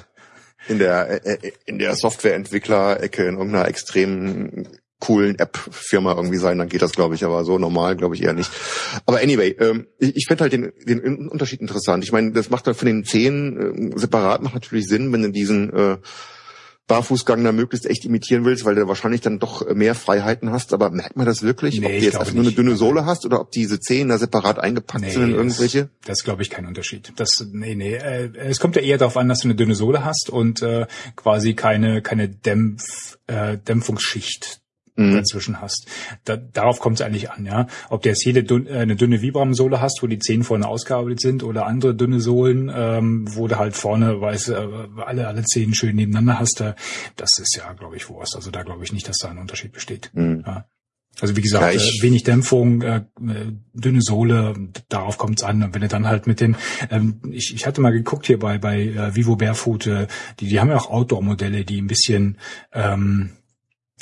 in 0.67 0.79
der 0.79 1.25
äh, 1.25 1.33
äh, 1.33 1.51
in 1.65 1.79
der 1.79 1.95
Softwareentwickler-Ecke 1.95 3.23
in 3.23 3.37
irgendeiner 3.37 3.67
extremen 3.67 4.67
coolen 4.99 5.39
App-Firma 5.39 6.13
irgendwie 6.13 6.37
sein, 6.37 6.57
dann 6.57 6.69
geht 6.69 6.81
das, 6.81 6.91
glaube 6.91 7.15
ich, 7.15 7.23
aber 7.23 7.45
so 7.45 7.57
normal, 7.57 7.95
glaube 7.95 8.15
ich, 8.15 8.23
eher 8.23 8.33
nicht. 8.33 8.51
Aber 9.05 9.19
anyway, 9.19 9.55
ähm, 9.59 9.87
ich, 9.97 10.15
ich 10.17 10.25
finde 10.27 10.41
halt 10.43 10.53
den, 10.53 10.71
den 10.85 11.29
Unterschied 11.29 11.61
interessant. 11.61 12.03
Ich 12.03 12.11
meine, 12.11 12.31
das 12.31 12.49
macht 12.49 12.67
dann 12.67 12.75
von 12.75 12.85
den 12.85 13.05
Zehen 13.05 13.93
äh, 13.93 13.99
separat 13.99 14.41
macht 14.41 14.55
natürlich 14.55 14.87
Sinn, 14.87 15.11
wenn 15.13 15.23
du 15.23 15.31
diesen 15.31 15.73
äh, 15.73 15.97
Barfußgang 16.89 17.43
da 17.43 17.51
möglichst 17.51 17.85
echt 17.85 18.03
imitieren 18.03 18.43
willst, 18.43 18.65
weil 18.65 18.75
du 18.75 18.87
wahrscheinlich 18.87 19.21
dann 19.21 19.39
doch 19.39 19.73
mehr 19.73 19.95
Freiheiten 19.95 20.51
hast. 20.51 20.73
Aber 20.73 20.89
merkt 20.89 21.15
man 21.15 21.25
das 21.25 21.43
wirklich? 21.43 21.79
Nee, 21.79 21.85
ob 21.85 21.91
du 21.91 21.99
jetzt 21.99 22.17
einfach 22.17 22.33
nur 22.33 22.43
eine 22.43 22.51
dünne 22.51 22.75
Sohle 22.75 23.05
hast 23.05 23.25
oder 23.25 23.39
ob 23.39 23.51
diese 23.51 23.79
Zehen 23.79 24.09
da 24.09 24.17
separat 24.17 24.59
eingepackt 24.59 25.05
nee, 25.05 25.11
sind 25.11 25.23
in 25.23 25.35
irgendwelche? 25.35 25.89
Das, 26.01 26.17
das 26.17 26.23
glaube 26.23 26.41
ich 26.41 26.49
kein 26.49 26.65
Unterschied. 26.65 27.13
Das, 27.15 27.45
nee, 27.51 27.75
nee. 27.75 27.93
Äh, 27.93 28.31
es 28.35 28.59
kommt 28.59 28.75
ja 28.75 28.81
eher 28.81 28.97
darauf 28.97 29.17
an, 29.17 29.29
dass 29.29 29.41
du 29.41 29.47
eine 29.47 29.55
dünne 29.55 29.75
Sohle 29.75 30.03
hast 30.03 30.29
und 30.29 30.61
äh, 30.63 30.87
quasi 31.15 31.53
keine, 31.53 32.01
keine 32.01 32.27
Dämpf, 32.27 33.19
äh, 33.27 33.57
Dämpfungsschicht 33.59 34.59
mhm. 34.99 35.13
dazwischen 35.13 35.61
hast. 35.61 35.87
Da, 36.25 36.37
darauf 36.37 36.79
kommt 36.79 36.99
es 36.99 37.05
eigentlich 37.05 37.31
an, 37.31 37.45
ja. 37.45 37.67
Ob 37.89 38.01
du 38.01 38.09
jetzt 38.09 38.25
jede 38.25 38.43
dünn, 38.43 38.67
äh, 38.67 38.79
eine 38.79 38.95
dünne 38.95 39.21
Vibram-Sohle 39.21 39.81
hast, 39.81 40.01
wo 40.01 40.07
die 40.07 40.19
Zehen 40.19 40.43
vorne 40.43 40.67
ausgearbeitet 40.67 41.21
sind, 41.21 41.43
oder 41.43 41.65
andere 41.65 41.95
dünne 41.95 42.19
Sohlen, 42.19 42.71
ähm, 42.73 43.25
wo 43.35 43.47
du 43.47 43.57
halt 43.57 43.75
vorne, 43.75 44.21
weiß, 44.21 44.49
äh, 44.49 44.67
alle 44.97 45.27
alle 45.27 45.43
Zehen 45.43 45.73
schön 45.73 45.95
nebeneinander 45.95 46.39
hast, 46.39 46.61
äh, 46.61 46.73
das 47.15 47.37
ist 47.39 47.55
ja, 47.55 47.71
glaube 47.73 47.95
ich, 47.95 48.09
Wurst. 48.09 48.35
Also 48.35 48.51
da 48.51 48.63
glaube 48.63 48.83
ich 48.83 48.93
nicht, 48.93 49.07
dass 49.07 49.17
da 49.17 49.29
ein 49.29 49.37
Unterschied 49.37 49.71
besteht. 49.71 50.11
Mhm. 50.13 50.43
Ja. 50.45 50.65
Also 51.21 51.35
wie 51.35 51.41
gesagt, 51.41 51.73
ja, 51.73 51.81
äh, 51.81 52.01
wenig 52.01 52.23
Dämpfung, 52.23 52.81
äh, 52.81 53.01
dünne 53.73 54.01
Sohle, 54.01 54.53
darauf 54.87 55.17
kommt 55.17 55.39
es 55.39 55.43
an. 55.43 55.63
Und 55.63 55.73
wenn 55.73 55.81
du 55.81 55.87
dann 55.87 56.07
halt 56.07 56.27
mit 56.27 56.39
den, 56.39 56.55
ähm, 56.89 57.21
ich, 57.29 57.53
ich 57.53 57.67
hatte 57.67 57.81
mal 57.81 57.91
geguckt 57.91 58.27
hier 58.27 58.39
bei 58.39 58.57
bei 58.57 58.83
äh, 58.83 59.15
Vivo 59.15 59.35
Barefoot, 59.35 59.87
äh, 59.87 60.07
die 60.39 60.47
die 60.47 60.59
haben 60.59 60.69
ja 60.69 60.77
auch 60.77 60.89
Outdoor-Modelle, 60.89 61.65
die 61.65 61.81
ein 61.81 61.87
bisschen 61.87 62.37
ähm, 62.71 63.31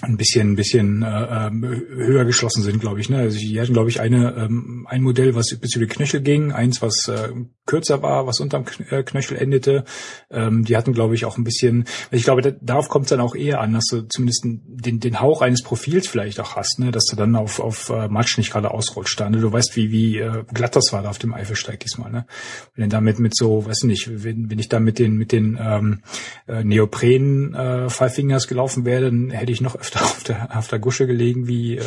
ein 0.02 0.16
bisschen, 0.16 0.52
ein 0.52 0.56
bisschen 0.56 1.02
äh, 1.02 1.48
ähm, 1.48 1.64
höher 1.64 2.24
geschlossen 2.26 2.62
sind, 2.62 2.80
glaube 2.80 3.00
ich. 3.00 3.10
Ne? 3.10 3.18
Also 3.18 3.40
die 3.40 3.60
hatten, 3.60 3.74
glaube 3.74 3.90
ich, 3.90 4.00
eine 4.00 4.36
ähm, 4.36 4.86
ein 4.88 5.02
Modell, 5.02 5.34
was 5.34 5.56
bis 5.60 5.76
über 5.76 5.86
die 5.86 5.92
Knöchel 5.92 6.22
ging, 6.22 6.52
eins, 6.52 6.84
was 6.84 7.08
äh, 7.08 7.30
kürzer 7.66 8.04
war, 8.04 8.28
was 8.28 8.40
unterm 8.40 8.66
äh, 8.92 9.02
Knöchel 9.02 9.38
endete. 9.38 9.86
Ähm, 10.30 10.66
die 10.66 10.78
hatten, 10.78 10.94
glaube 10.94 11.16
ich, 11.16 11.26
auch 11.26 11.38
ein 11.38 11.44
bisschen. 11.44 11.86
Ich 12.12 12.24
glaube, 12.24 12.44
da, 12.44 12.52
darauf 12.62 12.90
kommt 12.90 13.06
es 13.06 13.10
dann 13.10 13.22
auch 13.22 13.36
eher 13.36 13.60
an, 13.60 13.74
dass 13.74 13.88
du 13.88 14.02
zumindest 14.04 14.44
den, 14.46 15.00
den 15.00 15.20
Hauch 15.20 15.42
eines 15.42 15.64
Profils 15.64 16.08
vielleicht 16.08 16.40
auch 16.40 16.56
hast, 16.56 16.80
ne? 16.80 16.92
dass 16.92 17.06
du 17.06 17.16
dann 17.16 17.36
auf 17.36 17.60
auf 17.60 17.90
äh, 17.90 18.08
Matsch 18.08 18.38
nicht 18.38 18.52
gerade 18.52 18.72
ausrutscht. 18.72 19.20
Ne? 19.20 19.40
Du 19.40 19.52
weißt, 19.52 19.76
wie 19.76 19.92
wie 19.92 20.20
äh, 20.20 20.44
glatt 20.54 20.76
das 20.76 20.94
war 20.94 21.02
da 21.02 21.10
auf 21.10 21.18
dem 21.18 21.34
Eifelsteig 21.34 21.80
diesmal. 21.80 22.12
Ne? 22.12 22.28
Wenn 22.76 22.92
damit 22.92 23.18
mit 23.18 23.36
so, 23.36 23.66
weiß 23.66 23.84
nicht, 23.84 24.24
wenn, 24.24 24.52
wenn 24.52 24.60
ich 24.60 24.70
da 24.70 24.80
mit 24.80 25.00
den 25.00 25.18
mit 25.18 25.32
den 25.32 25.58
ähm, 25.60 26.02
äh, 26.48 26.64
Neopren 26.64 27.56
äh, 27.56 27.90
Five 27.90 28.14
Fingers 28.14 28.48
gelaufen 28.48 28.86
wäre, 28.86 29.06
dann 29.06 29.32
hätte 29.32 29.52
ich 29.52 29.62
noch 29.62 29.76
öfter 29.88 30.06
auf 30.06 30.24
der, 30.24 30.58
auf 30.58 30.68
der 30.68 30.80
Gusche 30.80 31.08
gelegen 31.08 31.48
wie, 31.48 31.78
äh, 31.78 31.84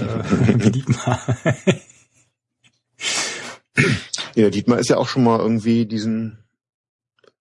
wie 0.57 0.71
Dietmar. 0.71 1.21
ja, 4.35 4.51
Dietmar 4.51 4.79
ist 4.79 4.89
ja 4.89 4.97
auch 4.97 5.09
schon 5.09 5.25
mal 5.25 5.39
irgendwie 5.39 5.87
diesen, 5.87 6.39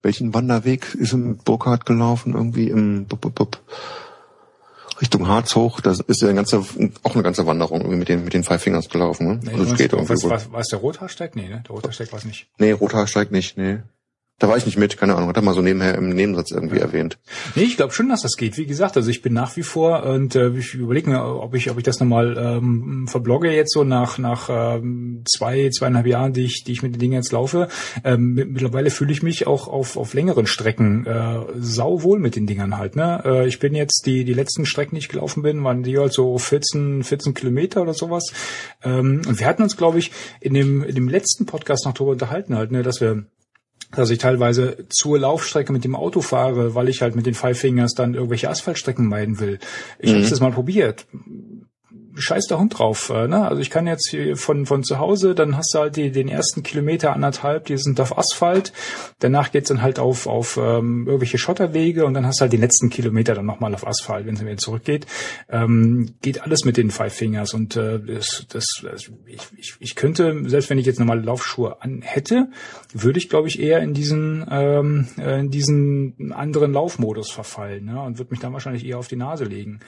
welchen 0.01 0.34
Wanderweg 0.34 0.95
ist 0.95 1.14
im 1.14 1.38
Burkhardt 1.38 1.86
gelaufen? 1.86 2.34
Irgendwie 2.34 2.70
im 2.70 3.05
bup, 3.05 3.22
bup, 3.22 3.36
bup, 3.36 3.62
Richtung 5.01 5.28
Harz 5.28 5.55
hoch. 5.55 5.80
Das 5.82 5.99
ist 5.99 6.22
ja 6.22 6.28
eine 6.28 6.36
ganze, 6.36 6.66
auch 7.03 7.14
eine 7.14 7.24
ganze 7.24 7.45
Wanderung 7.45 7.82
irgendwie 7.82 7.99
mit 7.99 8.10
den, 8.10 8.24
mit 8.24 8.34
den 8.34 8.43
Five 8.43 8.62
Fingers 8.62 8.89
gelaufen. 8.89 9.28
Ne? 9.28 9.39
Nee, 9.43 9.51
also 9.51 9.64
es 9.64 9.78
geht 9.78 9.93
irgendwie. 9.93 10.14
War 10.30 10.60
es 10.60 10.68
der 10.68 10.80
Rothaarsteig? 10.80 11.36
Nee, 11.36 11.47
ne? 11.47 11.64
Der 11.68 11.76
Rothaarsteig 11.76 12.12
war 12.12 12.20
es 12.20 12.26
nicht. 12.26 12.47
Nee, 12.57 12.72
Rothaarsteig 12.72 13.32
nicht, 13.32 13.57
nee. 13.57 13.80
Da 14.40 14.48
war 14.48 14.58
ich 14.58 14.66
nicht 14.66 14.78
mit, 14.78 14.98
keine 14.98 15.16
Ahnung, 15.16 15.30
hat 15.30 15.36
er 15.36 15.42
mal 15.42 15.54
so 15.54 15.62
nebenher 15.62 15.96
im 15.96 16.10
Nebensatz 16.10 16.52
irgendwie 16.52 16.80
erwähnt. 16.80 17.18
Nee, 17.56 17.64
ich 17.64 17.78
glaube 17.78 17.94
schon, 17.94 18.08
dass 18.08 18.22
das 18.22 18.38
geht. 18.38 18.58
Wie 18.58 18.66
gesagt, 18.66 18.96
also 18.96 19.10
ich 19.10 19.22
bin 19.22 19.34
nach 19.34 19.56
wie 19.58 19.64
vor 19.64 20.04
und 20.04 20.36
äh, 20.36 20.50
ich 20.50 20.74
überlege 20.74 21.10
mir, 21.10 21.24
ob 21.24 21.54
ich, 21.56 21.70
ob 21.70 21.78
ich 21.78 21.84
das 21.84 22.00
nochmal 22.00 22.38
ähm, 22.38 23.08
verblogge 23.08 23.52
jetzt 23.52 23.74
so 23.74 23.84
nach 23.84 24.18
nach 24.18 24.50
ähm, 24.50 25.24
zwei, 25.30 25.70
zweieinhalb 25.70 26.08
Jahren, 26.08 26.34
die 26.34 26.46
ich, 26.46 26.64
die 26.66 26.72
ich 26.72 26.82
mit 26.84 26.96
den 26.96 27.00
Dingen 27.00 27.14
jetzt 27.14 27.34
laufe. 27.34 27.68
Ähm, 28.04 28.34
mittlerweile 28.34 28.92
fühle 28.92 29.12
ich 29.12 29.24
mich 29.24 29.46
auch 29.46 29.68
auf, 29.68 29.98
auf 29.98 30.14
längeren 30.14 30.48
Strecken 30.48 31.06
äh, 31.06 31.42
sauwohl 31.60 32.20
mit 32.20 32.36
den 32.36 32.48
Dingern 32.48 32.78
halt. 32.78 32.96
Ne? 32.96 33.22
Äh, 33.26 33.48
ich 33.48 33.60
bin 33.60 33.76
jetzt 33.76 34.04
die, 34.06 34.24
die 34.24 34.34
letzten 34.34 34.66
Strecken, 34.66 34.96
die 34.96 35.00
ich 35.00 35.10
gelaufen 35.10 35.44
bin, 35.44 35.64
waren 35.64 35.84
die 35.84 35.98
halt 35.98 36.14
so 36.14 36.38
14, 36.38 37.04
14 37.04 37.34
Kilometer 37.34 37.82
oder 37.82 37.94
sowas. 37.94 38.32
Ähm, 38.84 39.22
und 39.28 39.40
wir 39.40 39.48
hatten 39.48 39.64
uns, 39.64 39.76
glaube 39.76 40.00
ich, 40.00 40.12
in 40.40 40.54
dem, 40.54 40.84
in 40.84 40.96
dem 40.96 41.10
letzten 41.10 41.46
Podcast 41.46 41.86
noch 41.86 41.94
darüber 41.94 42.14
unterhalten 42.14 42.56
halt, 42.56 42.72
ne, 42.72 42.84
dass 42.84 43.02
wir 43.02 43.26
dass 43.92 44.10
ich 44.10 44.20
teilweise 44.20 44.86
zur 44.90 45.20
Laufstrecke 45.20 45.74
mit 45.74 45.84
dem 45.84 45.96
Auto 45.96 46.22
fahre, 46.22 46.76
weil 46.76 46.90
ich 46.90 47.02
halt 47.02 47.16
mit 47.16 47.26
den 47.26 47.34
Five 47.34 47.60
Fingers 47.60 47.94
dann 47.94 48.14
irgendwelche 48.14 48.50
Asphaltstrecken 48.50 49.08
meiden 49.08 49.40
will. 49.40 49.60
Ich 49.98 50.12
mhm. 50.12 50.18
habe 50.18 50.30
das 50.30 50.40
mal 50.40 50.52
probiert 50.52 51.06
scheiß 52.20 52.47
der 52.47 52.59
Hund 52.59 52.78
drauf. 52.78 53.09
Äh, 53.09 53.28
ne? 53.28 53.47
Also 53.47 53.61
ich 53.61 53.70
kann 53.70 53.88
jetzt 53.88 54.09
hier 54.09 54.38
von, 54.38 54.65
von 54.65 54.84
zu 54.84 54.99
Hause, 54.99 55.36
dann 55.36 55.57
hast 55.57 55.74
du 55.74 55.80
halt 55.80 55.95
die, 55.95 56.11
den 56.11 56.28
ersten 56.28 56.63
Kilometer 56.63 57.13
anderthalb, 57.13 57.65
die 57.65 57.78
sind 57.78 57.99
auf 57.99 58.17
Asphalt. 58.17 58.74
Danach 59.20 59.51
geht's 59.51 59.70
dann 59.70 59.82
halt 59.82 59.99
auf, 59.99 60.28
auf 60.28 60.57
ähm, 60.57 61.05
irgendwelche 61.07 61.38
Schotterwege 61.38 62.05
und 62.05 62.13
dann 62.13 62.26
hast 62.26 62.39
du 62.39 62.41
halt 62.41 62.53
den 62.53 62.61
letzten 62.61 62.89
Kilometer 62.89 63.34
dann 63.34 63.45
nochmal 63.45 63.74
auf 63.74 63.86
Asphalt, 63.86 64.26
wenn 64.26 64.36
es 64.36 64.41
wieder 64.41 64.57
zurückgeht. 64.57 65.07
Ähm, 65.49 66.15
geht 66.22 66.41
alles 66.41 66.65
mit 66.65 66.78
den 66.78 66.91
Five 66.91 67.13
Fingers 67.13 67.53
und 67.53 67.76
äh, 67.76 67.99
das, 67.99 68.45
das, 68.49 68.65
also 68.89 69.13
ich, 69.26 69.41
ich, 69.57 69.76
ich 69.80 69.95
könnte, 69.95 70.43
selbst 70.45 70.70
wenn 70.70 70.78
ich 70.78 70.86
jetzt 70.86 70.99
normale 70.99 71.22
Laufschuhe 71.22 71.82
an 71.82 72.01
hätte, 72.01 72.49
würde 72.93 73.20
ich 73.20 73.30
glaube 73.30 73.47
ich 73.47 73.59
eher 73.59 73.82
in 73.82 73.93
diesen, 73.93 74.45
ähm, 74.49 75.07
äh, 75.17 75.39
in 75.39 75.49
diesen 75.49 76.34
anderen 76.34 76.74
Laufmodus 76.74 77.32
verfallen 77.32 77.86
ne? 77.86 78.01
und 78.01 78.17
würde 78.17 78.32
mich 78.32 78.39
dann 78.39 78.53
wahrscheinlich 78.53 78.86
eher 78.86 78.99
auf 78.99 79.07
die 79.07 79.15
Nase 79.15 79.45
legen. 79.45 79.80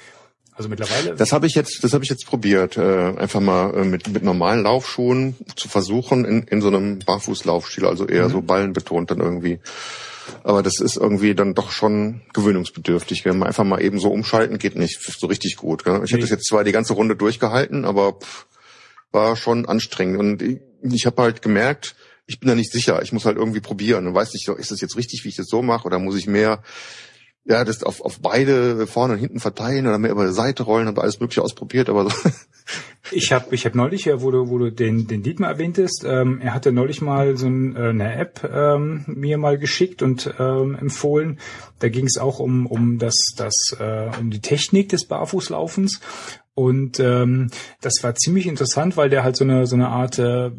Also 0.55 0.69
mittlerweile. 0.69 1.15
Das 1.15 1.31
habe 1.31 1.47
ich 1.47 1.55
jetzt, 1.55 1.83
das 1.83 1.93
habe 1.93 2.03
ich 2.03 2.09
jetzt 2.09 2.25
probiert, 2.25 2.77
äh, 2.77 3.13
einfach 3.15 3.39
mal 3.39 3.73
äh, 3.73 3.85
mit 3.85 4.09
mit 4.09 4.23
normalen 4.23 4.63
Laufschuhen 4.63 5.35
zu 5.55 5.69
versuchen 5.69 6.25
in 6.25 6.43
in 6.43 6.61
so 6.61 6.67
einem 6.67 6.99
Barfußlaufstil, 6.99 7.85
also 7.85 8.05
eher 8.05 8.27
mhm. 8.27 8.31
so 8.31 8.41
ballenbetont 8.41 9.11
dann 9.11 9.19
irgendwie. 9.19 9.59
Aber 10.43 10.61
das 10.61 10.79
ist 10.79 10.97
irgendwie 10.97 11.35
dann 11.35 11.55
doch 11.55 11.71
schon 11.71 12.21
gewöhnungsbedürftig. 12.33 13.25
Wenn 13.25 13.39
man 13.39 13.47
einfach 13.47 13.63
mal 13.63 13.81
eben 13.81 13.99
so 13.99 14.09
umschalten 14.09 14.57
geht 14.59 14.75
nicht 14.75 15.01
so 15.01 15.27
richtig 15.27 15.55
gut. 15.55 15.83
Gell? 15.83 16.01
Ich 16.03 16.11
nee. 16.11 16.13
habe 16.13 16.21
das 16.21 16.29
jetzt 16.29 16.47
zwar 16.47 16.63
die 16.63 16.71
ganze 16.71 16.93
Runde 16.93 17.15
durchgehalten, 17.15 17.85
aber 17.85 18.13
pff, 18.13 18.45
war 19.11 19.35
schon 19.35 19.65
anstrengend 19.65 20.19
und 20.19 20.41
ich, 20.41 20.59
ich 20.83 21.05
habe 21.05 21.21
halt 21.21 21.41
gemerkt, 21.41 21.95
ich 22.27 22.39
bin 22.39 22.47
da 22.49 22.55
nicht 22.55 22.71
sicher. 22.71 23.01
Ich 23.01 23.11
muss 23.11 23.25
halt 23.25 23.37
irgendwie 23.37 23.59
probieren 23.59 24.07
und 24.07 24.13
weiß 24.13 24.33
nicht, 24.33 24.47
ist 24.47 24.71
das 24.71 24.81
jetzt 24.81 24.95
richtig, 24.95 25.23
wie 25.23 25.29
ich 25.29 25.35
das 25.35 25.47
so 25.47 25.61
mache, 25.61 25.85
oder 25.85 25.99
muss 25.99 26.15
ich 26.15 26.27
mehr 26.27 26.63
ja, 27.43 27.63
das 27.63 27.83
auf, 27.83 28.01
auf 28.01 28.19
beide 28.19 28.85
vorne 28.85 29.13
und 29.13 29.19
hinten 29.19 29.39
verteilen 29.39 29.87
oder 29.87 29.97
mehr 29.97 30.11
über 30.11 30.25
die 30.25 30.33
Seite 30.33 30.63
rollen, 30.63 30.87
habe 30.87 31.01
alles 31.01 31.19
mögliche 31.19 31.41
ausprobiert, 31.41 31.89
aber 31.89 32.09
so. 32.09 32.11
Ich 33.09 33.33
habe 33.33 33.53
ich 33.53 33.65
hab 33.65 33.75
neulich, 33.75 34.05
ja, 34.05 34.21
wo 34.21 34.31
du, 34.31 34.49
wo 34.49 34.59
du 34.59 34.71
den, 34.71 35.07
den 35.07 35.23
Dietmar 35.23 35.49
erwähntest, 35.49 36.05
ähm, 36.07 36.39
er 36.39 36.53
hatte 36.53 36.71
neulich 36.71 37.01
mal 37.01 37.35
so 37.35 37.47
ein, 37.47 37.75
äh, 37.75 37.89
eine 37.89 38.15
App 38.15 38.49
ähm, 38.49 39.03
mir 39.07 39.37
mal 39.37 39.57
geschickt 39.57 40.01
und 40.01 40.33
ähm, 40.39 40.77
empfohlen. 40.79 41.39
Da 41.79 41.89
ging 41.89 42.05
es 42.05 42.17
auch 42.17 42.39
um, 42.39 42.67
um 42.67 42.99
das, 42.99 43.15
das, 43.35 43.75
äh, 43.79 44.11
um 44.19 44.29
die 44.29 44.39
Technik 44.39 44.89
des 44.89 45.07
Barfußlaufens. 45.07 45.99
Und 46.53 46.99
ähm, 46.99 47.49
das 47.81 48.03
war 48.03 48.13
ziemlich 48.15 48.45
interessant, 48.45 48.97
weil 48.97 49.09
der 49.09 49.23
halt 49.23 49.37
so 49.37 49.45
eine 49.45 49.65
so 49.67 49.75
eine 49.75 49.87
Art 49.87 50.19
äh, 50.19 50.51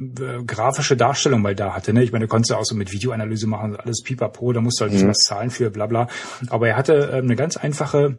grafische 0.46 0.96
Darstellung 0.96 1.42
mal 1.42 1.54
da 1.54 1.74
hatte. 1.74 1.92
Ne? 1.92 2.02
Ich 2.02 2.12
meine, 2.12 2.24
du 2.24 2.28
konntest 2.28 2.50
ja 2.50 2.56
auch 2.56 2.64
so 2.64 2.74
mit 2.74 2.92
Videoanalyse 2.92 3.46
machen, 3.46 3.76
alles 3.76 4.02
pipapo, 4.02 4.52
da 4.52 4.60
musst 4.62 4.80
du 4.80 4.84
halt 4.84 4.94
mhm. 4.94 5.08
was 5.08 5.18
zahlen 5.18 5.50
für, 5.50 5.70
bla 5.70 5.86
bla. 5.86 6.08
Aber 6.48 6.68
er 6.68 6.76
hatte 6.76 7.10
äh, 7.12 7.16
eine 7.18 7.36
ganz 7.36 7.58
einfache 7.58 8.18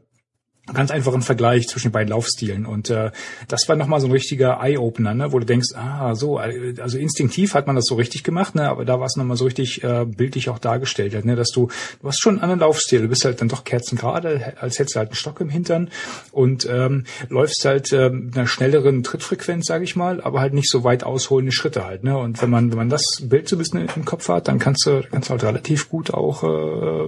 ganz 0.71 0.91
einfachen 0.91 1.21
Vergleich 1.21 1.67
zwischen 1.67 1.89
den 1.89 1.91
beiden 1.91 2.09
Laufstilen 2.09 2.65
und 2.65 2.89
äh, 2.89 3.11
das 3.49 3.67
war 3.67 3.75
nochmal 3.75 3.99
so 3.99 4.07
ein 4.07 4.13
richtiger 4.13 4.59
Eye-Opener, 4.61 5.13
ne, 5.13 5.33
wo 5.33 5.39
du 5.39 5.45
denkst, 5.45 5.75
ah 5.75 6.15
so, 6.15 6.37
also 6.37 6.97
instinktiv 6.97 7.53
hat 7.53 7.67
man 7.67 7.75
das 7.75 7.85
so 7.85 7.95
richtig 7.95 8.23
gemacht, 8.23 8.55
ne, 8.55 8.69
aber 8.69 8.85
da 8.85 8.97
war 8.97 9.07
es 9.07 9.17
nochmal 9.17 9.35
so 9.35 9.43
richtig 9.43 9.83
äh, 9.83 10.05
bildlich 10.05 10.49
auch 10.49 10.59
dargestellt, 10.59 11.25
ne, 11.25 11.35
dass 11.35 11.49
du, 11.49 11.67
du 12.01 12.07
hast 12.07 12.21
schon 12.21 12.35
einen 12.35 12.43
anderen 12.43 12.61
Laufstil, 12.61 13.01
du 13.01 13.09
bist 13.09 13.25
halt 13.25 13.41
dann 13.41 13.49
doch 13.49 13.65
kerzengerade, 13.65 14.53
als 14.61 14.79
hättest 14.79 14.95
du 14.95 14.99
halt 14.99 15.09
einen 15.09 15.15
Stock 15.15 15.41
im 15.41 15.49
Hintern 15.49 15.89
und 16.31 16.65
ähm, 16.69 17.03
läufst 17.27 17.65
halt 17.65 17.91
äh, 17.91 18.09
mit 18.09 18.37
einer 18.37 18.47
schnelleren 18.47 19.03
Trittfrequenz, 19.03 19.65
sage 19.65 19.83
ich 19.83 19.97
mal, 19.97 20.21
aber 20.21 20.39
halt 20.39 20.53
nicht 20.53 20.69
so 20.69 20.85
weit 20.85 21.03
ausholende 21.03 21.51
Schritte 21.51 21.85
halt, 21.85 22.05
ne, 22.05 22.17
und 22.17 22.41
wenn 22.41 22.49
man 22.49 22.71
wenn 22.71 22.77
man 22.77 22.89
das 22.89 23.03
Bild 23.21 23.49
so 23.49 23.57
ein 23.57 23.59
bisschen 23.59 23.89
im 23.95 24.05
Kopf 24.05 24.29
hat, 24.29 24.47
dann 24.47 24.59
kannst 24.59 24.85
du 24.85 25.03
kannst 25.11 25.27
du 25.27 25.31
halt 25.31 25.43
relativ 25.43 25.89
gut 25.89 26.13
auch 26.13 26.43
äh, 26.43 27.05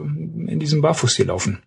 in 0.52 0.60
diesem 0.60 0.82
Barfußstil 0.82 1.28
laufen. 1.28 1.60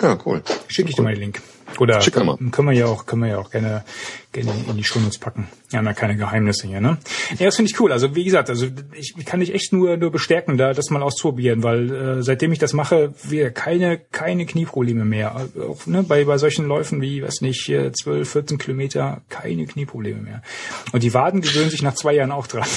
Ja, 0.00 0.18
cool. 0.24 0.42
Schicke 0.68 0.90
ich 0.90 0.96
dir 0.96 1.02
mal 1.02 1.14
den 1.14 1.20
Link. 1.20 1.42
Oder 1.78 2.02
mal. 2.24 2.36
können 2.50 2.68
wir 2.68 2.74
ja 2.74 2.86
auch, 2.86 3.06
können 3.06 3.22
wir 3.22 3.28
ja 3.30 3.38
auch 3.38 3.50
gerne, 3.50 3.84
gerne 4.32 4.52
in 4.68 4.76
die 4.76 4.84
Shownotes 4.84 5.18
packen. 5.18 5.48
Wir 5.68 5.78
haben 5.78 5.86
ja 5.86 5.92
keine 5.92 6.16
Geheimnisse 6.16 6.66
hier, 6.66 6.80
ne? 6.80 6.98
Ja, 7.38 7.46
das 7.46 7.56
finde 7.56 7.70
ich 7.70 7.80
cool. 7.80 7.92
Also 7.92 8.14
wie 8.16 8.24
gesagt, 8.24 8.50
also 8.50 8.66
ich 8.92 9.14
kann 9.24 9.40
dich 9.40 9.54
echt 9.54 9.72
nur, 9.72 9.96
nur 9.96 10.10
bestärken, 10.10 10.56
da 10.56 10.72
das 10.72 10.90
mal 10.90 11.02
auszuprobieren, 11.02 11.62
weil 11.62 11.90
äh, 11.90 12.22
seitdem 12.22 12.52
ich 12.52 12.58
das 12.58 12.72
mache, 12.72 13.14
wir 13.22 13.50
keine, 13.50 13.98
keine 13.98 14.46
Knieprobleme 14.46 15.04
mehr. 15.04 15.48
Auch, 15.68 15.86
ne, 15.86 16.02
bei, 16.02 16.24
bei 16.24 16.38
solchen 16.38 16.66
Läufen 16.66 17.00
wie, 17.00 17.22
weiß 17.22 17.40
nicht, 17.42 17.66
12, 17.66 18.28
14 18.28 18.58
Kilometer, 18.58 19.22
keine 19.28 19.64
Knieprobleme 19.66 20.20
mehr. 20.20 20.42
Und 20.92 21.02
die 21.02 21.14
Waden 21.14 21.40
gewöhnen 21.40 21.70
sich 21.70 21.82
nach 21.82 21.94
zwei 21.94 22.14
Jahren 22.14 22.32
auch 22.32 22.46
dran. 22.46 22.68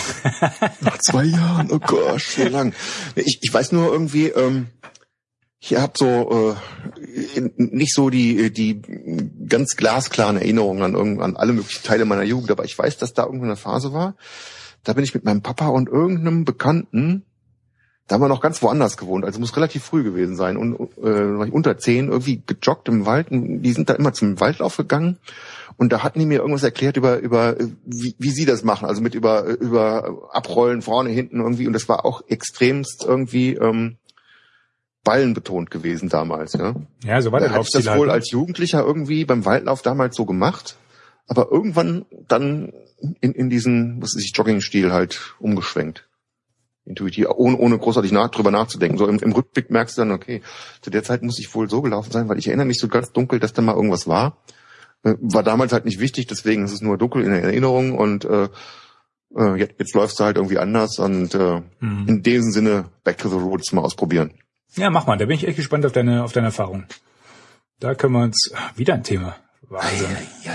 nach 0.82 0.97
zwei 0.99 1.26
Jahren? 1.26 1.69
Oh 1.71 1.80
Gott, 1.80 2.21
so 2.21 2.47
lang. 2.47 2.74
Ich, 3.15 3.39
ich 3.41 3.53
weiß 3.53 3.71
nur 3.71 3.91
irgendwie, 3.91 4.28
ähm, 4.28 4.67
ich 5.66 5.78
habe 5.78 5.93
so, 5.95 6.55
äh, 7.38 7.41
nicht 7.55 7.93
so 7.93 8.09
die, 8.09 8.51
die 8.51 8.82
ganz 9.47 9.78
glasklaren 9.78 10.36
Erinnerungen 10.36 10.83
an, 10.83 10.93
irgend, 10.93 11.21
an 11.21 11.37
alle 11.37 11.54
möglichen 11.54 11.83
Teile 11.83 12.04
meiner 12.04 12.24
Jugend, 12.24 12.51
aber 12.51 12.66
ich 12.66 12.78
weiß, 12.78 12.97
dass 12.97 13.13
da 13.13 13.24
irgendeine 13.24 13.55
Phase 13.55 13.93
war. 13.93 14.16
Da 14.83 14.92
bin 14.92 15.05
ich 15.05 15.13
mit 15.13 15.24
meinem 15.24 15.42
Papa 15.42 15.70
und 15.70 15.87
irgendeinem 15.87 16.43
Bekannten, 16.43 17.24
da 18.08 18.16
haben 18.16 18.21
wir 18.21 18.28
noch 18.28 18.42
ganz 18.42 18.62
woanders 18.62 18.97
gewohnt, 18.97 19.24
also 19.24 19.39
muss 19.39 19.55
relativ 19.55 19.86
früh 19.86 20.04
gewesen 20.04 20.36
sein 20.36 20.58
und 20.58 20.78
äh, 21.01 21.50
unter 21.50 21.78
zehn 21.78 22.09
irgendwie 22.09 22.43
gejoggt 22.46 22.89
im 22.89 23.05
Wald. 23.05 23.32
Und 23.32 23.62
die 23.62 23.71
sind 23.71 23.89
da 23.89 23.93
immer 23.93 24.12
zum 24.12 24.42
Waldlauf 24.42 24.75
gegangen 24.75 25.17
und 25.78 25.93
da 25.93 26.04
hatten 26.04 26.20
die 26.20 26.25
mir 26.25 26.39
irgendwas 26.39 26.63
erklärt 26.63 26.97
über 26.97 27.20
über 27.20 27.55
wie, 27.86 28.16
wie 28.20 28.32
sie 28.32 28.46
das 28.46 28.66
machen, 28.66 28.86
also 28.86 29.01
mit 29.01 29.16
über 29.16 29.46
über 29.46 30.29
Abrollen 30.33 30.82
vorne 30.82 31.09
hinten 31.09 31.39
irgendwie 31.39 31.67
und 31.67 31.74
das 31.74 31.87
war 31.87 32.05
auch 32.05 32.21
extremst 32.28 33.05
irgendwie 33.08 33.54
ähm, 33.54 33.96
Ballen 35.04 35.34
betont 35.34 35.70
gewesen 35.71 36.09
damals, 36.09 36.54
ja. 36.54 36.75
Ja, 37.04 37.21
so 37.21 37.32
war 37.32 37.39
der 37.39 37.50
da 37.50 37.55
hatte 37.55 37.66
ich 37.67 37.71
das 37.71 37.84
Laufstil 37.86 38.00
wohl 38.00 38.08
halt, 38.08 38.08
ne? 38.08 38.13
als 38.13 38.32
Jugendlicher 38.32 38.84
irgendwie 38.86 39.25
beim 39.25 39.46
Waldlauf 39.46 39.82
damals 39.82 40.16
so 40.16 40.25
gemacht, 40.25 40.78
aber 41.28 41.51
irgendwann 41.51 42.05
dann 42.28 42.71
in, 43.20 43.34
in 43.34 43.50
diesen, 43.50 44.01
was 44.01 44.16
ist 44.16 44.24
ich, 44.25 44.32
Jogging-Stil 44.36 44.93
halt 44.93 45.36
umgeschwenkt. 45.39 46.08
Intuitiv, 46.86 47.28
ohne, 47.36 47.58
ohne 47.58 47.78
großartig 47.78 48.12
nach, 48.12 48.30
drüber 48.30 48.51
nachzudenken. 48.51 48.97
So 48.97 49.08
im, 49.08 49.17
im 49.20 49.32
Rückblick 49.32 49.70
merkst 49.70 49.97
du 49.97 50.01
dann, 50.01 50.12
okay, 50.12 50.42
zu 50.82 50.89
der 50.89 51.04
Zeit 51.04 51.21
muss 51.24 51.39
ich 51.39 51.54
wohl 51.55 51.70
so 51.70 51.82
gelaufen 51.82 52.12
sein, 52.12 52.28
weil 52.28 52.38
ich 52.38 52.47
erinnere 52.47 52.66
mich 52.66 52.80
so 52.80 52.89
ganz 52.89 53.12
dunkel, 53.13 53.39
dass 53.39 53.54
da 53.54 53.62
mal 53.62 53.75
irgendwas 53.75 54.05
war. 54.08 54.38
Äh, 55.04 55.16
War 55.21 55.43
damals 55.43 55.71
halt 55.71 55.86
nicht 55.86 56.00
wichtig, 56.01 56.28
deswegen 56.28 56.66
ist 56.66 56.74
es 56.74 56.82
nur 56.82 56.97
dunkel 56.97 57.24
in 57.24 57.32
der 57.32 57.43
Erinnerung 57.43 57.97
und 57.97 58.25
äh, 58.25 58.50
äh, 59.38 59.55
jetzt, 59.55 59.75
jetzt 59.80 59.96
läufst 59.96 60.20
du 60.20 60.25
halt 60.25 60.36
irgendwie 60.38 60.58
anders 60.59 61.00
und 61.00 61.34
äh, 61.36 61.62
Mhm. 61.80 62.05
in 62.08 62.21
diesem 62.24 62.51
Sinne 62.51 62.86
Back 63.05 63.17
to 63.17 63.30
the 63.30 63.36
Roots 63.38 63.71
mal 63.71 63.82
ausprobieren. 63.82 64.32
Ja, 64.75 64.89
mach 64.89 65.05
mal. 65.08 65.17
Da 65.17 65.25
bin 65.25 65.36
ich 65.36 65.47
echt 65.47 65.58
gespannt 65.58 65.86
auf 65.86 65.91
deine, 65.91 66.24
auf 66.24 66.32
deine 66.33 66.47
Erfahrung. 66.47 66.86
Da 67.79 67.95
können 67.95 68.13
wir 68.13 68.24
uns, 68.24 68.51
wieder 68.75 68.93
ein 68.93 69.04
Thema. 69.04 69.36
Wahnsinn. 69.70 70.08
ja, 70.43 70.54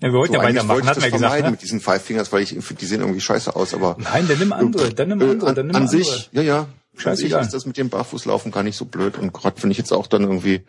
wir 0.00 0.12
wollten 0.12 0.34
So, 0.34 0.38
ja 0.40 0.44
weitermachen, 0.44 0.80
ich 0.82 0.86
hatten 0.86 1.02
wir 1.02 1.10
gesagt. 1.10 1.20
vermeiden 1.20 1.44
Ne? 1.46 1.50
mit 1.52 1.62
diesen 1.62 1.80
Five 1.80 2.02
Fingers, 2.02 2.32
weil 2.32 2.42
ich 2.42 2.50
die 2.58 2.86
sehen 2.86 3.00
irgendwie 3.00 3.20
scheiße 3.20 3.54
aus, 3.54 3.74
aber 3.74 3.96
Nein, 3.98 4.26
dann 4.28 4.38
nimm 4.38 4.52
andere, 4.52 4.92
dann 4.92 5.08
nimm 5.08 5.22
andere, 5.22 5.50
Äh, 5.50 5.54
dann 5.54 5.66
nimm 5.68 5.76
an 5.76 5.82
andere. 5.82 5.96
sich, 5.98 6.30
ja, 6.32 6.42
ja. 6.42 6.58
An 6.60 6.66
sich 6.96 7.02
Scheißegal. 7.02 7.42
ist 7.42 7.54
das 7.54 7.66
mit 7.66 7.76
dem 7.76 7.88
Barfußlaufen 7.90 8.52
gar 8.52 8.62
nicht 8.62 8.76
so 8.76 8.84
blöd. 8.84 9.18
Und 9.18 9.32
gerade 9.32 9.60
wenn 9.62 9.70
ich 9.70 9.78
jetzt 9.78 9.92
auch 9.92 10.06
dann 10.06 10.22
irgendwie 10.22 10.62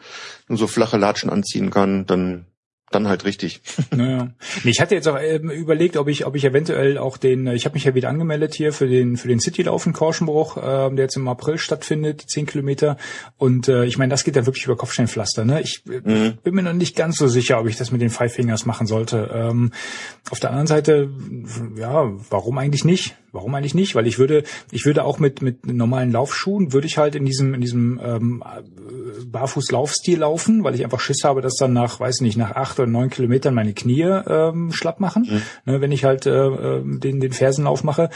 nur 0.47 0.57
so 0.57 0.67
flache 0.67 0.97
Latschen 0.97 1.29
anziehen 1.29 1.69
kann, 1.69 2.05
dann 2.07 2.45
dann 2.91 3.07
halt 3.07 3.25
richtig. 3.25 3.61
Naja. 3.95 4.29
Nee, 4.63 4.71
ich 4.71 4.79
hatte 4.81 4.95
jetzt 4.95 5.07
auch 5.07 5.17
ähm, 5.19 5.49
überlegt, 5.49 5.97
ob 5.97 6.07
ich, 6.07 6.25
ob 6.25 6.35
ich 6.35 6.43
eventuell 6.45 6.97
auch 6.97 7.17
den, 7.17 7.47
äh, 7.47 7.55
ich 7.55 7.65
habe 7.65 7.73
mich 7.75 7.83
ja 7.85 7.95
wieder 7.95 8.09
angemeldet 8.09 8.53
hier 8.55 8.73
für 8.73 8.87
den 8.87 9.17
für 9.17 9.27
den 9.27 9.39
Citylauf 9.39 9.85
in 9.85 9.93
Korschenbruch, 9.93 10.57
ähm, 10.61 10.95
der 10.95 11.05
jetzt 11.05 11.15
im 11.15 11.27
April 11.27 11.57
stattfindet, 11.57 12.23
10 12.27 12.45
Kilometer. 12.45 12.97
Und 13.37 13.67
äh, 13.67 13.85
ich 13.85 13.97
meine, 13.97 14.11
das 14.11 14.23
geht 14.23 14.35
ja 14.35 14.45
wirklich 14.45 14.65
über 14.65 14.75
Kopfsteinpflaster. 14.75 15.45
Ne? 15.45 15.61
Ich 15.61 15.83
äh, 15.87 16.01
Mhm. 16.05 16.37
bin 16.43 16.55
mir 16.55 16.63
noch 16.63 16.73
nicht 16.73 16.95
ganz 16.95 17.17
so 17.17 17.27
sicher, 17.27 17.59
ob 17.59 17.67
ich 17.67 17.77
das 17.77 17.91
mit 17.91 18.01
den 18.01 18.09
Five 18.09 18.33
Fingers 18.33 18.65
machen 18.65 18.87
sollte. 18.87 19.29
Ähm, 19.33 19.71
auf 20.29 20.39
der 20.39 20.49
anderen 20.51 20.67
Seite, 20.67 21.09
ja, 21.77 22.11
warum 22.29 22.57
eigentlich 22.57 22.85
nicht? 22.85 23.15
Warum 23.31 23.53
eigentlich 23.55 23.75
nicht? 23.75 23.95
Weil 23.95 24.07
ich 24.07 24.17
würde, 24.19 24.43
ich 24.71 24.85
würde 24.85 25.03
auch 25.03 25.19
mit 25.19 25.41
mit 25.41 25.65
normalen 25.65 26.11
Laufschuhen 26.11 26.71
würde 26.73 26.87
ich 26.87 26.97
halt 26.97 27.15
in 27.15 27.25
diesem 27.25 27.53
in 27.53 27.61
diesem 27.61 27.99
ähm, 28.03 28.43
äh, 28.45 28.61
Barfuß-Laufstil 29.27 30.19
laufen, 30.19 30.63
weil 30.63 30.75
ich 30.75 30.83
einfach 30.83 30.99
Schiss 30.99 31.23
habe, 31.23 31.41
dass 31.41 31.55
dann 31.55 31.73
nach, 31.73 31.99
weiß 31.99 32.21
nicht, 32.21 32.37
nach 32.37 32.51
acht 32.51 32.79
oder 32.79 32.87
neun 32.89 33.09
Kilometern 33.09 33.53
meine 33.53 33.73
Knie 33.73 34.01
ähm, 34.03 34.71
schlapp 34.71 34.99
machen, 34.99 35.41
ne, 35.65 35.81
wenn 35.81 35.91
ich 35.91 36.03
halt 36.05 36.25
äh, 36.25 36.31
äh, 36.47 36.81
den 36.99 37.19
den 37.19 37.31
Fersenlauf 37.33 37.83
mache. 37.83 38.09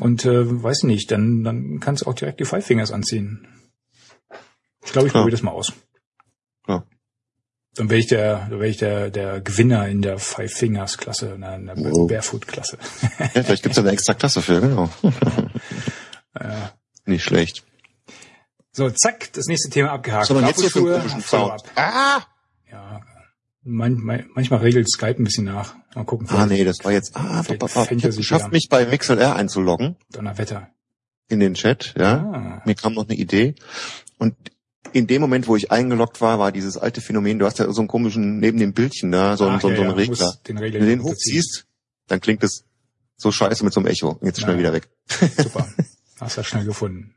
Und 0.00 0.24
äh, 0.24 0.62
weiß 0.62 0.84
nicht, 0.84 1.10
dann 1.10 1.44
dann 1.44 1.80
kannst 1.80 2.02
du 2.02 2.10
auch 2.10 2.14
direkt 2.14 2.40
die 2.40 2.44
Five 2.44 2.64
Fingers 2.66 2.92
anziehen. 2.92 3.46
Ich 4.84 4.92
glaube, 4.92 5.08
ich 5.08 5.14
Ja. 5.14 5.20
probiere 5.20 5.36
das 5.36 5.42
mal 5.42 5.50
aus. 5.52 5.72
Ja. 6.68 6.84
Dann 7.74 7.90
wäre 7.90 7.98
ich 8.00 8.06
der, 8.06 8.46
dann 8.48 8.58
wäre 8.60 8.68
ich 8.68 8.78
der, 8.78 9.10
der 9.10 9.40
Gewinner 9.40 9.86
in 9.88 10.00
der 10.00 10.18
Five 10.18 10.52
Fingers 10.52 10.96
Klasse, 10.96 11.34
in 11.34 11.40
der, 11.42 11.58
der 11.58 11.76
Wow. 11.76 12.08
Barefoot 12.08 12.46
Klasse. 12.48 12.78
Ja, 13.34 13.42
vielleicht 13.42 13.62
gibt's 13.62 13.76
da 13.76 13.82
eine 13.82 13.90
extra 13.90 14.14
Klasse 14.14 14.40
für, 14.42 14.60
genau. 14.60 14.88
ja. 16.40 16.72
Nicht 17.04 17.22
schlecht. 17.24 17.64
So, 18.76 18.90
zack, 18.90 19.32
das 19.32 19.46
nächste 19.46 19.70
Thema 19.70 19.92
abgehakt. 19.92 20.28
Wir 20.28 20.40
jetzt 20.42 20.60
hier 20.60 20.68
für 20.68 20.80
einen 20.80 20.98
komischen. 20.98 21.22
Sound? 21.22 21.62
Ah! 21.76 22.20
Ja. 22.70 23.00
Man, 23.62 23.94
man, 23.94 24.26
manchmal 24.34 24.60
regelt 24.60 24.86
Skype 24.90 25.16
ein 25.18 25.24
bisschen 25.24 25.46
nach. 25.46 25.74
Mal 25.94 26.04
gucken. 26.04 26.28
Ah, 26.28 26.44
nee, 26.44 26.62
das 26.62 26.84
war 26.84 26.92
jetzt, 26.92 27.16
ah, 27.16 27.42
ich 27.48 27.62
habe 27.74 27.96
geschafft, 28.14 28.52
mich 28.52 28.68
bei 28.68 28.84
MixLR 28.84 29.34
einzuloggen 29.34 29.96
Donnerwetter. 30.12 30.68
in 31.28 31.40
den 31.40 31.54
Chat, 31.54 31.94
ja. 31.96 32.16
Ah. 32.16 32.62
Mir 32.66 32.74
kam 32.74 32.92
noch 32.92 33.08
eine 33.08 33.16
Idee. 33.16 33.54
Und 34.18 34.34
in 34.92 35.06
dem 35.06 35.22
Moment, 35.22 35.48
wo 35.48 35.56
ich 35.56 35.72
eingeloggt 35.72 36.20
war, 36.20 36.38
war 36.38 36.52
dieses 36.52 36.76
alte 36.76 37.00
Phänomen, 37.00 37.38
du 37.38 37.46
hast 37.46 37.58
ja 37.58 37.72
so 37.72 37.80
einen 37.80 37.88
komischen, 37.88 38.40
neben 38.40 38.58
dem 38.58 38.74
Bildchen 38.74 39.10
da, 39.10 39.38
so, 39.38 39.46
einen 39.46 39.56
Ach, 39.56 39.62
so, 39.62 39.70
ja, 39.70 39.76
so 39.76 39.82
einen 39.82 39.90
ja, 39.92 39.96
Regler. 39.96 40.34
Den 40.46 40.58
Regler 40.58 40.80
Wenn 40.80 40.86
du 40.86 40.96
den 40.96 41.02
hochziehst, 41.02 41.64
dann 42.08 42.20
klingt 42.20 42.44
es 42.44 42.66
so 43.16 43.32
scheiße 43.32 43.64
mit 43.64 43.72
so 43.72 43.80
einem 43.80 43.86
Echo. 43.86 44.18
Jetzt 44.20 44.38
schnell 44.42 44.56
Ja. 44.56 44.58
wieder 44.58 44.72
weg. 44.74 44.90
Super. 45.08 45.66
Hast 46.20 46.36
du 46.36 46.44
schnell 46.44 46.66
gefunden. 46.66 47.14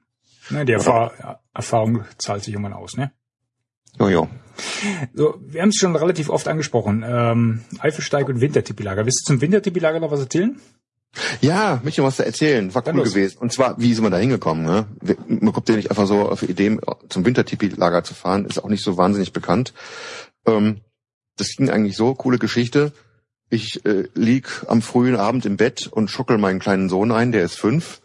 Ne, 0.50 0.66
die 0.66 0.74
Erfahr 0.74 1.14
ja, 1.20 1.40
Erfahrung 1.54 2.06
zahlt 2.18 2.44
sich 2.44 2.54
irgendwann 2.54 2.74
aus, 2.74 2.98
ne? 2.98 3.12
Jojo. 4.00 4.30
So, 5.14 5.36
wir 5.42 5.62
haben 5.62 5.70
es 5.70 5.76
schon 5.76 5.96
relativ 5.96 6.30
oft 6.30 6.48
angesprochen. 6.48 7.04
Ähm, 7.08 7.62
Eifelsteig 7.80 8.28
und 8.28 8.42
Wintertipilager. 8.42 9.06
Willst 9.06 9.22
du 9.24 9.34
zum 9.34 9.42
Wintertipilager 9.42 10.00
noch 10.00 10.12
was 10.12 10.20
erzählen? 10.20 10.60
Ja, 11.42 11.82
mich 11.84 12.02
was 12.02 12.18
zu 12.18 12.26
erzählen. 12.26 12.74
War 12.76 12.82
Dann 12.82 12.96
cool 12.96 13.04
los. 13.04 13.14
gewesen. 13.14 13.38
Und 13.40 13.52
zwar, 13.52 13.80
wie 13.80 13.92
ist 13.92 14.02
man 14.02 14.12
da 14.12 14.18
hingekommen? 14.18 14.64
Ne? 14.64 14.86
Man 15.28 15.54
kommt 15.54 15.68
ja 15.70 15.76
nicht 15.76 15.90
einfach 15.90 16.06
so 16.08 16.30
auf 16.30 16.44
Ideen, 16.44 16.80
zum 17.10 17.26
Wintertipi-Lager 17.26 18.04
zu 18.04 18.14
fahren. 18.14 18.46
Ist 18.46 18.64
auch 18.64 18.70
nicht 18.70 18.84
so 18.84 18.98
wahnsinnig 18.98 19.34
bekannt. 19.34 19.74
Ähm, 20.46 20.82
das 21.38 21.56
ging 21.56 21.70
eigentlich 21.70 21.96
so, 21.96 22.14
coole 22.14 22.38
Geschichte. 22.38 22.92
Ich 23.50 23.84
äh, 23.86 24.08
lieg 24.14 24.48
am 24.68 24.82
frühen 24.82 25.16
Abend 25.16 25.46
im 25.46 25.58
Bett 25.58 25.88
und 25.88 26.12
schuckel 26.12 26.38
meinen 26.38 26.60
kleinen 26.60 26.90
Sohn 26.90 27.12
ein, 27.12 27.32
der 27.32 27.44
ist 27.44 27.56
fünf. 27.56 28.02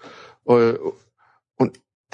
Äh, 0.47 0.75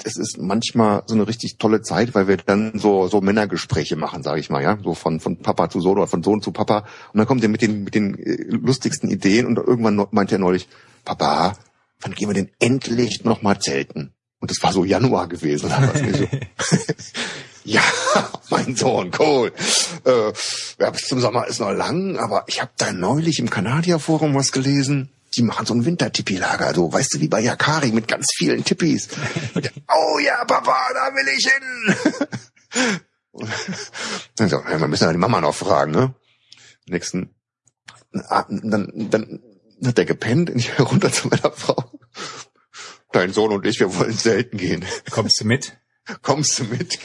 es 0.05 0.17
ist 0.17 0.37
manchmal 0.37 1.03
so 1.05 1.15
eine 1.15 1.27
richtig 1.27 1.57
tolle 1.57 1.81
Zeit, 1.81 2.15
weil 2.15 2.27
wir 2.27 2.37
dann 2.37 2.77
so 2.77 3.07
so 3.07 3.21
Männergespräche 3.21 3.95
machen, 3.95 4.23
sage 4.23 4.39
ich 4.39 4.49
mal, 4.49 4.61
ja, 4.61 4.77
so 4.83 4.93
von 4.93 5.19
von 5.19 5.37
Papa 5.37 5.69
zu 5.69 5.81
Sohn 5.81 5.97
oder 5.97 6.07
von 6.07 6.23
Sohn 6.23 6.41
zu 6.41 6.51
Papa. 6.51 6.85
Und 7.13 7.17
dann 7.17 7.27
kommt 7.27 7.43
er 7.43 7.49
mit 7.49 7.61
den 7.61 7.83
mit 7.83 7.95
den 7.95 8.17
äh, 8.17 8.43
lustigsten 8.49 9.09
Ideen 9.09 9.45
und 9.45 9.57
irgendwann 9.57 10.07
meinte 10.11 10.35
er 10.35 10.39
neulich, 10.39 10.67
Papa, 11.05 11.53
wann 12.01 12.13
gehen 12.13 12.29
wir 12.29 12.33
denn 12.33 12.49
endlich 12.59 13.23
noch 13.23 13.41
mal 13.41 13.59
zelten? 13.59 14.13
Und 14.39 14.49
das 14.49 14.61
war 14.63 14.73
so 14.73 14.83
Januar 14.83 15.27
gewesen. 15.27 15.67
Oder 15.67 15.93
was? 15.93 16.01
Ich 16.01 16.17
so, 16.17 16.27
ja, 17.63 17.83
mein 18.49 18.75
Sohn, 18.75 19.11
cool. 19.19 19.51
Äh, 20.03 20.33
ja, 20.79 20.89
bis 20.89 21.07
zum 21.07 21.19
Sommer 21.19 21.47
ist 21.47 21.59
noch 21.59 21.71
lang, 21.71 22.17
aber 22.17 22.43
ich 22.47 22.61
habe 22.61 22.71
da 22.77 22.91
neulich 22.91 23.39
im 23.39 23.49
Kanadierforum 23.49 24.33
was 24.33 24.51
gelesen. 24.51 25.09
Die 25.33 25.43
machen 25.43 25.65
so 25.65 25.73
ein 25.73 25.85
Wintertippi-Lager, 25.85 26.73
so, 26.73 26.91
weißt 26.91 27.13
du, 27.13 27.19
wie 27.21 27.29
bei 27.29 27.39
Yakari 27.39 27.91
mit 27.91 28.07
ganz 28.07 28.27
vielen 28.35 28.65
Tippis. 28.65 29.07
Und 29.53 29.63
der, 29.65 29.71
oh 29.87 30.19
ja, 30.19 30.43
Papa, 30.45 30.77
da 30.93 31.13
will 31.15 31.27
ich 31.37 31.49
hin. 31.49 31.63
dann 34.35 34.49
so, 34.49 34.57
wir 34.65 34.87
müssen 34.87 35.05
ja 35.05 35.11
die 35.11 35.17
Mama 35.17 35.39
noch 35.39 35.55
fragen, 35.55 35.91
ne? 35.91 36.13
Nächsten, 36.87 37.33
ah, 38.27 38.45
dann, 38.49 38.91
dann 39.09 39.41
hat 39.85 39.97
der 39.97 40.05
gepennt 40.05 40.49
und 40.49 40.57
ich 40.57 40.79
runter 40.79 41.11
zu 41.11 41.27
meiner 41.27 41.51
Frau. 41.51 41.91
Dein 43.11 43.33
Sohn 43.33 43.51
und 43.51 43.65
ich, 43.65 43.79
wir 43.79 43.93
wollen 43.97 44.13
selten 44.13 44.57
gehen. 44.57 44.85
Kommst 45.09 45.41
du 45.41 45.45
mit? 45.45 45.77
Kommst 46.21 46.59
du 46.59 46.63
mit? 46.63 46.99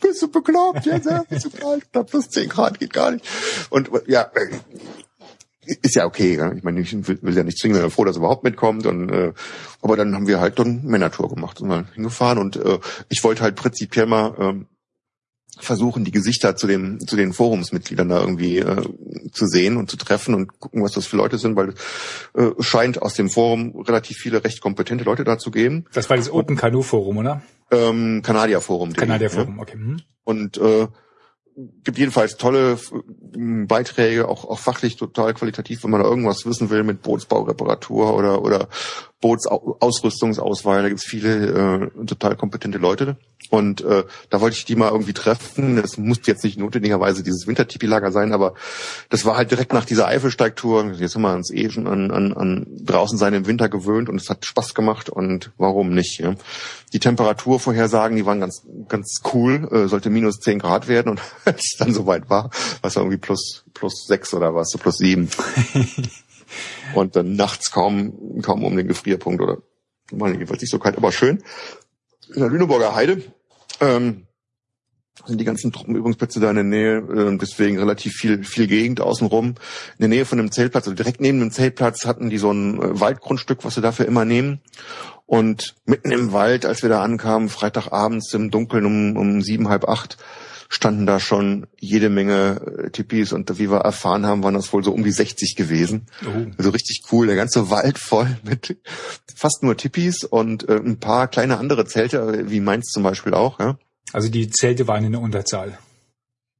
Bist 0.00 0.22
du 0.22 0.28
bekloppt? 0.28 0.86
Ja, 0.86 0.98
ja, 0.98 1.24
bist 1.28 1.46
du 1.46 1.50
kalt? 1.50 1.86
Da 1.92 2.02
plus 2.02 2.28
10 2.28 2.48
Grad 2.48 2.78
geht 2.78 2.92
gar 2.92 3.10
nicht. 3.10 3.26
Und 3.70 3.90
ja, 4.06 4.22
äh, 4.34 4.58
ist 5.82 5.94
ja 5.94 6.06
okay. 6.06 6.36
Ja? 6.36 6.52
Ich 6.52 6.62
meine, 6.62 6.80
ich 6.80 6.92
will, 7.06 7.18
will 7.22 7.36
ja 7.36 7.44
nicht 7.44 7.58
zwingen, 7.58 7.76
sondern 7.76 7.90
froh, 7.90 8.04
dass 8.04 8.16
er 8.16 8.20
überhaupt 8.20 8.44
mitkommt. 8.44 8.86
Und, 8.86 9.10
äh, 9.10 9.32
aber 9.82 9.96
dann 9.96 10.14
haben 10.14 10.26
wir 10.26 10.40
halt 10.40 10.58
dann 10.58 10.82
Männertour 10.84 11.28
gemacht 11.28 11.60
und 11.60 11.68
mal 11.68 11.86
hingefahren. 11.94 12.38
Und 12.38 12.56
äh, 12.56 12.78
ich 13.08 13.22
wollte 13.24 13.42
halt 13.42 13.56
prinzipiell 13.56 14.06
mal 14.06 14.34
ähm, 14.38 14.66
versuchen, 15.60 16.04
die 16.04 16.10
Gesichter 16.10 16.56
zu 16.56 16.66
den 16.66 17.00
zu 17.00 17.16
den 17.16 17.32
Forumsmitgliedern 17.32 18.08
da 18.08 18.20
irgendwie 18.20 18.58
äh, 18.58 18.82
zu 19.32 19.46
sehen 19.46 19.76
und 19.76 19.90
zu 19.90 19.96
treffen 19.96 20.34
und 20.34 20.60
gucken, 20.60 20.82
was 20.82 20.92
das 20.92 21.06
für 21.06 21.16
Leute 21.16 21.38
sind, 21.38 21.56
weil 21.56 21.74
äh, 22.34 22.50
scheint 22.60 23.02
aus 23.02 23.14
dem 23.14 23.28
Forum 23.28 23.80
relativ 23.80 24.18
viele 24.18 24.44
recht 24.44 24.60
kompetente 24.60 25.04
Leute 25.04 25.24
da 25.24 25.38
zu 25.38 25.50
geben. 25.50 25.86
Das 25.92 26.08
war 26.10 26.16
das 26.16 26.30
Open 26.30 26.56
Canoe 26.56 26.82
Forum, 26.82 27.18
oder? 27.18 27.42
Ähm, 27.70 28.22
Kanadier 28.22 28.60
Forum. 28.60 28.92
Kanadier 28.92 29.30
Forum, 29.30 29.58
okay. 29.58 29.74
Hm. 29.74 30.00
Und 30.24 30.58
äh, 30.58 30.86
gibt 31.84 31.98
jedenfalls 31.98 32.36
tolle 32.36 32.78
m, 33.34 33.66
Beiträge, 33.66 34.28
auch, 34.28 34.44
auch 34.44 34.58
fachlich 34.58 34.96
total 34.96 35.34
qualitativ, 35.34 35.82
wenn 35.82 35.90
man 35.90 36.02
da 36.02 36.08
irgendwas 36.08 36.46
wissen 36.46 36.70
will 36.70 36.84
mit 36.84 37.02
Bootsbaureparatur 37.02 38.14
oder, 38.14 38.42
oder 38.42 38.68
Bootsausrüstungsauswahl. 39.20 40.82
Da 40.82 40.88
gibt's 40.88 41.04
viele 41.04 41.90
äh, 41.96 42.06
total 42.06 42.36
kompetente 42.36 42.78
Leute. 42.78 43.16
Und 43.50 43.80
äh, 43.80 44.04
da 44.30 44.40
wollte 44.40 44.56
ich 44.56 44.66
die 44.66 44.76
mal 44.76 44.90
irgendwie 44.90 45.12
treffen. 45.12 45.76
Das 45.76 45.96
musste 45.96 46.30
jetzt 46.30 46.44
nicht 46.44 46.58
notwendigerweise 46.58 47.22
dieses 47.22 47.46
Wintertipi-Lager 47.46 48.12
sein, 48.12 48.32
aber 48.32 48.54
das 49.08 49.24
war 49.24 49.36
halt 49.36 49.50
direkt 49.50 49.72
nach 49.72 49.84
dieser 49.84 50.06
Eifelsteigtour. 50.06 50.92
Jetzt 50.92 51.14
haben 51.14 51.22
wir 51.22 51.34
uns 51.34 51.52
eh 51.52 51.70
schon 51.70 51.86
an, 51.86 52.10
an, 52.10 52.32
an 52.34 52.66
draußen 52.84 53.18
sein 53.18 53.34
im 53.34 53.46
Winter 53.46 53.68
gewöhnt 53.68 54.08
und 54.08 54.20
es 54.20 54.28
hat 54.28 54.44
Spaß 54.44 54.74
gemacht 54.74 55.10
und 55.10 55.50
warum 55.56 55.94
nicht? 55.94 56.20
Ja? 56.20 56.34
Die 56.92 56.98
Temperaturvorhersagen, 56.98 58.16
die 58.16 58.26
waren 58.26 58.40
ganz, 58.40 58.62
ganz 58.88 59.20
cool, 59.32 59.68
äh, 59.72 59.88
sollte 59.88 60.10
minus 60.10 60.40
zehn 60.40 60.58
Grad 60.58 60.88
werden 60.88 61.10
und 61.10 61.20
als 61.44 61.72
es 61.72 61.76
dann 61.78 61.92
soweit 61.92 62.30
war, 62.30 62.44
war 62.44 62.88
es 62.88 62.96
irgendwie 62.96 63.18
plus, 63.18 63.64
plus 63.74 64.06
sechs 64.06 64.32
oder 64.34 64.54
was, 64.54 64.70
so 64.70 64.78
plus 64.78 64.96
sieben. 64.96 65.28
und 66.94 67.16
dann 67.16 67.34
nachts 67.34 67.70
kaum, 67.70 68.40
kaum 68.42 68.64
um 68.64 68.76
den 68.76 68.88
Gefrierpunkt 68.88 69.42
oder, 69.42 69.58
war 70.10 70.30
jedenfalls 70.30 70.60
nicht 70.60 70.70
so 70.70 70.78
kalt, 70.78 70.96
aber 70.96 71.12
schön. 71.12 71.42
In 72.32 72.40
der 72.40 72.50
Lüneburger 72.50 72.94
Heide, 72.94 73.22
ähm, 73.80 74.27
sind 75.26 75.40
die 75.40 75.44
ganzen 75.44 75.72
Truppenübungsplätze 75.72 76.40
da 76.40 76.50
in 76.50 76.56
der 76.56 76.64
Nähe, 76.64 76.96
äh, 76.98 77.36
deswegen 77.38 77.78
relativ 77.78 78.14
viel, 78.14 78.44
viel 78.44 78.66
Gegend 78.66 79.00
außenrum. 79.00 79.48
In 79.48 79.56
der 79.98 80.08
Nähe 80.08 80.24
von 80.24 80.38
dem 80.38 80.50
Zeltplatz, 80.50 80.86
also 80.86 80.94
direkt 80.94 81.20
neben 81.20 81.40
dem 81.40 81.50
Zeltplatz 81.50 82.04
hatten 82.06 82.30
die 82.30 82.38
so 82.38 82.50
ein 82.50 82.80
äh, 82.80 83.00
Waldgrundstück, 83.00 83.64
was 83.64 83.74
sie 83.74 83.80
dafür 83.80 84.06
immer 84.06 84.24
nehmen. 84.24 84.60
Und 85.26 85.74
mitten 85.84 86.10
im 86.10 86.32
Wald, 86.32 86.64
als 86.64 86.82
wir 86.82 86.88
da 86.88 87.02
ankamen, 87.02 87.48
Freitagabends 87.48 88.32
im 88.32 88.50
Dunkeln 88.50 88.86
um, 88.86 89.16
um 89.16 89.42
sieben, 89.42 89.68
halb 89.68 89.86
acht, 89.86 90.16
standen 90.68 91.06
da 91.06 91.18
schon 91.18 91.66
jede 91.78 92.10
Menge 92.10 92.60
äh, 92.84 92.90
Tipis 92.90 93.32
und 93.32 93.58
wie 93.58 93.70
wir 93.70 93.78
erfahren 93.78 94.26
haben, 94.26 94.42
waren 94.42 94.54
das 94.54 94.72
wohl 94.72 94.84
so 94.84 94.92
um 94.92 95.02
die 95.02 95.10
60 95.10 95.56
gewesen. 95.56 96.06
Oh. 96.24 96.46
Also 96.58 96.70
richtig 96.70 97.02
cool, 97.10 97.26
der 97.26 97.36
ganze 97.36 97.70
Wald 97.70 97.98
voll 97.98 98.38
mit 98.42 98.78
fast 99.34 99.62
nur 99.62 99.76
Tipis 99.76 100.24
und 100.24 100.68
äh, 100.68 100.76
ein 100.76 101.00
paar 101.00 101.28
kleine 101.28 101.58
andere 101.58 101.86
Zelte, 101.86 102.50
wie 102.50 102.60
meins 102.60 102.88
zum 102.88 103.02
Beispiel 103.02 103.34
auch. 103.34 103.58
Ja. 103.60 103.78
Also 104.12 104.28
die 104.28 104.48
Zelte 104.50 104.88
waren 104.88 105.04
in 105.04 105.12
der 105.12 105.20
Unterzahl 105.20 105.78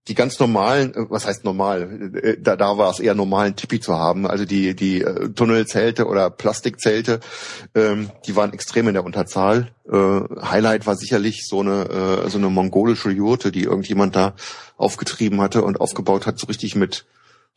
die 0.08 0.14
ganz 0.14 0.38
normalen, 0.38 0.94
äh, 0.94 1.10
was 1.10 1.26
heißt 1.26 1.44
normal? 1.44 2.12
Äh, 2.22 2.36
da, 2.40 2.56
da 2.56 2.78
war 2.78 2.90
es 2.90 3.00
eher 3.00 3.14
normal, 3.14 3.46
ein 3.46 3.56
Tipi 3.56 3.80
zu 3.80 3.94
haben. 3.94 4.26
Also 4.26 4.44
die, 4.44 4.74
die 4.74 5.02
äh, 5.02 5.28
Tunnelzelte 5.30 6.06
oder 6.06 6.30
Plastikzelte, 6.30 7.20
ähm, 7.74 8.10
die 8.26 8.34
waren 8.34 8.52
extrem 8.52 8.88
in 8.88 8.94
der 8.94 9.04
Unterzahl. 9.04 9.70
Äh, 9.90 10.20
Highlight 10.42 10.86
war 10.86 10.96
sicherlich 10.96 11.46
so 11.46 11.60
eine, 11.60 12.24
äh, 12.24 12.30
so 12.30 12.38
eine 12.38 12.48
mongolische 12.48 13.10
Jurte, 13.10 13.52
die 13.52 13.64
irgendjemand 13.64 14.16
da 14.16 14.34
aufgetrieben 14.76 15.40
hatte 15.40 15.62
und 15.62 15.80
aufgebaut 15.80 16.26
hat, 16.26 16.38
so 16.38 16.46
richtig 16.46 16.74
mit 16.74 17.06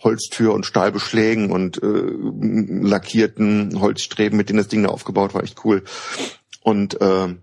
Holztür 0.04 0.54
und 0.54 0.66
Stahlbeschlägen 0.66 1.52
und 1.52 1.82
äh, 1.82 1.88
lackierten 1.88 3.80
Holzstreben, 3.80 4.36
mit 4.36 4.50
denen 4.50 4.58
das 4.58 4.68
Ding 4.68 4.84
da 4.84 4.90
aufgebaut 4.90 5.34
war, 5.34 5.44
echt 5.44 5.64
cool. 5.64 5.84
Und 6.62 7.00
äh, 7.00 7.36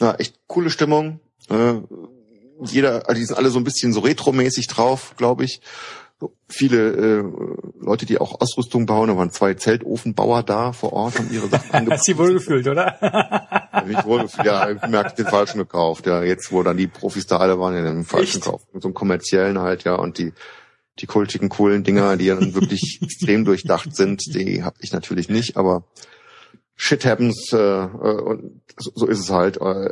ja, 0.00 0.14
echt 0.14 0.38
coole 0.46 0.70
Stimmung. 0.70 1.20
Äh, 1.50 1.80
jeder, 2.60 3.08
also 3.08 3.20
die 3.20 3.24
sind 3.24 3.36
alle 3.36 3.50
so 3.50 3.58
ein 3.58 3.64
bisschen 3.64 3.92
so 3.92 4.00
retromäßig 4.00 4.66
drauf, 4.68 5.14
glaube 5.16 5.44
ich. 5.44 5.60
Viele 6.48 6.90
äh, 6.92 7.24
Leute, 7.80 8.06
die 8.06 8.18
auch 8.18 8.40
Ausrüstung 8.40 8.86
bauen, 8.86 9.08
da 9.08 9.16
waren 9.16 9.30
zwei 9.30 9.54
Zeltofenbauer 9.54 10.42
da 10.42 10.72
vor 10.72 10.92
Ort, 10.92 11.18
haben 11.18 11.30
ihre 11.32 11.48
Sachen 11.48 11.70
angepasst. 11.72 12.00
Hast 12.00 12.08
du 12.08 12.18
wohl 12.18 12.32
gefühlt, 12.34 12.66
oder? 12.66 12.96
ich 13.88 14.04
wohl 14.04 14.26
ja, 14.44 14.70
ich 14.70 14.80
merke 14.86 15.16
den 15.16 15.26
falschen 15.26 15.58
gekauft. 15.58 16.06
Ja, 16.06 16.22
jetzt 16.22 16.52
wo 16.52 16.62
dann 16.62 16.76
die 16.76 16.86
Profis 16.86 17.26
da 17.26 17.38
alle 17.38 17.58
waren, 17.58 17.74
ja, 17.74 17.82
den 17.82 18.04
falschen 18.04 18.40
gekauft. 18.40 18.72
Mit 18.72 18.82
so 18.82 18.88
einem 18.88 18.94
kommerziellen 18.94 19.58
halt, 19.58 19.84
ja, 19.84 19.96
und 19.96 20.18
die 20.18 20.32
die 21.00 21.06
kultigen, 21.06 21.48
coolen 21.48 21.82
Dinger, 21.82 22.16
die 22.16 22.28
dann 22.28 22.54
wirklich 22.54 22.98
extrem 23.02 23.44
durchdacht 23.44 23.94
sind, 23.94 24.22
die 24.34 24.62
habe 24.62 24.76
ich 24.80 24.92
natürlich 24.92 25.28
nicht, 25.28 25.56
aber 25.56 25.84
shit 26.76 27.04
happens 27.04 27.52
äh, 27.52 27.56
äh 27.56 28.20
und 28.20 28.62
so, 28.76 28.92
so 28.94 29.06
ist 29.06 29.20
es 29.20 29.30
halt. 29.30 29.60
Äh, 29.60 29.90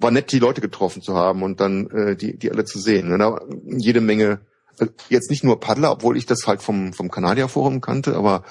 war 0.00 0.10
nett, 0.10 0.32
die 0.32 0.38
Leute 0.38 0.60
getroffen 0.60 1.02
zu 1.02 1.14
haben 1.14 1.42
und 1.42 1.60
dann 1.60 1.88
äh, 1.90 2.16
die, 2.16 2.36
die 2.36 2.50
alle 2.50 2.64
zu 2.64 2.78
sehen. 2.78 3.08
Ne? 3.08 3.18
Da 3.18 3.40
jede 3.66 4.00
Menge, 4.00 4.40
äh, 4.78 4.86
jetzt 5.08 5.30
nicht 5.30 5.44
nur 5.44 5.60
Paddler, 5.60 5.92
obwohl 5.92 6.16
ich 6.16 6.26
das 6.26 6.46
halt 6.46 6.62
vom, 6.62 6.92
vom 6.92 7.10
Kanadier 7.10 7.48
Forum 7.48 7.80
kannte, 7.80 8.16
aber 8.16 8.44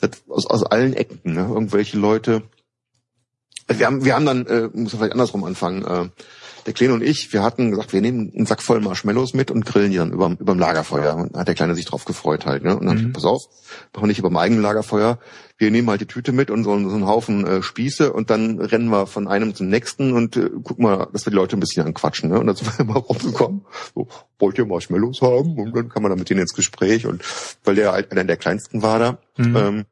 das 0.00 0.10
aus, 0.28 0.46
aus 0.46 0.64
allen 0.64 0.94
Ecken, 0.94 1.34
ne? 1.34 1.48
irgendwelche 1.48 1.96
Leute. 1.98 2.42
Wir 3.68 3.86
haben, 3.86 4.04
wir 4.04 4.14
haben 4.14 4.26
dann, 4.26 4.46
äh, 4.46 4.68
muss 4.72 4.92
man 4.92 5.00
vielleicht 5.00 5.12
andersrum 5.12 5.44
anfangen, 5.44 5.84
äh, 5.84 6.08
der 6.66 6.72
Kleine 6.72 6.94
und 6.94 7.02
ich, 7.02 7.32
wir 7.32 7.42
hatten 7.42 7.70
gesagt, 7.70 7.92
wir 7.92 8.00
nehmen 8.00 8.32
einen 8.34 8.46
Sack 8.46 8.60
voll 8.60 8.80
Marshmallows 8.80 9.34
mit 9.34 9.50
und 9.52 9.64
grillen 9.64 9.92
die 9.92 9.98
dann 9.98 10.12
über, 10.12 10.36
überm 10.38 10.58
Lagerfeuer. 10.58 11.14
Und 11.14 11.34
da 11.34 11.40
hat 11.40 11.48
der 11.48 11.54
Kleine 11.54 11.76
sich 11.76 11.84
drauf 11.84 12.04
gefreut 12.04 12.44
halt. 12.44 12.64
Ne? 12.64 12.76
Und 12.76 12.86
dann 12.86 13.02
mhm. 13.02 13.12
pass 13.12 13.24
auf, 13.24 13.44
machen 13.92 14.02
wir 14.02 14.06
nicht 14.08 14.18
über 14.18 14.28
dem 14.28 14.36
eigenen 14.36 14.62
Lagerfeuer. 14.62 15.18
Wir 15.58 15.70
nehmen 15.70 15.88
halt 15.88 16.00
die 16.00 16.06
Tüte 16.06 16.32
mit 16.32 16.50
und 16.50 16.64
so, 16.64 16.70
so 16.70 16.94
einen 16.94 17.06
Haufen 17.06 17.46
äh, 17.46 17.62
Spieße 17.62 18.12
und 18.12 18.30
dann 18.30 18.60
rennen 18.60 18.88
wir 18.88 19.06
von 19.06 19.28
einem 19.28 19.54
zum 19.54 19.68
nächsten 19.68 20.12
und 20.12 20.36
äh, 20.36 20.50
gucken 20.62 20.84
mal, 20.84 21.08
dass 21.12 21.24
wir 21.24 21.30
die 21.30 21.36
Leute 21.36 21.56
ein 21.56 21.60
bisschen 21.60 21.86
anquatschen. 21.86 22.30
Ne? 22.30 22.40
Und 22.40 22.48
dann 22.48 22.56
sind 22.56 22.76
wir 22.76 22.84
immer 22.84 22.96
rumgekommen, 22.98 23.64
so, 23.94 24.08
wollt 24.38 24.58
ihr 24.58 24.66
Marshmallows 24.66 25.22
haben? 25.22 25.56
Und 25.58 25.74
dann 25.74 25.88
kann 25.88 26.02
man 26.02 26.10
da 26.10 26.16
mit 26.16 26.28
denen 26.28 26.40
ins 26.40 26.54
Gespräch. 26.54 27.06
Und 27.06 27.22
weil 27.64 27.76
der 27.76 27.92
halt 27.92 28.10
einer 28.10 28.24
der 28.24 28.36
kleinsten 28.36 28.82
war 28.82 28.98
da, 28.98 29.18
mhm. 29.38 29.56
ähm, 29.56 29.84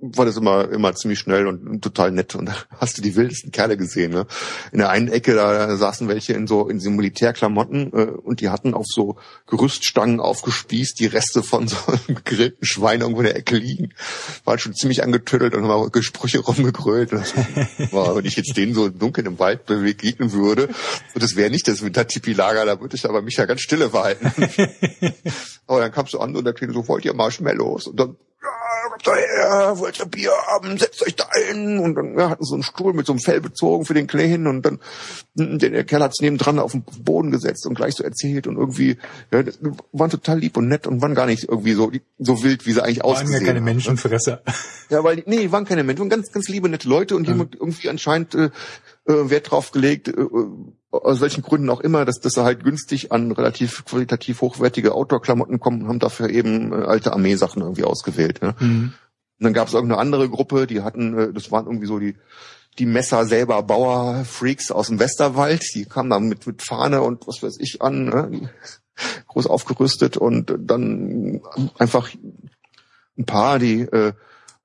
war 0.00 0.26
das 0.26 0.36
immer, 0.36 0.70
immer 0.70 0.94
ziemlich 0.94 1.18
schnell 1.18 1.46
und, 1.46 1.82
total 1.82 2.12
nett. 2.12 2.34
Und 2.34 2.46
da 2.46 2.54
hast 2.78 2.98
du 2.98 3.02
die 3.02 3.16
wildesten 3.16 3.52
Kerle 3.52 3.76
gesehen. 3.76 4.12
Ne? 4.12 4.26
In 4.72 4.78
der 4.78 4.90
einen 4.90 5.08
Ecke, 5.08 5.34
da 5.34 5.76
saßen 5.76 6.08
welche 6.08 6.34
in 6.34 6.46
so 6.46 6.68
in 6.68 6.78
so 6.78 6.90
Militärklamotten 6.90 7.92
äh, 7.92 8.10
und 8.22 8.40
die 8.40 8.50
hatten 8.50 8.74
auf 8.74 8.84
so 8.86 9.16
Gerüststangen 9.46 10.20
aufgespießt 10.20 11.00
die 11.00 11.06
Reste 11.06 11.42
von 11.42 11.68
so 11.68 11.76
einem 11.86 12.16
gegrillten 12.16 12.66
Schwein 12.66 13.00
irgendwo 13.00 13.20
in 13.20 13.26
der 13.26 13.36
Ecke 13.36 13.56
liegen. 13.56 13.94
War 14.44 14.58
schon 14.58 14.74
ziemlich 14.74 15.02
angetüttelt 15.02 15.54
und 15.54 15.66
haben 15.66 15.90
Gesprüche 15.90 16.40
rumgegrölt. 16.40 17.12
Und 17.12 17.20
das 17.20 17.92
war, 17.92 18.14
wenn 18.14 18.24
ich 18.24 18.36
jetzt 18.36 18.56
denen 18.56 18.74
so 18.74 18.88
dunkel 18.88 19.26
im 19.26 19.38
Wald 19.38 19.66
begegnen 19.66 20.32
würde, 20.32 20.68
und 21.14 21.22
das 21.22 21.36
wäre 21.36 21.50
nicht 21.50 21.66
das 21.66 21.82
Wintertipi-Lager, 21.82 22.66
da 22.66 22.80
würde 22.80 22.96
ich 22.96 23.08
aber 23.08 23.22
mich 23.22 23.36
ja 23.36 23.46
ganz 23.46 23.62
stille 23.62 23.90
verhalten. 23.90 24.32
aber 25.66 25.80
dann 25.80 25.92
kamst 25.92 26.12
du 26.12 26.18
an 26.18 26.36
und 26.36 26.44
der 26.44 26.52
Kleine 26.52 26.74
so, 26.74 26.86
wollt 26.88 27.04
ihr 27.04 27.14
Marshmallows? 27.14 27.86
Und 27.86 28.00
dann 28.00 28.16
kommt 28.88 29.06
daher, 29.06 29.78
wollt 29.78 29.98
ihr 29.98 30.06
Bier 30.06 30.32
haben, 30.46 30.78
setzt 30.78 31.02
euch 31.06 31.16
da 31.16 31.24
ein. 31.32 31.78
Und 31.78 31.94
dann 31.94 32.18
ja, 32.18 32.30
hatten 32.30 32.44
so 32.44 32.54
einen 32.54 32.62
Stuhl 32.62 32.92
mit 32.92 33.06
so 33.06 33.12
einem 33.12 33.20
Fell 33.20 33.40
bezogen 33.40 33.84
für 33.84 33.94
den 33.94 34.06
Kleinen 34.06 34.46
und 34.46 34.62
dann 34.62 34.80
der, 35.34 35.70
der 35.70 35.84
Kerl 35.84 36.02
hat's 36.02 36.20
nebendran 36.20 36.58
auf 36.58 36.72
den 36.72 36.82
Boden 36.82 37.30
gesetzt 37.30 37.66
und 37.66 37.74
gleich 37.74 37.94
so 37.94 38.04
erzählt 38.04 38.46
und 38.46 38.56
irgendwie 38.56 38.98
ja, 39.32 39.44
waren 39.92 40.10
total 40.10 40.38
lieb 40.38 40.56
und 40.56 40.68
nett 40.68 40.86
und 40.86 41.02
waren 41.02 41.14
gar 41.14 41.26
nicht 41.26 41.44
irgendwie 41.44 41.72
so 41.72 41.90
so 42.18 42.42
wild, 42.42 42.66
wie 42.66 42.72
sie 42.72 42.82
eigentlich 42.82 43.02
waren 43.02 43.12
ausgesehen 43.12 43.40
Waren 43.40 43.46
ja 43.46 43.52
keine 43.52 43.60
Menschenfresser. 43.64 44.42
Ja, 44.90 45.04
weil 45.04 45.22
nee, 45.26 45.50
waren 45.52 45.64
keine 45.64 45.84
Menschen, 45.84 46.08
ganz 46.08 46.32
ganz 46.32 46.48
liebe 46.48 46.68
nette 46.68 46.88
Leute 46.88 47.14
und 47.14 47.26
die 47.26 47.32
haben 47.32 47.48
irgendwie 47.52 47.88
anscheinend 47.88 48.34
äh, 48.34 48.50
äh, 49.08 49.30
Wert 49.30 49.50
drauf 49.50 49.70
gelegt, 49.70 50.08
äh, 50.08 50.12
aus 50.90 51.20
welchen 51.20 51.42
Gründen 51.42 51.70
auch 51.70 51.80
immer, 51.80 52.04
dass, 52.04 52.20
dass 52.20 52.34
sie 52.34 52.44
halt 52.44 52.64
günstig 52.64 53.12
an 53.12 53.30
relativ 53.32 53.84
qualitativ 53.84 54.40
hochwertige 54.40 54.94
Outdoor-Klamotten 54.94 55.60
kommen 55.60 55.82
und 55.82 55.88
haben 55.88 55.98
dafür 55.98 56.30
eben 56.30 56.72
äh, 56.72 56.84
alte 56.84 57.12
Armeesachen 57.12 57.62
irgendwie 57.62 57.84
ausgewählt. 57.84 58.40
Ja. 58.42 58.54
Mhm. 58.58 58.94
Und 59.38 59.44
dann 59.44 59.52
gab 59.52 59.68
es 59.68 59.74
irgendeine 59.74 60.00
andere 60.00 60.28
Gruppe, 60.28 60.66
die 60.66 60.82
hatten, 60.82 61.18
äh, 61.18 61.32
das 61.32 61.52
waren 61.52 61.66
irgendwie 61.66 61.86
so 61.86 61.98
die 61.98 62.16
die 62.78 62.86
Messer 62.86 63.26
selber 63.26 63.62
Bauer-Freaks 63.62 64.70
aus 64.70 64.88
dem 64.88 65.00
Westerwald, 65.00 65.62
die 65.74 65.84
kamen 65.84 66.10
dann 66.10 66.28
mit, 66.28 66.46
mit 66.46 66.62
Fahne 66.62 67.02
und 67.02 67.26
was 67.26 67.42
weiß 67.42 67.58
ich 67.58 67.82
an, 67.82 68.04
ne? 68.04 68.50
groß 69.26 69.46
aufgerüstet 69.46 70.16
und 70.16 70.54
dann 70.58 71.40
einfach 71.78 72.10
ein 73.16 73.26
paar, 73.26 73.58
die 73.58 73.82
äh, 73.82 74.12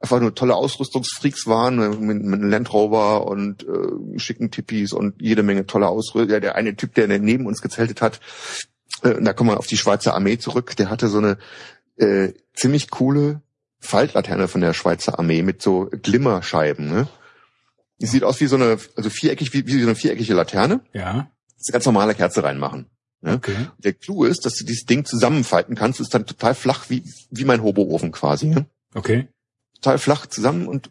einfach 0.03 0.19
nur 0.19 0.35
tolle 0.35 0.55
Ausrüstungsfreaks 0.55 1.47
waren, 1.47 1.77
mit, 1.77 2.21
mit 2.23 2.41
einem 2.41 2.49
Land 2.49 2.73
Rover 2.73 3.25
und 3.25 3.65
äh, 3.65 4.19
schicken 4.19 4.51
Tippis 4.51 4.91
und 4.91 5.21
jede 5.21 5.43
Menge 5.43 5.65
tolle 5.65 5.87
Ausrüstung. 5.87 6.29
Ja, 6.29 6.41
der 6.41 6.55
eine 6.55 6.75
Typ, 6.75 6.93
der 6.93 7.07
neben 7.07 7.45
uns 7.45 7.61
gezeltet 7.61 8.01
hat, 8.01 8.19
äh, 9.01 9.21
da 9.21 9.31
kommen 9.31 9.51
wir 9.51 9.57
auf 9.57 9.67
die 9.67 9.77
Schweizer 9.77 10.13
Armee 10.13 10.37
zurück, 10.37 10.75
der 10.75 10.89
hatte 10.89 11.07
so 11.07 11.19
eine 11.19 11.37
äh, 11.95 12.33
ziemlich 12.53 12.89
coole 12.89 13.41
Faltlaterne 13.79 14.49
von 14.49 14.59
der 14.59 14.73
Schweizer 14.73 15.17
Armee 15.19 15.41
mit 15.41 15.61
so 15.61 15.89
Glimmerscheiben. 15.89 16.89
Ne? 16.89 17.07
Die 18.01 18.05
sieht 18.05 18.25
aus 18.25 18.41
wie 18.41 18.47
so 18.47 18.57
eine, 18.57 18.77
also 18.97 19.09
viereckig, 19.09 19.53
wie, 19.53 19.65
wie 19.65 19.79
so 19.79 19.87
eine 19.87 19.95
viereckige 19.95 20.33
Laterne. 20.33 20.81
Ja. 20.91 21.29
Das 21.47 21.61
ist 21.61 21.69
eine 21.69 21.73
ganz 21.73 21.85
normale 21.85 22.13
Kerze 22.13 22.43
reinmachen. 22.43 22.87
Ne? 23.21 23.35
Okay. 23.35 23.55
Der 23.77 23.93
Clou 23.93 24.25
ist, 24.25 24.45
dass 24.45 24.55
du 24.55 24.65
dieses 24.65 24.83
Ding 24.83 25.05
zusammenfalten 25.05 25.75
kannst, 25.75 26.01
ist 26.01 26.13
dann 26.13 26.25
total 26.25 26.55
flach 26.55 26.89
wie, 26.89 27.03
wie 27.31 27.45
mein 27.45 27.63
Hoboofen 27.63 28.11
quasi. 28.11 28.47
Ne? 28.47 28.65
Okay 28.95 29.29
total 29.83 29.97
flach 29.99 30.25
zusammen 30.27 30.67
und 30.67 30.89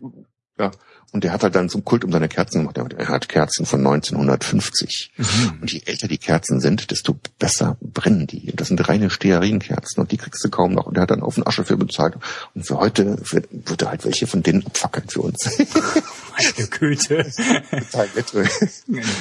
ja. 0.59 0.70
Und 1.12 1.24
der 1.24 1.32
hat 1.32 1.43
halt 1.43 1.55
dann 1.55 1.69
zum 1.69 1.85
Kult 1.85 2.05
um 2.05 2.12
seine 2.12 2.28
Kerzen 2.28 2.60
gemacht. 2.60 2.78
Er 2.78 3.09
hat 3.09 3.28
Kerzen 3.28 3.66
von 3.66 3.81
1950. 3.81 5.12
Mhm. 5.16 5.59
Und 5.60 5.70
je 5.70 5.82
älter 5.85 6.09
die 6.09 6.16
Kerzen 6.16 6.59
sind, 6.59 6.90
desto 6.90 7.19
besser 7.39 7.77
brennen 7.82 8.27
die. 8.27 8.51
Und 8.51 8.59
das 8.59 8.69
sind 8.69 8.89
reine 8.89 9.10
Stearinkerzen 9.10 10.01
und 10.01 10.10
die 10.10 10.16
kriegst 10.16 10.43
du 10.43 10.48
kaum 10.48 10.73
noch. 10.73 10.86
Und 10.86 10.97
er 10.97 11.02
hat 11.02 11.10
dann 11.10 11.23
auf 11.23 11.35
den 11.35 11.47
Asche 11.47 11.64
für 11.64 11.77
bezahlt. 11.77 12.16
Und 12.55 12.66
für 12.66 12.78
heute 12.78 13.19
wird, 13.31 13.48
wird 13.51 13.82
er 13.82 13.90
halt 13.90 14.06
welche 14.06 14.27
von 14.27 14.43
denen 14.43 14.64
abfackeln 14.64 15.06
für 15.06 15.20
uns. 15.20 15.44
Meine 15.59 16.69
Güte. 16.70 17.31
Total 17.70 18.09
nett. 18.14 18.32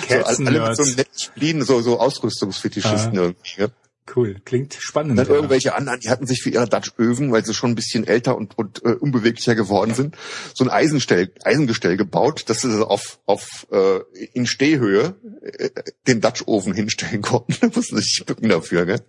Kerzen 0.08 0.46
so, 0.46 0.50
alle 0.50 0.68
mit 0.68 0.78
so 0.78 0.84
einem 0.84 0.96
netten 0.96 1.20
Spleen, 1.20 1.62
so, 1.64 1.82
so 1.82 2.00
Ausrüstungsfetischisten 2.00 3.20
ah. 3.20 3.24
irgendwie. 3.24 3.68
Cool, 4.14 4.42
klingt 4.44 4.74
spannend. 4.74 5.18
Dann 5.18 5.28
ja. 5.28 5.34
irgendwelche 5.34 5.76
anderen, 5.76 6.00
die 6.00 6.10
hatten 6.10 6.26
sich 6.26 6.42
für 6.42 6.50
ihre 6.50 6.68
Dutch-Öfen, 6.68 7.32
weil 7.32 7.46
sie 7.46 7.54
schon 7.54 7.72
ein 7.72 7.76
bisschen 7.76 8.06
älter 8.06 8.36
und, 8.36 8.58
und 8.58 8.84
äh, 8.84 8.94
unbeweglicher 8.94 9.56
geworden 9.56 9.94
sind, 9.94 10.18
so 10.54 10.64
ein 10.66 10.70
Eisenstell, 10.70 11.32
Eisengestell 11.44 11.98
gebaut, 11.98 12.46
dass 12.48 12.62
sie 12.62 12.86
auf, 12.86 13.20
auf 13.26 13.68
äh, 13.72 14.00
in 14.34 14.48
Stehhöhe 14.48 15.16
äh, 15.42 15.70
den 16.08 16.20
Dutch-Ofen 16.20 16.74
hinstellen 16.74 17.22
konnten. 17.22 17.56
da 17.62 17.68
mussten 17.68 17.98
sie 17.98 18.04
sich 18.04 18.24
bücken 18.26 18.50
dafür, 18.50 18.86
gell? 18.86 19.02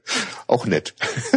Auch 0.46 0.66
nett. 0.66 0.94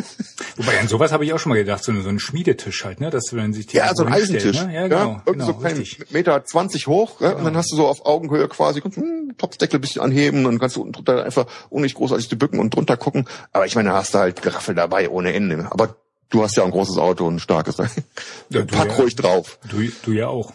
Wobei, 0.57 0.80
an 0.80 0.88
sowas 0.88 1.11
habe 1.11 1.26
ich 1.26 1.34
auch 1.34 1.40
schon 1.40 1.52
mal 1.52 1.56
gedacht, 1.56 1.84
so, 1.84 1.99
so 2.02 2.10
ein 2.10 2.19
Schmiedetisch 2.19 2.84
halt, 2.84 2.99
ne? 2.99 3.10
Dass 3.10 3.32
man 3.32 3.53
sich 3.53 3.72
Ja, 3.72 3.95
so 3.95 4.03
ein 4.06 4.14
Eisentisch. 4.14 4.61
Ne? 4.61 4.73
Ja, 4.73 4.88
genau. 4.88 5.22
Ja, 5.26 5.32
genau 5.32 5.45
so 5.45 5.53
klein, 5.53 5.84
Meter 6.11 6.44
zwanzig 6.45 6.88
hoch, 6.88 7.22
ja? 7.22 7.30
Genau. 7.30 7.40
und 7.40 7.45
dann 7.45 7.57
hast 7.57 7.72
du 7.72 7.77
so 7.77 7.88
auf 7.88 8.06
Augenhöhe 8.06 8.48
quasi, 8.48 8.82
kannst 8.82 8.98
du 8.98 9.02
hm, 9.02 9.38
Topfdeckel 9.38 9.80
ein 9.80 9.82
bisschen 9.82 10.02
anheben 10.02 10.45
und 10.45 10.60
kannst 10.60 10.76
du 10.76 10.82
unten 10.82 10.94
drunter 10.94 11.23
einfach 11.23 11.45
ohne 11.69 11.84
nicht 11.84 11.95
großartig 11.95 12.30
zu 12.30 12.38
bücken 12.38 12.60
und 12.60 12.73
drunter 12.73 12.98
gucken. 12.98 13.27
Aber 13.51 13.65
ich 13.65 13.76
meine, 13.76 13.89
da 13.89 13.95
hast 13.95 14.13
du 14.13 14.19
halt 14.19 14.41
Geraffel 14.41 14.76
dabei 14.76 15.09
ohne 15.09 15.34
Ende. 15.34 15.67
Aber 15.72 15.95
du 16.30 16.43
hast 16.43 16.57
ja 16.57 16.63
ein 16.63 16.72
großes 16.72 16.97
Auto 16.97 17.26
und 17.27 17.35
ein 17.35 17.39
starkes. 17.39 17.77
Ja, 18.49 18.63
Pack 18.65 18.89
ja, 18.89 18.95
ruhig 18.95 19.15
drauf. 19.15 19.59
Du, 19.69 19.81
du 20.03 20.11
ja 20.11 20.27
auch. 20.27 20.53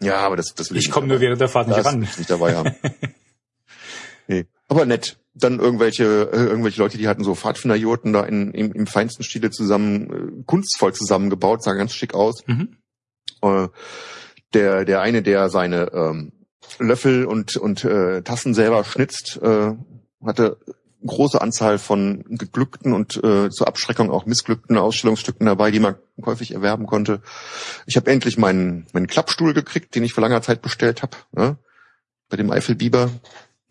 Ja, 0.00 0.18
aber 0.18 0.36
das, 0.36 0.54
das 0.54 0.70
will 0.70 0.78
ich. 0.78 0.86
Ich 0.86 0.90
komme 0.90 1.06
nur 1.06 1.20
während 1.20 1.40
der 1.40 1.48
Fahrt 1.48 1.68
nicht 1.68 1.84
ran. 1.84 2.00
Nicht 2.00 2.30
dabei 2.30 2.56
haben. 2.56 2.74
nee. 4.28 4.46
Aber 4.68 4.86
nett. 4.86 5.18
Dann 5.36 5.58
irgendwelche, 5.58 6.30
äh, 6.32 6.44
irgendwelche 6.44 6.80
Leute, 6.80 6.96
die 6.96 7.08
hatten 7.08 7.24
so 7.24 7.34
Pfadfinderjoten 7.34 8.12
da 8.12 8.22
in, 8.22 8.52
im, 8.52 8.72
im 8.72 8.86
feinsten 8.86 9.24
Stile 9.24 9.50
zusammen, 9.50 10.40
äh, 10.40 10.44
kunstvoll 10.44 10.92
zusammengebaut, 10.94 11.62
sah 11.62 11.74
ganz 11.74 11.92
schick 11.92 12.14
aus. 12.14 12.46
Mhm. 12.46 12.76
Äh, 13.42 13.68
der, 14.52 14.84
der 14.84 15.00
eine, 15.00 15.22
der 15.22 15.48
seine 15.48 15.90
ähm, 15.92 16.32
Löffel 16.78 17.24
und, 17.24 17.56
und 17.56 17.84
äh, 17.84 18.22
Tassen 18.22 18.54
selber 18.54 18.84
schnitzt, 18.84 19.40
äh, 19.42 19.72
hatte 20.24 20.58
große 21.06 21.40
Anzahl 21.40 21.78
von 21.78 22.24
geglückten 22.28 22.92
und 22.92 23.16
äh, 23.22 23.50
zur 23.50 23.68
Abschreckung 23.68 24.10
auch 24.10 24.26
missglückten 24.26 24.78
Ausstellungsstücken 24.78 25.46
dabei, 25.46 25.70
die 25.70 25.80
man 25.80 25.96
häufig 26.24 26.52
erwerben 26.52 26.86
konnte. 26.86 27.20
Ich 27.86 27.96
habe 27.96 28.10
endlich 28.10 28.38
meinen, 28.38 28.86
meinen 28.92 29.06
Klappstuhl 29.06 29.54
gekriegt, 29.54 29.94
den 29.94 30.04
ich 30.04 30.12
vor 30.12 30.22
langer 30.22 30.42
Zeit 30.42 30.62
bestellt 30.62 31.02
habe, 31.02 31.16
ne? 31.32 31.56
bei 32.28 32.36
dem 32.36 32.50
Eifelbiber. 32.50 33.10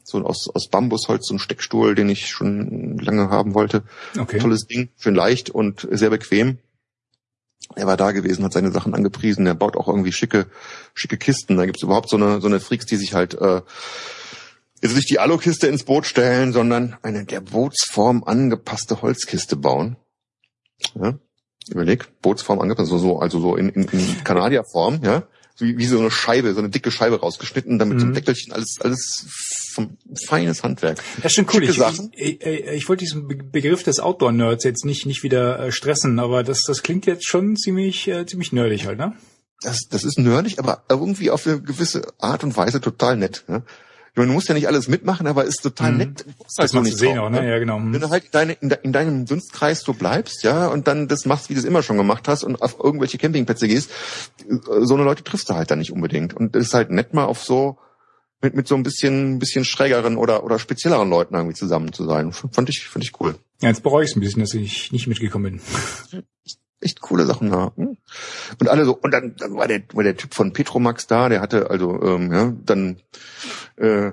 So 0.06 0.22
aus, 0.26 0.50
aus 0.54 0.68
Bambusholz, 0.70 1.28
so 1.28 1.34
ein 1.34 1.40
Steckstuhl, 1.40 1.96
den 1.96 2.10
ich 2.10 2.30
schon 2.30 2.98
lange 2.98 3.30
haben 3.30 3.54
wollte. 3.54 3.84
Okay. 4.20 4.38
Tolles 4.38 4.68
Ding, 4.68 4.90
schön 4.98 5.16
leicht 5.16 5.50
und 5.50 5.88
sehr 5.92 6.10
bequem. 6.10 6.58
Er 7.76 7.88
war 7.88 7.96
da 7.96 8.12
gewesen, 8.12 8.44
hat 8.44 8.52
seine 8.52 8.72
Sachen 8.72 8.94
angepriesen. 8.94 9.48
Er 9.48 9.56
baut 9.56 9.78
auch 9.78 9.88
irgendwie 9.88 10.12
schicke, 10.12 10.48
schicke 10.94 11.18
Kisten. 11.18 11.56
Da 11.56 11.66
gibt's 11.66 11.84
überhaupt 11.84 12.10
so 12.10 12.18
eine, 12.18 12.42
so 12.42 12.48
eine 12.48 12.60
Freaks, 12.60 12.86
die 12.86 12.98
sich 12.98 13.14
halt 13.14 13.36
äh, 13.36 13.62
jetzt 14.84 14.96
nicht 14.96 15.10
die 15.10 15.20
Alukiste 15.20 15.68
ins 15.68 15.84
Boot 15.84 16.06
stellen, 16.06 16.54
sondern 16.54 16.98
eine 17.02 17.26
der 17.26 17.42
Bootsform 17.42 18.24
angepasste 18.24 19.02
Holzkiste 19.02 19.56
bauen. 19.56 19.96
Ja? 20.96 21.18
Überleg, 21.70 22.22
Bootsform 22.22 22.60
angepasst, 22.60 22.92
also 22.92 22.98
so, 22.98 23.20
also 23.20 23.40
so 23.40 23.56
in, 23.56 23.70
in, 23.70 23.86
in 23.86 24.24
Kanadierform, 24.24 25.00
ja, 25.02 25.24
wie, 25.60 25.78
wie 25.78 25.86
so 25.86 26.00
eine 26.00 26.12
Scheibe, 26.12 26.54
so 26.54 26.60
eine 26.60 26.70
dicke 26.70 26.92
Scheibe 26.92 27.22
rausgeschnitten, 27.22 27.80
damit 27.80 27.96
mhm. 27.96 28.00
so 28.00 28.06
ein 28.08 28.10
mhm. 28.10 28.16
Deckelchen, 28.16 28.52
alles, 28.52 28.78
alles 28.82 29.26
vom 29.74 29.98
feines 30.28 30.64
Handwerk. 30.64 31.02
Das 31.18 31.28
ist 31.28 31.36
schon 31.36 31.48
cool. 31.54 31.64
Ich, 31.64 31.80
ich, 31.80 32.42
ich, 32.42 32.46
ich, 32.46 32.90
wollte 32.90 33.06
diesen 33.06 33.28
Begriff 33.28 33.84
des 33.84 34.00
Outdoor-Nerds 34.00 34.66
jetzt 34.66 34.84
nicht, 34.84 35.06
nicht 35.06 35.24
wieder 35.24 35.60
äh, 35.60 35.72
stressen, 35.72 36.20
aber 36.20 36.44
das, 36.44 36.64
das 36.64 36.84
klingt 36.84 37.06
jetzt 37.06 37.26
schon 37.26 37.56
ziemlich, 37.56 38.08
äh, 38.10 38.26
ziemlich 38.26 38.52
nerdig 38.52 38.86
halt, 38.86 38.98
ne? 38.98 39.14
Das, 39.62 39.88
das 39.90 40.04
ist 40.04 40.20
nerdig, 40.20 40.60
aber 40.60 40.84
irgendwie 40.90 41.32
auf 41.32 41.48
eine 41.48 41.62
gewisse 41.62 42.06
Art 42.20 42.44
und 42.44 42.58
Weise 42.58 42.82
total 42.82 43.16
nett. 43.16 43.46
Ne? 43.48 43.64
Ich 44.14 44.18
meine, 44.18 44.28
du 44.28 44.34
musst 44.34 44.48
ja 44.48 44.54
nicht 44.54 44.68
alles 44.68 44.88
mitmachen, 44.88 45.26
aber 45.26 45.44
ist 45.44 45.64
total 45.64 45.94
mhm. 45.94 45.98
nett. 45.98 46.26
Das 46.44 46.58
halt 46.60 46.74
man 46.76 46.84
nicht 46.84 47.00
sehen 47.00 47.18
auch, 47.18 47.32
ne? 47.32 47.42
ne? 47.42 47.50
Ja, 47.50 47.58
genau. 47.58 47.80
Wenn 47.80 48.00
du 48.00 48.10
halt 48.12 48.26
deine, 48.32 48.54
in, 48.54 48.70
de, 48.70 48.78
in, 48.84 48.94
deinem 48.94 49.26
Dunstkreis 49.26 49.82
so 49.82 49.94
bleibst, 49.94 50.44
ja, 50.44 50.68
und 50.68 50.88
dann 50.88 51.08
das 51.08 51.26
machst, 51.26 51.50
wie 51.50 51.56
du 51.56 51.60
es 51.60 51.66
immer 51.66 51.82
schon 51.82 51.98
gemacht 51.98 52.28
hast 52.28 52.44
und 52.44 52.62
auf 52.62 52.78
irgendwelche 52.80 53.18
Campingplätze 53.18 53.68
gehst, 53.68 53.90
so 54.82 54.94
eine 54.94 55.04
Leute 55.04 55.24
triffst 55.24 55.50
du 55.50 55.56
halt 55.56 55.72
dann 55.72 55.80
nicht 55.80 55.92
unbedingt. 55.92 56.36
Und 56.36 56.56
es 56.56 56.68
ist 56.68 56.74
halt 56.76 56.92
nett 56.92 57.16
mal 57.16 57.26
auf 57.26 57.44
so 57.44 57.80
mit, 58.40 58.54
mit 58.54 58.68
so 58.68 58.76
ein 58.76 58.84
bisschen, 58.84 59.40
bisschen 59.40 59.66
schrägeren 59.66 60.18
oder, 60.18 60.44
oder 60.44 60.60
spezielleren 60.60 61.10
Leuten 61.10 61.34
irgendwie 61.34 61.56
zusammen 61.56 61.92
zu 61.92 62.06
sein. 62.06 62.34
Fand 62.34 62.70
ich, 62.70 62.88
fand 62.88 63.04
ich 63.04 63.20
cool. 63.20 63.34
Ja, 63.62 63.70
jetzt 63.70 63.82
bereue 63.82 64.04
ich 64.04 64.12
es 64.12 64.16
ein 64.16 64.20
bisschen, 64.20 64.42
dass 64.42 64.54
ich 64.54 64.92
nicht 64.92 65.08
mitgekommen 65.08 65.60
bin. 66.12 66.24
Echt 66.84 67.02
coole 67.02 67.26
Sachen 67.26 67.50
da. 67.50 67.72
Hm? 67.76 67.98
Und 68.60 68.70
alle 68.70 68.86
so, 68.86 68.96
und 68.96 69.12
dann, 69.12 69.36
dann 69.38 69.56
war 69.56 69.68
der, 69.68 69.82
war 69.94 70.04
der 70.04 70.18
Typ 70.18 70.34
von 70.34 70.54
Petromax 70.54 71.08
da, 71.08 71.30
der 71.30 71.42
hatte 71.42 71.70
also, 71.70 72.02
ähm, 72.02 72.32
ja, 72.32 72.54
dann, 72.66 72.98
äh, 73.78 74.12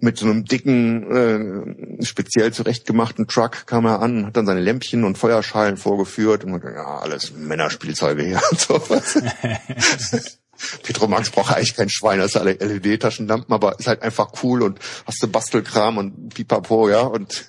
mit 0.00 0.18
so 0.18 0.26
einem 0.26 0.44
dicken, 0.44 1.98
äh, 2.00 2.04
speziell 2.04 2.52
zurechtgemachten 2.52 3.26
Truck 3.26 3.66
kam 3.66 3.86
er 3.86 4.00
an, 4.00 4.26
hat 4.26 4.36
dann 4.36 4.46
seine 4.46 4.60
Lämpchen 4.60 5.04
und 5.04 5.16
Feuerschalen 5.16 5.76
vorgeführt 5.76 6.44
und 6.44 6.50
man 6.50 6.62
ja, 6.62 6.98
alles 6.98 7.32
Männerspielzeuge 7.32 8.22
hier 8.22 8.40
und 8.50 8.60
sowas. 8.60 9.18
Petromax 10.82 11.30
braucht 11.30 11.54
eigentlich 11.54 11.76
kein 11.76 11.88
Schwein, 11.88 12.18
das 12.18 12.34
ist 12.34 12.36
alle 12.36 12.52
LED-Taschenlampen, 12.54 13.54
aber 13.54 13.78
ist 13.78 13.86
halt 13.86 14.02
einfach 14.02 14.32
cool 14.42 14.62
und 14.62 14.80
hast 15.06 15.22
du 15.22 15.28
Bastelkram 15.28 15.98
und 15.98 16.34
pipapo, 16.34 16.88
ja, 16.88 17.02
und 17.02 17.44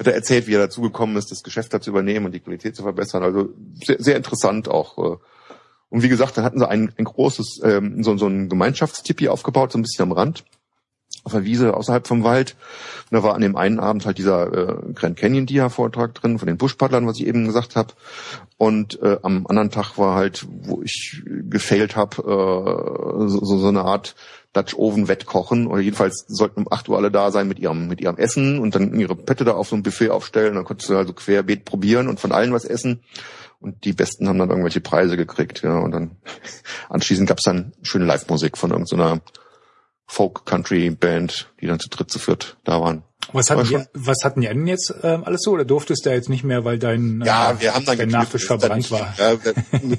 hat 0.00 0.06
er 0.06 0.14
erzählt, 0.14 0.46
wie 0.46 0.54
er 0.54 0.60
dazu 0.60 0.80
gekommen 0.80 1.16
ist, 1.16 1.30
das 1.30 1.42
Geschäft 1.42 1.74
da 1.74 1.80
zu 1.80 1.90
übernehmen 1.90 2.26
und 2.26 2.32
die 2.32 2.40
Qualität 2.40 2.74
zu 2.74 2.82
verbessern. 2.82 3.22
Also 3.22 3.50
sehr, 3.84 4.02
sehr 4.02 4.16
interessant 4.16 4.68
auch. 4.68 4.98
Äh. 4.98 5.16
Und 5.90 6.02
wie 6.02 6.08
gesagt, 6.08 6.38
dann 6.38 6.44
hatten 6.44 6.58
sie 6.58 6.66
ein, 6.66 6.90
ein 6.96 7.04
großes, 7.04 7.60
ähm, 7.64 8.02
so, 8.02 8.16
so 8.16 8.26
ein 8.26 8.48
Gemeinschaftstipi 8.48 9.28
aufgebaut, 9.28 9.72
so 9.72 9.78
ein 9.78 9.82
bisschen 9.82 10.04
am 10.04 10.12
Rand 10.12 10.44
auf 11.24 11.32
der 11.32 11.44
Wiese 11.44 11.74
außerhalb 11.74 12.06
vom 12.06 12.24
Wald. 12.24 12.56
Und 13.10 13.16
da 13.16 13.22
war 13.22 13.34
an 13.34 13.42
dem 13.42 13.56
einen 13.56 13.78
Abend 13.78 14.06
halt 14.06 14.16
dieser 14.16 14.52
äh, 14.52 14.92
Grand 14.94 15.18
Canyon 15.18 15.44
Dia 15.44 15.68
Vortrag 15.68 16.14
drin 16.14 16.38
von 16.38 16.46
den 16.46 16.56
Buschpaddlern, 16.56 17.06
was 17.06 17.18
ich 17.18 17.26
eben 17.26 17.44
gesagt 17.44 17.76
habe. 17.76 17.92
Und 18.56 19.02
äh, 19.02 19.18
am 19.22 19.46
anderen 19.46 19.70
Tag 19.70 19.98
war 19.98 20.14
halt, 20.14 20.46
wo 20.48 20.80
ich 20.82 21.22
gefailt 21.26 21.94
habe, 21.94 22.22
äh, 22.22 23.28
so, 23.28 23.58
so 23.58 23.68
eine 23.68 23.82
Art 23.82 24.14
Dutch 24.52 24.74
Oven 24.74 25.08
Wettkochen. 25.08 25.66
Oder 25.66 25.80
jedenfalls 25.80 26.24
sollten 26.28 26.60
um 26.60 26.72
acht 26.72 26.88
Uhr 26.88 26.96
alle 26.96 27.10
da 27.10 27.30
sein 27.30 27.48
mit 27.48 27.58
ihrem 27.58 27.88
mit 27.88 28.00
ihrem 28.00 28.16
Essen 28.16 28.58
und 28.58 28.74
dann 28.74 28.98
ihre 28.98 29.16
Pette 29.16 29.44
da 29.44 29.52
auf 29.52 29.68
so 29.68 29.76
ein 29.76 29.82
Buffet 29.82 30.10
aufstellen. 30.10 30.54
Dann 30.54 30.64
konntest 30.64 30.90
du 30.90 30.96
also 30.96 31.12
querbeet 31.12 31.64
probieren 31.64 32.08
und 32.08 32.20
von 32.20 32.32
allen 32.32 32.52
was 32.52 32.64
essen. 32.64 33.02
Und 33.60 33.84
die 33.84 33.92
Besten 33.92 34.28
haben 34.28 34.38
dann 34.38 34.48
irgendwelche 34.48 34.80
Preise 34.80 35.16
gekriegt. 35.16 35.62
Ja, 35.62 35.78
und 35.78 35.92
dann 35.92 36.16
anschließend 36.88 37.28
gab's 37.28 37.42
dann 37.42 37.72
schöne 37.82 38.06
Live-Musik 38.06 38.56
von 38.56 38.70
irgendeiner 38.70 39.16
so 39.16 39.39
Folk-Country-Band, 40.10 41.52
die 41.60 41.66
dann 41.68 41.78
zu 41.78 41.88
dritt, 41.88 42.10
zu 42.10 42.18
viert 42.18 42.56
da 42.64 42.80
waren. 42.80 43.04
Was 43.32 43.48
hatten, 43.48 43.68
die, 43.68 43.78
was 43.94 44.24
hatten 44.24 44.40
die 44.40 44.48
anderen 44.48 44.66
jetzt 44.66 44.92
ähm, 45.04 45.22
alles 45.22 45.42
so? 45.42 45.52
Oder 45.52 45.64
durftest 45.64 46.04
du 46.04 46.10
jetzt 46.10 46.28
nicht 46.28 46.42
mehr, 46.42 46.64
weil 46.64 46.80
dein, 46.80 47.22
ja, 47.24 47.52
äh, 47.52 47.60
wir 47.60 47.74
haben 47.74 47.84
dann 47.84 47.96
dein 47.96 48.08
Nachtisch 48.08 48.44
verbrannt 48.44 48.90
war? 48.90 49.14
Ja, 49.18 49.36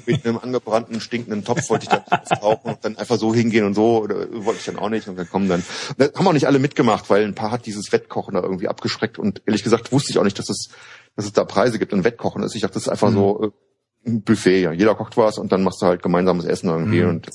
mit 0.04 0.26
einem 0.26 0.36
angebrannten, 0.36 1.00
stinkenden 1.00 1.44
Topf 1.44 1.70
wollte 1.70 1.84
ich 1.84 1.88
da 1.88 2.04
auftauchen 2.10 2.72
und 2.72 2.84
dann 2.84 2.98
einfach 2.98 3.16
so 3.16 3.32
hingehen 3.32 3.64
und 3.64 3.72
so, 3.72 4.02
oder 4.02 4.26
wollte 4.44 4.58
ich 4.58 4.66
dann 4.66 4.78
auch 4.78 4.90
nicht. 4.90 5.08
Und 5.08 5.16
dann 5.16 5.30
kommen 5.30 5.48
dann, 5.48 5.64
da 5.96 6.10
haben 6.14 6.28
auch 6.28 6.34
nicht 6.34 6.46
alle 6.46 6.58
mitgemacht, 6.58 7.08
weil 7.08 7.24
ein 7.24 7.34
paar 7.34 7.50
hat 7.50 7.64
dieses 7.64 7.90
Wettkochen 7.90 8.34
da 8.34 8.42
irgendwie 8.42 8.68
abgeschreckt 8.68 9.18
und 9.18 9.40
ehrlich 9.46 9.62
gesagt 9.62 9.92
wusste 9.92 10.10
ich 10.10 10.18
auch 10.18 10.24
nicht, 10.24 10.38
dass 10.38 10.50
es, 10.50 10.68
dass 11.16 11.24
es 11.24 11.32
da 11.32 11.44
Preise 11.44 11.78
gibt 11.78 11.94
und 11.94 12.04
Wettkochen 12.04 12.42
ist. 12.42 12.54
Ich 12.54 12.60
dachte, 12.60 12.74
das 12.74 12.82
ist 12.82 12.88
einfach 12.90 13.08
mhm. 13.08 13.14
so 13.14 13.42
äh, 13.44 14.10
ein 14.10 14.22
Buffet, 14.22 14.60
ja. 14.60 14.72
Jeder 14.72 14.94
kocht 14.94 15.16
was 15.16 15.38
und 15.38 15.52
dann 15.52 15.62
machst 15.62 15.80
du 15.80 15.86
halt 15.86 16.02
gemeinsames 16.02 16.44
Essen 16.44 16.68
irgendwie 16.68 17.00
mhm. 17.00 17.08
und 17.08 17.30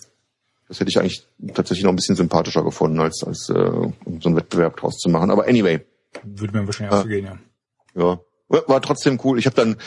das 0.68 0.80
hätte 0.80 0.89
ich 0.89 0.99
eigentlich 0.99 1.26
tatsächlich 1.53 1.84
noch 1.84 1.91
ein 1.91 1.95
bisschen 1.95 2.15
sympathischer 2.15 2.64
gefunden, 2.64 2.99
als, 2.99 3.23
als 3.23 3.49
äh, 3.49 3.53
um 3.53 4.22
so 4.22 4.30
einen 4.30 4.35
Wettbewerb 4.35 4.77
draus 4.77 4.98
zu 4.98 5.10
machen. 5.10 5.31
Aber 5.31 5.48
anyway. 5.48 5.80
Würde 6.23 6.57
mir 6.57 6.65
wahrscheinlich 6.65 6.95
auch 6.95 7.03
so 7.03 7.07
gehen, 7.07 7.26
ja. 7.26 7.38
Ja. 7.95 8.19
War 8.49 8.81
trotzdem 8.81 9.19
cool. 9.23 9.39
Ich 9.39 9.45
habe 9.45 9.56
dann, 9.56 9.77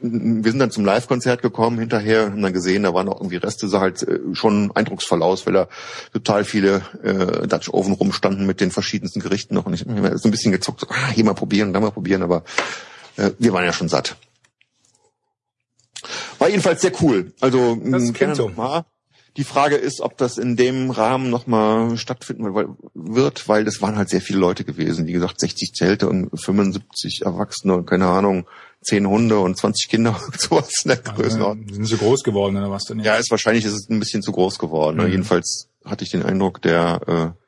wir 0.00 0.50
sind 0.50 0.58
dann 0.58 0.70
zum 0.70 0.84
Live-Konzert 0.84 1.42
gekommen 1.42 1.78
hinterher, 1.78 2.26
haben 2.26 2.42
dann 2.42 2.52
gesehen, 2.52 2.84
da 2.84 2.94
waren 2.94 3.08
auch 3.08 3.20
irgendwie 3.20 3.36
Reste, 3.36 3.68
sah 3.68 3.80
halt 3.80 4.02
äh, 4.02 4.18
schon 4.34 4.70
eindrucksvoll 4.74 5.22
aus, 5.22 5.46
weil 5.46 5.54
da 5.54 5.68
total 6.12 6.44
viele 6.44 6.82
äh, 7.02 7.46
Dutch 7.46 7.68
Oven 7.70 7.92
rumstanden 7.92 8.46
mit 8.46 8.60
den 8.60 8.70
verschiedensten 8.70 9.20
Gerichten 9.20 9.54
noch. 9.54 9.66
Und 9.66 9.74
ich 9.74 9.84
habe 9.86 10.18
so 10.18 10.28
ein 10.28 10.30
bisschen 10.32 10.52
gezuckt, 10.52 10.80
so, 10.80 10.86
ah, 10.90 11.08
hier 11.12 11.24
mal 11.24 11.34
probieren, 11.34 11.72
da 11.72 11.80
mal 11.80 11.90
probieren, 11.90 12.22
aber 12.22 12.44
äh, 13.16 13.30
wir 13.38 13.52
waren 13.52 13.64
ja 13.64 13.72
schon 13.72 13.88
satt. 13.88 14.16
War 16.38 16.48
jedenfalls 16.48 16.82
sehr 16.82 16.92
cool. 17.00 17.32
Also 17.40 17.76
das 17.76 18.12
gerne 18.12 18.34
so. 18.34 18.48
mal. 18.48 18.84
Die 19.38 19.44
Frage 19.44 19.76
ist, 19.76 20.02
ob 20.02 20.18
das 20.18 20.36
in 20.36 20.56
dem 20.56 20.90
Rahmen 20.90 21.30
nochmal 21.30 21.96
stattfinden 21.96 22.54
wird, 22.94 23.48
weil 23.48 23.64
das 23.64 23.80
waren 23.80 23.96
halt 23.96 24.10
sehr 24.10 24.20
viele 24.20 24.38
Leute 24.38 24.64
gewesen. 24.64 25.06
Wie 25.06 25.12
gesagt, 25.12 25.40
60 25.40 25.72
Zelte 25.72 26.08
und 26.08 26.28
75 26.38 27.22
Erwachsene 27.24 27.74
und 27.74 27.86
keine 27.86 28.08
Ahnung, 28.08 28.46
10 28.82 29.08
Hunde 29.08 29.38
und 29.38 29.56
20 29.56 29.88
Kinder 29.88 30.20
und 30.26 30.38
sowas 30.38 30.72
in 30.84 30.90
der 30.90 30.98
Größenordnung. 30.98 31.72
Sind 31.72 31.86
sie 31.86 31.96
groß 31.96 32.22
geworden 32.24 32.56
oder 32.56 32.70
was 32.70 32.84
denn? 32.84 33.00
Ja, 33.00 33.16
ist 33.16 33.30
wahrscheinlich 33.30 33.64
ist 33.64 33.72
es 33.72 33.88
ein 33.88 34.00
bisschen 34.00 34.22
zu 34.22 34.32
groß 34.32 34.58
geworden. 34.58 34.98
Mhm. 34.98 35.10
Jedenfalls 35.10 35.68
hatte 35.84 36.04
ich 36.04 36.10
den 36.10 36.22
Eindruck, 36.22 36.60
der 36.60 37.34
äh, 37.34 37.42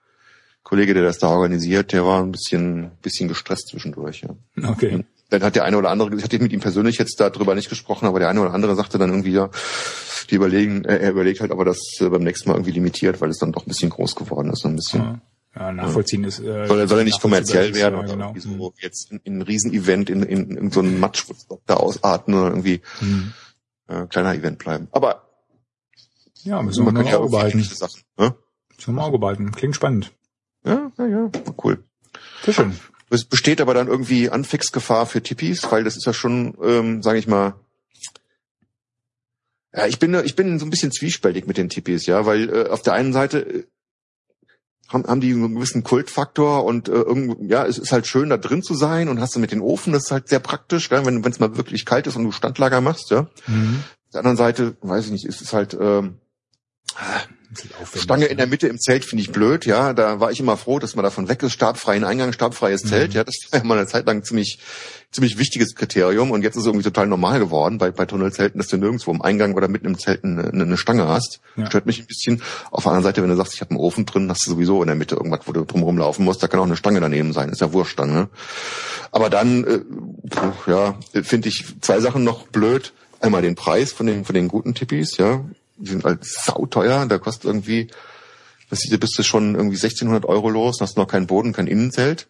Kollege, 0.63 0.95
der 0.95 1.03
das 1.03 1.19
da 1.19 1.29
organisiert, 1.29 1.93
der 1.93 2.07
war 2.07 2.23
ein 2.23 2.33
bisschen, 2.33 2.93
bisschen 3.03 3.29
gestresst 3.29 3.69
zwischendurch. 3.69 4.23
Ja. 4.23 4.71
Okay. 4.71 5.05
Dann 5.39 5.47
hat 5.47 5.57
der 5.57 5.65
eine 5.65 5.79
oder 5.79 5.91
andere, 5.91 6.15
ich 6.15 6.23
hatte 6.23 6.39
mit 6.39 6.53
ihm 6.53 6.61
persönlich 6.61 6.99
jetzt 6.99 7.19
darüber 7.19 7.55
nicht 7.55 7.69
gesprochen, 7.69 8.07
aber 8.07 8.19
der 8.19 8.29
eine 8.29 8.41
oder 8.41 8.55
andere 8.55 8.75
sagte 8.77 8.99
dann 8.99 9.11
irgendwie, 9.11 9.33
ja, 9.33 9.51
die 10.31 10.37
überlegen, 10.37 10.85
äh, 10.85 10.99
er 10.99 11.11
überlegt 11.11 11.41
halt, 11.41 11.51
ob 11.51 11.59
er 11.59 11.65
das 11.65 11.79
äh, 12.01 12.09
beim 12.09 12.23
nächsten 12.23 12.49
Mal 12.49 12.57
irgendwie 12.57 12.73
limitiert, 12.73 13.21
weil 13.21 13.31
es 13.31 13.39
dann 13.39 13.53
doch 13.53 13.67
ein 13.67 13.69
bisschen 13.69 13.91
groß 13.91 14.15
geworden 14.15 14.51
ist, 14.51 14.65
ein 14.65 14.77
bisschen. 14.77 15.03
Ja. 15.03 15.21
ja, 15.57 15.73
nachvollziehen 15.73 16.25
ist. 16.25 16.39
Äh, 16.41 16.67
soll, 16.67 16.87
soll 16.89 16.99
er 16.99 17.05
nicht 17.05 17.21
kommerziell 17.21 17.75
werden 17.75 17.99
oder 17.99 18.09
genau. 18.09 18.35
so 18.39 18.49
mhm. 18.49 18.73
jetzt 18.81 19.11
in, 19.11 19.21
in 19.25 19.39
ein 19.39 19.43
Riesenevent 19.43 20.11
in, 20.11 20.23
in, 20.23 20.57
in 20.57 20.71
so 20.71 20.81
einen 20.81 21.01
Matsch 21.01 21.25
da 21.67 21.75
ausarten 21.75 22.35
oder 22.35 22.49
irgendwie 22.49 22.81
mhm. 23.01 23.33
äh, 23.89 24.07
kleiner 24.07 24.35
Event 24.35 24.59
bleiben. 24.59 24.89
Aber 24.93 25.29
ja, 26.45 26.63
müssen 26.63 26.85
wir 26.85 26.93
mal 26.93 27.05
ja 27.07 27.19
Auge 27.19 27.31
behalten. 27.31 27.63
Sachen, 27.63 28.03
ne? 28.19 28.35
Müssen 28.77 28.95
wir 28.95 29.03
Auge 29.03 29.19
behalten. 29.19 29.53
Klingt 29.53 29.75
spannend. 29.75 30.13
Ja, 30.65 30.91
ja, 30.99 31.07
ja, 31.07 31.31
cool. 31.63 31.83
Sehr 32.45 32.55
schön. 32.55 32.73
Es 33.11 33.25
besteht 33.25 33.61
aber 33.61 33.75
dann 33.75 33.89
irgendwie 33.89 34.31
Anfixgefahr 34.31 35.07
für 35.07 35.23
Tippis, 35.23 35.71
weil 35.71 35.85
das 35.85 35.97
ist 35.97 36.07
ja 36.07 36.13
schon, 36.13 36.57
ähm, 36.63 37.03
sage 37.03 37.19
ich 37.19 37.27
mal, 37.27 37.55
ja, 39.75 39.87
ich 39.87 39.99
bin 39.99 40.15
ich 40.25 40.37
bin 40.37 40.59
so 40.59 40.67
ein 40.67 40.71
bisschen 40.71 40.93
zwiespältig 40.93 41.47
mit 41.47 41.57
den 41.57 41.69
Tippis, 41.69 42.07
ja, 42.07 42.27
weil 42.27 42.49
äh, 42.49 42.69
auf 42.69 42.83
der 42.83 42.93
einen 42.93 43.13
Seite 43.13 43.39
äh, 43.41 43.65
haben, 44.89 45.05
haben 45.05 45.21
die 45.21 45.33
einen 45.33 45.55
gewissen 45.55 45.83
Kultfaktor 45.83 46.65
und 46.65 46.89
äh, 46.89 46.93
irgend, 46.93 47.51
ja, 47.51 47.67
es 47.67 47.79
ist 47.79 47.93
halt 47.93 48.07
schön 48.07 48.31
da 48.31 48.37
drin 48.37 48.63
zu 48.63 48.75
sein 48.75 49.09
und 49.09 49.21
hast 49.21 49.35
du 49.35 49.41
mit 49.41 49.51
den 49.51 49.61
Ofen, 49.61 49.93
das 49.93 50.05
ist 50.05 50.11
halt 50.13 50.29
sehr 50.29 50.41
praktisch, 50.41 50.89
gell, 50.89 51.05
wenn 51.05 51.25
es 51.25 51.41
mal 51.41 51.57
wirklich 51.57 51.85
kalt 51.85 52.07
ist 52.07 52.17
und 52.17 52.25
du 52.25 52.33
Standlager 52.33 52.81
machst, 52.81 53.11
ja. 53.11 53.29
Mhm. 53.47 53.83
Auf 54.07 54.11
der 54.13 54.21
anderen 54.21 54.37
Seite, 54.37 54.77
weiß 54.81 55.07
ich 55.07 55.13
nicht, 55.13 55.25
ist 55.25 55.43
es 55.43 55.53
halt 55.53 55.77
ähm, 55.79 56.19
Stange 57.97 58.27
in 58.27 58.37
der 58.37 58.47
Mitte 58.47 58.69
im 58.69 58.79
Zelt 58.79 59.05
finde 59.05 59.23
ich 59.23 59.33
blöd, 59.33 59.67
ja. 59.67 59.93
Da 59.93 60.21
war 60.21 60.31
ich 60.31 60.41
immer 60.41 60.57
froh, 60.57 60.79
dass 60.79 60.95
man 60.95 61.03
davon 61.03 61.29
weg 61.29 61.43
ist. 61.43 61.53
Stabfreien 61.53 62.05
Eingang, 62.05 62.33
stabfreies 62.33 62.83
Zelt, 62.83 63.11
mhm. 63.11 63.17
ja. 63.17 63.25
Das 63.25 63.35
war 63.51 63.61
ja 63.61 63.65
mal 63.65 63.79
eine 63.79 63.87
Zeit 63.87 64.07
lang 64.07 64.25
ziemlich, 64.25 64.59
ziemlich 65.11 65.39
wichtiges 65.39 65.75
Kriterium. 65.75 66.31
Und 66.31 66.43
jetzt 66.43 66.57
ist 66.57 66.63
es 66.63 66.67
irgendwie 66.67 66.85
total 66.85 67.07
normal 67.07 67.39
geworden 67.39 67.79
bei, 67.79 67.91
bei 67.91 68.07
Tunnelzelten, 68.07 68.59
dass 68.59 68.69
du 68.69 68.77
nirgendwo 68.77 69.11
im 69.11 69.23
Eingang 69.23 69.55
oder 69.55 69.69
mitten 69.69 69.87
im 69.87 69.99
Zelt 69.99 70.25
eine, 70.25 70.49
eine 70.49 70.77
Stange 70.77 71.09
hast. 71.09 71.41
Ja. 71.57 71.67
Stört 71.67 71.87
mich 71.87 72.01
ein 72.01 72.07
bisschen. 72.07 72.43
Auf 72.71 72.85
der 72.85 72.93
anderen 72.93 73.05
Seite, 73.05 73.23
wenn 73.23 73.31
du 73.31 73.37
sagst, 73.37 73.55
ich 73.55 73.61
habe 73.61 73.71
einen 73.71 73.81
Ofen 73.81 74.07
drin, 74.07 74.31
hast 74.31 74.47
du 74.47 74.51
sowieso 74.51 74.83
in 74.83 74.87
der 74.87 74.97
Mitte 74.97 75.17
irgendwas, 75.17 75.41
wo 75.47 75.53
du 75.53 75.65
drumherum 75.65 75.99
laufen 75.99 76.25
musst. 76.25 76.43
Da 76.43 76.49
kann 76.49 76.61
auch 76.61 76.65
eine 76.65 76.77
Stange 76.77 77.01
daneben 77.01 77.33
sein. 77.33 77.49
Ist 77.49 77.61
ja 77.61 77.73
wurscht 77.73 77.99
dann, 77.99 78.13
ne? 78.13 78.29
Aber 79.11 79.31
dann, 79.31 79.65
äh, 79.65 79.81
ja, 80.67 80.99
finde 81.23 81.49
ich 81.49 81.65
zwei 81.81 82.01
Sachen 82.01 82.25
noch 82.25 82.49
blöd. 82.49 82.93
Einmal 83.21 83.43
den 83.43 83.55
Preis 83.55 83.93
von 83.93 84.07
den, 84.07 84.25
von 84.25 84.35
den 84.35 84.49
guten 84.49 84.75
Tippis, 84.75 85.17
ja 85.17 85.45
die 85.77 85.91
sind 85.91 86.05
halt 86.05 86.25
sauteuer, 86.25 87.07
da 87.07 87.19
kostet 87.19 87.45
irgendwie, 87.45 87.89
das 88.71 88.81
sieht, 88.81 88.99
bist 89.01 89.19
du 89.19 89.23
schon 89.23 89.55
irgendwie 89.55 89.77
1600 89.77 90.25
Euro 90.25 90.51
los, 90.51 90.79
hast 90.81 90.97
noch 90.97 91.09
keinen 91.09 91.27
Boden, 91.27 91.53
kein 91.53 91.67
Innenzelt. 91.67 92.29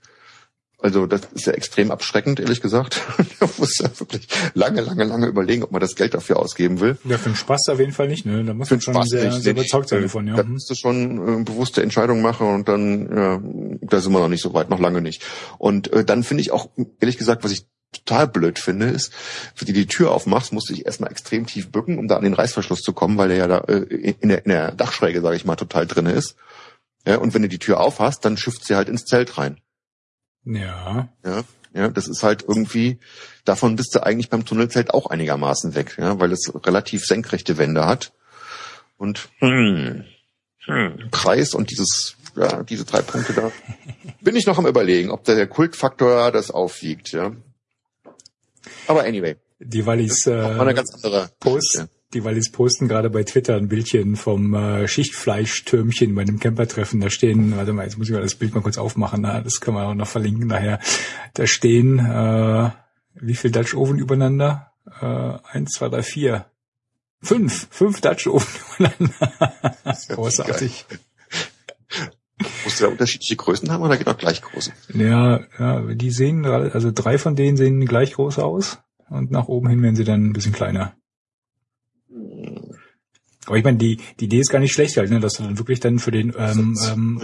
Also 0.84 1.06
das 1.06 1.22
ist 1.32 1.46
ja 1.46 1.54
extrem 1.54 1.90
abschreckend, 1.90 2.40
ehrlich 2.40 2.60
gesagt. 2.60 3.00
da 3.40 3.48
muss 3.56 3.78
ja 3.78 3.88
wirklich 3.98 4.28
lange, 4.52 4.82
lange, 4.82 5.04
lange 5.04 5.28
überlegen, 5.28 5.62
ob 5.62 5.72
man 5.72 5.80
das 5.80 5.94
Geld 5.94 6.12
dafür 6.12 6.38
ausgeben 6.38 6.78
will. 6.80 6.98
Ja, 7.04 7.16
für 7.16 7.30
den 7.30 7.36
Spaß 7.36 7.68
auf 7.70 7.80
jeden 7.80 7.92
Fall 7.92 8.06
nicht, 8.06 8.26
ne? 8.26 8.44
Da 8.44 8.52
muss 8.52 8.70
man 8.70 8.82
schon 8.82 8.92
Spaß 8.92 9.08
sehr, 9.08 9.30
nicht, 9.30 9.42
sehr 9.42 9.52
überzeugt 9.52 9.88
sein 9.88 10.02
davon, 10.02 10.28
ja. 10.28 10.36
Da 10.36 10.42
musst 10.42 10.68
du 10.68 10.74
schon 10.74 11.40
äh, 11.40 11.42
bewusste 11.42 11.82
Entscheidungen 11.82 12.20
machen 12.20 12.48
und 12.48 12.68
dann, 12.68 13.08
ja, 13.16 13.40
da 13.80 14.00
sind 14.00 14.12
wir 14.12 14.20
noch 14.20 14.28
nicht 14.28 14.42
so 14.42 14.52
weit, 14.52 14.68
noch 14.68 14.78
lange 14.78 15.00
nicht. 15.00 15.22
Und 15.56 15.90
äh, 15.90 16.04
dann 16.04 16.22
finde 16.22 16.42
ich 16.42 16.50
auch, 16.50 16.68
ehrlich 17.00 17.16
gesagt, 17.16 17.44
was 17.44 17.52
ich 17.52 17.66
total 17.94 18.28
blöd 18.28 18.58
finde, 18.58 18.86
ist, 18.86 19.12
wenn 19.56 19.66
du 19.66 19.72
die 19.72 19.86
Tür 19.86 20.12
aufmachst, 20.12 20.52
musst 20.52 20.68
du 20.68 20.74
dich 20.74 20.86
erstmal 20.86 21.10
extrem 21.10 21.46
tief 21.46 21.70
bücken, 21.70 21.98
um 21.98 22.08
da 22.08 22.16
an 22.16 22.24
den 22.24 22.34
Reißverschluss 22.34 22.80
zu 22.80 22.92
kommen, 22.92 23.16
weil 23.16 23.28
der 23.28 23.36
ja 23.36 23.46
da 23.46 23.58
äh, 23.60 23.78
in, 24.20 24.28
der, 24.28 24.44
in 24.44 24.50
der 24.50 24.72
Dachschräge, 24.72 25.20
sage 25.20 25.36
ich 25.36 25.44
mal, 25.44 25.56
total 25.56 25.86
drinne 25.86 26.12
ist. 26.12 26.36
Ja, 27.06 27.18
und 27.18 27.34
wenn 27.34 27.42
du 27.42 27.48
die 27.48 27.58
Tür 27.58 27.80
aufhast, 27.80 28.24
dann 28.24 28.36
schifft 28.36 28.64
sie 28.64 28.76
halt 28.76 28.88
ins 28.88 29.04
Zelt 29.04 29.36
rein. 29.38 29.60
Ja. 30.44 31.08
Ja, 31.24 31.44
ja, 31.74 31.88
das 31.88 32.06
ist 32.06 32.22
halt 32.22 32.44
irgendwie, 32.46 32.98
davon 33.44 33.76
bist 33.76 33.94
du 33.94 34.02
eigentlich 34.02 34.30
beim 34.30 34.44
Tunnelzelt 34.44 34.94
auch 34.94 35.06
einigermaßen 35.06 35.74
weg, 35.74 35.96
ja, 35.98 36.20
weil 36.20 36.32
es 36.32 36.52
relativ 36.64 37.04
senkrechte 37.04 37.58
Wände 37.58 37.84
hat. 37.84 38.12
Und 38.96 39.28
hm, 39.40 40.04
hm, 40.66 41.08
Preis 41.10 41.52
und 41.52 41.70
dieses, 41.70 42.16
ja, 42.36 42.62
diese 42.62 42.84
drei 42.84 43.02
Punkte 43.02 43.32
da, 43.32 43.50
bin 44.20 44.36
ich 44.36 44.46
noch 44.46 44.56
am 44.56 44.66
überlegen, 44.66 45.10
ob 45.10 45.24
der 45.24 45.46
Kultfaktor 45.48 46.30
das 46.30 46.50
aufwiegt, 46.50 47.10
ja. 47.12 47.32
Aber 48.86 49.05
anyway. 49.05 49.36
Die 49.61 49.86
Wallis, 49.86 50.27
äh, 50.27 50.82
Post, 51.40 51.86
die 52.12 52.24
Wallis 52.24 52.51
posten 52.51 52.89
gerade 52.89 53.11
bei 53.11 53.23
Twitter 53.24 53.56
ein 53.56 53.69
Bildchen 53.69 54.16
vom 54.16 54.55
äh, 54.55 54.86
Schichtfleischtürmchen 54.86 56.15
bei 56.15 56.23
einem 56.23 56.39
Campertreffen. 56.39 57.01
Da 57.01 57.11
stehen, 57.11 57.56
warte 57.56 57.73
mal, 57.73 57.85
jetzt 57.85 57.98
muss 57.98 58.09
ich 58.09 58.15
mal 58.15 58.23
das 58.23 58.35
Bild 58.35 58.55
mal 58.55 58.62
kurz 58.62 58.78
aufmachen, 58.78 59.23
na, 59.23 59.40
das 59.40 59.61
können 59.61 59.77
wir 59.77 59.86
auch 59.86 59.94
noch 59.94 60.09
verlinken 60.09 60.48
daher. 60.48 60.81
Da 61.35 61.47
stehen 61.47 61.98
äh, 61.98 62.70
wie 63.15 63.35
viel 63.35 63.51
Dutch 63.51 63.74
Oven 63.74 63.98
übereinander? 63.98 64.73
Äh, 65.01 65.39
eins, 65.56 65.73
zwei, 65.73 65.89
drei, 65.89 66.02
vier. 66.02 66.47
Fünf, 67.23 67.69
fünf 67.70 68.01
Dutch 68.01 68.27
Oven 68.27 68.48
übereinander. 68.78 69.74
Großartig. 70.09 70.85
Musst 72.65 72.81
du 72.81 72.85
da 72.85 72.90
unterschiedliche 72.90 73.36
Größen 73.36 73.70
haben 73.70 73.82
oder 73.82 73.97
geht 73.97 74.09
auch 74.09 74.16
gleich 74.16 74.43
große? 74.43 74.73
Ja, 74.94 75.40
ja, 75.59 75.81
die 75.94 76.11
sehen, 76.11 76.44
also 76.44 76.90
drei 76.93 77.19
von 77.19 77.36
denen 77.36 77.56
sehen 77.56 77.85
gleich 77.86 78.15
groß 78.15 78.39
aus 78.40 78.78
und 79.09 79.31
nach 79.31 79.47
oben 79.47 79.69
hin 79.69 79.82
werden 79.82 79.97
sie 79.97 80.05
dann 80.05 80.27
ein 80.27 80.32
bisschen 80.32 80.52
kleiner. 80.52 80.94
Aber 83.47 83.59
ich 83.59 83.65
meine, 83.65 83.77
die, 83.77 83.98
die 84.20 84.24
Idee 84.24 84.40
ist 84.40 84.51
gar 84.51 84.59
nicht 84.59 84.73
schlecht 84.73 84.97
halt, 84.97 85.11
ne, 85.11 85.20
dass 85.20 85.35
du 85.35 85.43
dann 85.43 85.59
wirklich 85.59 85.78
dann 85.78 85.98
für 85.98 86.11
den 86.11 86.35
ähm, 86.36 86.77
ähm, 86.89 87.20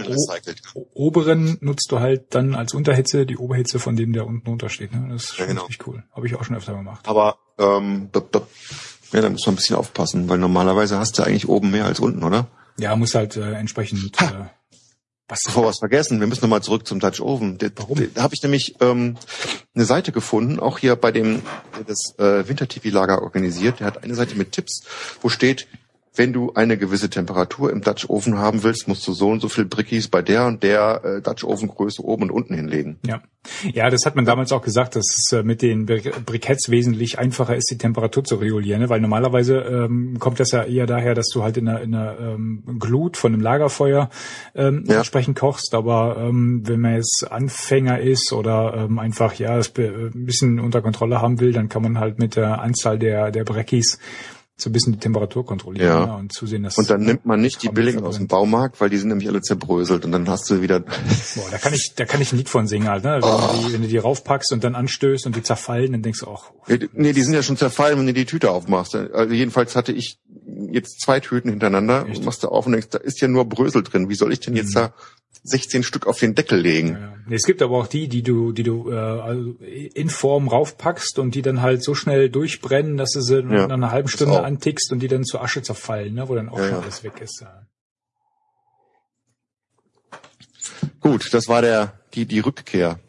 oberen 0.93 1.57
nutzt 1.61 1.91
du 1.91 1.99
halt 1.99 2.35
dann 2.35 2.53
als 2.53 2.73
Unterhitze 2.73 3.25
die 3.25 3.37
Oberhitze 3.37 3.79
von 3.79 3.95
dem, 3.95 4.13
der 4.13 4.27
unten 4.27 4.49
untersteht. 4.49 4.93
Ne? 4.93 5.07
Das 5.11 5.31
ist 5.31 5.39
ja, 5.39 5.45
genau. 5.45 5.65
richtig 5.65 5.87
cool. 5.87 6.03
Habe 6.13 6.27
ich 6.27 6.35
auch 6.35 6.43
schon 6.43 6.55
öfter 6.55 6.75
gemacht. 6.75 7.07
Aber 7.07 7.37
ähm, 7.57 8.09
ja, 8.13 9.21
da 9.21 9.29
muss 9.29 9.45
man 9.45 9.53
ein 9.53 9.55
bisschen 9.55 9.75
aufpassen, 9.75 10.29
weil 10.29 10.37
normalerweise 10.37 10.99
hast 10.99 11.17
du 11.17 11.23
eigentlich 11.23 11.49
oben 11.49 11.71
mehr 11.71 11.85
als 11.85 11.99
unten, 11.99 12.23
oder? 12.23 12.47
Ja, 12.77 12.95
muss 12.95 13.15
halt 13.15 13.35
äh, 13.35 13.53
entsprechend 13.53 14.21
äh, 14.21 14.45
was? 15.31 15.43
Bevor 15.45 15.65
was 15.65 15.79
vergessen, 15.79 16.19
wir 16.19 16.27
müssen 16.27 16.41
nochmal 16.41 16.61
zurück 16.61 16.85
zum 16.85 16.99
Dutch 16.99 17.21
Oven. 17.21 17.57
Warum? 17.75 18.13
Da 18.13 18.21
habe 18.21 18.35
ich 18.35 18.43
nämlich 18.43 18.75
ähm, 18.81 19.15
eine 19.73 19.85
Seite 19.85 20.11
gefunden, 20.11 20.59
auch 20.59 20.77
hier 20.77 20.95
bei 20.95 21.11
dem, 21.11 21.41
der 21.77 21.85
das 21.85 22.13
äh, 22.19 22.47
Winter-TV-Lager 22.47 23.21
organisiert. 23.21 23.79
Der 23.79 23.87
hat 23.87 24.03
eine 24.03 24.13
Seite 24.13 24.35
mit 24.35 24.51
Tipps, 24.51 24.83
wo 25.21 25.29
steht, 25.29 25.67
wenn 26.13 26.33
du 26.33 26.51
eine 26.53 26.77
gewisse 26.77 27.09
Temperatur 27.09 27.71
im 27.71 27.81
Dutch 27.81 28.09
Oven 28.09 28.37
haben 28.37 28.63
willst, 28.63 28.87
musst 28.87 29.07
du 29.07 29.13
so 29.13 29.29
und 29.29 29.39
so 29.39 29.47
viel 29.47 29.65
Brickies 29.65 30.09
bei 30.09 30.21
der 30.21 30.45
und 30.45 30.61
der 30.61 31.01
äh, 31.03 31.21
Dutch 31.21 31.45
Oven 31.45 31.69
Größe 31.69 32.03
oben 32.03 32.23
und 32.23 32.31
unten 32.31 32.53
hinlegen. 32.53 32.97
Ja. 33.05 33.21
Ja, 33.73 33.89
das 33.89 34.05
hat 34.05 34.15
man 34.15 34.25
damals 34.25 34.51
auch 34.51 34.61
gesagt, 34.61 34.95
dass 34.95 35.05
es 35.17 35.31
äh, 35.31 35.41
mit 35.41 35.63
den 35.63 35.87
Briketts 35.87 36.69
wesentlich 36.69 37.17
einfacher 37.17 37.55
ist, 37.55 37.71
die 37.71 37.77
Temperatur 37.77 38.23
zu 38.23 38.35
regulieren, 38.35 38.81
ne? 38.81 38.89
weil 38.89 39.01
normalerweise 39.01 39.57
ähm, 39.57 40.19
kommt 40.19 40.39
das 40.39 40.51
ja 40.51 40.63
eher 40.63 40.85
daher, 40.85 41.15
dass 41.15 41.29
du 41.29 41.41
halt 41.41 41.57
in 41.57 41.67
einer, 41.67 41.81
in 41.81 41.95
einer 41.95 42.19
ähm, 42.19 42.77
Glut 42.77 43.17
von 43.17 43.33
einem 43.33 43.41
Lagerfeuer 43.41 44.11
ähm, 44.53 44.83
ja. 44.87 44.97
entsprechend 44.97 45.39
kochst, 45.39 45.73
aber 45.73 46.17
ähm, 46.19 46.61
wenn 46.65 46.81
man 46.81 46.95
jetzt 46.95 47.25
Anfänger 47.31 47.99
ist 47.99 48.31
oder 48.31 48.75
ähm, 48.75 48.99
einfach 48.99 49.33
ja 49.35 49.57
das 49.57 49.73
ein 49.75 50.25
bisschen 50.25 50.59
unter 50.59 50.83
Kontrolle 50.83 51.19
haben 51.19 51.39
will, 51.39 51.51
dann 51.51 51.67
kann 51.67 51.81
man 51.81 51.99
halt 51.99 52.19
mit 52.19 52.35
der 52.35 52.61
Anzahl 52.61 52.99
der 52.99 53.31
der 53.31 53.43
Breckis 53.43 53.97
so 54.61 54.69
ein 54.69 54.73
bisschen 54.73 54.93
die 54.93 54.99
Temperatur 54.99 55.45
kontrollieren 55.45 55.87
ja. 55.87 56.05
ja 56.05 56.15
und 56.15 56.31
zusehen, 56.31 56.63
dass 56.63 56.77
und 56.77 56.89
dann 56.89 57.01
nimmt 57.01 57.25
man 57.25 57.41
nicht 57.41 57.63
die 57.63 57.69
billigen 57.69 58.03
aus 58.03 58.17
dem 58.17 58.27
Baumarkt, 58.27 58.79
weil 58.79 58.89
die 58.89 58.97
sind 58.97 59.09
nämlich 59.09 59.27
alle 59.27 59.41
zerbröselt 59.41 60.05
und 60.05 60.11
dann 60.11 60.27
hast 60.29 60.49
du 60.49 60.61
wieder. 60.61 60.79
Boah, 61.35 61.49
da 61.49 61.57
kann 61.57 61.73
ich, 61.73 61.93
da 61.95 62.05
kann 62.05 62.21
ich 62.21 62.31
ein 62.31 62.37
Lied 62.37 62.49
von 62.49 62.67
singen 62.67 62.87
halt, 62.87 63.03
ne? 63.03 63.19
Wenn, 63.21 63.23
oh. 63.23 63.49
du 63.53 63.67
die, 63.67 63.73
wenn 63.73 63.81
du 63.81 63.87
die 63.87 63.97
raufpackst 63.97 64.51
und 64.53 64.63
dann 64.63 64.75
anstößt 64.75 65.25
und 65.25 65.35
die 65.35 65.43
zerfallen, 65.43 65.91
dann 65.91 66.01
denkst 66.01 66.19
du 66.19 66.27
auch. 66.27 66.51
Oh, 66.51 66.73
nee, 66.93 67.13
die 67.13 67.23
sind 67.23 67.33
ja 67.33 67.43
schon 67.43 67.57
zerfallen, 67.57 67.97
wenn 67.97 68.07
du 68.07 68.13
die 68.13 68.25
Tüte 68.25 68.51
aufmachst. 68.51 68.95
Also 68.95 69.33
jedenfalls 69.33 69.75
hatte 69.75 69.91
ich 69.91 70.19
jetzt 70.71 71.01
zwei 71.01 71.19
Tüten 71.19 71.49
hintereinander 71.49 72.05
Echt? 72.07 72.19
und 72.19 72.25
machst 72.25 72.43
du 72.43 72.49
auf 72.49 72.65
und 72.65 72.73
denkst, 72.73 72.89
da 72.89 72.97
ist 72.97 73.21
ja 73.21 73.27
nur 73.27 73.45
Brösel 73.45 73.83
drin. 73.83 74.09
Wie 74.09 74.15
soll 74.15 74.31
ich 74.33 74.39
denn 74.39 74.55
jetzt 74.55 74.75
mhm. 74.75 74.79
da 74.79 74.93
16 75.43 75.83
Stück 75.83 76.05
auf 76.05 76.19
den 76.19 76.35
Deckel 76.35 76.59
legen. 76.59 76.97
Ja. 76.99 77.35
Es 77.35 77.43
gibt 77.43 77.61
aber 77.61 77.77
auch 77.77 77.87
die, 77.87 78.07
die 78.07 78.21
du, 78.21 78.51
die 78.51 78.63
du 78.63 78.91
äh, 78.91 78.95
also 78.95 79.55
in 79.59 80.09
Form 80.09 80.47
raufpackst 80.47 81.17
und 81.17 81.33
die 81.33 81.41
dann 81.41 81.61
halt 81.61 81.83
so 81.83 81.95
schnell 81.95 82.29
durchbrennen, 82.29 82.97
dass 82.97 83.11
du 83.11 83.21
sie 83.21 83.39
ja. 83.39 83.67
nach 83.67 83.71
einer 83.71 83.91
halben 83.91 84.07
Stunde 84.07 84.43
antickst 84.43 84.91
und 84.91 84.99
die 84.99 85.07
dann 85.07 85.23
zur 85.23 85.41
Asche 85.41 85.63
zerfallen, 85.63 86.13
ne? 86.13 86.29
wo 86.29 86.35
dann 86.35 86.49
auch 86.49 86.59
schon 86.59 86.75
alles 86.75 87.03
weg 87.03 87.21
ist. 87.21 87.43
Gut, 90.99 91.33
das 91.33 91.47
war 91.47 91.61
der 91.61 91.99
die 92.13 92.25
die 92.25 92.39
Rückkehr. 92.39 92.99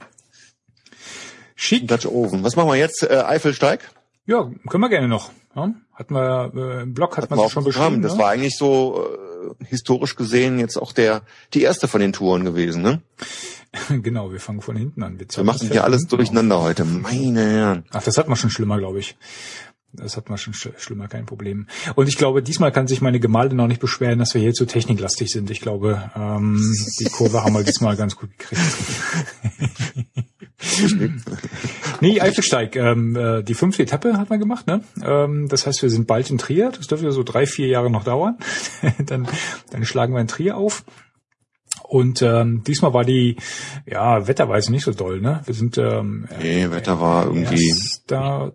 Schick. 1.55 1.87
Dutch 1.87 2.07
Oven. 2.07 2.43
Was 2.43 2.57
machen 2.57 2.69
wir 2.69 2.77
jetzt? 2.77 3.03
Äh, 3.03 3.23
Eifelsteig? 3.25 3.91
Ja, 4.27 4.51
können 4.69 4.83
wir 4.83 4.89
gerne 4.89 5.09
noch. 5.09 5.31
Ja? 5.55 5.75
Hatten 5.93 6.15
wir 6.15 6.53
äh, 6.55 6.83
im 6.83 6.95
Blog 6.95 7.17
hat 7.17 7.31
man 7.31 7.49
schon 7.49 7.65
beschrieben. 7.65 8.03
Das 8.03 8.15
ne? 8.15 8.19
war 8.19 8.31
eigentlich 8.31 8.57
so 8.57 9.05
äh, 9.61 9.65
historisch 9.65 10.17
gesehen 10.17 10.59
jetzt 10.59 10.77
auch 10.77 10.93
der 10.93 11.23
die 11.53 11.63
erste 11.63 11.89
von 11.89 12.01
den 12.01 12.13
Touren 12.13 12.45
gewesen, 12.45 12.83
ne? 12.83 13.03
genau, 14.03 14.33
wir 14.33 14.41
fangen 14.41 14.61
von 14.61 14.77
hinten 14.77 15.03
an. 15.03 15.19
Wir, 15.19 15.27
wir 15.29 15.45
machen 15.45 15.71
hier 15.71 15.85
alles 15.85 16.07
durcheinander 16.07 16.57
auf. 16.57 16.65
heute. 16.65 16.85
Meine 16.85 17.41
Herren. 17.41 17.85
Ach, 17.91 18.03
das 18.03 18.19
hat 18.19 18.29
man 18.29 18.37
schon 18.37 18.51
schlimmer, 18.51 18.79
glaube 18.79 18.99
ich. 18.99 19.17
Das 19.95 20.17
hat 20.17 20.31
man 20.31 20.39
schon 20.39 20.55
sch 20.55 20.71
schlimmer, 20.79 21.07
kein 21.09 21.27
Problem. 21.27 21.67
Und 21.97 22.09
ich 22.09 22.17
glaube, 22.17 22.43
diesmal 22.43 22.73
kann 22.73 22.87
sich 22.87 23.03
meine 23.03 23.21
Gemahlin 23.21 23.57
noch 23.57 23.67
nicht 23.67 23.81
beschweren, 23.81 24.19
dass 24.19 24.33
wir 24.33 24.41
hier 24.41 24.55
zu 24.55 24.65
techniklastig 24.65 25.31
sind. 25.31 25.51
Ich 25.51 25.61
glaube, 25.61 26.11
ähm, 26.17 26.75
die 26.99 27.05
Kurve 27.05 27.45
haben 27.45 27.55
wir 27.55 27.63
diesmal 27.63 27.97
ganz 27.97 28.17
gut 28.17 28.31
gekriegt. 28.39 28.63
nee, 32.01 32.21
Eifelsteig. 32.21 32.77
Ähm, 32.77 33.17
äh, 33.17 33.43
die 33.43 33.55
fünfte 33.55 33.83
Etappe 33.83 34.17
hat 34.19 34.31
man 34.31 34.39
gemacht. 34.39 34.67
Ne? 34.67 34.83
Ähm, 35.05 35.49
das 35.49 35.67
heißt, 35.67 35.83
wir 35.83 35.91
sind 35.91 36.07
bald 36.07 36.31
in 36.31 36.39
Trier. 36.39 36.71
Das 36.71 36.87
dürfte 36.87 37.11
so 37.13 37.23
drei, 37.23 37.47
vier 37.47 37.67
Jahre 37.69 37.91
noch 37.91 38.05
dauern. 38.05 38.39
dann, 39.07 39.29
dann 39.71 39.85
schlagen 39.85 40.15
wir 40.15 40.21
in 40.21 40.29
Trier 40.29 40.57
auf. 40.57 40.85
Und 41.93 42.23
ähm, 42.23 42.63
diesmal 42.67 42.95
war 42.95 43.05
die 43.05 43.37
ja 43.87 44.27
wetterweise 44.27 44.73
nicht 44.73 44.85
so 44.85 44.93
doll, 44.93 45.21
ne? 45.21 45.43
Wir 45.45 45.53
sind 45.53 45.77
ähm, 45.77 46.27
nee, 46.41 46.71
Wetter 46.71 47.01
war 47.01 47.27
irgendwie 47.27 47.69
erster, 47.69 48.53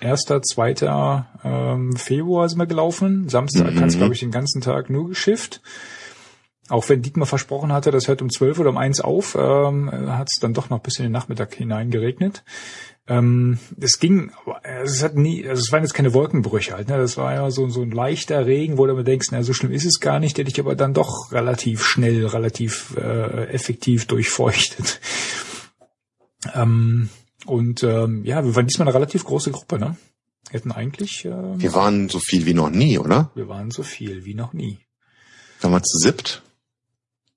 erster 0.00 0.42
zweiter 0.42 1.26
ähm, 1.42 1.96
Februar 1.96 2.48
sind 2.48 2.58
wir 2.58 2.66
gelaufen. 2.66 3.28
Samstag 3.28 3.74
mhm. 3.74 3.80
hat 3.80 3.88
es 3.88 3.96
glaube 3.96 4.14
ich 4.14 4.20
den 4.20 4.30
ganzen 4.30 4.60
Tag 4.60 4.88
nur 4.88 5.08
geschifft. 5.08 5.62
Auch 6.68 6.88
wenn 6.88 7.02
Dietmar 7.02 7.26
versprochen 7.26 7.72
hatte, 7.72 7.90
das 7.90 8.08
hört 8.08 8.22
um 8.22 8.30
zwölf 8.30 8.58
oder 8.58 8.70
um 8.70 8.78
eins 8.78 9.00
auf, 9.00 9.36
ähm, 9.38 9.90
hat 9.92 10.28
es 10.32 10.40
dann 10.40 10.54
doch 10.54 10.70
noch 10.70 10.80
bis 10.80 10.98
in 10.98 11.04
den 11.04 11.12
Nachmittag 11.12 11.54
hinein 11.54 11.90
geregnet. 11.90 12.42
Ähm, 13.06 13.58
es 13.78 13.98
ging, 13.98 14.32
es 14.62 15.02
hat 15.02 15.14
nie, 15.14 15.46
also 15.46 15.60
es 15.60 15.70
waren 15.72 15.82
jetzt 15.82 15.92
keine 15.92 16.14
Wolkenbrüche 16.14 16.72
halt, 16.72 16.88
ne? 16.88 16.96
Das 16.96 17.18
war 17.18 17.34
ja 17.34 17.50
so, 17.50 17.68
so 17.68 17.82
ein 17.82 17.90
leichter 17.90 18.46
Regen, 18.46 18.78
wo 18.78 18.86
du 18.86 18.94
mir 18.94 19.04
denkst, 19.04 19.28
na, 19.30 19.42
so 19.42 19.52
schlimm 19.52 19.72
ist 19.72 19.84
es 19.84 20.00
gar 20.00 20.20
nicht, 20.20 20.38
der 20.38 20.46
dich 20.46 20.58
aber 20.58 20.74
dann 20.74 20.94
doch 20.94 21.30
relativ 21.30 21.84
schnell, 21.84 22.24
relativ 22.26 22.96
äh, 22.96 23.48
effektiv 23.48 24.06
durchfeuchtet. 24.06 25.00
Ähm, 26.52 27.08
und 27.46 27.82
ähm, 27.84 28.22
ja, 28.26 28.44
wir 28.44 28.54
waren 28.54 28.66
diesmal 28.66 28.86
eine 28.86 28.94
relativ 28.94 29.24
große 29.24 29.50
Gruppe, 29.50 29.78
ne? 29.78 29.96
Hätten 30.50 30.72
eigentlich. 30.72 31.24
Ähm, 31.24 31.54
wir 31.56 31.72
waren 31.72 32.10
so 32.10 32.18
viel 32.18 32.44
wie 32.44 32.52
noch 32.52 32.68
nie, 32.68 32.98
oder? 32.98 33.30
Wir 33.34 33.48
waren 33.48 33.70
so 33.70 33.82
viel 33.82 34.26
wie 34.26 34.34
noch 34.34 34.52
nie. 34.52 34.78
Waren 35.62 35.72
wir 35.72 35.82
zu 35.82 35.96
siebt? 35.96 36.42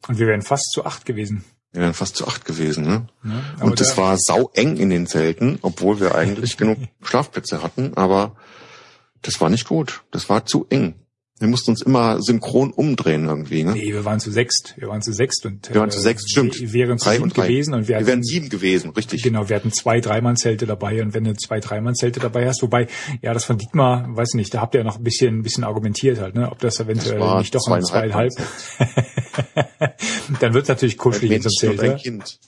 Und 0.07 0.19
wir 0.19 0.27
wären 0.27 0.41
fast 0.41 0.71
zu 0.71 0.85
acht 0.85 1.05
gewesen. 1.05 1.43
Wir 1.71 1.81
wären 1.81 1.93
fast 1.93 2.15
zu 2.15 2.27
acht 2.27 2.45
gewesen, 2.45 2.85
ne? 2.85 3.07
Ja, 3.23 3.65
und 3.65 3.81
es 3.81 3.97
war 3.97 4.17
sau 4.17 4.49
eng 4.53 4.77
in 4.77 4.89
den 4.89 5.05
Zelten, 5.05 5.59
obwohl 5.61 5.99
wir 5.99 6.15
eigentlich 6.15 6.57
genug 6.57 6.79
Schlafplätze 7.01 7.61
hatten, 7.61 7.95
aber 7.95 8.35
das 9.21 9.41
war 9.41 9.49
nicht 9.49 9.67
gut. 9.67 10.03
Das 10.11 10.29
war 10.29 10.45
zu 10.45 10.65
eng. 10.69 10.95
Wir 11.39 11.47
mussten 11.47 11.71
uns 11.71 11.83
immer 11.83 12.21
synchron 12.21 12.71
umdrehen 12.71 13.25
irgendwie, 13.25 13.63
ne? 13.63 13.73
Nee, 13.73 13.93
wir 13.93 14.05
waren 14.05 14.19
zu 14.19 14.31
sechst. 14.31 14.73
Wir 14.77 14.87
waren 14.87 15.03
zu 15.03 15.13
sechst 15.13 15.45
und 15.45 15.71
wir 15.71 15.79
waren 15.79 15.91
zu 15.91 15.99
sechst, 15.99 16.31
stimmt. 16.31 16.59
Wir 16.59 16.73
wären 16.73 16.97
zu 16.97 17.11
sieben 17.11 17.29
gewesen 17.29 17.75
und 17.75 17.87
wir, 17.87 17.99
wir 17.99 18.07
wären 18.07 18.23
sieben 18.23 18.49
gewesen, 18.49 18.89
richtig. 18.91 19.21
Genau, 19.21 19.47
wir 19.47 19.55
hatten 19.55 19.71
zwei 19.71 19.99
Dreimann-Zelte 19.99 20.65
dabei 20.65 20.99
und 21.01 21.13
wenn 21.13 21.25
du 21.25 21.35
zwei 21.35 21.59
Dreimann-Zelte 21.59 22.19
dabei 22.19 22.47
hast, 22.47 22.63
wobei, 22.63 22.87
ja, 23.21 23.33
das 23.33 23.45
von 23.45 23.59
Dietmar, 23.59 24.07
weiß 24.09 24.33
nicht, 24.33 24.51
da 24.53 24.61
habt 24.61 24.73
ihr 24.73 24.79
ja 24.79 24.83
noch 24.83 24.97
ein 24.97 25.03
bisschen, 25.03 25.39
ein 25.39 25.43
bisschen 25.43 25.63
argumentiert 25.63 26.19
halt, 26.19 26.33
ne, 26.33 26.51
ob 26.51 26.57
das 26.57 26.79
eventuell 26.79 27.19
das 27.19 27.39
nicht 27.39 27.53
doch 27.53 27.67
ein 27.67 27.83
zweieinhalb. 27.83 28.33
Dann 30.39 30.55
wird 30.55 30.67
natürlich 30.67 30.97
kuschelig 30.97 31.31
in 31.31 31.41
so 31.43 31.67
einem 31.67 31.77
Zelt. 31.77 32.01
Kind. 32.01 32.39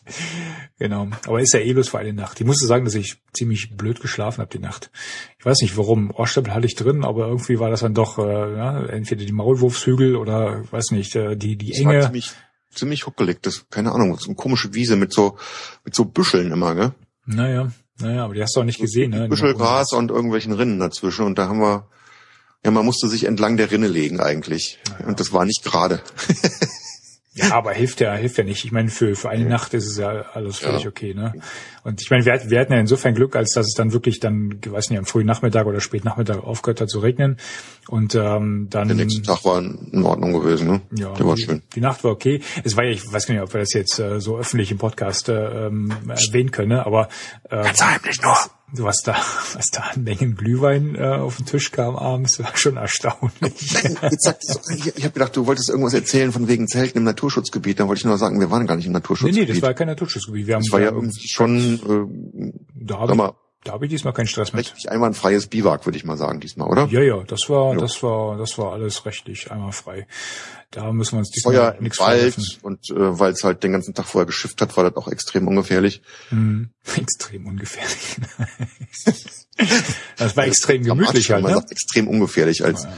Genau. 0.80 1.10
Aber 1.28 1.42
ist 1.42 1.54
ja 1.54 1.60
eh 1.60 1.74
bloß 1.74 1.90
für 1.90 2.00
eine 2.00 2.14
Nacht. 2.14 2.40
Ich 2.40 2.46
musste 2.46 2.66
sagen, 2.66 2.86
dass 2.86 2.96
ich 2.96 3.18
ziemlich 3.34 3.76
blöd 3.76 4.00
geschlafen 4.00 4.40
habe 4.40 4.50
die 4.50 4.64
Nacht. 4.64 4.90
Ich 5.38 5.46
weiß 5.46 5.62
nicht 5.62 5.76
warum. 5.76 6.10
Ohrstöpsel 6.12 6.54
hatte 6.54 6.66
ich 6.66 6.76
drin, 6.76 7.04
aber 7.04 7.28
irgendwie 7.28 7.60
war 7.60 7.70
das 7.70 7.82
dann 7.82 7.94
doch 7.94 8.18
äh, 8.18 8.56
ja, 8.56 8.86
entweder 8.86 9.26
die 9.26 9.34
Maulwurfshügel 9.34 10.16
oder 10.16 10.64
weiß 10.72 10.92
nicht, 10.92 11.16
äh, 11.18 11.36
die, 11.36 11.58
die 11.58 11.72
das 11.72 11.80
Enge. 11.80 12.02
Ziemlich, 12.02 12.32
ziemlich 12.74 13.06
huckelig. 13.06 13.42
Das, 13.42 13.66
keine 13.70 13.92
Ahnung, 13.92 14.18
so 14.18 14.28
eine 14.28 14.36
komische 14.36 14.74
Wiese 14.74 14.96
mit 14.96 15.12
so, 15.12 15.38
mit 15.84 15.94
so 15.94 16.06
Büscheln 16.06 16.52
immer, 16.52 16.74
gell? 16.76 16.94
Naja, 17.26 17.72
naja, 18.00 18.24
aber 18.24 18.34
die 18.34 18.42
hast 18.42 18.56
du 18.56 18.62
auch 18.62 18.66
nicht 18.66 18.80
gesehen, 18.80 19.12
ne? 19.12 19.28
Büschelgras 19.28 19.92
und 19.92 20.12
irgendwelchen 20.12 20.54
Rinnen 20.54 20.80
dazwischen 20.80 21.26
und 21.26 21.38
da 21.38 21.50
haben 21.50 21.60
wir, 21.60 21.88
ja, 22.64 22.72
man 22.72 22.86
musste 22.86 23.10
sich 23.10 23.26
entlang 23.26 23.58
der 23.58 23.70
Rinne 23.70 23.90
legen 23.90 24.22
eigentlich. 24.22 24.80
Naja. 24.90 25.08
Und 25.08 25.20
das 25.20 25.34
war 25.34 25.44
nicht 25.44 25.64
gerade. 25.66 26.02
Ja, 27.34 27.54
aber 27.54 27.74
hilft 27.74 28.02
ja, 28.02 28.16
hilft 28.16 28.38
ja 28.38 28.44
nicht. 28.44 28.66
Ich 28.66 28.72
meine, 28.72 28.90
für, 28.90 29.16
für 29.16 29.30
eine 29.30 29.44
ja. 29.44 29.50
Nacht 29.50 29.74
ist 29.76 29.86
es 29.86 29.98
ja 29.98 30.26
alles 30.34 30.58
völlig 30.58 30.84
ja. 30.84 30.90
okay, 30.90 31.14
ne? 31.14 31.34
Und 31.84 32.02
ich 32.02 32.10
meine, 32.10 32.26
wir, 32.26 32.50
wir 32.50 32.60
hatten 32.60 32.74
ja 32.74 32.80
insofern 32.80 33.14
Glück, 33.14 33.36
als 33.36 33.54
dass 33.54 33.68
es 33.68 33.74
dann 33.74 33.94
wirklich 33.94 34.20
dann, 34.20 34.60
ich 34.64 34.72
weiß 34.72 34.90
nicht, 34.90 35.00
am 35.00 35.06
frühen 35.06 35.28
Nachmittag 35.28 35.68
oder 35.68 35.80
spät 35.80 36.06
Nachmittag 36.06 36.44
aufgehört 36.44 36.82
hat 36.82 36.90
zu 36.90 37.00
regnen. 37.00 37.38
Und 37.88 38.16
ähm, 38.16 38.68
dann. 38.70 38.88
Der 38.88 38.98
nächste 38.98 39.22
Tag 39.22 39.46
war 39.46 39.60
in 39.60 40.04
Ordnung 40.04 40.34
gewesen, 40.34 40.68
ne? 40.68 40.82
Ja, 40.96 41.14
Der 41.14 41.26
war 41.26 41.36
die, 41.36 41.44
schön. 41.44 41.62
Die 41.76 41.82
Nacht 41.82 42.04
war 42.04 42.12
okay. 42.12 42.42
Es 42.64 42.76
war 42.76 42.84
ja, 42.84 42.92
ich 42.92 43.12
weiß 43.12 43.28
gar 43.28 43.36
nicht, 43.36 43.44
ob 43.44 43.54
wir 43.54 43.60
das 43.60 43.74
jetzt 43.74 44.00
äh, 44.00 44.20
so 44.20 44.38
öffentlich 44.38 44.72
im 44.72 44.80
Podcast 44.80 45.30
äh, 45.30 45.68
ähm, 45.68 45.94
erwähnen 46.08 46.52
können, 46.52 46.70
ne? 46.70 46.86
aber 46.86 47.10
äh, 47.50 47.62
ganz 47.64 47.84
heimlich 47.84 48.22
nur 48.22 48.36
was 48.74 49.02
da, 49.02 49.14
was 49.54 49.68
da 49.72 49.82
an 49.82 50.04
Mengen 50.04 50.36
Glühwein 50.36 50.96
äh, 50.96 51.04
auf 51.04 51.38
den 51.38 51.46
Tisch 51.46 51.72
kam 51.72 51.96
abends, 51.96 52.40
war 52.40 52.56
schon 52.56 52.78
erstaunlich. 52.78 53.74
Jetzt 54.02 54.24
sagt, 54.24 54.44
ich 54.76 54.98
ich 54.98 55.04
habe 55.04 55.14
gedacht, 55.14 55.36
du 55.36 55.48
wolltest 55.48 55.70
irgendwas 55.70 55.94
erzählen 55.94 56.32
von 56.32 56.48
wegen 56.48 56.68
Zelten 56.68 57.00
im 57.00 57.04
Naturschutzgebiet. 57.04 57.80
Dann 57.80 57.88
wollte 57.88 58.00
ich 58.00 58.06
nur 58.06 58.18
sagen, 58.18 58.40
wir 58.40 58.52
waren 58.52 58.68
gar 58.68 58.76
nicht 58.76 58.86
im 58.86 58.94
Naturschutzgebiet. 58.94 59.48
Nee, 59.48 59.48
nee, 59.48 59.60
das 59.60 59.62
war 59.62 59.74
kein 59.74 59.88
Naturschutzgebiet. 59.88 60.48
Wir 60.48 60.56
haben, 60.56 60.64
das 60.64 60.72
war 60.72 60.82
ja 60.82 60.92
irgendwie 60.92 61.28
schon, 61.28 62.14
äh, 62.46 62.86
da 62.86 63.08
sag 63.08 63.16
mal, 63.16 63.34
da 63.64 63.74
habe 63.74 63.86
ich 63.86 63.92
diesmal 63.92 64.14
keinen 64.14 64.28
Stress 64.28 64.54
mit. 64.54 64.68
Rechtlich 64.68 64.90
einwandfreies 64.90 65.48
Biwak, 65.48 65.86
würde 65.86 65.98
ich 65.98 66.06
mal 66.06 66.16
sagen, 66.16 66.40
diesmal, 66.40 66.70
oder? 66.70 66.88
Ja, 66.88 67.02
ja, 67.02 67.24
das 67.24 67.50
war, 67.50 67.74
ja. 67.74 67.80
das 67.80 68.02
war, 68.02 68.38
das 68.38 68.58
war 68.58 68.72
alles 68.72 69.06
rechtlich 69.06 69.52
einwandfrei. 69.52 70.08
Da 70.72 70.92
müssen 70.94 71.14
wir 71.14 71.20
uns 71.20 71.32
diesmal 71.32 71.56
Feuer 71.56 71.76
nichts 71.80 72.00
Wald 72.00 72.60
und 72.62 72.90
äh, 72.92 73.20
weil 73.20 73.32
es 73.32 73.44
halt 73.44 73.64
den 73.64 73.72
ganzen 73.72 73.96
Tag 73.96 74.06
vorher 74.06 74.28
geschifft 74.28 74.62
hat, 74.62 74.78
war 74.78 74.84
das 74.84 74.96
auch 74.98 75.08
extrem 75.08 75.48
ungefährlich. 75.48 76.02
Mhm. 76.30 76.70
Extrem 76.96 77.48
ungefährlich. 77.48 78.18
das 80.18 80.38
war 80.38 80.46
extrem 80.46 80.84
gemütlich 80.84 81.32
halt, 81.32 81.44
ne? 81.44 81.54
Sagt, 81.54 81.72
extrem 81.72 82.08
ungefährlich 82.08 82.64
als. 82.64 82.84
Ja, 82.84 82.90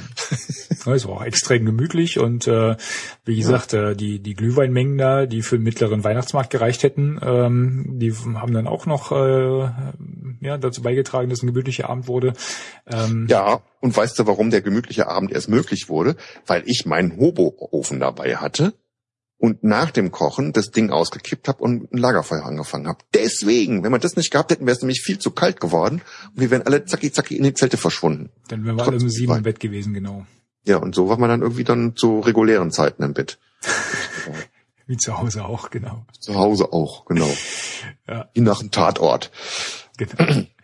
Das 0.85 1.07
war 1.07 1.17
auch 1.17 1.23
extrem 1.23 1.65
gemütlich 1.65 2.19
und 2.19 2.47
äh, 2.47 2.75
wie 3.25 3.35
gesagt, 3.35 3.73
ja. 3.73 3.91
äh, 3.91 3.95
die 3.95 4.19
die 4.19 4.33
Glühweinmengen 4.33 4.97
da, 4.97 5.25
die 5.25 5.41
für 5.41 5.57
den 5.57 5.63
mittleren 5.63 6.03
Weihnachtsmarkt 6.03 6.49
gereicht 6.49 6.83
hätten, 6.83 7.19
ähm, 7.21 7.99
die 7.99 8.13
haben 8.13 8.53
dann 8.53 8.67
auch 8.67 8.85
noch 8.85 9.11
äh, 9.11 9.69
ja 10.41 10.57
dazu 10.57 10.81
beigetragen, 10.81 11.29
dass 11.29 11.43
ein 11.43 11.47
gemütlicher 11.47 11.89
Abend 11.89 12.07
wurde. 12.07 12.33
Ähm, 12.87 13.27
ja, 13.29 13.61
und 13.79 13.95
weißt 13.95 14.17
du, 14.17 14.27
warum 14.27 14.49
der 14.49 14.61
gemütliche 14.61 15.07
Abend 15.07 15.31
erst 15.31 15.49
möglich 15.49 15.89
wurde? 15.89 16.15
Weil 16.45 16.63
ich 16.65 16.85
meinen 16.85 17.17
Hobo-Ofen 17.17 17.99
dabei 17.99 18.37
hatte 18.37 18.73
und 19.41 19.63
nach 19.63 19.89
dem 19.89 20.11
Kochen 20.11 20.53
das 20.53 20.69
Ding 20.69 20.91
ausgekippt 20.91 21.47
habe 21.47 21.63
und 21.63 21.91
ein 21.91 21.97
Lagerfeuer 21.97 22.45
angefangen 22.45 22.87
habe. 22.87 22.99
Deswegen, 23.15 23.83
wenn 23.83 23.91
wir 23.91 23.97
das 23.97 24.15
nicht 24.15 24.29
gehabt 24.29 24.51
hätten, 24.51 24.67
wäre 24.67 24.75
es 24.75 24.83
nämlich 24.83 25.01
viel 25.01 25.17
zu 25.17 25.31
kalt 25.31 25.59
geworden 25.59 26.03
und 26.35 26.39
wir 26.39 26.51
wären 26.51 26.61
alle 26.61 26.85
zacki 26.85 27.11
zacki 27.11 27.37
in 27.37 27.43
die 27.43 27.55
Zelte 27.55 27.77
verschwunden. 27.77 28.29
Dann 28.49 28.63
wären 28.65 28.75
wir 28.75 28.83
alle 28.83 28.97
um 28.97 29.09
sieben 29.09 29.35
im 29.35 29.41
Bett 29.41 29.59
gewesen, 29.59 29.95
genau. 29.95 30.27
Ja, 30.63 30.77
und 30.77 30.93
so 30.93 31.09
war 31.09 31.17
man 31.17 31.29
dann 31.29 31.41
irgendwie 31.41 31.63
dann 31.63 31.95
zu 31.95 32.19
regulären 32.19 32.69
Zeiten 32.69 33.01
im 33.01 33.15
Bett. 33.15 33.39
Wie 34.85 34.97
zu 34.97 35.17
Hause 35.17 35.45
auch, 35.45 35.71
genau. 35.71 36.05
Zu 36.19 36.35
Hause 36.35 36.71
auch, 36.71 37.05
genau. 37.05 37.29
ja. 38.07 38.29
Wie 38.33 38.41
nach 38.41 38.59
einem 38.59 38.69
Tatort. 38.69 39.31
Genau. 39.97 40.43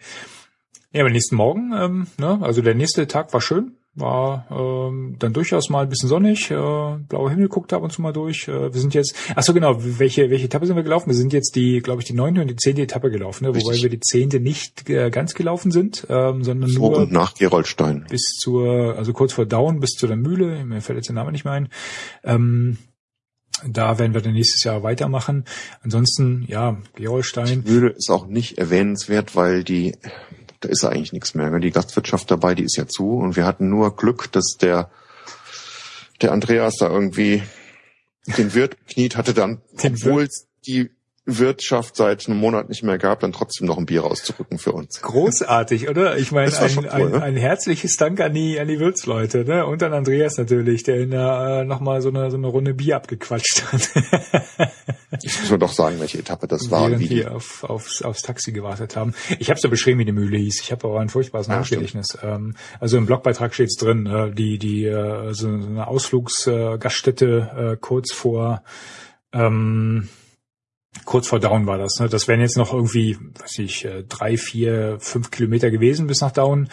Ja, 0.93 1.03
aber 1.03 1.11
nächsten 1.11 1.35
Morgen, 1.35 1.73
ähm, 1.73 2.07
ne, 2.17 2.39
also 2.41 2.61
der 2.61 2.73
nächste 2.73 3.05
Tag 3.07 3.31
war 3.33 3.41
schön, 3.41 3.76
war 3.99 4.47
ähm, 4.51 5.15
dann 5.19 5.33
durchaus 5.33 5.69
mal 5.69 5.83
ein 5.83 5.89
bisschen 5.89 6.09
sonnig, 6.09 6.51
äh, 6.51 6.55
blauer 6.55 7.29
Himmel 7.29 7.49
guckt 7.49 7.73
ab 7.73 7.81
und 7.81 7.91
zu 7.91 8.01
mal 8.01 8.13
durch. 8.13 8.47
Äh, 8.47 8.73
wir 8.73 8.79
sind 8.79 8.93
jetzt, 8.93 9.15
ach 9.35 9.43
so 9.43 9.53
genau, 9.53 9.77
welche 9.79 10.29
welche 10.29 10.45
Etappe 10.45 10.65
sind 10.65 10.75
wir 10.75 10.83
gelaufen? 10.83 11.09
Wir 11.09 11.15
sind 11.15 11.33
jetzt 11.33 11.55
die, 11.55 11.79
glaube 11.79 12.01
ich, 12.01 12.07
die 12.07 12.13
neunte 12.13 12.41
und 12.41 12.47
die 12.47 12.55
zehnte 12.55 12.81
Etappe 12.81 13.09
gelaufen, 13.09 13.45
ne? 13.45 13.55
wobei 13.55 13.75
wir 13.75 13.89
die 13.89 13.99
zehnte 13.99 14.39
nicht 14.39 14.89
äh, 14.89 15.09
ganz 15.09 15.33
gelaufen 15.33 15.71
sind, 15.71 16.05
ähm, 16.09 16.43
sondern 16.43 16.69
vor 16.69 16.91
nur 16.91 16.99
und 16.99 17.11
nach 17.11 17.33
Gerolstein 17.33 18.05
bis 18.09 18.37
zur, 18.39 18.95
also 18.97 19.13
kurz 19.13 19.33
vor 19.33 19.45
Down 19.45 19.79
bis 19.79 19.91
zu 19.91 20.07
der 20.07 20.17
Mühle. 20.17 20.63
Mir 20.65 20.81
fällt 20.81 20.97
jetzt 20.97 21.09
der 21.09 21.15
Name 21.15 21.31
nicht 21.31 21.45
mehr 21.45 21.53
ein. 21.53 21.69
Ähm, 22.23 22.77
da 23.65 23.97
werden 23.97 24.13
wir 24.13 24.21
dann 24.21 24.33
nächstes 24.33 24.63
Jahr 24.63 24.83
weitermachen. 24.83 25.45
Ansonsten, 25.81 26.45
ja, 26.47 26.77
Gerolstein. 26.95 27.63
Die 27.63 27.71
Mühle 27.71 27.89
ist 27.89 28.09
auch 28.09 28.27
nicht 28.27 28.57
erwähnenswert, 28.59 29.35
weil 29.35 29.63
die 29.63 29.95
da 30.59 30.69
ist 30.69 30.84
eigentlich 30.84 31.13
nichts 31.13 31.35
mehr. 31.35 31.57
Die 31.59 31.71
Gastwirtschaft 31.71 32.29
dabei, 32.31 32.55
die 32.55 32.63
ist 32.63 32.77
ja 32.77 32.88
zu 32.88 33.17
und 33.17 33.35
wir 33.35 33.45
hatten 33.45 33.69
nur 33.69 33.95
Glück, 33.95 34.31
dass 34.31 34.57
der 34.59 34.89
der 36.21 36.31
Andreas 36.31 36.75
da 36.79 36.89
irgendwie 36.89 37.43
den 38.38 38.53
Wirt 38.53 38.75
kniet 38.88 39.17
hatte 39.17 39.34
dann, 39.34 39.61
obwohl 39.84 40.27
die 40.65 40.89
Wirtschaft 41.29 41.97
seit 41.97 42.27
einem 42.27 42.39
Monat 42.39 42.69
nicht 42.69 42.83
mehr 42.83 42.97
gab, 42.97 43.19
dann 43.19 43.33
trotzdem 43.33 43.67
noch 43.67 43.77
ein 43.77 43.85
Bier 43.85 44.01
rauszurücken 44.01 44.57
für 44.57 44.71
uns. 44.71 45.01
Großartig, 45.01 45.89
oder? 45.89 46.17
Ich 46.17 46.31
meine, 46.31 46.57
ein, 46.57 46.77
cool, 46.77 46.87
ein, 46.87 47.09
ne? 47.11 47.21
ein, 47.21 47.35
herzliches 47.35 47.97
Dank 47.97 48.21
an 48.21 48.33
die, 48.33 48.57
an 48.57 48.69
die 48.69 48.79
Wirtsleute, 48.79 49.43
ne? 49.43 49.65
Und 49.65 49.83
an 49.83 49.93
Andreas 49.93 50.37
natürlich, 50.37 50.83
der 50.83 51.01
in 51.01 51.11
der, 51.11 51.61
äh, 51.61 51.65
nochmal 51.65 52.01
so 52.01 52.07
eine, 52.07 52.31
so 52.31 52.37
eine 52.37 52.47
Runde 52.47 52.73
Bier 52.73 52.95
abgequatscht 52.95 53.63
hat. 53.71 53.89
ich 55.21 55.37
muss 55.41 55.51
mir 55.51 55.59
doch 55.59 55.73
sagen, 55.73 55.99
welche 55.99 56.19
Etappe 56.19 56.47
das 56.47 56.71
war. 56.71 56.89
Während 56.89 57.01
wie 57.01 57.09
wir 57.09 57.35
auf, 57.35 57.65
aufs, 57.65 58.01
aufs 58.03 58.21
Taxi 58.21 58.53
gewartet 58.53 58.95
haben. 58.95 59.13
Ich 59.37 59.49
habe 59.49 59.59
so 59.59 59.69
beschrieben, 59.69 59.99
wie 59.99 60.05
die 60.05 60.13
Mühle 60.13 60.37
hieß. 60.37 60.61
Ich 60.61 60.71
habe 60.71 60.87
aber 60.87 61.01
ein 61.01 61.09
furchtbares 61.09 61.49
Nachgedächtnis. 61.49 62.17
Ähm, 62.23 62.55
also 62.79 62.97
im 62.97 63.05
Blogbeitrag 63.05 63.53
steht's 63.53 63.75
drin, 63.75 64.05
äh, 64.05 64.31
die, 64.31 64.57
die, 64.57 64.85
äh, 64.85 65.33
so 65.33 65.49
eine 65.49 65.87
Ausflugsgaststätte 65.87 67.73
äh, 67.73 67.77
kurz 67.81 68.13
vor, 68.13 68.63
ähm, 69.33 70.07
kurz 71.05 71.27
vor 71.27 71.39
Down 71.39 71.67
war 71.67 71.77
das. 71.77 71.99
Ne? 71.99 72.09
Das 72.09 72.27
wären 72.27 72.41
jetzt 72.41 72.57
noch 72.57 72.73
irgendwie, 72.73 73.17
weiß 73.39 73.59
ich, 73.59 73.85
äh, 73.85 74.03
drei, 74.03 74.37
vier, 74.37 74.97
fünf 74.99 75.31
Kilometer 75.31 75.71
gewesen 75.71 76.07
bis 76.07 76.21
nach 76.21 76.31
Down. 76.31 76.69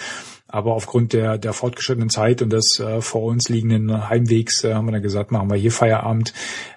Aber 0.47 0.75
aufgrund 0.75 1.13
der, 1.13 1.39
der 1.39 1.53
fortgeschrittenen 1.53 2.11
Zeit 2.11 2.43
und 2.43 2.51
des 2.51 2.79
äh, 2.79 3.01
vor 3.01 3.23
uns 3.23 3.49
liegenden 3.49 4.09
Heimwegs 4.09 4.63
äh, 4.65 4.75
haben 4.75 4.87
wir 4.87 4.93
dann 4.93 5.03
gesagt, 5.03 5.33
machen 5.33 5.51
wir 5.51 5.57
hier 5.57 5.73
Feierabend. 5.73 6.33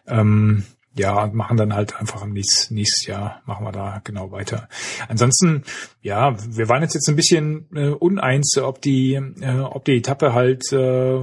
Ähm, 0.08 0.64
ja, 0.98 1.24
und 1.24 1.36
machen 1.36 1.58
dann 1.58 1.76
halt 1.76 2.00
einfach 2.00 2.24
im 2.24 2.34
nächsten, 2.34 2.74
nächstes 2.74 3.06
Jahr, 3.06 3.42
machen 3.46 3.66
wir 3.66 3.72
da 3.72 4.02
genau 4.04 4.32
weiter. 4.32 4.68
Ansonsten, 5.08 5.64
ja, 6.02 6.36
wir 6.48 6.70
waren 6.70 6.82
jetzt 6.82 6.96
jetzt 6.96 7.08
ein 7.08 7.16
bisschen 7.16 7.68
äh, 7.76 7.90
uneins, 7.90 8.58
ob 8.58 8.82
die, 8.82 9.14
äh, 9.14 9.60
ob 9.60 9.86
die 9.86 9.98
Etappe 9.98 10.34
halt 10.34 10.72
äh, 10.74 11.20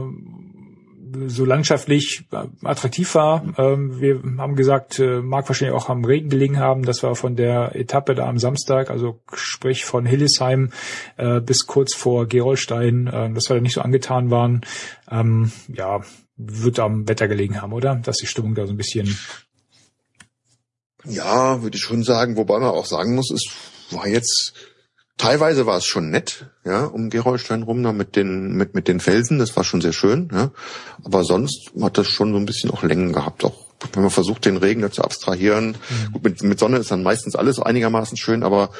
so 1.26 1.44
landschaftlich 1.44 2.26
äh, 2.32 2.46
attraktiv 2.62 3.14
war. 3.14 3.44
Ähm, 3.58 4.00
wir 4.00 4.22
haben 4.38 4.56
gesagt, 4.56 4.98
äh, 4.98 5.20
mag 5.20 5.48
wahrscheinlich 5.48 5.76
auch 5.76 5.88
am 5.88 6.04
Regen 6.04 6.28
gelegen 6.28 6.58
haben. 6.58 6.84
Das 6.84 7.02
war 7.02 7.14
von 7.14 7.36
der 7.36 7.74
Etappe 7.74 8.14
da 8.14 8.26
am 8.26 8.38
Samstag, 8.38 8.90
also 8.90 9.20
sprich 9.32 9.84
von 9.84 10.06
Hillesheim 10.06 10.70
äh, 11.16 11.40
bis 11.40 11.66
kurz 11.66 11.94
vor 11.94 12.26
Gerolstein, 12.26 13.06
äh, 13.06 13.32
dass 13.32 13.48
wir 13.48 13.56
da 13.56 13.60
nicht 13.60 13.74
so 13.74 13.80
angetan 13.80 14.30
waren. 14.30 14.62
Ähm, 15.10 15.52
ja, 15.68 16.00
wird 16.36 16.78
am 16.80 17.08
Wetter 17.08 17.28
gelegen 17.28 17.62
haben, 17.62 17.72
oder? 17.72 17.94
Dass 17.96 18.16
die 18.16 18.26
Stimmung 18.26 18.54
da 18.54 18.66
so 18.66 18.72
ein 18.72 18.76
bisschen 18.76 19.16
ja, 21.06 21.62
würde 21.62 21.76
ich 21.76 21.82
schon 21.82 22.02
sagen, 22.02 22.36
wobei 22.36 22.58
man 22.58 22.70
auch 22.70 22.86
sagen 22.86 23.14
muss, 23.14 23.30
es 23.30 23.44
war 23.90 24.08
jetzt 24.08 24.54
teilweise 25.16 25.66
war 25.66 25.78
es 25.78 25.84
schon 25.84 26.10
nett, 26.10 26.46
ja, 26.64 26.84
um 26.84 27.10
Gerolstein 27.10 27.62
rum 27.62 27.82
da 27.82 27.92
mit 27.92 28.16
den 28.16 28.54
mit 28.56 28.74
mit 28.74 28.88
den 28.88 29.00
Felsen, 29.00 29.38
das 29.38 29.56
war 29.56 29.64
schon 29.64 29.80
sehr 29.80 29.92
schön, 29.92 30.28
ja. 30.32 30.50
Aber 31.04 31.24
sonst 31.24 31.72
hat 31.80 31.98
das 31.98 32.08
schon 32.08 32.32
so 32.32 32.38
ein 32.38 32.46
bisschen 32.46 32.70
auch 32.70 32.82
Längen 32.82 33.12
gehabt, 33.12 33.44
auch 33.44 33.64
wenn 33.92 34.02
man 34.02 34.10
versucht, 34.10 34.44
den 34.44 34.56
Regen 34.56 34.82
da 34.82 34.90
zu 34.90 35.02
abstrahieren. 35.02 35.68
Mhm. 35.68 36.12
Gut, 36.12 36.24
mit, 36.24 36.42
mit 36.42 36.58
Sonne 36.58 36.78
ist 36.78 36.90
dann 36.90 37.02
meistens 37.02 37.36
alles 37.36 37.60
einigermaßen 37.60 38.16
schön, 38.16 38.42
aber 38.42 38.70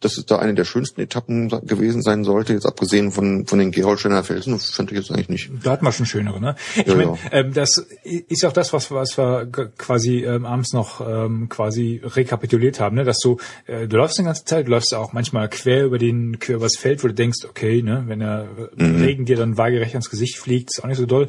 dass 0.00 0.16
es 0.16 0.26
da 0.26 0.38
eine 0.38 0.54
der 0.54 0.64
schönsten 0.64 1.00
Etappen 1.00 1.48
gewesen 1.66 2.02
sein 2.02 2.24
sollte, 2.24 2.54
jetzt 2.54 2.66
abgesehen 2.66 3.12
von, 3.12 3.46
von 3.46 3.58
den 3.58 3.70
Gerolsteiner 3.70 4.24
Felsen, 4.24 4.54
das 4.54 4.70
fand 4.70 4.90
ich 4.90 4.98
jetzt 4.98 5.10
eigentlich 5.10 5.28
nicht. 5.28 5.50
Da 5.62 5.72
hat 5.72 5.82
man 5.82 5.92
schon 5.92 6.06
schönere, 6.06 6.40
ne? 6.40 6.56
Ich 6.76 6.86
ja, 6.86 6.94
meine, 6.94 7.10
ja. 7.10 7.18
ähm, 7.32 7.52
das 7.52 7.86
ist 8.04 8.44
auch 8.44 8.52
das, 8.52 8.72
was, 8.72 8.90
was 8.90 9.18
wir 9.18 9.46
quasi 9.76 10.24
ähm, 10.24 10.46
abends 10.46 10.72
noch 10.72 11.06
ähm, 11.06 11.48
quasi 11.50 12.00
rekapituliert 12.02 12.80
haben, 12.80 12.96
ne? 12.96 13.04
Dass 13.04 13.18
du, 13.18 13.36
äh, 13.66 13.86
du 13.86 13.98
läufst 13.98 14.18
die 14.18 14.24
ganze 14.24 14.44
Zeit, 14.44 14.66
du 14.66 14.70
läufst 14.70 14.94
auch 14.94 15.12
manchmal 15.12 15.48
quer 15.50 15.84
über 15.84 15.98
den, 15.98 16.38
quer 16.38 16.56
übers 16.56 16.76
Feld, 16.76 17.04
wo 17.04 17.08
du 17.08 17.14
denkst, 17.14 17.44
okay, 17.48 17.82
ne, 17.82 18.04
wenn 18.06 18.20
der 18.20 18.48
mhm. 18.76 19.02
Regen 19.02 19.24
dir 19.26 19.36
dann 19.36 19.58
waagerecht 19.58 19.94
ans 19.94 20.10
Gesicht 20.10 20.38
fliegt, 20.38 20.70
ist 20.72 20.82
auch 20.82 20.88
nicht 20.88 20.98
so 20.98 21.06
doll. 21.06 21.26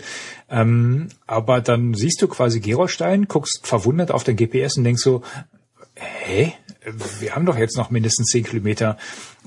Ähm, 0.50 1.10
aber 1.28 1.60
dann 1.60 1.94
siehst 1.94 2.22
du 2.22 2.28
quasi 2.28 2.62
Gerolstein, 2.62 3.28
guckst 3.28 3.62
verwundert 3.64 4.12
auf 4.12 4.24
dein 4.24 4.38
GPS 4.38 4.78
und 4.78 4.86
denkst 4.86 5.04
so, 5.04 5.24
hä? 5.96 6.54
Wir 7.20 7.36
haben 7.36 7.46
doch 7.46 7.58
jetzt 7.58 7.78
noch 7.78 7.92
mindestens 7.92 8.28
zehn 8.28 8.44
Kilometer. 8.44 8.98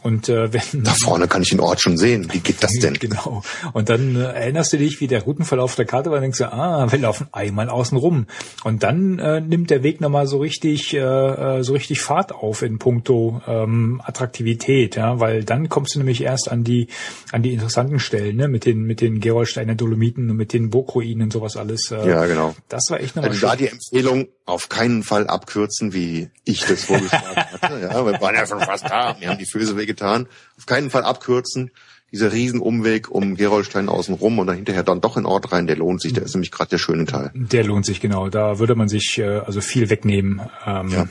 Und 0.03 0.29
äh, 0.29 0.53
wenn 0.53 0.85
da 0.85 0.93
vorne 0.93 1.29
kann 1.29 1.43
ich 1.43 1.51
den 1.51 1.61
Ort 1.61 1.81
schon 1.81 1.97
sehen. 1.97 2.29
Wie 2.33 2.41
geht 2.41 2.63
das 2.63 2.73
denn? 2.73 2.95
Genau. 2.95 3.43
Und 3.73 3.89
dann 3.89 4.17
äh, 4.17 4.25
erinnerst 4.25 4.73
du 4.73 4.79
dich, 4.79 5.01
wie 5.01 5.07
der 5.07 5.23
Routenverlauf 5.23 5.75
der 5.75 5.87
Karte 5.87 6.11
war, 6.11 6.17
und 6.17 6.23
denkst 6.23 6.39
du, 6.39 6.53
ah, 6.53 6.91
wir 6.93 6.99
laufen 6.99 7.27
einmal 7.33 7.69
außen 7.69 7.97
rum. 7.97 8.27
Und 8.65 8.83
dann 8.83 9.19
äh, 9.19 9.41
nimmt 9.41 9.71
der 9.71 9.83
Weg 9.83 10.01
nochmal 10.01 10.27
so 10.27 10.39
richtig, 10.39 10.95
äh, 10.95 10.99
äh, 10.99 11.63
so 11.63 11.73
richtig 11.73 12.01
Fahrt 12.01 12.33
auf 12.33 12.63
in 12.63 12.79
puncto 12.79 13.41
ähm, 13.47 14.01
Attraktivität, 14.05 14.97
ja, 14.97 15.21
weil 15.21 15.43
dann 15.43 15.69
kommst 15.69 15.95
du 15.95 16.01
nämlich 16.01 16.23
erst 16.23 16.51
an 16.51 16.65
die, 16.65 16.89
an 17.33 17.43
die 17.43 17.53
interessanten 17.53 17.99
Stellen, 17.99 18.37
ne, 18.37 18.49
mit 18.49 18.67
den, 18.67 18.83
mit 18.83 19.01
den 19.01 19.21
Gerolsteiner 19.21 19.75
Dolomiten 19.75 20.31
und 20.31 20.37
mit 20.37 20.53
den 20.53 20.71
Burgruinen 20.71 21.23
und 21.23 21.33
sowas 21.33 21.57
alles. 21.57 21.91
Äh, 21.91 22.09
ja, 22.09 22.27
genau. 22.27 22.55
Das 22.69 22.85
war 22.91 23.01
echt 23.01 23.17
nochmal. 23.17 23.31
Also 23.31 23.47
da 23.47 23.57
die 23.57 23.69
Empfehlung 23.69 24.29
auf 24.47 24.69
keinen 24.69 25.03
Fall 25.03 25.27
abkürzen, 25.27 25.93
wie 25.95 26.31
ich 26.45 26.65
das 26.65 26.85
vorgeschlagen 26.85 27.37
hatte. 27.61 27.81
Ja, 27.81 28.05
wir 28.05 28.21
waren 28.21 28.35
ja 28.35 28.47
schon 28.47 28.61
fast 28.61 28.85
da. 28.85 29.17
Wir 29.19 29.31
haben 29.31 29.39
die 29.39 29.47
Füße 29.47 29.77
wehgetan. 29.77 30.27
Auf 30.59 30.67
keinen 30.67 30.91
Fall 30.91 31.03
abkürzen. 31.03 31.71
Dieser 32.13 32.33
Riesenumweg 32.33 33.11
um 33.11 33.35
Gerolstein 33.35 33.89
außen 33.89 34.15
rum 34.15 34.39
und 34.39 34.47
dann 34.47 34.57
hinterher 34.57 34.85
dann 34.85 35.01
doch 35.01 35.17
in 35.17 35.27
Ort 35.27 35.51
rein, 35.51 35.67
der 35.67 35.77
lohnt 35.77 36.01
sich. 36.01 36.13
Der 36.13 36.23
ist 36.23 36.35
nämlich 36.35 36.53
gerade 36.53 36.71
der 36.71 36.79
schöne 36.79 37.07
Teil. 37.07 37.33
Der 37.35 37.65
lohnt 37.65 37.87
sich, 37.87 38.01
genau. 38.01 38.29
Da 38.29 38.59
würde 38.59 38.77
man 38.77 38.89
sich 38.89 39.19
äh, 39.19 39.39
also 39.39 39.61
viel 39.61 39.91
wegnehmen, 39.91 40.41
ähm, 40.65 40.89
ja. 40.89 41.09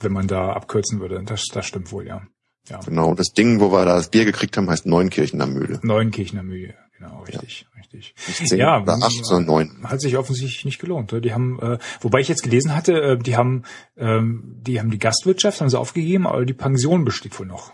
wenn 0.00 0.12
man 0.12 0.26
da 0.26 0.52
abkürzen 0.52 1.00
würde. 1.00 1.22
Das, 1.26 1.44
das 1.52 1.66
stimmt 1.66 1.92
wohl, 1.92 2.06
ja. 2.06 2.22
ja. 2.70 2.80
Genau. 2.80 3.14
Das 3.14 3.32
Ding, 3.32 3.60
wo 3.60 3.72
wir 3.72 3.84
da 3.84 3.96
das 3.96 4.08
Bier 4.08 4.24
gekriegt 4.24 4.56
haben, 4.56 4.70
heißt 4.70 4.86
Neunkirchen 4.86 5.42
am 5.42 5.52
Mühle. 5.52 5.80
Neunkirchen 5.82 6.38
am 6.38 6.46
Mühle, 6.46 6.74
genau, 6.98 7.22
richtig. 7.22 7.62
Ja 7.62 7.78
richtig. 7.92 8.14
Nicht 8.26 8.48
zehn 8.48 8.58
ja, 8.58 8.82
oder 8.82 8.94
acht, 9.02 9.24
sondern 9.24 9.46
neun. 9.46 9.84
Hat 9.84 10.00
sich 10.00 10.16
offensichtlich 10.16 10.64
nicht 10.64 10.78
gelohnt. 10.78 11.12
Die 11.12 11.32
haben, 11.32 11.58
äh, 11.60 11.78
wobei 12.00 12.20
ich 12.20 12.28
jetzt 12.28 12.42
gelesen 12.42 12.74
hatte, 12.74 12.92
äh, 12.92 13.18
die 13.18 13.36
haben, 13.36 13.64
ähm, 13.96 14.56
die 14.60 14.78
haben 14.78 14.90
die 14.90 14.98
Gastwirtschaft 14.98 15.60
haben 15.60 15.70
sie 15.70 15.78
aufgegeben, 15.78 16.26
aber 16.26 16.44
die 16.44 16.54
Pension 16.54 17.04
besteht 17.04 17.38
wohl 17.38 17.46
noch. 17.46 17.72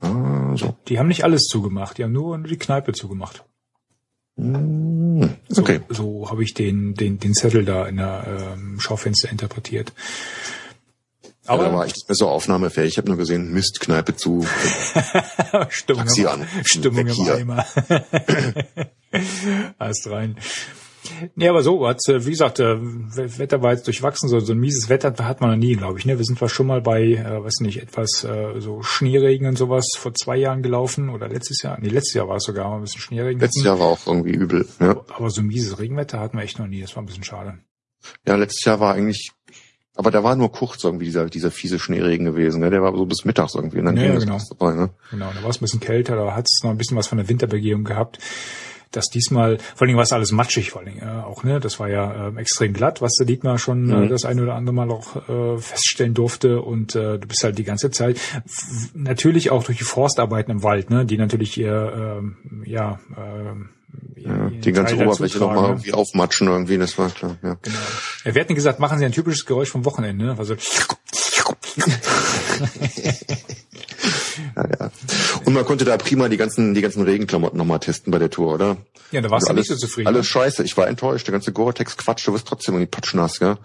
Ah, 0.00 0.54
so. 0.56 0.76
Die 0.88 0.98
haben 0.98 1.08
nicht 1.08 1.24
alles 1.24 1.44
zugemacht, 1.44 1.98
die 1.98 2.04
haben 2.04 2.12
nur 2.12 2.38
die 2.38 2.58
Kneipe 2.58 2.92
zugemacht. 2.92 3.44
Hm, 4.36 5.36
okay. 5.56 5.80
So, 5.88 5.94
so 5.94 6.30
habe 6.30 6.42
ich 6.42 6.52
den, 6.52 6.94
den, 6.94 7.18
den 7.18 7.34
Zettel 7.34 7.64
da 7.64 7.86
in 7.86 7.96
der 7.96 8.54
ähm, 8.54 8.78
Schaufenster 8.78 9.30
interpretiert. 9.30 9.92
Aber 11.46 11.64
ja, 11.64 11.68
da 11.68 11.74
war 11.74 11.86
ich 11.86 11.94
nicht 11.94 12.08
mehr 12.08 12.16
so 12.16 12.28
aufnahmefähig. 12.28 12.92
Ich 12.92 12.98
habe 12.98 13.08
nur 13.08 13.16
gesehen, 13.16 13.52
Mist, 13.52 13.80
Kneipe 13.80 14.16
zu. 14.16 14.46
Stimmung, 15.68 16.04
Taxi 16.04 16.26
an. 16.26 16.46
Stimmung 16.64 17.06
im 17.06 17.28
Eimer. 17.28 17.64
Hast 19.78 20.08
rein. 20.08 20.36
Nee, 21.34 21.48
aber 21.48 21.62
so, 21.62 21.86
hat, 21.86 22.00
wie 22.08 22.30
gesagt, 22.30 22.58
äh, 22.60 22.76
Wetter 22.80 23.62
war 23.62 23.72
jetzt 23.72 23.86
durchwachsen, 23.86 24.28
so, 24.28 24.40
so 24.40 24.52
ein 24.52 24.58
mieses 24.58 24.88
Wetter 24.88 25.14
hat 25.24 25.40
man 25.40 25.50
noch 25.50 25.56
nie, 25.56 25.76
glaube 25.76 25.98
ich. 25.98 26.06
Ne? 26.06 26.18
Wir 26.18 26.24
sind 26.24 26.38
zwar 26.38 26.48
schon 26.48 26.66
mal 26.66 26.80
bei, 26.80 27.02
äh, 27.02 27.42
weiß 27.42 27.60
nicht, 27.60 27.80
etwas 27.80 28.24
äh, 28.24 28.60
so 28.60 28.82
Schneeregen 28.82 29.46
und 29.46 29.56
sowas 29.56 29.90
vor 29.96 30.14
zwei 30.14 30.36
Jahren 30.36 30.62
gelaufen 30.62 31.08
oder 31.08 31.28
letztes 31.28 31.62
Jahr. 31.62 31.78
Nee, 31.80 31.88
letztes 31.88 32.14
Jahr 32.14 32.28
war 32.28 32.36
es 32.36 32.44
sogar 32.44 32.74
ein 32.74 32.80
bisschen 32.80 33.00
Schneeregen. 33.00 33.40
Letztes 33.40 33.64
Jahr 33.64 33.78
war 33.78 33.86
auch 33.86 34.06
irgendwie 34.06 34.32
übel. 34.32 34.66
Ja. 34.80 35.00
Aber 35.14 35.30
so 35.30 35.42
mieses 35.42 35.78
Regenwetter 35.78 36.20
hatten 36.20 36.38
wir 36.38 36.44
echt 36.44 36.58
noch 36.58 36.66
nie. 36.66 36.80
Das 36.80 36.96
war 36.96 37.02
ein 37.02 37.06
bisschen 37.06 37.24
schade. 37.24 37.58
Ja, 38.26 38.36
letztes 38.36 38.64
Jahr 38.64 38.80
war 38.80 38.94
eigentlich 38.94 39.32
aber 39.96 40.10
da 40.10 40.22
war 40.22 40.36
nur 40.36 40.52
kurz 40.52 40.84
irgendwie 40.84 41.06
dieser, 41.06 41.26
dieser 41.26 41.50
fiese 41.50 41.78
Schneeregen 41.78 42.26
gewesen. 42.26 42.60
Ne? 42.60 42.70
Der 42.70 42.82
war 42.82 42.94
so 42.94 43.06
bis 43.06 43.24
mittags 43.24 43.54
irgendwie. 43.54 43.78
Und 43.78 43.86
dann 43.86 43.96
ja, 43.96 44.16
genau. 44.18 44.38
Dabei, 44.50 44.74
ne? 44.74 44.90
Genau, 45.10 45.30
da 45.34 45.42
war 45.42 45.50
es 45.50 45.56
ein 45.56 45.64
bisschen 45.64 45.80
kälter, 45.80 46.16
da 46.16 46.34
hat 46.34 46.46
es 46.46 46.60
noch 46.62 46.70
ein 46.70 46.76
bisschen 46.76 46.96
was 46.96 47.06
von 47.06 47.18
der 47.18 47.28
Winterbegehung 47.28 47.84
gehabt. 47.84 48.18
Das 48.92 49.08
diesmal, 49.08 49.58
vor 49.58 49.82
allen 49.82 49.88
Dingen 49.88 49.96
war 49.96 50.04
es 50.04 50.12
alles 50.12 50.32
matschig, 50.32 50.70
vor 50.70 50.80
allen 50.80 50.94
Dingen 50.94 51.06
äh, 51.06 51.22
auch, 51.22 51.44
ne? 51.44 51.60
Das 51.60 51.80
war 51.80 51.88
ja 51.88 52.28
äh, 52.28 52.40
extrem 52.40 52.72
glatt, 52.72 53.02
was 53.02 53.14
der 53.14 53.26
Dietmar 53.26 53.58
schon 53.58 53.90
äh, 53.90 53.96
mhm. 53.96 54.02
äh, 54.04 54.08
das 54.08 54.24
eine 54.24 54.42
oder 54.42 54.54
andere 54.54 54.74
Mal 54.74 54.90
auch 54.90 55.28
äh, 55.28 55.58
feststellen 55.58 56.14
durfte. 56.14 56.62
Und 56.62 56.94
äh, 56.94 57.18
du 57.18 57.26
bist 57.26 57.42
halt 57.42 57.58
die 57.58 57.64
ganze 57.64 57.90
Zeit 57.90 58.20
natürlich 58.94 59.50
auch 59.50 59.64
durch 59.64 59.78
die 59.78 59.84
Forstarbeiten 59.84 60.50
im 60.52 60.62
Wald, 60.62 60.90
ne, 60.90 61.04
die 61.04 61.18
natürlich 61.18 61.58
ihr 61.58 62.22
äh, 62.64 62.70
ja 62.70 63.00
äh, 63.16 63.75
ja, 64.16 64.50
die 64.50 64.72
ganze 64.72 64.96
Oberfläche 64.96 65.38
nochmal 65.38 65.70
irgendwie 65.70 65.92
aufmatschen 65.92 66.48
irgendwie, 66.48 66.78
das 66.78 66.98
war 66.98 67.10
klar. 67.10 67.36
Ja. 67.42 67.56
Genau. 67.62 67.78
Ja, 68.24 68.34
wir 68.34 68.40
hatten 68.40 68.54
gesagt, 68.54 68.80
machen 68.80 68.98
Sie 68.98 69.04
ein 69.04 69.12
typisches 69.12 69.46
Geräusch 69.46 69.70
vom 69.70 69.84
Wochenende. 69.84 70.24
Ne? 70.24 70.34
Also 70.38 70.54
ja, 74.56 74.64
ja. 74.80 74.90
Und 75.44 75.52
man 75.52 75.64
konnte 75.64 75.84
da 75.84 75.96
prima 75.96 76.28
die 76.28 76.36
ganzen, 76.36 76.74
die 76.74 76.80
ganzen 76.80 77.02
Regenklamotten 77.02 77.58
nochmal 77.58 77.78
testen 77.78 78.10
bei 78.10 78.18
der 78.18 78.30
Tour, 78.30 78.54
oder? 78.54 78.76
Ja, 79.12 79.20
da 79.20 79.30
warst 79.30 79.44
also 79.44 79.52
du 79.52 79.58
alles, 79.58 79.68
nicht 79.68 79.80
so 79.80 79.86
zufrieden. 79.86 80.08
Alles 80.08 80.20
ne? 80.20 80.24
scheiße, 80.24 80.64
ich 80.64 80.76
war 80.76 80.88
enttäuscht. 80.88 81.26
Der 81.26 81.32
ganze 81.32 81.52
Gore-Tex-Quatsch, 81.52 82.26
du 82.26 82.32
wirst 82.34 82.48
trotzdem 82.48 82.74
irgendwie 82.74 82.90
patschnass, 82.90 83.38
ja. 83.38 83.58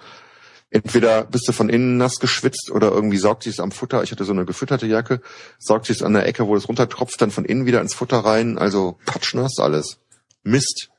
Entweder 0.74 1.26
bist 1.26 1.48
du 1.50 1.52
von 1.52 1.68
innen 1.68 1.98
nass 1.98 2.20
geschwitzt 2.20 2.72
oder 2.72 2.92
irgendwie 2.92 3.18
saugt 3.18 3.44
sich 3.44 3.54
es 3.54 3.60
am 3.60 3.72
Futter. 3.72 4.04
Ich 4.04 4.12
hatte 4.12 4.24
so 4.24 4.32
eine 4.32 4.46
gefütterte 4.46 4.88
Jacke, 4.88 5.22
saugt 5.60 5.88
sich 5.88 5.98
es 5.98 6.04
an 6.04 6.14
der 6.14 6.26
Ecke, 6.26 6.48
wo 6.48 6.56
es 6.56 6.70
runtertropft, 6.70 7.22
dann 7.22 7.30
von 7.30 7.44
innen 7.44 7.66
wieder 7.66 7.82
ins 7.82 7.94
Futter 7.94 8.20
rein. 8.20 8.58
Also 8.58 8.98
patschnass 9.06 9.60
alles. 9.60 9.98
Mist. 10.44 10.90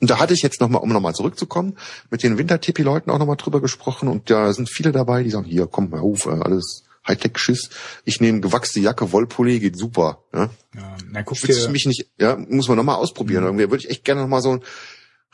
Und 0.00 0.10
da 0.10 0.18
hatte 0.18 0.32
ich 0.32 0.42
jetzt 0.42 0.60
nochmal, 0.60 0.82
um 0.82 0.90
nochmal 0.90 1.14
zurückzukommen, 1.14 1.76
mit 2.10 2.22
den 2.22 2.38
Wintertippi-Leuten 2.38 3.10
auch 3.10 3.18
nochmal 3.18 3.36
drüber 3.36 3.60
gesprochen 3.60 4.08
und 4.08 4.30
da 4.30 4.52
sind 4.52 4.70
viele 4.70 4.92
dabei, 4.92 5.22
die 5.22 5.30
sagen, 5.30 5.44
hier, 5.44 5.66
komm 5.66 5.90
mal 5.90 6.00
auf, 6.00 6.26
alles 6.26 6.84
Hightech-Schiss. 7.06 7.70
Ich 8.04 8.20
nehme 8.20 8.40
gewachste 8.40 8.80
Jacke, 8.80 9.12
Wollpulli, 9.12 9.60
geht 9.60 9.76
super. 9.76 10.22
Ja, 10.32 10.50
ja 10.74 10.96
na, 11.10 11.22
guck 11.22 11.38
dir. 11.38 11.68
mich 11.68 11.86
nicht, 11.86 12.08
ja, 12.18 12.36
muss 12.36 12.68
man 12.68 12.76
nochmal 12.76 12.96
ausprobieren. 12.96 13.42
Mhm. 13.42 13.48
Irgendwie 13.48 13.70
würde 13.70 13.84
ich 13.84 13.90
echt 13.90 14.04
gerne 14.04 14.22
nochmal 14.22 14.42
so 14.42 14.52
einen 14.52 14.62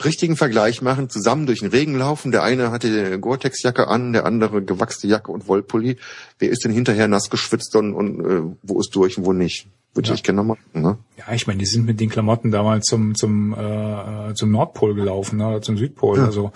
richtigen 0.05 0.37
Vergleich 0.37 0.83
machen, 0.83 1.09
zusammen 1.09 1.47
durch 1.47 1.61
den 1.61 1.71
Regen 1.71 1.97
laufen. 1.97 2.31
Der 2.31 2.43
eine 2.43 2.71
hatte 2.71 3.19
Gore-Tex-Jacke 3.19 3.89
an, 3.89 4.13
der 4.13 4.27
andere 4.27 4.63
gewachste 4.63 5.07
Jacke 5.07 5.33
und 5.33 5.49
Wollpulli. 5.49 5.97
Wer 6.39 6.51
ist 6.51 6.65
denn 6.65 6.73
hinterher 6.73 7.09
nass 7.09 7.31
geschwitzt 7.31 7.75
und, 7.77 7.95
und 7.95 8.21
äh, 8.21 8.43
wo 8.63 8.81
ist 8.81 8.95
durch 8.95 9.17
und 9.19 9.25
wo 9.25 9.33
nicht? 9.33 9.69
Würde 9.97 10.09
ja. 10.09 10.15
ich 10.15 10.23
gerne 10.23 10.43
machen. 10.43 10.61
Ne? 10.75 10.99
Ja, 11.17 11.33
ich 11.33 11.47
meine, 11.47 11.59
die 11.59 11.65
sind 11.65 11.87
mit 11.87 11.99
den 11.99 12.11
Klamotten 12.11 12.51
damals 12.51 12.85
zum 12.85 13.15
zum 13.15 13.55
äh, 13.55 14.35
zum 14.35 14.51
Nordpol 14.51 14.95
gelaufen, 14.95 15.39
ne, 15.39 15.61
zum 15.63 15.79
Südpol. 15.79 16.19
Ja. 16.19 16.27
Also 16.27 16.53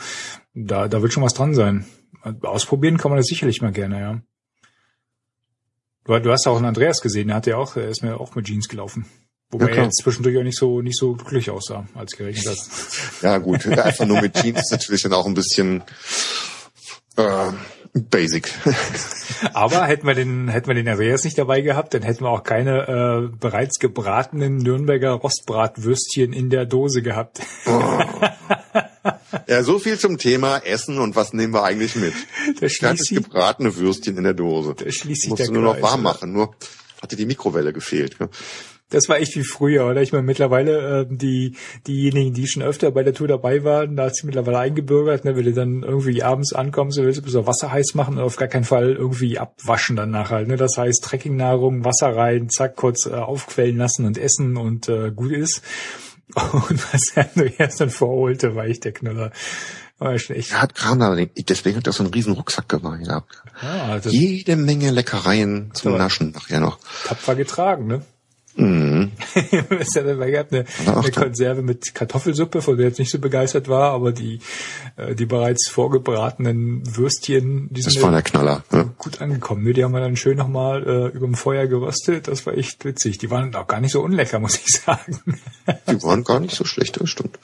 da 0.55 0.89
da 0.89 1.01
wird 1.01 1.13
schon 1.13 1.23
was 1.23 1.33
dran 1.33 1.55
sein. 1.55 1.87
Ausprobieren 2.43 2.99
kann 2.99 3.11
man 3.11 3.17
das 3.17 3.27
sicherlich 3.27 3.63
mal 3.63 3.73
gerne, 3.73 4.01
ja. 4.01 4.21
Du, 6.05 6.19
du 6.19 6.31
hast 6.31 6.47
auch 6.47 6.57
einen 6.57 6.67
Andreas 6.67 7.01
gesehen, 7.01 7.29
der 7.29 7.37
hat 7.37 7.47
ja 7.47 7.57
auch, 7.57 7.77
er 7.77 7.89
ist 7.89 8.03
mir 8.03 8.21
auch 8.21 8.35
mit 8.35 8.47
Jeans 8.47 8.69
gelaufen. 8.69 9.07
Wobei 9.51 9.71
ja, 9.71 9.77
er 9.77 9.85
jetzt 9.85 10.03
zwischendurch 10.03 10.37
auch 10.37 10.43
nicht 10.43 10.59
so 10.59 10.83
nicht 10.83 10.99
so 10.99 11.15
glücklich 11.15 11.49
aussah, 11.49 11.87
als 11.95 12.13
geregnet 12.13 12.47
hat. 12.47 12.59
Ja 13.23 13.39
gut, 13.39 13.67
einfach 13.67 14.05
nur 14.05 14.21
mit 14.21 14.35
Jeans 14.35 14.61
ist 14.61 14.71
natürlich 14.71 15.03
dann 15.03 15.15
auch 15.15 15.27
ein 15.27 15.35
bisschen 15.35 15.83
äh, 17.17 17.53
Basic. 17.93 18.53
Aber 19.53 19.87
hätten 19.87 20.07
wir 20.07 20.15
den, 20.15 20.49
hätten 20.49 20.69
wir 20.69 20.75
den 20.75 20.89
Andreas 20.89 21.25
nicht 21.25 21.39
dabei 21.39 21.61
gehabt, 21.61 21.95
dann 21.95 22.03
hätten 22.03 22.25
wir 22.25 22.31
auch 22.31 22.45
keine 22.45 23.29
äh, 23.33 23.37
bereits 23.37 23.79
gebratenen 23.79 24.59
Nürnberger 24.59 25.13
Rostbratwürstchen 25.13 26.33
in 26.33 26.51
der 26.51 26.67
Dose 26.67 27.03
gehabt. 27.03 27.41
Oh. 27.67 27.81
Ja, 29.47 29.63
so 29.63 29.79
viel 29.79 29.99
zum 29.99 30.19
Thema 30.19 30.59
Essen 30.59 30.99
und 30.99 31.17
was 31.17 31.33
nehmen 31.33 31.53
wir 31.53 31.65
eigentlich 31.65 31.97
mit? 31.97 32.15
Das 32.61 32.79
Ganzes 32.79 33.09
gebratene 33.09 33.75
Würstchen 33.75 34.17
in 34.17 34.25
der 34.25 34.35
Dose. 34.35 34.75
Das 34.77 34.95
schließt 34.95 35.23
sich 35.23 35.31
Musst 35.31 35.49
du 35.49 35.53
nur 35.53 35.63
noch 35.63 35.83
warm 35.83 36.03
machen, 36.03 36.33
nur 36.33 36.55
hatte 37.03 37.17
die 37.17 37.27
Mikrowelle 37.27 37.73
gefehlt. 37.73 38.17
Das 38.91 39.09
war 39.09 39.19
echt 39.19 39.37
wie 39.37 39.45
früher, 39.45 39.87
oder? 39.87 40.03
Ich 40.03 40.13
meine, 40.13 40.25
mittlerweile, 40.25 41.01
äh, 41.01 41.07
die, 41.09 41.57
diejenigen, 41.87 42.35
die 42.35 42.49
schon 42.49 42.63
öfter 42.63 42.91
bei 42.91 43.05
der 43.05 43.15
Tour 43.15 43.29
dabei 43.29 43.63
waren, 43.63 43.97
da 43.97 44.05
hat 44.07 44.17
sich 44.17 44.25
mittlerweile 44.25 44.59
eingebürgert, 44.59 45.25
ne, 45.25 45.37
wenn 45.37 45.45
du 45.45 45.53
dann 45.53 45.83
irgendwie 45.85 46.23
abends 46.23 46.53
ankommst, 46.53 46.99
du 46.99 47.05
willst 47.05 47.25
du 47.25 47.31
so 47.31 47.47
Wasser 47.47 47.71
heiß 47.71 47.95
machen 47.95 48.19
und 48.19 48.25
auf 48.25 48.37
gar 48.37 48.49
keinen 48.49 48.65
Fall 48.65 48.93
irgendwie 48.93 49.39
abwaschen 49.39 49.97
dann 49.97 50.11
nachher, 50.11 50.39
halt, 50.39 50.49
ne? 50.49 50.57
Das 50.57 50.77
heißt, 50.77 51.03
Trekkingnahrung, 51.05 51.85
Wasser 51.85 52.15
rein, 52.15 52.51
zack, 52.51 52.77
kurz 52.77 53.07
äh, 53.07 53.15
aufquellen 53.15 53.77
lassen 53.77 54.05
und 54.07 54.19
essen 54.19 54.57
und 54.57 54.89
äh, 54.89 55.11
gut 55.11 55.33
ist. 55.33 55.63
Und 56.53 56.93
was 56.93 57.17
er 57.17 57.29
nur 57.35 57.59
erst 57.59 57.81
dann 57.81 57.91
vorholte, 57.91 58.55
war 58.55 58.65
ich 58.65 58.79
der 58.79 58.93
Knüller. 58.93 59.33
War 59.99 60.17
schon 60.19 60.37
echt. 60.37 60.53
Er 60.53 60.63
hat 60.63 60.75
Kram 60.77 61.01
deswegen 61.37 61.77
hat 61.77 61.87
er 61.87 61.93
so 61.93 62.05
einen 62.05 62.15
riesen 62.15 62.33
Rucksack 62.35 62.69
gemacht 62.69 63.05
gehabt. 63.05 63.43
Ja, 63.61 63.99
Jede 63.99 64.55
Menge 64.55 64.93
Leckereien 64.93 65.73
zum 65.75 65.97
Naschen 65.97 66.31
nachher 66.31 66.61
noch. 66.61 66.79
Tapfer 67.05 67.35
getragen, 67.35 67.87
ne? 67.87 68.03
Mhm. 68.57 69.13
es 69.79 69.97
hat 69.97 70.07
dabei 70.07 70.31
gehabt 70.31 70.53
eine, 70.53 70.65
eine 70.87 71.11
Konserve 71.11 71.63
mit 71.63 71.95
Kartoffelsuppe, 71.95 72.63
von 72.63 72.77
der 72.77 72.89
jetzt 72.89 72.99
nicht 72.99 73.11
so 73.11 73.19
begeistert 73.19 73.69
war, 73.69 73.93
aber 73.93 74.13
die 74.13 74.41
äh, 74.97 75.15
die 75.15 75.27
bereits 75.27 75.69
vorgebratenen 75.69 76.83
Würstchen, 76.97 77.69
die 77.71 77.83
sind 77.83 77.97
das 77.97 78.03
war 78.03 78.11
der 78.11 78.23
Knaller, 78.23 78.65
ja. 78.73 78.91
gut 78.99 79.21
angekommen. 79.21 79.65
Ne? 79.65 79.73
Die 79.73 79.85
haben 79.85 79.93
wir 79.93 80.01
dann 80.01 80.17
schön 80.17 80.37
nochmal 80.37 80.83
äh, 80.83 81.17
über 81.17 81.27
dem 81.27 81.35
Feuer 81.35 81.67
geröstet. 81.67 82.29
Das 82.29 82.45
war 82.47 82.55
echt 82.57 82.85
witzig. 82.85 83.19
Die 83.19 83.31
waren 83.31 83.55
auch 83.55 83.67
gar 83.67 83.81
nicht 83.81 83.93
so 83.93 84.01
unlecker, 84.01 84.39
muss 84.39 84.57
ich 84.57 84.81
sagen. 84.85 85.21
die 85.89 86.03
waren 86.03 86.25
gar 86.25 86.41
nicht 86.41 86.55
so 86.55 86.65
schlecht, 86.65 87.01
das 87.01 87.11
stimmt. 87.11 87.39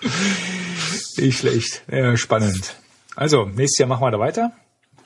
Nicht 1.17 1.39
schlecht. 1.39 1.83
Ja, 1.91 2.17
spannend. 2.17 2.77
Also, 3.15 3.47
nächstes 3.47 3.79
Jahr 3.79 3.89
machen 3.89 4.03
wir 4.03 4.11
da 4.11 4.19
weiter. 4.19 4.53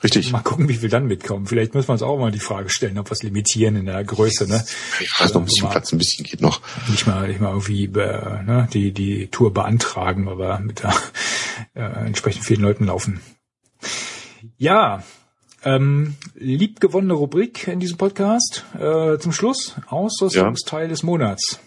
Richtig. 0.03 0.31
Mal 0.31 0.41
gucken, 0.41 0.67
wie 0.67 0.75
viel 0.75 0.89
dann 0.89 1.05
mitkommen. 1.05 1.45
Vielleicht 1.45 1.75
müssen 1.75 1.89
wir 1.89 1.93
uns 1.93 2.01
auch 2.01 2.17
mal 2.17 2.31
die 2.31 2.39
Frage 2.39 2.69
stellen, 2.69 2.97
ob 2.97 3.09
wir 3.09 3.13
es 3.13 3.23
limitieren 3.23 3.75
in 3.75 3.85
der 3.85 4.03
Größe. 4.03 4.47
Ne? 4.47 4.63
Ich 4.99 5.19
weiß 5.19 5.33
noch 5.33 5.41
ein 5.41 5.45
bisschen 5.45 5.69
Platz, 5.69 5.91
ein 5.91 5.99
bisschen 5.99 6.25
geht 6.25 6.41
noch. 6.41 6.61
Nicht 6.89 7.05
mal, 7.05 7.27
nicht 7.27 7.39
mal 7.39 7.49
irgendwie 7.49 7.85
äh, 7.85 8.43
ne, 8.43 8.67
die 8.73 8.91
die 8.91 9.27
Tour 9.27 9.53
beantragen, 9.53 10.27
aber 10.27 10.59
mit 10.59 10.83
der 10.83 10.93
äh, 11.75 12.05
entsprechend 12.05 12.45
vielen 12.45 12.61
Leuten 12.61 12.85
laufen. 12.85 13.21
Ja, 14.57 15.03
ähm, 15.63 16.15
liebgewonnene 16.33 17.13
Rubrik 17.13 17.67
in 17.67 17.79
diesem 17.79 17.97
Podcast. 17.97 18.65
Äh, 18.79 19.19
zum 19.19 19.31
Schluss 19.31 19.75
Ausrüstungsteil 19.87 20.83
ja. 20.83 20.87
des 20.87 21.03
Monats 21.03 21.59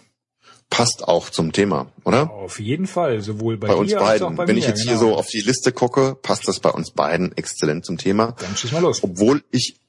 passt 0.75 1.07
auch 1.07 1.29
zum 1.29 1.53
Thema, 1.53 1.89
oder? 2.03 2.29
Auf 2.29 2.59
jeden 2.59 2.85
Fall, 2.85 3.21
sowohl 3.21 3.55
bei, 3.55 3.69
bei 3.69 3.75
uns 3.75 3.93
beiden. 3.93 4.35
Bei 4.35 4.45
Wenn 4.45 4.55
mir, 4.55 4.59
ich 4.59 4.67
jetzt 4.67 4.81
genau. 4.81 4.91
hier 4.91 4.99
so 4.99 5.15
auf 5.15 5.27
die 5.27 5.39
Liste 5.39 5.71
gucke, 5.71 6.17
passt 6.21 6.49
das 6.49 6.59
bei 6.59 6.69
uns 6.69 6.91
beiden 6.91 7.31
exzellent 7.37 7.85
zum 7.85 7.97
Thema. 7.97 8.33
Dann 8.33 8.57
schieß 8.57 8.73
mal 8.73 8.81
los. 8.81 9.01
Obwohl 9.01 9.41
ich 9.51 9.79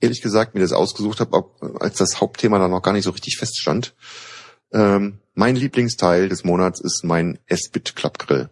ehrlich 0.00 0.22
gesagt 0.22 0.54
mir 0.54 0.60
das 0.60 0.70
ausgesucht 0.70 1.18
habe, 1.18 1.46
als 1.80 1.98
das 1.98 2.20
Hauptthema 2.20 2.60
dann 2.60 2.70
noch 2.70 2.82
gar 2.82 2.92
nicht 2.92 3.02
so 3.02 3.10
richtig 3.10 3.38
feststand. 3.38 3.96
Ähm, 4.72 5.18
mein 5.34 5.56
Lieblingsteil 5.56 6.28
des 6.28 6.44
Monats 6.44 6.80
ist 6.80 7.02
mein 7.02 7.40
S-Bit 7.46 7.96
Klappgrill. 7.96 8.50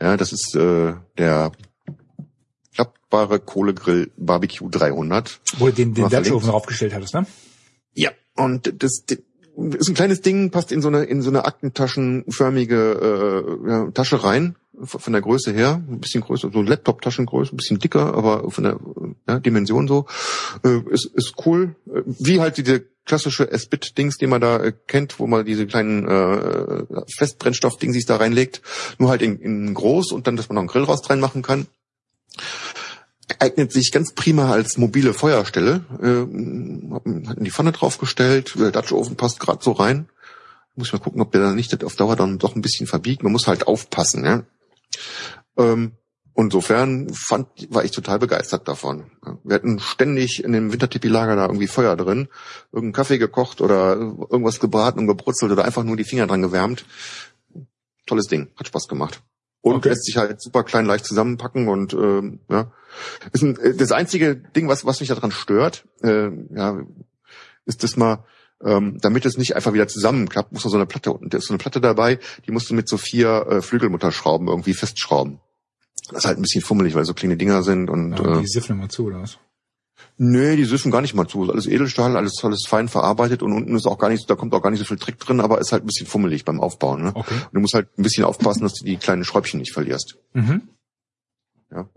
Ja, 0.00 0.16
das 0.16 0.32
ist 0.32 0.56
äh, 0.56 0.94
der 1.18 1.52
klappbare 2.74 3.38
Kohlegrill 3.38 4.10
Barbecue 4.16 4.68
300. 4.68 5.38
Wo 5.58 5.66
du 5.66 5.72
den, 5.72 5.94
den 5.94 6.04
Oven 6.06 6.48
draufgestellt 6.48 6.94
hattest, 6.94 7.14
ne? 7.14 7.26
Ja, 7.94 8.10
und 8.34 8.82
das, 8.82 9.04
ist 9.56 9.88
ein 9.88 9.94
kleines 9.94 10.20
Ding, 10.20 10.50
passt 10.50 10.72
in 10.72 10.82
so 10.82 10.88
eine 10.88 11.04
in 11.04 11.22
so 11.22 11.30
eine 11.30 11.44
aktentaschenförmige 11.44 13.58
äh, 13.66 13.70
ja, 13.70 13.90
Tasche 13.90 14.24
rein, 14.24 14.56
von 14.84 15.12
der 15.12 15.22
Größe 15.22 15.52
her, 15.52 15.82
ein 15.88 16.00
bisschen 16.00 16.22
größer, 16.22 16.50
so 16.52 16.62
Laptop-Taschengröße, 16.62 17.54
ein 17.54 17.56
bisschen 17.56 17.78
dicker, 17.78 18.14
aber 18.14 18.50
von 18.50 18.64
der 18.64 18.80
ja, 19.28 19.38
Dimension 19.38 19.86
so, 19.86 20.06
äh, 20.64 20.80
ist, 20.90 21.06
ist 21.06 21.34
cool. 21.44 21.76
Wie 21.84 22.40
halt 22.40 22.56
diese 22.56 22.84
klassische 23.04 23.50
S-Bit-Dings, 23.50 24.16
die 24.16 24.26
man 24.26 24.40
da 24.40 24.62
äh, 24.62 24.72
kennt, 24.86 25.18
wo 25.18 25.26
man 25.26 25.44
diese 25.44 25.66
kleinen 25.66 26.08
äh, 26.08 27.04
Festbrennstoff-Dingsies 27.16 28.06
da 28.06 28.16
reinlegt, 28.16 28.62
nur 28.98 29.10
halt 29.10 29.22
in, 29.22 29.38
in 29.40 29.74
groß 29.74 30.12
und 30.12 30.26
dann, 30.26 30.36
dass 30.36 30.48
man 30.48 30.54
noch 30.54 30.62
einen 30.62 30.68
Grillrost 30.68 31.10
reinmachen 31.10 31.42
kann 31.42 31.66
eignet 33.40 33.72
sich 33.72 33.92
ganz 33.92 34.12
prima 34.12 34.52
als 34.52 34.78
mobile 34.78 35.14
Feuerstelle. 35.14 35.84
Äh, 36.00 37.28
hat 37.28 37.38
in 37.38 37.44
die 37.44 37.50
Pfanne 37.50 37.72
draufgestellt, 37.72 38.54
der 38.58 38.70
Dutch 38.70 38.92
Oven 38.92 39.16
passt 39.16 39.40
gerade 39.40 39.62
so 39.62 39.72
rein. 39.72 40.08
Muss 40.74 40.88
ich 40.88 40.92
mal 40.92 41.00
gucken, 41.00 41.20
ob 41.20 41.32
der 41.32 41.42
dann 41.42 41.54
nicht 41.54 41.84
auf 41.84 41.96
Dauer 41.96 42.16
dann 42.16 42.38
doch 42.38 42.56
ein 42.56 42.62
bisschen 42.62 42.86
verbiegt. 42.86 43.22
Man 43.22 43.32
muss 43.32 43.46
halt 43.46 43.66
aufpassen. 43.66 44.24
Ja? 44.24 44.42
Ähm, 45.58 45.92
insofern 46.34 47.12
fand, 47.12 47.48
war 47.68 47.84
ich 47.84 47.90
total 47.90 48.18
begeistert 48.18 48.66
davon. 48.68 49.10
Wir 49.44 49.56
hatten 49.56 49.78
ständig 49.80 50.42
in 50.42 50.52
dem 50.52 50.72
Wintertipi-Lager 50.72 51.36
da 51.36 51.46
irgendwie 51.46 51.66
Feuer 51.66 51.96
drin, 51.96 52.28
irgendeinen 52.72 52.94
Kaffee 52.94 53.18
gekocht 53.18 53.60
oder 53.60 53.96
irgendwas 53.96 54.60
gebraten 54.60 55.00
und 55.00 55.06
gebrutzelt 55.06 55.52
oder 55.52 55.64
einfach 55.64 55.84
nur 55.84 55.96
die 55.96 56.04
Finger 56.04 56.26
dran 56.26 56.42
gewärmt. 56.42 56.86
Tolles 58.06 58.26
Ding, 58.26 58.48
hat 58.56 58.66
Spaß 58.66 58.88
gemacht. 58.88 59.22
Und 59.62 59.76
okay. 59.76 59.90
lässt 59.90 60.04
sich 60.04 60.16
halt 60.16 60.42
super 60.42 60.64
klein 60.64 60.86
leicht 60.86 61.06
zusammenpacken 61.06 61.68
und 61.68 61.94
ähm, 61.94 62.40
ja. 62.50 62.72
Ist 63.32 63.42
ein, 63.42 63.56
äh, 63.58 63.74
das 63.74 63.92
einzige 63.92 64.36
Ding, 64.36 64.68
was, 64.68 64.84
was 64.84 65.00
mich 65.00 65.08
daran 65.08 65.30
stört, 65.30 65.86
äh, 66.02 66.28
ja, 66.54 66.82
ist 67.64 67.82
das 67.84 67.96
mal, 67.96 68.24
ähm, 68.62 68.98
damit 69.00 69.24
es 69.24 69.38
nicht 69.38 69.56
einfach 69.56 69.72
wieder 69.72 69.88
zusammenklappt, 69.88 70.52
muss 70.52 70.64
man 70.64 70.70
so 70.70 70.76
eine 70.76 70.86
Platte 70.86 71.12
unten. 71.12 71.30
Da 71.30 71.38
ist 71.38 71.46
so 71.46 71.54
eine 71.54 71.58
Platte 71.58 71.80
dabei, 71.80 72.18
die 72.46 72.50
musst 72.50 72.70
du 72.70 72.74
mit 72.74 72.88
so 72.88 72.96
vier 72.96 73.46
äh, 73.48 73.62
Flügelmutterschrauben 73.62 74.48
irgendwie 74.48 74.74
festschrauben. 74.74 75.40
Das 76.08 76.18
ist 76.18 76.24
halt 76.26 76.38
ein 76.38 76.42
bisschen 76.42 76.62
fummelig, 76.62 76.94
weil 76.94 77.04
so 77.04 77.14
kleine 77.14 77.36
Dinger 77.36 77.62
sind 77.62 77.88
und. 77.88 78.12
Ja, 78.18 78.38
die 78.38 78.44
äh, 78.44 78.46
siffen 78.46 78.72
immer 78.72 78.88
zu, 78.88 79.06
oder 79.06 79.22
was? 79.22 79.38
Nee, 80.18 80.56
die 80.56 80.64
siffen 80.64 80.90
gar 80.90 81.00
nicht 81.00 81.14
mal 81.14 81.26
zu. 81.26 81.50
Alles 81.50 81.66
Edelstahl, 81.66 82.16
alles 82.16 82.42
alles 82.44 82.64
fein 82.68 82.88
verarbeitet 82.88 83.42
und 83.42 83.52
unten 83.52 83.74
ist 83.74 83.86
auch 83.86 83.98
gar 83.98 84.08
nicht, 84.08 84.28
da 84.28 84.34
kommt 84.34 84.54
auch 84.54 84.62
gar 84.62 84.70
nicht 84.70 84.80
so 84.80 84.84
viel 84.84 84.98
Trick 84.98 85.18
drin, 85.18 85.40
aber 85.40 85.58
ist 85.60 85.72
halt 85.72 85.84
ein 85.84 85.86
bisschen 85.86 86.06
fummelig 86.06 86.44
beim 86.44 86.60
Aufbauen. 86.60 87.02
Ne? 87.02 87.12
Okay. 87.14 87.34
Und 87.34 87.54
du 87.54 87.60
musst 87.60 87.74
halt 87.74 87.88
ein 87.98 88.02
bisschen 88.02 88.24
aufpassen, 88.24 88.62
dass 88.62 88.74
du 88.74 88.84
die 88.84 88.96
kleinen 88.96 89.24
Schräubchen 89.24 89.58
nicht 89.60 89.72
verlierst. 89.72 90.18
Mhm. 90.34 90.68
Ja. 91.70 91.88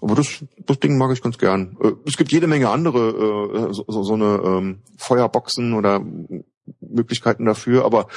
Aber 0.00 0.14
das, 0.16 0.44
das 0.66 0.78
Ding 0.80 0.98
mag 0.98 1.12
ich 1.12 1.22
ganz 1.22 1.38
gern. 1.38 1.76
Äh, 1.80 1.92
es 2.06 2.16
gibt 2.16 2.30
jede 2.30 2.46
Menge 2.46 2.68
andere, 2.68 3.70
äh, 3.70 3.72
so, 3.72 4.02
so 4.02 4.14
eine 4.14 4.42
ähm, 4.44 4.82
Feuerboxen 4.98 5.72
oder 5.72 6.04
Möglichkeiten 6.80 7.46
dafür, 7.46 7.84
aber 7.84 8.08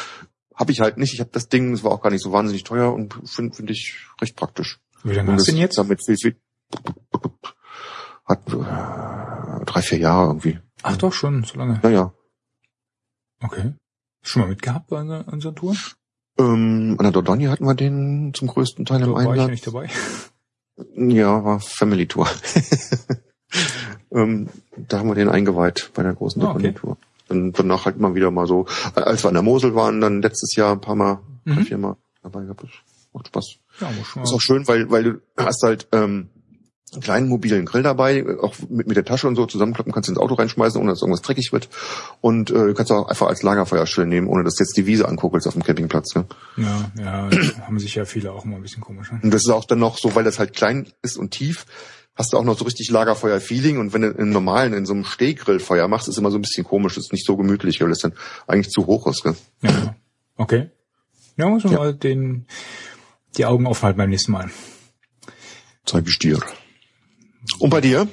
habe 0.53 0.71
ich 0.71 0.81
halt 0.81 0.97
nicht. 0.97 1.13
Ich 1.13 1.19
habe 1.19 1.29
das 1.31 1.47
Ding, 1.47 1.73
es 1.73 1.83
war 1.83 1.91
auch 1.91 2.01
gar 2.01 2.09
nicht 2.09 2.23
so 2.23 2.31
wahnsinnig 2.31 2.63
teuer 2.63 2.93
und 2.93 3.15
finde 3.25 3.55
find 3.55 3.69
ich 3.69 3.99
recht 4.19 4.35
praktisch. 4.35 4.79
Wie 5.03 5.13
lange 5.13 5.33
hast 5.33 5.47
du 5.47 5.51
denn 5.51 5.61
jetzt? 5.61 5.77
Damit 5.77 6.03
viel, 6.03 6.17
viel, 6.17 6.35
hat 8.27 8.41
äh, 8.53 9.65
drei, 9.65 9.81
vier 9.81 9.99
Jahre 9.99 10.27
irgendwie. 10.27 10.59
Ach 10.83 10.97
doch, 10.97 11.13
schon, 11.13 11.43
so 11.43 11.57
lange. 11.57 11.79
Ja, 11.83 11.89
ja. 11.89 12.13
Okay. 13.41 13.73
Schon 14.21 14.41
mal 14.41 14.49
mitgehabt 14.49 14.87
bei 14.87 14.99
unserer, 14.99 15.55
Tour? 15.55 15.75
Ähm, 16.37 16.95
an 16.97 17.03
der 17.03 17.11
Dordogne 17.11 17.49
hatten 17.49 17.65
wir 17.65 17.73
den 17.73 18.33
zum 18.33 18.47
größten 18.47 18.85
Teil 18.85 18.99
da 18.99 19.05
im 19.05 19.15
Einsatz. 19.15 19.37
war 19.37 19.45
ich 19.45 19.51
nicht 19.51 19.67
dabei. 19.67 19.89
Ja, 20.95 21.43
war 21.43 21.59
Family 21.59 22.05
Tour. 22.07 22.27
ähm, 24.11 24.49
da 24.75 24.99
haben 24.99 25.07
wir 25.07 25.15
den 25.15 25.29
eingeweiht 25.29 25.91
bei 25.93 26.03
der 26.03 26.13
großen 26.13 26.41
ah, 26.43 26.51
okay. 26.51 26.73
Tour. 26.73 26.97
Und 27.29 27.57
danach 27.57 27.85
halt 27.85 27.97
immer 27.97 28.15
wieder 28.15 28.31
mal 28.31 28.47
so, 28.47 28.67
als 28.93 29.23
wir 29.23 29.29
an 29.29 29.33
der 29.33 29.43
Mosel 29.43 29.75
waren, 29.75 30.01
dann 30.01 30.21
letztes 30.21 30.55
Jahr 30.55 30.73
ein 30.73 30.81
paar 30.81 30.95
Mal, 30.95 31.19
mhm. 31.45 31.55
drei, 31.55 31.63
vier 31.63 31.77
Mal 31.77 31.97
dabei 32.21 32.43
gehabt. 32.43 32.65
Macht 33.13 33.27
Spaß. 33.27 33.55
Ja, 33.79 33.91
schon 34.03 34.23
ist 34.23 34.33
auch 34.33 34.41
schön, 34.41 34.67
weil, 34.67 34.89
weil 34.91 35.03
du 35.03 35.21
hast 35.37 35.63
halt 35.63 35.87
ähm, 35.91 36.29
einen 36.97 37.03
kleinen 37.03 37.29
mobilen 37.29 37.65
Grill 37.65 37.83
dabei, 37.83 38.25
auch 38.41 38.55
mit, 38.69 38.87
mit 38.87 38.97
der 38.97 39.05
Tasche 39.05 39.27
und 39.27 39.35
so 39.35 39.45
zusammenklappen, 39.45 39.93
kannst 39.93 40.09
du 40.09 40.13
ins 40.13 40.19
Auto 40.19 40.33
reinschmeißen, 40.33 40.79
ohne 40.79 40.91
dass 40.91 41.01
irgendwas 41.01 41.21
dreckig 41.21 41.53
wird. 41.53 41.69
Und 42.21 42.51
äh, 42.51 42.73
kannst 42.73 42.91
auch 42.91 43.07
einfach 43.07 43.27
als 43.27 43.43
Lagerfeuerstelle 43.43 44.07
nehmen, 44.07 44.27
ohne 44.27 44.43
dass 44.43 44.55
du 44.55 44.63
jetzt 44.63 44.75
die 44.75 44.85
Wiese 44.85 45.07
anguckst 45.07 45.47
auf 45.47 45.53
dem 45.53 45.63
Campingplatz. 45.63 46.15
Ne? 46.15 46.25
Ja, 46.57 46.91
ja, 46.99 47.29
haben 47.67 47.79
sich 47.79 47.95
ja 47.95 48.05
viele 48.05 48.31
auch 48.31 48.45
immer 48.45 48.55
ein 48.55 48.61
bisschen 48.61 48.81
komisch. 48.81 49.11
Ne? 49.11 49.19
Und 49.21 49.33
das 49.33 49.43
ist 49.43 49.49
auch 49.49 49.65
dann 49.65 49.79
noch 49.79 49.97
so, 49.97 50.15
weil 50.15 50.23
das 50.23 50.39
halt 50.39 50.53
klein 50.53 50.87
ist 51.01 51.17
und 51.17 51.31
tief, 51.31 51.65
hast 52.15 52.33
du 52.33 52.37
auch 52.37 52.43
noch 52.43 52.57
so 52.57 52.65
richtig 52.65 52.89
Lagerfeuer-Feeling 52.89 53.77
und 53.77 53.93
wenn 53.93 54.01
du 54.01 54.09
im 54.09 54.31
normalen, 54.31 54.73
in 54.73 54.85
so 54.85 54.93
einem 54.93 55.05
Stehgrillfeuer 55.05 55.87
machst, 55.87 56.07
ist 56.07 56.17
immer 56.17 56.31
so 56.31 56.37
ein 56.37 56.41
bisschen 56.41 56.63
komisch, 56.63 56.97
ist 56.97 57.13
nicht 57.13 57.25
so 57.25 57.37
gemütlich, 57.37 57.79
weil 57.79 57.89
das 57.89 57.99
dann 57.99 58.13
eigentlich 58.47 58.69
zu 58.69 58.87
hoch 58.87 59.07
ist. 59.07 59.25
Ne? 59.25 59.35
Ja, 59.61 59.95
okay. 60.35 60.69
Ja, 61.37 61.47
muss 61.47 61.63
man 61.63 61.73
ja. 61.73 61.79
mal 61.79 61.93
den, 61.93 62.47
die 63.37 63.45
Augen 63.45 63.67
aufhalten 63.67 63.97
beim 63.97 64.09
nächsten 64.09 64.31
Mal. 64.31 64.49
Zeig 65.85 66.07
ich 66.07 66.17
dir. 66.17 66.39
Und 67.59 67.69
bei 67.69 67.81
dir? 67.81 68.07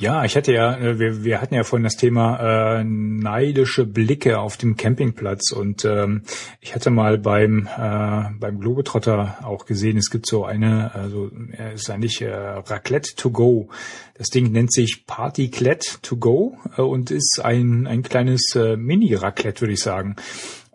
Ja, 0.00 0.24
ich 0.24 0.34
hatte 0.34 0.54
ja, 0.54 0.78
äh, 0.78 0.98
wir, 0.98 1.24
wir 1.24 1.42
hatten 1.42 1.54
ja 1.54 1.62
vorhin 1.62 1.84
das 1.84 1.96
Thema 1.96 2.78
äh, 2.78 2.84
neidische 2.84 3.84
Blicke 3.84 4.38
auf 4.38 4.56
dem 4.56 4.78
Campingplatz 4.78 5.52
und 5.52 5.84
ähm, 5.84 6.22
ich 6.62 6.74
hatte 6.74 6.88
mal 6.88 7.18
beim 7.18 7.66
äh, 7.66 8.30
beim 8.38 8.60
Globetrotter 8.60 9.40
auch 9.42 9.66
gesehen, 9.66 9.98
es 9.98 10.10
gibt 10.10 10.24
so 10.24 10.46
eine, 10.46 10.94
also 10.94 11.30
er 11.52 11.74
ist 11.74 11.90
eigentlich 11.90 12.22
äh, 12.22 12.30
Raclette 12.30 13.14
to 13.14 13.30
go. 13.30 13.68
Das 14.14 14.30
Ding 14.30 14.52
nennt 14.52 14.72
sich 14.72 15.04
Partyclette 15.06 15.98
to 16.00 16.16
go 16.16 16.56
äh, 16.78 16.80
und 16.80 17.10
ist 17.10 17.38
ein 17.44 17.86
ein 17.86 18.02
kleines 18.02 18.54
äh, 18.54 18.78
Mini-Raclette, 18.78 19.60
würde 19.60 19.74
ich 19.74 19.80
sagen. 19.80 20.16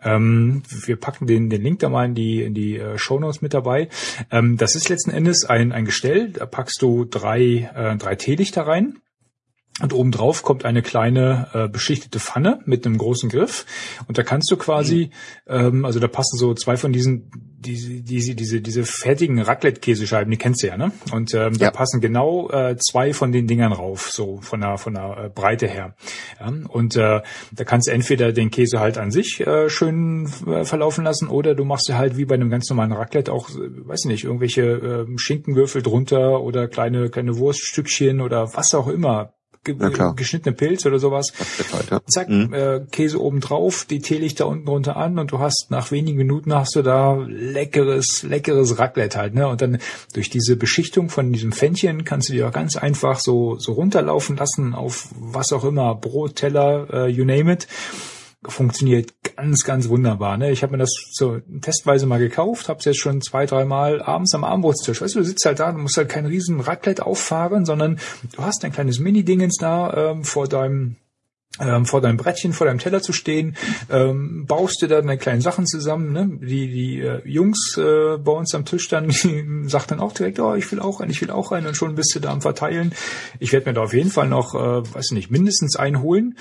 Ähm, 0.06 0.62
wir 0.68 0.96
packen 0.96 1.26
den, 1.26 1.50
den 1.50 1.62
Link 1.62 1.80
da 1.80 1.88
mal 1.88 2.06
in 2.06 2.14
die, 2.14 2.42
in 2.42 2.54
die 2.54 2.78
äh, 2.78 2.96
Show 2.96 3.18
Notes 3.18 3.42
mit 3.42 3.52
dabei. 3.52 3.88
Ähm, 4.30 4.56
das 4.56 4.76
ist 4.76 4.88
letzten 4.88 5.10
Endes 5.10 5.44
ein, 5.44 5.72
ein 5.72 5.84
Gestell. 5.84 6.30
Da 6.30 6.46
packst 6.46 6.80
du 6.80 7.04
drei, 7.04 7.70
äh, 7.74 7.96
drei 7.96 8.14
Teelichter 8.14 8.66
rein 8.66 8.98
Und 9.82 9.92
obendrauf 9.92 10.42
kommt 10.42 10.64
eine 10.64 10.80
kleine 10.80 11.48
äh, 11.52 11.68
beschichtete 11.68 12.18
Pfanne 12.18 12.60
mit 12.64 12.86
einem 12.86 12.96
großen 12.96 13.28
Griff. 13.28 13.66
Und 14.08 14.16
da 14.16 14.22
kannst 14.22 14.50
du 14.50 14.56
quasi, 14.56 15.10
mhm. 15.46 15.54
ähm, 15.54 15.84
also 15.84 16.00
da 16.00 16.08
passen 16.08 16.38
so 16.38 16.54
zwei 16.54 16.78
von 16.78 16.94
diesen, 16.94 17.30
diese, 17.58 18.00
diese, 18.00 18.34
diese, 18.34 18.62
diese 18.62 18.84
fertigen 18.84 19.38
Raclette-Käsescheiben, 19.38 20.30
die 20.30 20.38
kennst 20.38 20.62
du 20.62 20.68
ja, 20.68 20.78
ne? 20.78 20.92
Und 21.12 21.34
ähm, 21.34 21.52
ja. 21.54 21.66
da 21.66 21.70
passen 21.72 22.00
genau 22.00 22.48
äh, 22.48 22.76
zwei 22.78 23.12
von 23.12 23.32
den 23.32 23.46
Dingern 23.46 23.72
rauf, 23.72 24.10
so 24.10 24.38
von 24.40 24.62
der, 24.62 24.78
von 24.78 24.94
der 24.94 25.24
äh, 25.24 25.28
Breite 25.28 25.66
her. 25.66 25.94
Ja? 26.40 26.52
Und 26.68 26.96
äh, 26.96 27.20
da 27.52 27.64
kannst 27.64 27.88
du 27.88 27.92
entweder 27.92 28.32
den 28.32 28.50
Käse 28.50 28.80
halt 28.80 28.96
an 28.96 29.10
sich 29.10 29.40
äh, 29.46 29.68
schön 29.68 30.26
äh, 30.46 30.64
verlaufen 30.64 31.04
lassen 31.04 31.28
oder 31.28 31.54
du 31.54 31.66
machst 31.66 31.88
ja 31.90 31.98
halt 31.98 32.16
wie 32.16 32.24
bei 32.24 32.36
einem 32.36 32.48
ganz 32.48 32.70
normalen 32.70 32.92
Raclette 32.92 33.30
auch, 33.30 33.50
äh, 33.50 33.86
weiß 33.86 34.04
nicht, 34.06 34.24
irgendwelche 34.24 34.62
äh, 34.62 35.18
Schinkenwürfel 35.18 35.82
drunter 35.82 36.40
oder 36.40 36.66
kleine, 36.66 37.10
kleine 37.10 37.36
Wurststückchen 37.36 38.22
oder 38.22 38.54
was 38.54 38.72
auch 38.74 38.88
immer 38.88 39.34
ge 39.74 40.12
geschnittene 40.16 40.54
Pilz 40.54 40.86
oder 40.86 40.98
sowas. 40.98 41.32
Halt, 41.72 41.90
ja. 41.90 42.00
Zack, 42.06 42.28
mhm. 42.28 42.52
äh, 42.52 42.80
Käse 42.90 43.20
oben 43.20 43.40
drauf, 43.40 43.86
die 43.88 44.00
Teelichter 44.00 44.46
unten 44.46 44.66
drunter 44.66 44.96
an 44.96 45.18
und 45.18 45.32
du 45.32 45.38
hast 45.38 45.66
nach 45.70 45.90
wenigen 45.90 46.16
Minuten 46.16 46.54
hast 46.54 46.76
du 46.76 46.82
da 46.82 47.14
leckeres, 47.26 48.22
leckeres 48.22 48.78
Raclette 48.78 49.18
halt, 49.18 49.34
ne? 49.34 49.48
Und 49.48 49.60
dann 49.60 49.78
durch 50.14 50.30
diese 50.30 50.56
Beschichtung 50.56 51.08
von 51.08 51.32
diesem 51.32 51.52
Fännchen 51.52 52.04
kannst 52.04 52.28
du 52.28 52.32
dir 52.32 52.48
auch 52.48 52.52
ganz 52.52 52.76
einfach 52.76 53.18
so, 53.18 53.56
so 53.58 53.72
runterlaufen 53.72 54.36
lassen 54.36 54.74
auf 54.74 55.08
was 55.18 55.52
auch 55.52 55.64
immer, 55.64 55.94
Brot, 55.94 56.36
Teller, 56.36 56.86
äh, 56.92 57.08
you 57.08 57.24
name 57.24 57.52
it 57.52 57.66
funktioniert 58.48 59.12
ganz, 59.36 59.64
ganz 59.64 59.88
wunderbar. 59.88 60.36
Ne? 60.36 60.50
Ich 60.50 60.62
habe 60.62 60.72
mir 60.72 60.78
das 60.78 60.92
so 61.12 61.40
testweise 61.60 62.06
mal 62.06 62.18
gekauft, 62.18 62.68
habe 62.68 62.78
es 62.78 62.84
jetzt 62.84 63.00
schon 63.00 63.20
zwei, 63.20 63.46
drei 63.46 63.64
Mal 63.64 64.02
abends 64.02 64.34
am 64.34 64.44
Abendbrotstisch. 64.44 65.00
Weißt 65.00 65.14
du, 65.14 65.20
du 65.20 65.24
sitzt 65.24 65.44
halt 65.44 65.60
da, 65.60 65.72
du 65.72 65.78
musst 65.78 65.96
halt 65.96 66.08
kein 66.08 66.26
riesen 66.26 66.60
Raclette 66.60 67.04
auffahren, 67.04 67.64
sondern 67.64 67.98
du 68.34 68.42
hast 68.42 68.64
ein 68.64 68.72
kleines 68.72 68.98
Mini-Dingens 68.98 69.56
da 69.58 70.12
ähm, 70.12 70.24
vor 70.24 70.48
deinem 70.48 70.96
ähm, 71.58 71.86
vor 71.86 72.00
deinem 72.00 72.16
Brettchen, 72.16 72.52
vor 72.52 72.66
deinem 72.66 72.78
Teller 72.78 73.00
zu 73.00 73.12
stehen, 73.12 73.56
ähm, 73.90 74.44
baust 74.46 74.82
du 74.82 74.88
da 74.88 75.00
deine 75.00 75.16
kleinen 75.16 75.40
Sachen 75.40 75.66
zusammen. 75.66 76.12
Ne? 76.12 76.38
Die, 76.46 76.70
die 76.70 77.00
äh, 77.00 77.22
Jungs 77.24 77.78
äh, 77.78 78.18
bei 78.18 78.32
uns 78.32 78.54
am 78.54 78.64
Tisch 78.64 78.88
dann 78.88 79.10
sagt 79.66 79.90
dann 79.90 80.00
auch 80.00 80.12
direkt, 80.12 80.38
oh, 80.38 80.54
ich 80.54 80.70
will 80.70 80.80
auch 80.80 81.00
rein, 81.00 81.10
ich 81.10 81.20
will 81.22 81.30
auch 81.30 81.52
rein 81.52 81.66
und 81.66 81.76
schon 81.76 81.94
bist 81.94 82.14
du 82.14 82.20
da 82.20 82.30
am 82.30 82.42
Verteilen. 82.42 82.92
Ich 83.40 83.52
werde 83.52 83.70
mir 83.70 83.74
da 83.74 83.82
auf 83.82 83.94
jeden 83.94 84.10
Fall 84.10 84.28
noch, 84.28 84.54
äh, 84.54 84.94
weiß 84.94 85.12
nicht, 85.12 85.30
mindestens 85.30 85.76
einholen. 85.76 86.36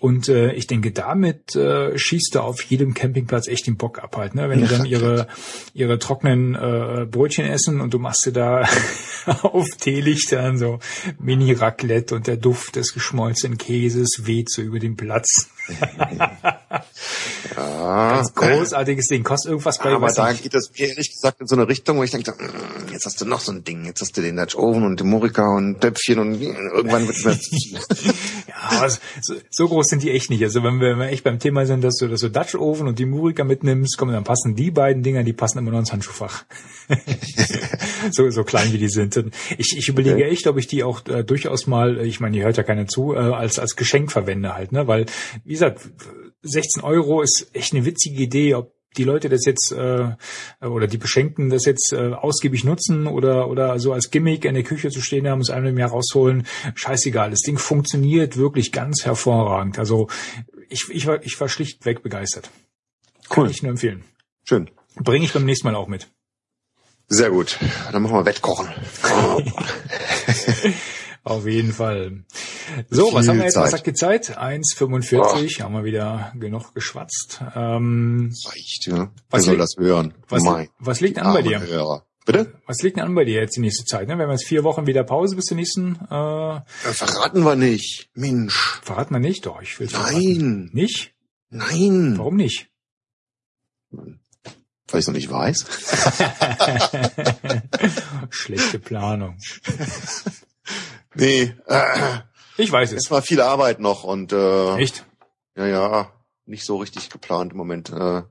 Und 0.00 0.28
äh, 0.28 0.52
ich 0.52 0.66
denke, 0.66 0.92
damit 0.92 1.56
äh, 1.56 1.96
schießt 1.96 2.34
er 2.34 2.44
auf 2.44 2.62
jedem 2.62 2.94
Campingplatz 2.94 3.48
echt 3.48 3.66
den 3.66 3.76
Bock 3.76 3.98
ab 3.98 4.16
halt, 4.16 4.34
ne? 4.34 4.48
Wenn 4.48 4.60
die 4.60 4.68
dann 4.68 4.84
ihre 4.84 5.26
ihre 5.72 5.98
trockenen 5.98 6.54
äh, 6.54 7.06
Brötchen 7.10 7.46
essen 7.46 7.80
und 7.80 7.94
du 7.94 7.98
machst 7.98 8.26
dir 8.26 8.32
da 8.32 8.68
auf 9.42 9.68
Teelichtern 9.80 10.58
so 10.58 10.78
Mini-Raclette 11.18 12.14
und 12.14 12.26
der 12.26 12.36
Duft 12.36 12.76
des 12.76 12.92
geschmolzenen 12.92 13.58
Käses 13.58 14.22
weht 14.24 14.50
so 14.50 14.62
über 14.62 14.78
den 14.78 14.96
Platz. 14.96 15.50
ja. 17.56 18.10
Ganz 18.16 18.34
großartiges 18.34 19.06
Ding. 19.08 19.22
Kostet 19.22 19.50
irgendwas 19.50 19.78
bei 19.78 19.90
Aber 19.90 20.12
da 20.12 20.32
geht 20.32 20.54
das 20.54 20.70
ehrlich 20.74 21.10
gesagt 21.10 21.40
in 21.40 21.46
so 21.46 21.56
eine 21.56 21.68
Richtung, 21.68 21.98
wo 21.98 22.02
ich 22.02 22.10
denke, 22.10 22.32
mm, 22.32 22.92
jetzt 22.92 23.06
hast 23.06 23.20
du 23.20 23.24
noch 23.24 23.40
so 23.40 23.52
ein 23.52 23.64
Ding. 23.64 23.84
Jetzt 23.84 24.00
hast 24.00 24.16
du 24.16 24.22
den 24.22 24.36
Dutch 24.36 24.56
Oven 24.56 24.84
und 24.84 25.00
den 25.00 25.08
Murika 25.08 25.56
und 25.56 25.80
Töpfchen 25.80 26.18
und 26.18 26.40
irgendwann 26.40 27.06
wird 27.06 27.16
es 27.16 27.24
mehr. 27.24 27.36
ja, 28.48 28.78
aber 28.78 28.92
so, 29.50 29.68
groß 29.68 29.86
sind 29.86 30.02
die 30.02 30.10
echt 30.10 30.30
nicht. 30.30 30.42
Also 30.42 30.62
wenn 30.62 30.80
wir, 30.80 30.90
wenn 30.90 30.98
wir 30.98 31.08
echt 31.08 31.24
beim 31.24 31.38
Thema 31.38 31.66
sind, 31.66 31.82
dass 31.82 31.96
du, 31.96 32.08
dass 32.08 32.20
du 32.20 32.30
Dutch 32.30 32.54
Oven 32.54 32.88
und 32.88 32.98
die 32.98 33.06
Murika 33.06 33.44
mitnimmst, 33.44 33.98
kommen 33.98 34.12
dann 34.12 34.24
passen 34.24 34.54
die 34.54 34.70
beiden 34.70 35.02
Dinger, 35.02 35.22
die 35.22 35.32
passen 35.32 35.58
immer 35.58 35.70
noch 35.70 35.78
ins 35.78 35.92
Handschuhfach. 35.92 36.44
so, 38.10 38.28
so 38.30 38.44
klein 38.44 38.72
wie 38.72 38.78
die 38.78 38.88
sind. 38.88 39.16
Ich, 39.58 39.76
ich 39.76 39.88
überlege 39.88 40.24
echt, 40.24 40.46
ob 40.46 40.58
ich 40.58 40.66
die 40.66 40.82
auch 40.84 41.06
äh, 41.06 41.24
durchaus 41.24 41.66
mal, 41.66 41.98
ich 41.98 42.20
meine, 42.20 42.36
die 42.36 42.44
hört 42.44 42.56
ja 42.56 42.62
keiner 42.62 42.86
zu, 42.86 43.14
äh, 43.14 43.18
als, 43.18 43.58
als 43.58 43.76
Geschenk 43.76 44.12
verwende 44.12 44.54
halt, 44.54 44.72
ne? 44.72 44.86
Weil, 44.86 45.06
wie 45.44 45.52
gesagt, 45.52 45.80
16 46.42 46.82
Euro 46.82 47.22
ist 47.22 47.48
echt 47.52 47.72
eine 47.72 47.84
witzige 47.84 48.22
Idee, 48.22 48.54
ob 48.54 48.76
die 48.96 49.04
Leute 49.04 49.28
das 49.28 49.44
jetzt 49.44 49.72
äh, 49.72 50.14
oder 50.64 50.86
die 50.86 50.96
Beschenkten 50.96 51.50
das 51.50 51.66
jetzt 51.66 51.92
äh, 51.92 52.12
ausgiebig 52.12 52.64
nutzen 52.64 53.06
oder 53.06 53.48
oder 53.48 53.78
so 53.78 53.92
als 53.92 54.10
Gimmick 54.10 54.44
in 54.44 54.54
der 54.54 54.62
Küche 54.62 54.90
zu 54.90 55.00
stehen 55.00 55.28
haben, 55.28 55.40
es 55.40 55.50
einmal 55.50 55.72
im 55.72 55.78
Jahr 55.78 55.90
rausholen, 55.90 56.46
scheißegal. 56.74 57.30
Das 57.30 57.40
Ding 57.40 57.58
funktioniert 57.58 58.36
wirklich 58.36 58.72
ganz 58.72 59.04
hervorragend. 59.04 59.78
Also 59.78 60.08
ich, 60.68 60.88
ich, 60.90 61.06
war, 61.06 61.24
ich 61.24 61.38
war 61.40 61.48
schlichtweg 61.48 62.02
begeistert. 62.02 62.50
Cool. 63.30 63.44
Kann 63.44 63.50
ich 63.50 63.62
nur 63.62 63.70
empfehlen. 63.70 64.04
Schön. 64.44 64.70
Bringe 64.96 65.24
ich 65.24 65.32
beim 65.32 65.44
nächsten 65.44 65.66
Mal 65.66 65.74
auch 65.74 65.88
mit. 65.88 66.08
Sehr 67.08 67.30
gut. 67.30 67.58
Dann 67.92 68.02
machen 68.02 68.16
wir 68.16 68.24
Wettkochen. 68.24 68.68
Auf 71.26 71.44
jeden 71.44 71.72
Fall. 71.72 72.24
So, 72.88 73.12
was 73.12 73.26
haben 73.26 73.38
wir 73.38 73.46
jetzt? 73.46 73.56
Was 73.56 73.72
hat 73.72 73.84
die 73.84 73.94
Zeit? 73.94 74.38
1,45 74.38 75.60
haben 75.60 75.74
wir 75.74 75.82
wieder 75.82 76.32
genug 76.38 76.72
geschwatzt. 76.72 77.40
Ähm, 77.56 78.32
Reicht, 78.44 78.86
ja. 78.86 79.10
Was 79.30 79.44
soll 79.46 79.56
das 79.56 79.74
hören? 79.76 80.14
Was, 80.28 80.44
was 80.78 81.00
liegt 81.00 81.18
an 81.18 81.34
bei 81.34 81.42
dir? 81.42 81.58
Hörer. 81.58 82.06
Bitte? 82.26 82.52
Was 82.68 82.80
liegt 82.82 82.96
denn 82.96 83.04
an 83.06 83.16
bei 83.16 83.24
dir 83.24 83.40
jetzt 83.40 83.56
die 83.56 83.60
nächste 83.60 83.84
Zeit? 83.84 84.06
Ne? 84.06 84.16
Wir 84.16 84.22
haben 84.22 84.30
jetzt 84.30 84.46
vier 84.46 84.62
Wochen 84.62 84.86
wieder 84.86 85.02
Pause 85.02 85.34
bis 85.34 85.46
zur 85.46 85.56
nächsten. 85.56 85.96
Äh, 86.08 86.14
ja, 86.14 86.64
verraten 86.92 87.42
wir 87.42 87.56
nicht. 87.56 88.08
Mensch. 88.14 88.78
Verraten 88.84 89.12
wir 89.12 89.18
nicht? 89.18 89.46
Doch, 89.46 89.60
ich 89.60 89.80
will 89.80 89.88
Nein. 89.90 90.02
Verraten. 90.04 90.70
Nicht? 90.74 91.12
Nein. 91.50 92.14
Warum 92.18 92.36
nicht? 92.36 92.68
Weil 93.90 95.00
ich 95.00 95.06
noch 95.08 95.14
nicht 95.14 95.28
weiß. 95.28 95.66
Schlechte 98.30 98.78
Planung. 98.78 99.38
Nee, 101.16 101.54
äh, 101.66 102.18
ich 102.56 102.70
weiß 102.70 102.92
es. 102.92 103.04
Es 103.04 103.10
war 103.10 103.22
viel 103.22 103.40
Arbeit 103.40 103.80
noch 103.80 104.04
und 104.04 104.32
äh, 104.32 104.76
echt? 104.76 105.04
Ja, 105.56 105.66
ja, 105.66 106.12
nicht 106.44 106.64
so 106.64 106.76
richtig 106.76 107.10
geplant 107.10 107.52
im 107.52 107.58
Moment. 107.58 107.90
Äh, 107.90 108.22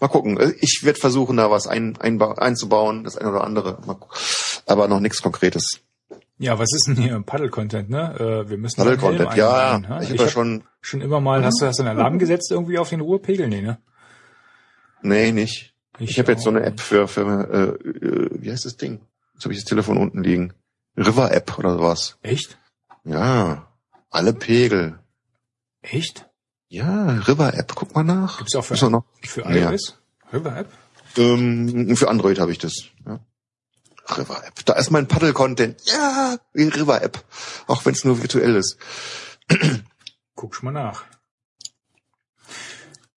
mal 0.00 0.08
gucken. 0.08 0.38
Äh, 0.38 0.52
ich 0.60 0.80
werde 0.82 1.00
versuchen, 1.00 1.36
da 1.36 1.50
was 1.50 1.66
ein, 1.66 1.98
einzubauen, 1.98 3.04
das 3.04 3.16
eine 3.16 3.30
oder 3.30 3.44
andere. 3.44 3.78
Aber 4.66 4.88
noch 4.88 5.00
nichts 5.00 5.22
Konkretes. 5.22 5.80
Ja, 6.36 6.58
was 6.58 6.72
ist 6.72 6.88
denn 6.88 6.96
hier 6.96 7.20
Paddle-Content, 7.20 7.90
ne? 7.90 8.14
Äh, 8.18 8.50
wir 8.50 8.58
müssen 8.58 8.76
Paddle-Content, 8.76 9.34
ja. 9.36 9.76
Rein, 9.76 10.02
ich, 10.02 10.10
ich 10.10 10.20
habe 10.20 10.30
schon 10.30 10.64
schon 10.80 11.00
immer 11.00 11.20
mal. 11.20 11.44
Hast 11.44 11.60
du 11.60 11.66
hast 11.66 11.78
du 11.78 11.84
einen 11.84 11.96
Alarm 11.96 12.18
gesetzt 12.18 12.50
irgendwie 12.50 12.78
auf 12.78 12.90
den 12.90 13.00
Ruhepegel, 13.00 13.48
nee, 13.48 13.62
ne? 13.62 13.78
Nee, 15.02 15.32
nicht. 15.32 15.74
Ich, 15.98 16.10
ich 16.10 16.18
habe 16.18 16.32
jetzt 16.32 16.42
so 16.42 16.50
eine 16.50 16.64
App 16.64 16.80
für 16.80 17.06
für 17.06 17.20
äh, 17.22 17.88
äh, 17.88 18.30
wie 18.32 18.50
heißt 18.50 18.64
das 18.64 18.76
Ding? 18.76 19.00
Jetzt 19.34 19.44
habe 19.44 19.54
ich 19.54 19.60
das 19.60 19.68
Telefon 19.68 19.96
unten 19.96 20.22
liegen. 20.22 20.52
River 20.96 21.32
App 21.32 21.58
oder 21.58 21.76
sowas. 21.76 22.18
Echt? 22.22 22.58
Ja. 23.04 23.68
Alle 24.10 24.32
Pegel. 24.32 24.98
Echt? 25.82 26.28
Ja, 26.68 27.10
River 27.26 27.54
App, 27.54 27.72
guck 27.74 27.94
mal 27.94 28.04
nach. 28.04 28.38
Gibt's 28.38 28.54
auch 28.56 28.64
für, 28.64 28.90
noch? 28.90 29.04
für 29.22 29.42
iOS? 29.42 29.98
Ja. 30.24 30.38
River 30.38 30.56
App? 30.56 30.72
Ähm, 31.16 31.96
für 31.96 32.08
Android 32.08 32.38
habe 32.38 32.52
ich 32.52 32.58
das. 32.58 32.84
Ja. 33.06 33.20
River 34.16 34.44
App. 34.46 34.64
Da 34.64 34.74
ist 34.74 34.90
mein 34.90 35.08
Paddle-Content. 35.08 35.80
Ja, 35.86 36.36
wie 36.52 36.64
River 36.64 37.02
App. 37.02 37.24
Auch 37.66 37.84
wenn 37.86 37.94
es 37.94 38.04
nur 38.04 38.20
virtuell 38.20 38.56
ist. 38.56 38.76
Guck 40.34 40.54
schon 40.54 40.72
mal 40.72 40.72
nach. 40.72 41.04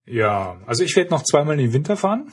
Ja, 0.06 0.58
also 0.66 0.84
ich 0.84 0.96
werde 0.96 1.10
noch 1.10 1.24
zweimal 1.24 1.56
in 1.56 1.66
den 1.66 1.74
Winter 1.74 1.98
fahren. 1.98 2.32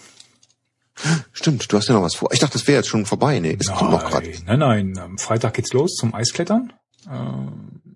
Stimmt, 1.32 1.72
du 1.72 1.76
hast 1.76 1.88
ja 1.88 1.94
noch 1.94 2.02
was 2.02 2.14
vor. 2.14 2.30
Ich 2.32 2.38
dachte, 2.38 2.54
das 2.54 2.66
wäre 2.66 2.78
jetzt 2.78 2.88
schon 2.88 3.06
vorbei. 3.06 3.38
Nee, 3.40 3.56
es 3.58 3.72
kommt 3.72 3.90
noch 3.90 4.08
gerade. 4.08 4.30
Nein, 4.46 4.58
nein, 4.58 4.98
am 4.98 5.18
Freitag 5.18 5.54
geht's 5.54 5.72
los 5.72 5.94
zum 5.94 6.14
Eisklettern. 6.14 6.72
Äh, 7.06 7.90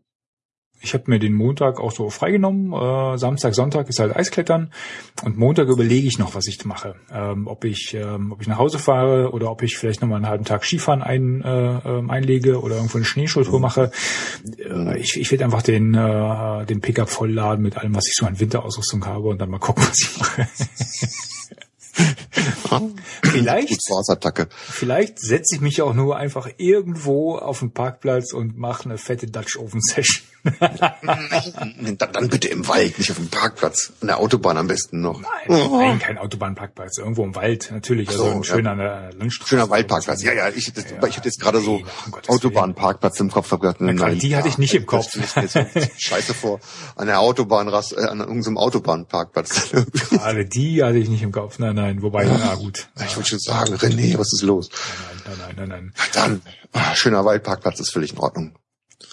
ich 0.80 0.94
habe 0.94 1.04
mir 1.06 1.18
den 1.18 1.32
Montag 1.32 1.80
auch 1.80 1.90
so 1.90 2.10
freigenommen. 2.10 2.72
Äh, 2.72 3.18
Samstag, 3.18 3.54
Sonntag 3.54 3.88
ist 3.88 3.98
halt 3.98 4.14
Eisklettern 4.14 4.72
und 5.24 5.36
Montag 5.36 5.68
überlege 5.68 6.06
ich 6.06 6.18
noch, 6.18 6.34
was 6.34 6.46
ich 6.46 6.64
mache. 6.64 6.94
Ähm, 7.12 7.46
ob 7.48 7.64
ich, 7.64 7.94
ähm, 7.94 8.32
ob 8.32 8.40
ich 8.40 8.46
nach 8.46 8.58
Hause 8.58 8.78
fahre 8.78 9.32
oder 9.32 9.50
ob 9.50 9.62
ich 9.62 9.76
vielleicht 9.76 10.00
noch 10.00 10.08
mal 10.08 10.16
einen 10.16 10.28
halben 10.28 10.44
Tag 10.44 10.64
Skifahren 10.64 11.02
ein, 11.02 11.42
äh, 11.42 11.78
ähm, 11.84 12.10
einlege 12.10 12.60
oder 12.60 12.76
irgendwo 12.76 12.98
eine 12.98 13.04
Schneeschultour 13.04 13.60
mache. 13.60 13.90
Ich, 14.96 15.16
ich 15.20 15.30
werde 15.30 15.44
einfach 15.44 15.62
den, 15.62 15.92
den 15.92 16.80
Pickup 16.80 17.08
vollladen 17.08 17.62
mit 17.62 17.76
allem, 17.76 17.94
was 17.94 18.06
ich 18.08 18.14
so 18.14 18.26
an 18.26 18.38
Winterausrüstung 18.38 19.04
habe 19.06 19.28
und 19.28 19.40
dann 19.40 19.50
mal 19.50 19.58
gucken, 19.58 19.84
was 19.88 20.00
ich 20.00 20.18
mache. 20.18 20.48
vielleicht, 23.22 23.68
vielleicht 24.52 25.18
setze 25.18 25.54
ich 25.54 25.60
mich 25.60 25.82
auch 25.82 25.94
nur 25.94 26.16
einfach 26.16 26.48
irgendwo 26.58 27.36
auf 27.36 27.60
den 27.60 27.72
Parkplatz 27.72 28.32
und 28.32 28.58
mache 28.58 28.84
eine 28.84 28.98
fette 28.98 29.26
Dutch 29.26 29.56
Oven 29.56 29.80
Session. 29.80 30.24
Dann, 30.60 32.12
dann, 32.12 32.28
bitte 32.28 32.48
im 32.48 32.66
Wald, 32.68 32.98
nicht 32.98 33.10
auf 33.10 33.16
dem 33.16 33.28
Parkplatz. 33.28 33.92
An 34.00 34.08
der 34.08 34.18
Autobahn 34.18 34.56
am 34.56 34.66
besten 34.66 35.00
noch. 35.00 35.20
Nein, 35.20 35.30
oh. 35.48 35.78
nein 35.78 35.98
kein 35.98 36.18
Autobahnparkplatz. 36.18 36.98
Irgendwo 36.98 37.24
im 37.24 37.34
Wald, 37.34 37.70
natürlich. 37.72 38.08
Also 38.08 38.24
so, 38.24 38.30
ein 38.30 38.44
schöner 38.44 38.76
ja. 38.76 39.10
Landstraße. 39.10 39.48
Schöner 39.48 39.70
Waldparkplatz. 39.70 40.22
Ja, 40.22 40.32
ja, 40.32 40.48
ich, 40.48 40.72
das, 40.72 40.84
ja, 40.90 41.06
ich 41.06 41.16
hatte 41.16 41.28
jetzt 41.28 41.40
gerade 41.40 41.60
so 41.60 41.82
Autobahnparkplatz 42.28 43.20
im 43.20 43.30
Kopf. 43.30 43.50
Gedacht, 43.50 43.80
nein, 43.80 43.96
nein, 43.96 44.18
die 44.18 44.36
hatte 44.36 44.48
ich 44.48 44.58
nicht 44.58 44.74
im 44.74 44.86
Kopf. 44.86 45.16
Scheiße 45.96 46.34
vor. 46.34 46.60
An 46.94 47.06
der 47.06 47.20
Autobahn, 47.20 47.68
äh, 47.68 48.04
an 48.04 48.20
irgendeinem 48.20 48.58
Autobahnparkplatz. 48.58 49.70
Gerade 50.10 50.44
die 50.46 50.82
hatte 50.82 50.98
ich 50.98 51.08
nicht 51.08 51.22
im 51.22 51.32
Kopf. 51.32 51.58
Nein, 51.58 51.74
nein. 51.74 52.02
Wobei, 52.02 52.24
na 52.24 52.54
gut. 52.54 52.88
Ich 53.04 53.16
wollte 53.16 53.30
schon 53.30 53.38
sagen, 53.38 53.74
René, 53.74 54.18
was 54.18 54.32
ist 54.32 54.42
los? 54.42 54.68
Nein, 55.24 55.36
nein, 55.38 55.38
nein, 55.38 55.54
nein, 55.56 55.68
nein. 55.68 55.94
Dann, 56.12 56.42
ah, 56.72 56.94
schöner 56.94 57.24
Waldparkplatz 57.24 57.80
ist 57.80 57.92
völlig 57.92 58.12
in 58.12 58.18
Ordnung. 58.18 58.54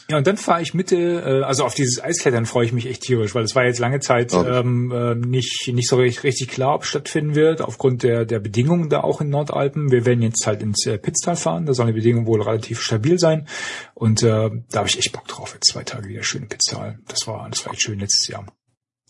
Ja, 0.09 0.17
und 0.17 0.27
dann 0.27 0.37
fahre 0.37 0.61
ich 0.61 0.73
Mitte, 0.73 0.95
äh, 0.95 1.43
also 1.43 1.65
auf 1.65 1.75
dieses 1.75 2.01
Eisklettern 2.01 2.45
freue 2.45 2.65
ich 2.65 2.73
mich 2.73 2.85
echt 2.85 3.03
tierisch, 3.03 3.35
weil 3.35 3.43
es 3.43 3.55
war 3.55 3.65
jetzt 3.65 3.79
lange 3.79 3.99
Zeit 3.99 4.33
ähm, 4.33 4.91
äh, 4.91 5.15
nicht 5.15 5.67
nicht 5.73 5.87
so 5.87 5.97
richtig, 5.97 6.47
klar, 6.47 6.75
ob 6.75 6.83
es 6.83 6.89
stattfinden 6.89 7.35
wird, 7.35 7.61
aufgrund 7.61 8.03
der 8.03 8.25
der 8.25 8.39
Bedingungen 8.39 8.89
da 8.89 9.01
auch 9.01 9.21
in 9.21 9.29
Nordalpen. 9.29 9.91
Wir 9.91 10.05
werden 10.05 10.21
jetzt 10.21 10.45
halt 10.47 10.61
ins 10.61 10.85
äh, 10.85 10.97
Pitztal 10.97 11.35
fahren, 11.35 11.65
da 11.65 11.73
sollen 11.73 11.87
die 11.87 11.93
Bedingungen 11.93 12.27
wohl 12.27 12.41
relativ 12.41 12.81
stabil 12.81 13.19
sein 13.19 13.47
und 13.93 14.23
äh, 14.23 14.49
da 14.71 14.79
habe 14.79 14.87
ich 14.87 14.97
echt 14.97 15.11
Bock 15.11 15.27
drauf, 15.27 15.53
jetzt 15.53 15.71
zwei 15.71 15.83
Tage 15.83 16.07
wieder 16.07 16.23
schön 16.23 16.43
in 16.43 16.49
Pitztal. 16.49 16.99
Das 17.07 17.27
war 17.27 17.49
das 17.49 17.65
war 17.65 17.73
echt 17.73 17.81
schön 17.81 17.99
letztes 17.99 18.27
Jahr. 18.27 18.45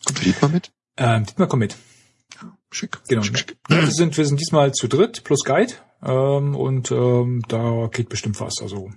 Kommt 0.05 0.25
Dietmar 0.25 0.51
mit? 0.51 0.71
Ähm, 0.97 1.25
Dietmar, 1.25 1.47
komm 1.47 1.59
mit. 1.59 1.75
Schick. 2.71 2.99
Genau. 3.07 3.21
Schick, 3.21 3.37
schick. 3.37 3.57
Wir 3.67 3.91
sind 3.91 4.17
wir 4.17 4.25
sind 4.25 4.39
diesmal 4.39 4.73
zu 4.73 4.87
dritt 4.87 5.23
plus 5.23 5.43
Guide 5.43 5.73
ähm, 6.03 6.55
und 6.55 6.91
ähm, 6.91 7.43
da 7.47 7.87
geht 7.91 8.09
bestimmt 8.09 8.39
was. 8.39 8.61
Also 8.61 8.91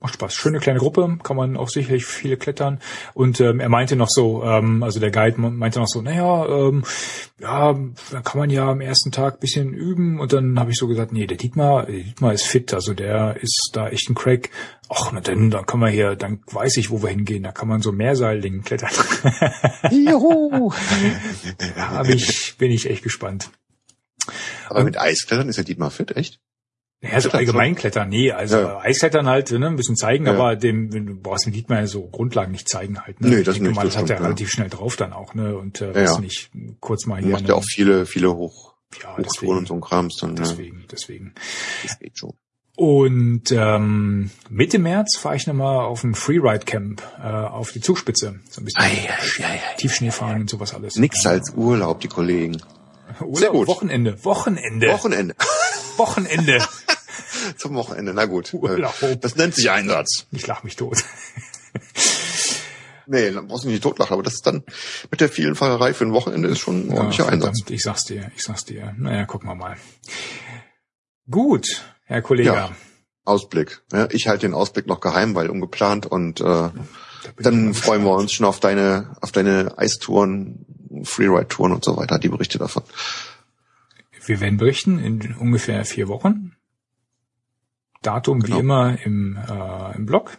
macht 0.00 0.14
Spaß. 0.14 0.34
Schöne 0.34 0.58
kleine 0.58 0.80
Gruppe, 0.80 1.18
kann 1.22 1.36
man 1.36 1.56
auch 1.56 1.68
sicherlich 1.68 2.04
viele 2.04 2.36
klettern. 2.36 2.80
Und 3.14 3.40
ähm, 3.40 3.60
er 3.60 3.70
meinte 3.70 3.96
noch 3.96 4.10
so, 4.10 4.44
ähm, 4.44 4.82
also 4.82 5.00
der 5.00 5.10
Guide 5.10 5.40
meinte 5.40 5.80
noch 5.80 5.88
so, 5.88 6.02
naja, 6.02 6.46
ähm, 6.46 6.84
ja, 7.40 7.74
da 8.10 8.20
kann 8.20 8.38
man 8.38 8.50
ja 8.50 8.70
am 8.70 8.80
ersten 8.82 9.12
Tag 9.12 9.40
bisschen 9.40 9.72
üben. 9.72 10.20
Und 10.20 10.32
dann 10.32 10.58
habe 10.58 10.70
ich 10.70 10.76
so 10.76 10.88
gesagt, 10.88 11.12
nee, 11.12 11.26
der 11.26 11.38
Dietmar, 11.38 11.86
der 11.86 12.02
Dietmar 12.02 12.34
ist 12.34 12.46
fit, 12.46 12.74
also 12.74 12.92
der 12.92 13.36
ist 13.40 13.70
da 13.72 13.88
echt 13.88 14.10
ein 14.10 14.14
Crack. 14.14 14.50
Ach, 14.90 15.10
na 15.12 15.20
dann, 15.20 15.50
dann 15.50 15.64
kann 15.64 15.80
man 15.80 15.90
hier, 15.90 16.16
dann 16.16 16.42
weiß 16.46 16.76
ich, 16.76 16.90
wo 16.90 17.02
wir 17.02 17.08
hingehen. 17.08 17.42
Da 17.42 17.52
kann 17.52 17.68
man 17.68 17.80
so 17.80 17.90
Meerseildingen 17.90 18.62
klettern. 18.62 18.90
Juhu. 19.90 20.72
da 21.76 21.90
hab 21.90 22.08
ich, 22.08 22.56
bin 22.58 22.70
ich 22.70 22.90
echt 22.90 23.02
gespannt. 23.02 23.50
Aber 24.68 24.84
mit 24.84 25.00
Eisklettern 25.00 25.48
ist 25.48 25.56
ja 25.56 25.62
Dietmar 25.62 25.90
fit, 25.90 26.16
echt? 26.16 26.40
Ja, 27.10 27.20
so 27.20 27.30
allgemein 27.30 27.74
klettern, 27.74 28.08
nee, 28.08 28.30
also 28.32 28.58
Ja. 28.58 28.78
Eisklettern 28.80 29.26
halt, 29.28 29.50
ne, 29.52 29.66
ein 29.66 29.76
bisschen 29.76 29.96
zeigen, 29.96 30.26
Ja. 30.26 30.32
aber 30.32 30.56
dem, 30.56 30.90
du 30.90 31.14
brauchst 31.14 31.46
mit 31.46 31.54
Dietmar 31.54 31.80
ja 31.80 31.86
so 31.86 32.02
Grundlagen 32.08 32.52
nicht 32.52 32.68
zeigen 32.68 33.00
halt, 33.04 33.20
ne. 33.20 33.28
Nee, 33.28 33.36
Ich 33.38 33.44
das 33.44 33.54
denke 33.54 33.68
nicht, 33.68 33.76
mal, 33.76 33.84
das 33.84 33.94
das 33.94 34.02
hat 34.02 34.02
er 34.02 34.06
stimmt, 34.16 34.20
ja. 34.20 34.24
relativ 34.26 34.50
schnell 34.50 34.68
drauf 34.70 34.96
dann 34.96 35.12
auch, 35.12 35.34
ne, 35.34 35.56
und, 35.56 35.80
äh, 35.80 35.94
weiß 35.94 36.18
nicht, 36.20 36.50
kurz 36.80 37.06
mal 37.06 37.20
hier. 37.20 37.30
machst 37.30 37.44
ne, 37.44 37.48
ja 37.50 37.54
auch 37.54 37.64
viele, 37.64 38.06
viele 38.06 38.34
Hoch, 38.34 38.74
ja, 39.02 39.16
Hochtouren 39.16 39.58
und 39.58 39.68
so 39.68 39.74
ein 39.74 39.80
Krams 39.80 40.16
dann. 40.20 40.36
Deswegen, 40.36 40.84
deswegen. 40.90 41.34
Das 41.82 41.98
geht 41.98 42.18
schon. 42.18 42.32
Und 42.76 43.52
ähm, 43.52 44.30
Mitte 44.50 44.80
März 44.80 45.16
fahre 45.18 45.36
ich 45.36 45.46
nochmal 45.46 45.84
auf 45.84 46.02
ein 46.02 46.16
Freeride-Camp 46.16 47.02
äh, 47.22 47.26
auf 47.28 47.70
die 47.70 47.80
Zugspitze. 47.80 48.40
So 48.50 48.60
ein 48.60 48.64
bisschen 48.64 48.82
Ei, 48.82 49.08
ei, 49.08 49.44
ei, 49.44 49.52
ei. 49.52 49.60
Tiefschneefahren 49.76 50.40
und 50.40 50.50
sowas 50.50 50.74
alles. 50.74 50.96
Nix 50.96 51.24
als 51.24 51.52
Urlaub, 51.54 52.00
die 52.00 52.08
Kollegen. 52.08 52.60
Urlaub, 53.20 53.36
sehr 53.38 53.50
gut. 53.50 53.68
Wochenende, 53.68 54.24
Wochenende, 54.24 54.88
Wochenende. 54.88 55.34
Wochenende. 55.96 56.58
Zum 57.56 57.74
Wochenende, 57.74 58.12
na 58.14 58.24
gut. 58.26 58.52
Urlaub. 58.54 58.94
Das 59.20 59.36
nennt 59.36 59.54
sich 59.54 59.70
Einsatz. 59.70 60.26
Ich 60.32 60.46
lach 60.46 60.62
mich 60.64 60.76
tot. 60.76 61.02
Nee, 63.06 63.30
dann 63.32 63.48
brauchst 63.48 63.64
du 63.64 63.68
nicht 63.68 63.82
totlachen, 63.82 64.14
aber 64.14 64.22
das 64.22 64.32
ist 64.36 64.46
dann 64.46 64.62
mit 65.10 65.20
der 65.20 65.28
vielen 65.28 65.54
Fahrerei 65.56 65.92
für 65.92 66.04
ein 66.06 66.14
Wochenende 66.14 66.48
ist 66.48 66.60
schon 66.60 66.86
ein 66.88 66.90
ordentlicher 66.90 67.24
Ja, 67.26 67.30
Einsatz. 67.32 67.58
verdammt, 67.58 67.70
Ich 67.70 67.82
sag's 67.82 68.04
dir, 68.04 68.32
ich 68.34 68.42
sag's 68.42 68.64
dir. 68.64 68.94
Naja, 68.96 69.26
gucken 69.26 69.46
wir 69.50 69.54
mal. 69.54 69.76
Gut, 71.30 71.84
Herr 72.04 72.22
Kollege. 72.22 72.48
Ja. 72.48 72.70
Ausblick. 73.26 73.82
Ja, 73.92 74.08
ich 74.10 74.26
halte 74.26 74.46
den 74.46 74.54
Ausblick 74.54 74.86
noch 74.86 75.00
geheim, 75.00 75.34
weil 75.34 75.50
ungeplant 75.50 76.06
und 76.06 76.40
äh, 76.40 76.44
Da 76.44 76.72
dann 77.36 77.74
freuen 77.74 78.02
wir 78.02 78.10
gespannt. 78.10 78.20
uns 78.22 78.32
schon 78.32 78.46
auf 78.46 78.60
deine, 78.60 79.16
auf 79.20 79.32
deine 79.32 79.76
Eistouren, 79.76 80.64
Freeride-Touren 81.04 81.72
und 81.72 81.84
so 81.84 81.98
weiter, 81.98 82.18
die 82.18 82.28
Berichte 82.30 82.58
davon. 82.58 82.84
Wir 84.24 84.40
werden 84.40 84.56
berichten 84.56 84.98
in 84.98 85.34
ungefähr 85.34 85.84
vier 85.84 86.08
Wochen. 86.08 86.53
Datum 88.06 88.40
Genau. 88.40 88.56
wie 88.56 88.60
immer 88.60 88.96
im, 89.04 89.36
äh, 89.36 89.96
im 89.96 90.06
Blog. 90.06 90.38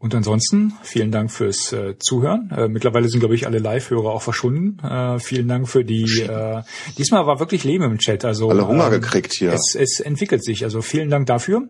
Und 0.00 0.14
ansonsten 0.14 0.74
vielen 0.82 1.10
Dank 1.10 1.28
fürs 1.32 1.72
äh, 1.72 1.98
Zuhören. 1.98 2.52
Äh, 2.56 2.68
mittlerweile 2.68 3.08
sind, 3.08 3.18
glaube 3.18 3.34
ich, 3.34 3.48
alle 3.48 3.58
Live-Hörer 3.58 4.10
auch 4.10 4.22
verschwunden. 4.22 4.78
Äh, 4.86 5.18
vielen 5.18 5.48
Dank 5.48 5.68
für 5.68 5.84
die. 5.84 6.04
Äh, 6.22 6.62
diesmal 6.96 7.26
war 7.26 7.40
wirklich 7.40 7.64
Leben 7.64 7.82
im 7.82 7.98
Chat. 7.98 8.24
Also 8.24 8.48
Alle 8.48 8.68
Hunger 8.68 8.84
ähm, 8.86 8.92
gekriegt 8.92 9.32
hier. 9.32 9.52
Es, 9.52 9.74
es 9.74 9.98
entwickelt 9.98 10.44
sich. 10.44 10.62
Also 10.62 10.82
vielen 10.82 11.10
Dank 11.10 11.26
dafür. 11.26 11.68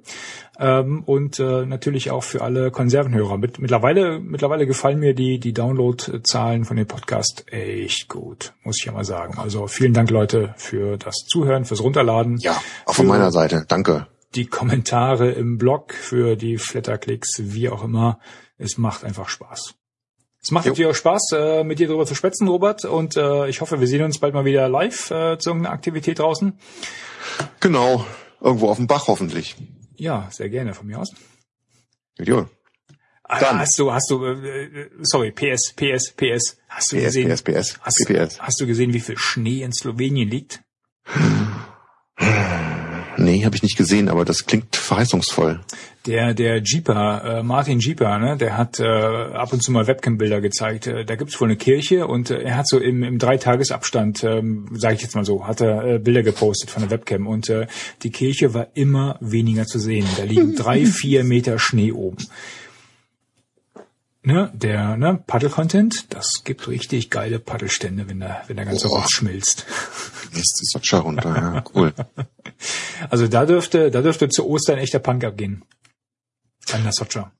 Ähm, 0.61 1.05
und 1.07 1.41
äh, 1.41 1.65
natürlich 1.65 2.11
auch 2.11 2.23
für 2.23 2.43
alle 2.43 2.71
Konservenhörer. 2.71 3.39
Mit, 3.39 3.61
mittlerweile, 3.61 4.21
mittlerweile 4.21 4.67
gefallen 4.67 4.99
mir 4.99 5.15
die, 5.15 5.41
die 5.41 5.55
Download-Zahlen 5.55 6.67
von 6.67 6.77
dem 6.77 6.87
Podcast 6.87 7.47
echt 7.51 8.09
gut, 8.11 8.53
muss 8.63 8.77
ich 8.79 8.85
ja 8.85 8.93
mal 8.93 9.05
sagen. 9.07 9.39
Also 9.39 9.69
vielen 9.69 9.95
Dank, 9.95 10.11
Leute, 10.11 10.53
für 10.59 10.99
das 10.99 11.15
Zuhören, 11.27 11.65
fürs 11.65 11.83
Runterladen. 11.83 12.37
Ja, 12.41 12.61
auch 12.85 12.93
von 12.95 13.07
meiner 13.07 13.33
Seite. 13.33 13.65
Danke. 13.69 14.07
Die 14.35 14.47
Kommentare 14.47 15.31
im 15.33 15.57
Blog, 15.59 15.95
für 15.95 16.37
die 16.37 16.59
Flatterklicks, 16.59 17.41
wie 17.45 17.69
auch 17.69 17.83
immer. 17.83 18.21
Es 18.59 18.77
macht 18.77 19.05
einfach 19.05 19.29
Spaß. 19.29 19.75
Es 20.43 20.51
macht 20.51 20.67
Jo. 20.67 20.71
natürlich 20.73 20.91
auch 20.91 20.95
Spaß, 20.95 21.33
äh, 21.35 21.65
mit 21.65 21.79
dir 21.79 21.89
darüber 21.89 22.07
zu 22.07 22.15
spätzen, 22.15 22.47
Robert. 22.47 22.85
Und 22.85 23.17
äh, 23.17 23.49
ich 23.49 23.61
hoffe, 23.61 23.81
wir 23.81 23.87
sehen 23.89 24.03
uns 24.05 24.19
bald 24.21 24.35
mal 24.35 24.45
wieder 24.45 24.69
live 24.69 25.11
äh, 25.11 25.39
zu 25.39 25.51
irgendeiner 25.51 25.75
Aktivität 25.75 26.19
draußen. 26.19 26.59
Genau. 27.61 28.05
Irgendwo 28.41 28.69
auf 28.69 28.77
dem 28.77 28.87
Bach 28.87 29.09
hoffentlich. 29.09 29.57
Ja, 29.97 30.29
sehr 30.31 30.49
gerne 30.49 30.75
von 30.75 30.87
mir 30.87 31.01
aus. 31.01 31.13
Idiot. 32.19 32.49
Ah, 33.25 33.41
Dann. 33.41 33.59
Hast 33.59 33.79
du, 33.79 33.93
hast 33.93 34.11
du, 34.11 34.25
äh, 34.25 34.89
sorry, 35.03 35.33
PS, 35.33 35.75
PS, 35.75 36.13
PS. 36.13 36.57
Hast 36.69 36.93
du 36.93 36.97
PS, 36.97 37.03
gesehen? 37.05 37.29
PS, 37.31 37.43
PS, 37.43 37.79
hast, 37.81 38.07
PPS. 38.07 38.41
hast 38.41 38.61
du 38.61 38.67
gesehen, 38.67 38.93
wie 38.95 39.01
viel 39.01 39.19
Schnee 39.19 39.63
in 39.63 39.73
Slowenien 39.73 40.29
liegt? 40.31 40.63
Nee, 43.19 43.45
habe 43.45 43.57
ich 43.57 43.65
nicht 43.65 43.77
gesehen, 43.77 44.09
aber 44.09 44.25
das 44.25 44.47
klingt 44.47 44.77
verheißungsvoll. 44.77 45.59
Der, 46.07 46.35
der 46.35 46.63
Jeeper, 46.63 47.23
äh, 47.25 47.43
Martin 47.43 47.81
Jeeper, 47.81 48.17
ne, 48.19 48.37
der 48.37 48.57
hat 48.57 48.79
äh, 48.79 48.85
ab 48.85 49.53
und 49.53 49.61
zu 49.61 49.73
mal 49.73 49.89
Webcam-Bilder 49.89 50.41
gezeigt. 50.41 50.87
Äh, 50.87 51.05
da 51.05 51.17
gibt's 51.17 51.39
wohl 51.41 51.49
eine 51.49 51.57
Kirche 51.57 52.07
und 52.07 52.31
äh, 52.31 52.41
er 52.43 52.57
hat 52.57 52.69
so 52.69 52.79
im, 52.79 53.03
im 53.03 53.19
Dreitagesabstand, 53.19 54.23
ähm, 54.23 54.69
sage 54.73 54.95
ich 54.95 55.03
jetzt 55.03 55.17
mal 55.17 55.25
so, 55.25 55.49
hat 55.49 55.61
er 55.61 55.85
äh, 55.85 55.99
Bilder 55.99 56.23
gepostet 56.23 56.71
von 56.71 56.83
der 56.83 56.93
Webcam 56.93 57.27
und 57.27 57.51
äh, 57.51 57.67
die 58.05 58.11
Kirche 58.11 58.55
war 58.55 58.69
immer 58.75 59.19
weniger 59.21 59.67
zu 59.67 59.81
sehen. 59.81 60.07
Da 60.17 60.23
liegen 60.23 60.55
drei, 60.57 60.87
vier 60.87 61.25
Meter 61.25 61.59
Schnee 61.59 61.91
oben. 61.91 62.25
Ne, 64.23 64.51
der 64.53 64.97
ne, 64.97 65.23
Paddle-Content, 65.27 66.13
das 66.13 66.43
gibt 66.45 66.67
richtig 66.67 67.09
geile 67.09 67.39
Paddelstände, 67.39 68.09
wenn 68.09 68.19
der, 68.19 68.43
wenn 68.49 68.57
der 68.57 68.65
ganze 68.65 68.89
Boah. 68.89 69.01
Rotz 69.01 69.13
schmilzt. 69.13 69.65
Jetzt 70.35 70.61
ist 70.61 70.73
Sotscha 70.73 70.99
runter, 70.99 71.35
ja, 71.35 71.65
cool. 71.75 71.95
Also 73.11 73.29
da 73.29 73.47
dürfte, 73.47 73.93
da 73.93 74.03
dürfte 74.03 74.29
zu 74.29 74.45
Ostern 74.45 74.79
echter 74.79 74.99
Punk 74.99 75.23
abgehen. 75.23 75.63
An 76.73 76.83
der 76.83 76.93
Socha. 76.93 77.31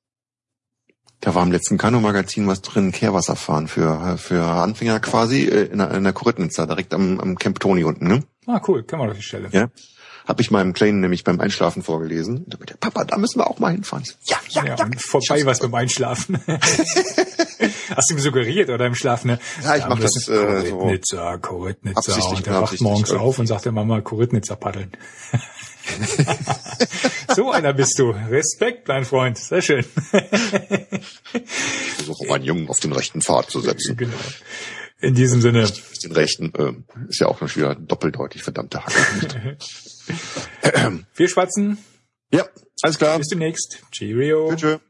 Da 1.21 1.35
war 1.35 1.43
im 1.43 1.51
letzten 1.51 1.77
Kanu-Magazin 1.77 2.47
was 2.47 2.63
drin, 2.63 2.93
Kehrwasserfahren 2.93 3.67
für, 3.67 4.17
für 4.19 4.45
Anfänger 4.45 5.01
quasi, 5.01 5.47
äh, 5.47 5.65
in 5.65 5.79
der, 5.79 5.91
in 5.91 6.05
der 6.05 6.13
Koritnitzer, 6.13 6.69
direkt 6.69 6.95
am, 6.95 7.19
am 7.19 7.37
Camp 7.37 7.59
Toni 7.59 7.83
unten, 7.83 8.07
ne? 8.07 8.23
Ah, 8.47 8.61
cool, 8.69 8.85
können 8.85 9.03
wir 9.03 9.09
doch 9.09 9.17
die 9.17 9.23
Stelle. 9.23 9.49
Ja. 9.51 9.69
Hab 10.29 10.41
ich 10.41 10.51
meinem 10.51 10.75
Kleinen 10.75 11.01
nämlich 11.01 11.25
beim 11.25 11.41
Einschlafen 11.41 11.83
vorgelesen. 11.83 12.45
Da 12.47 12.59
meinte 12.59 12.75
er, 12.75 12.77
Papa, 12.77 13.05
da 13.07 13.17
müssen 13.17 13.39
wir 13.41 13.49
auch 13.49 13.59
mal 13.59 13.73
hinfahren. 13.73 14.05
So, 14.05 14.13
Ja, 14.27 14.37
ja, 14.51 14.65
Ja, 14.67 14.77
ja. 14.77 14.85
und 14.85 15.01
vorbei 15.03 15.41
was 15.47 15.61
beim 15.61 15.75
Einschlafen. 15.75 16.39
Hast 16.47 18.11
du 18.11 18.15
ihm 18.15 18.21
suggeriert 18.21 18.69
oder 18.69 18.85
im 18.87 18.95
Schlaf, 18.95 19.25
ne? 19.25 19.39
Ja, 19.65 19.77
ich 19.77 19.87
mach 19.89 19.99
müssen 19.99 20.21
das, 20.27 20.29
äh, 20.29 20.69
so 20.69 20.77
Koritnitzer, 20.77 21.39
Koritnitzer. 21.39 21.99
absichtlich, 21.99 22.39
Und 22.41 22.47
er 22.47 22.61
wacht 22.63 22.81
morgens 22.83 23.09
irgendwie. 23.09 23.27
auf 23.27 23.39
und 23.39 23.47
sagt 23.47 23.65
der 23.65 23.73
Mama, 23.73 24.03
Koritnitzer 24.03 24.57
paddeln. 24.57 24.93
so 27.35 27.51
einer 27.51 27.73
bist 27.73 27.99
du. 27.99 28.11
Respekt, 28.11 28.87
mein 28.89 29.07
Freund. 29.07 29.39
Sehr 29.39 29.63
schön. 29.63 29.87
Ich 31.33 31.93
versuche 31.95 32.27
meinen 32.27 32.45
Jungen 32.45 32.69
auf 32.69 32.81
den 32.81 32.93
rechten 32.93 33.23
Pfad 33.23 33.51
zu 33.51 33.61
setzen. 33.61 33.97
genau. 33.97 34.13
In 35.01 35.15
diesem 35.15 35.41
Sinne, 35.41 35.71
Den 36.03 36.13
rechten, 36.13 36.53
ähm, 36.59 36.85
ist 37.09 37.21
ja 37.21 37.29
auch 37.29 37.41
noch 37.41 37.55
wieder 37.57 37.75
doppeldeutig, 37.75 38.43
verdammte 38.43 38.85
Hacke. 38.85 39.57
wir 41.15 41.29
schwatzen. 41.29 41.79
ja, 42.33 42.47
alles 42.83 42.99
klar. 42.99 43.19
Bis 43.19 43.29
demnächst. 43.29 43.83
Cheerio. 43.93 44.55
Tschüss. 44.55 44.81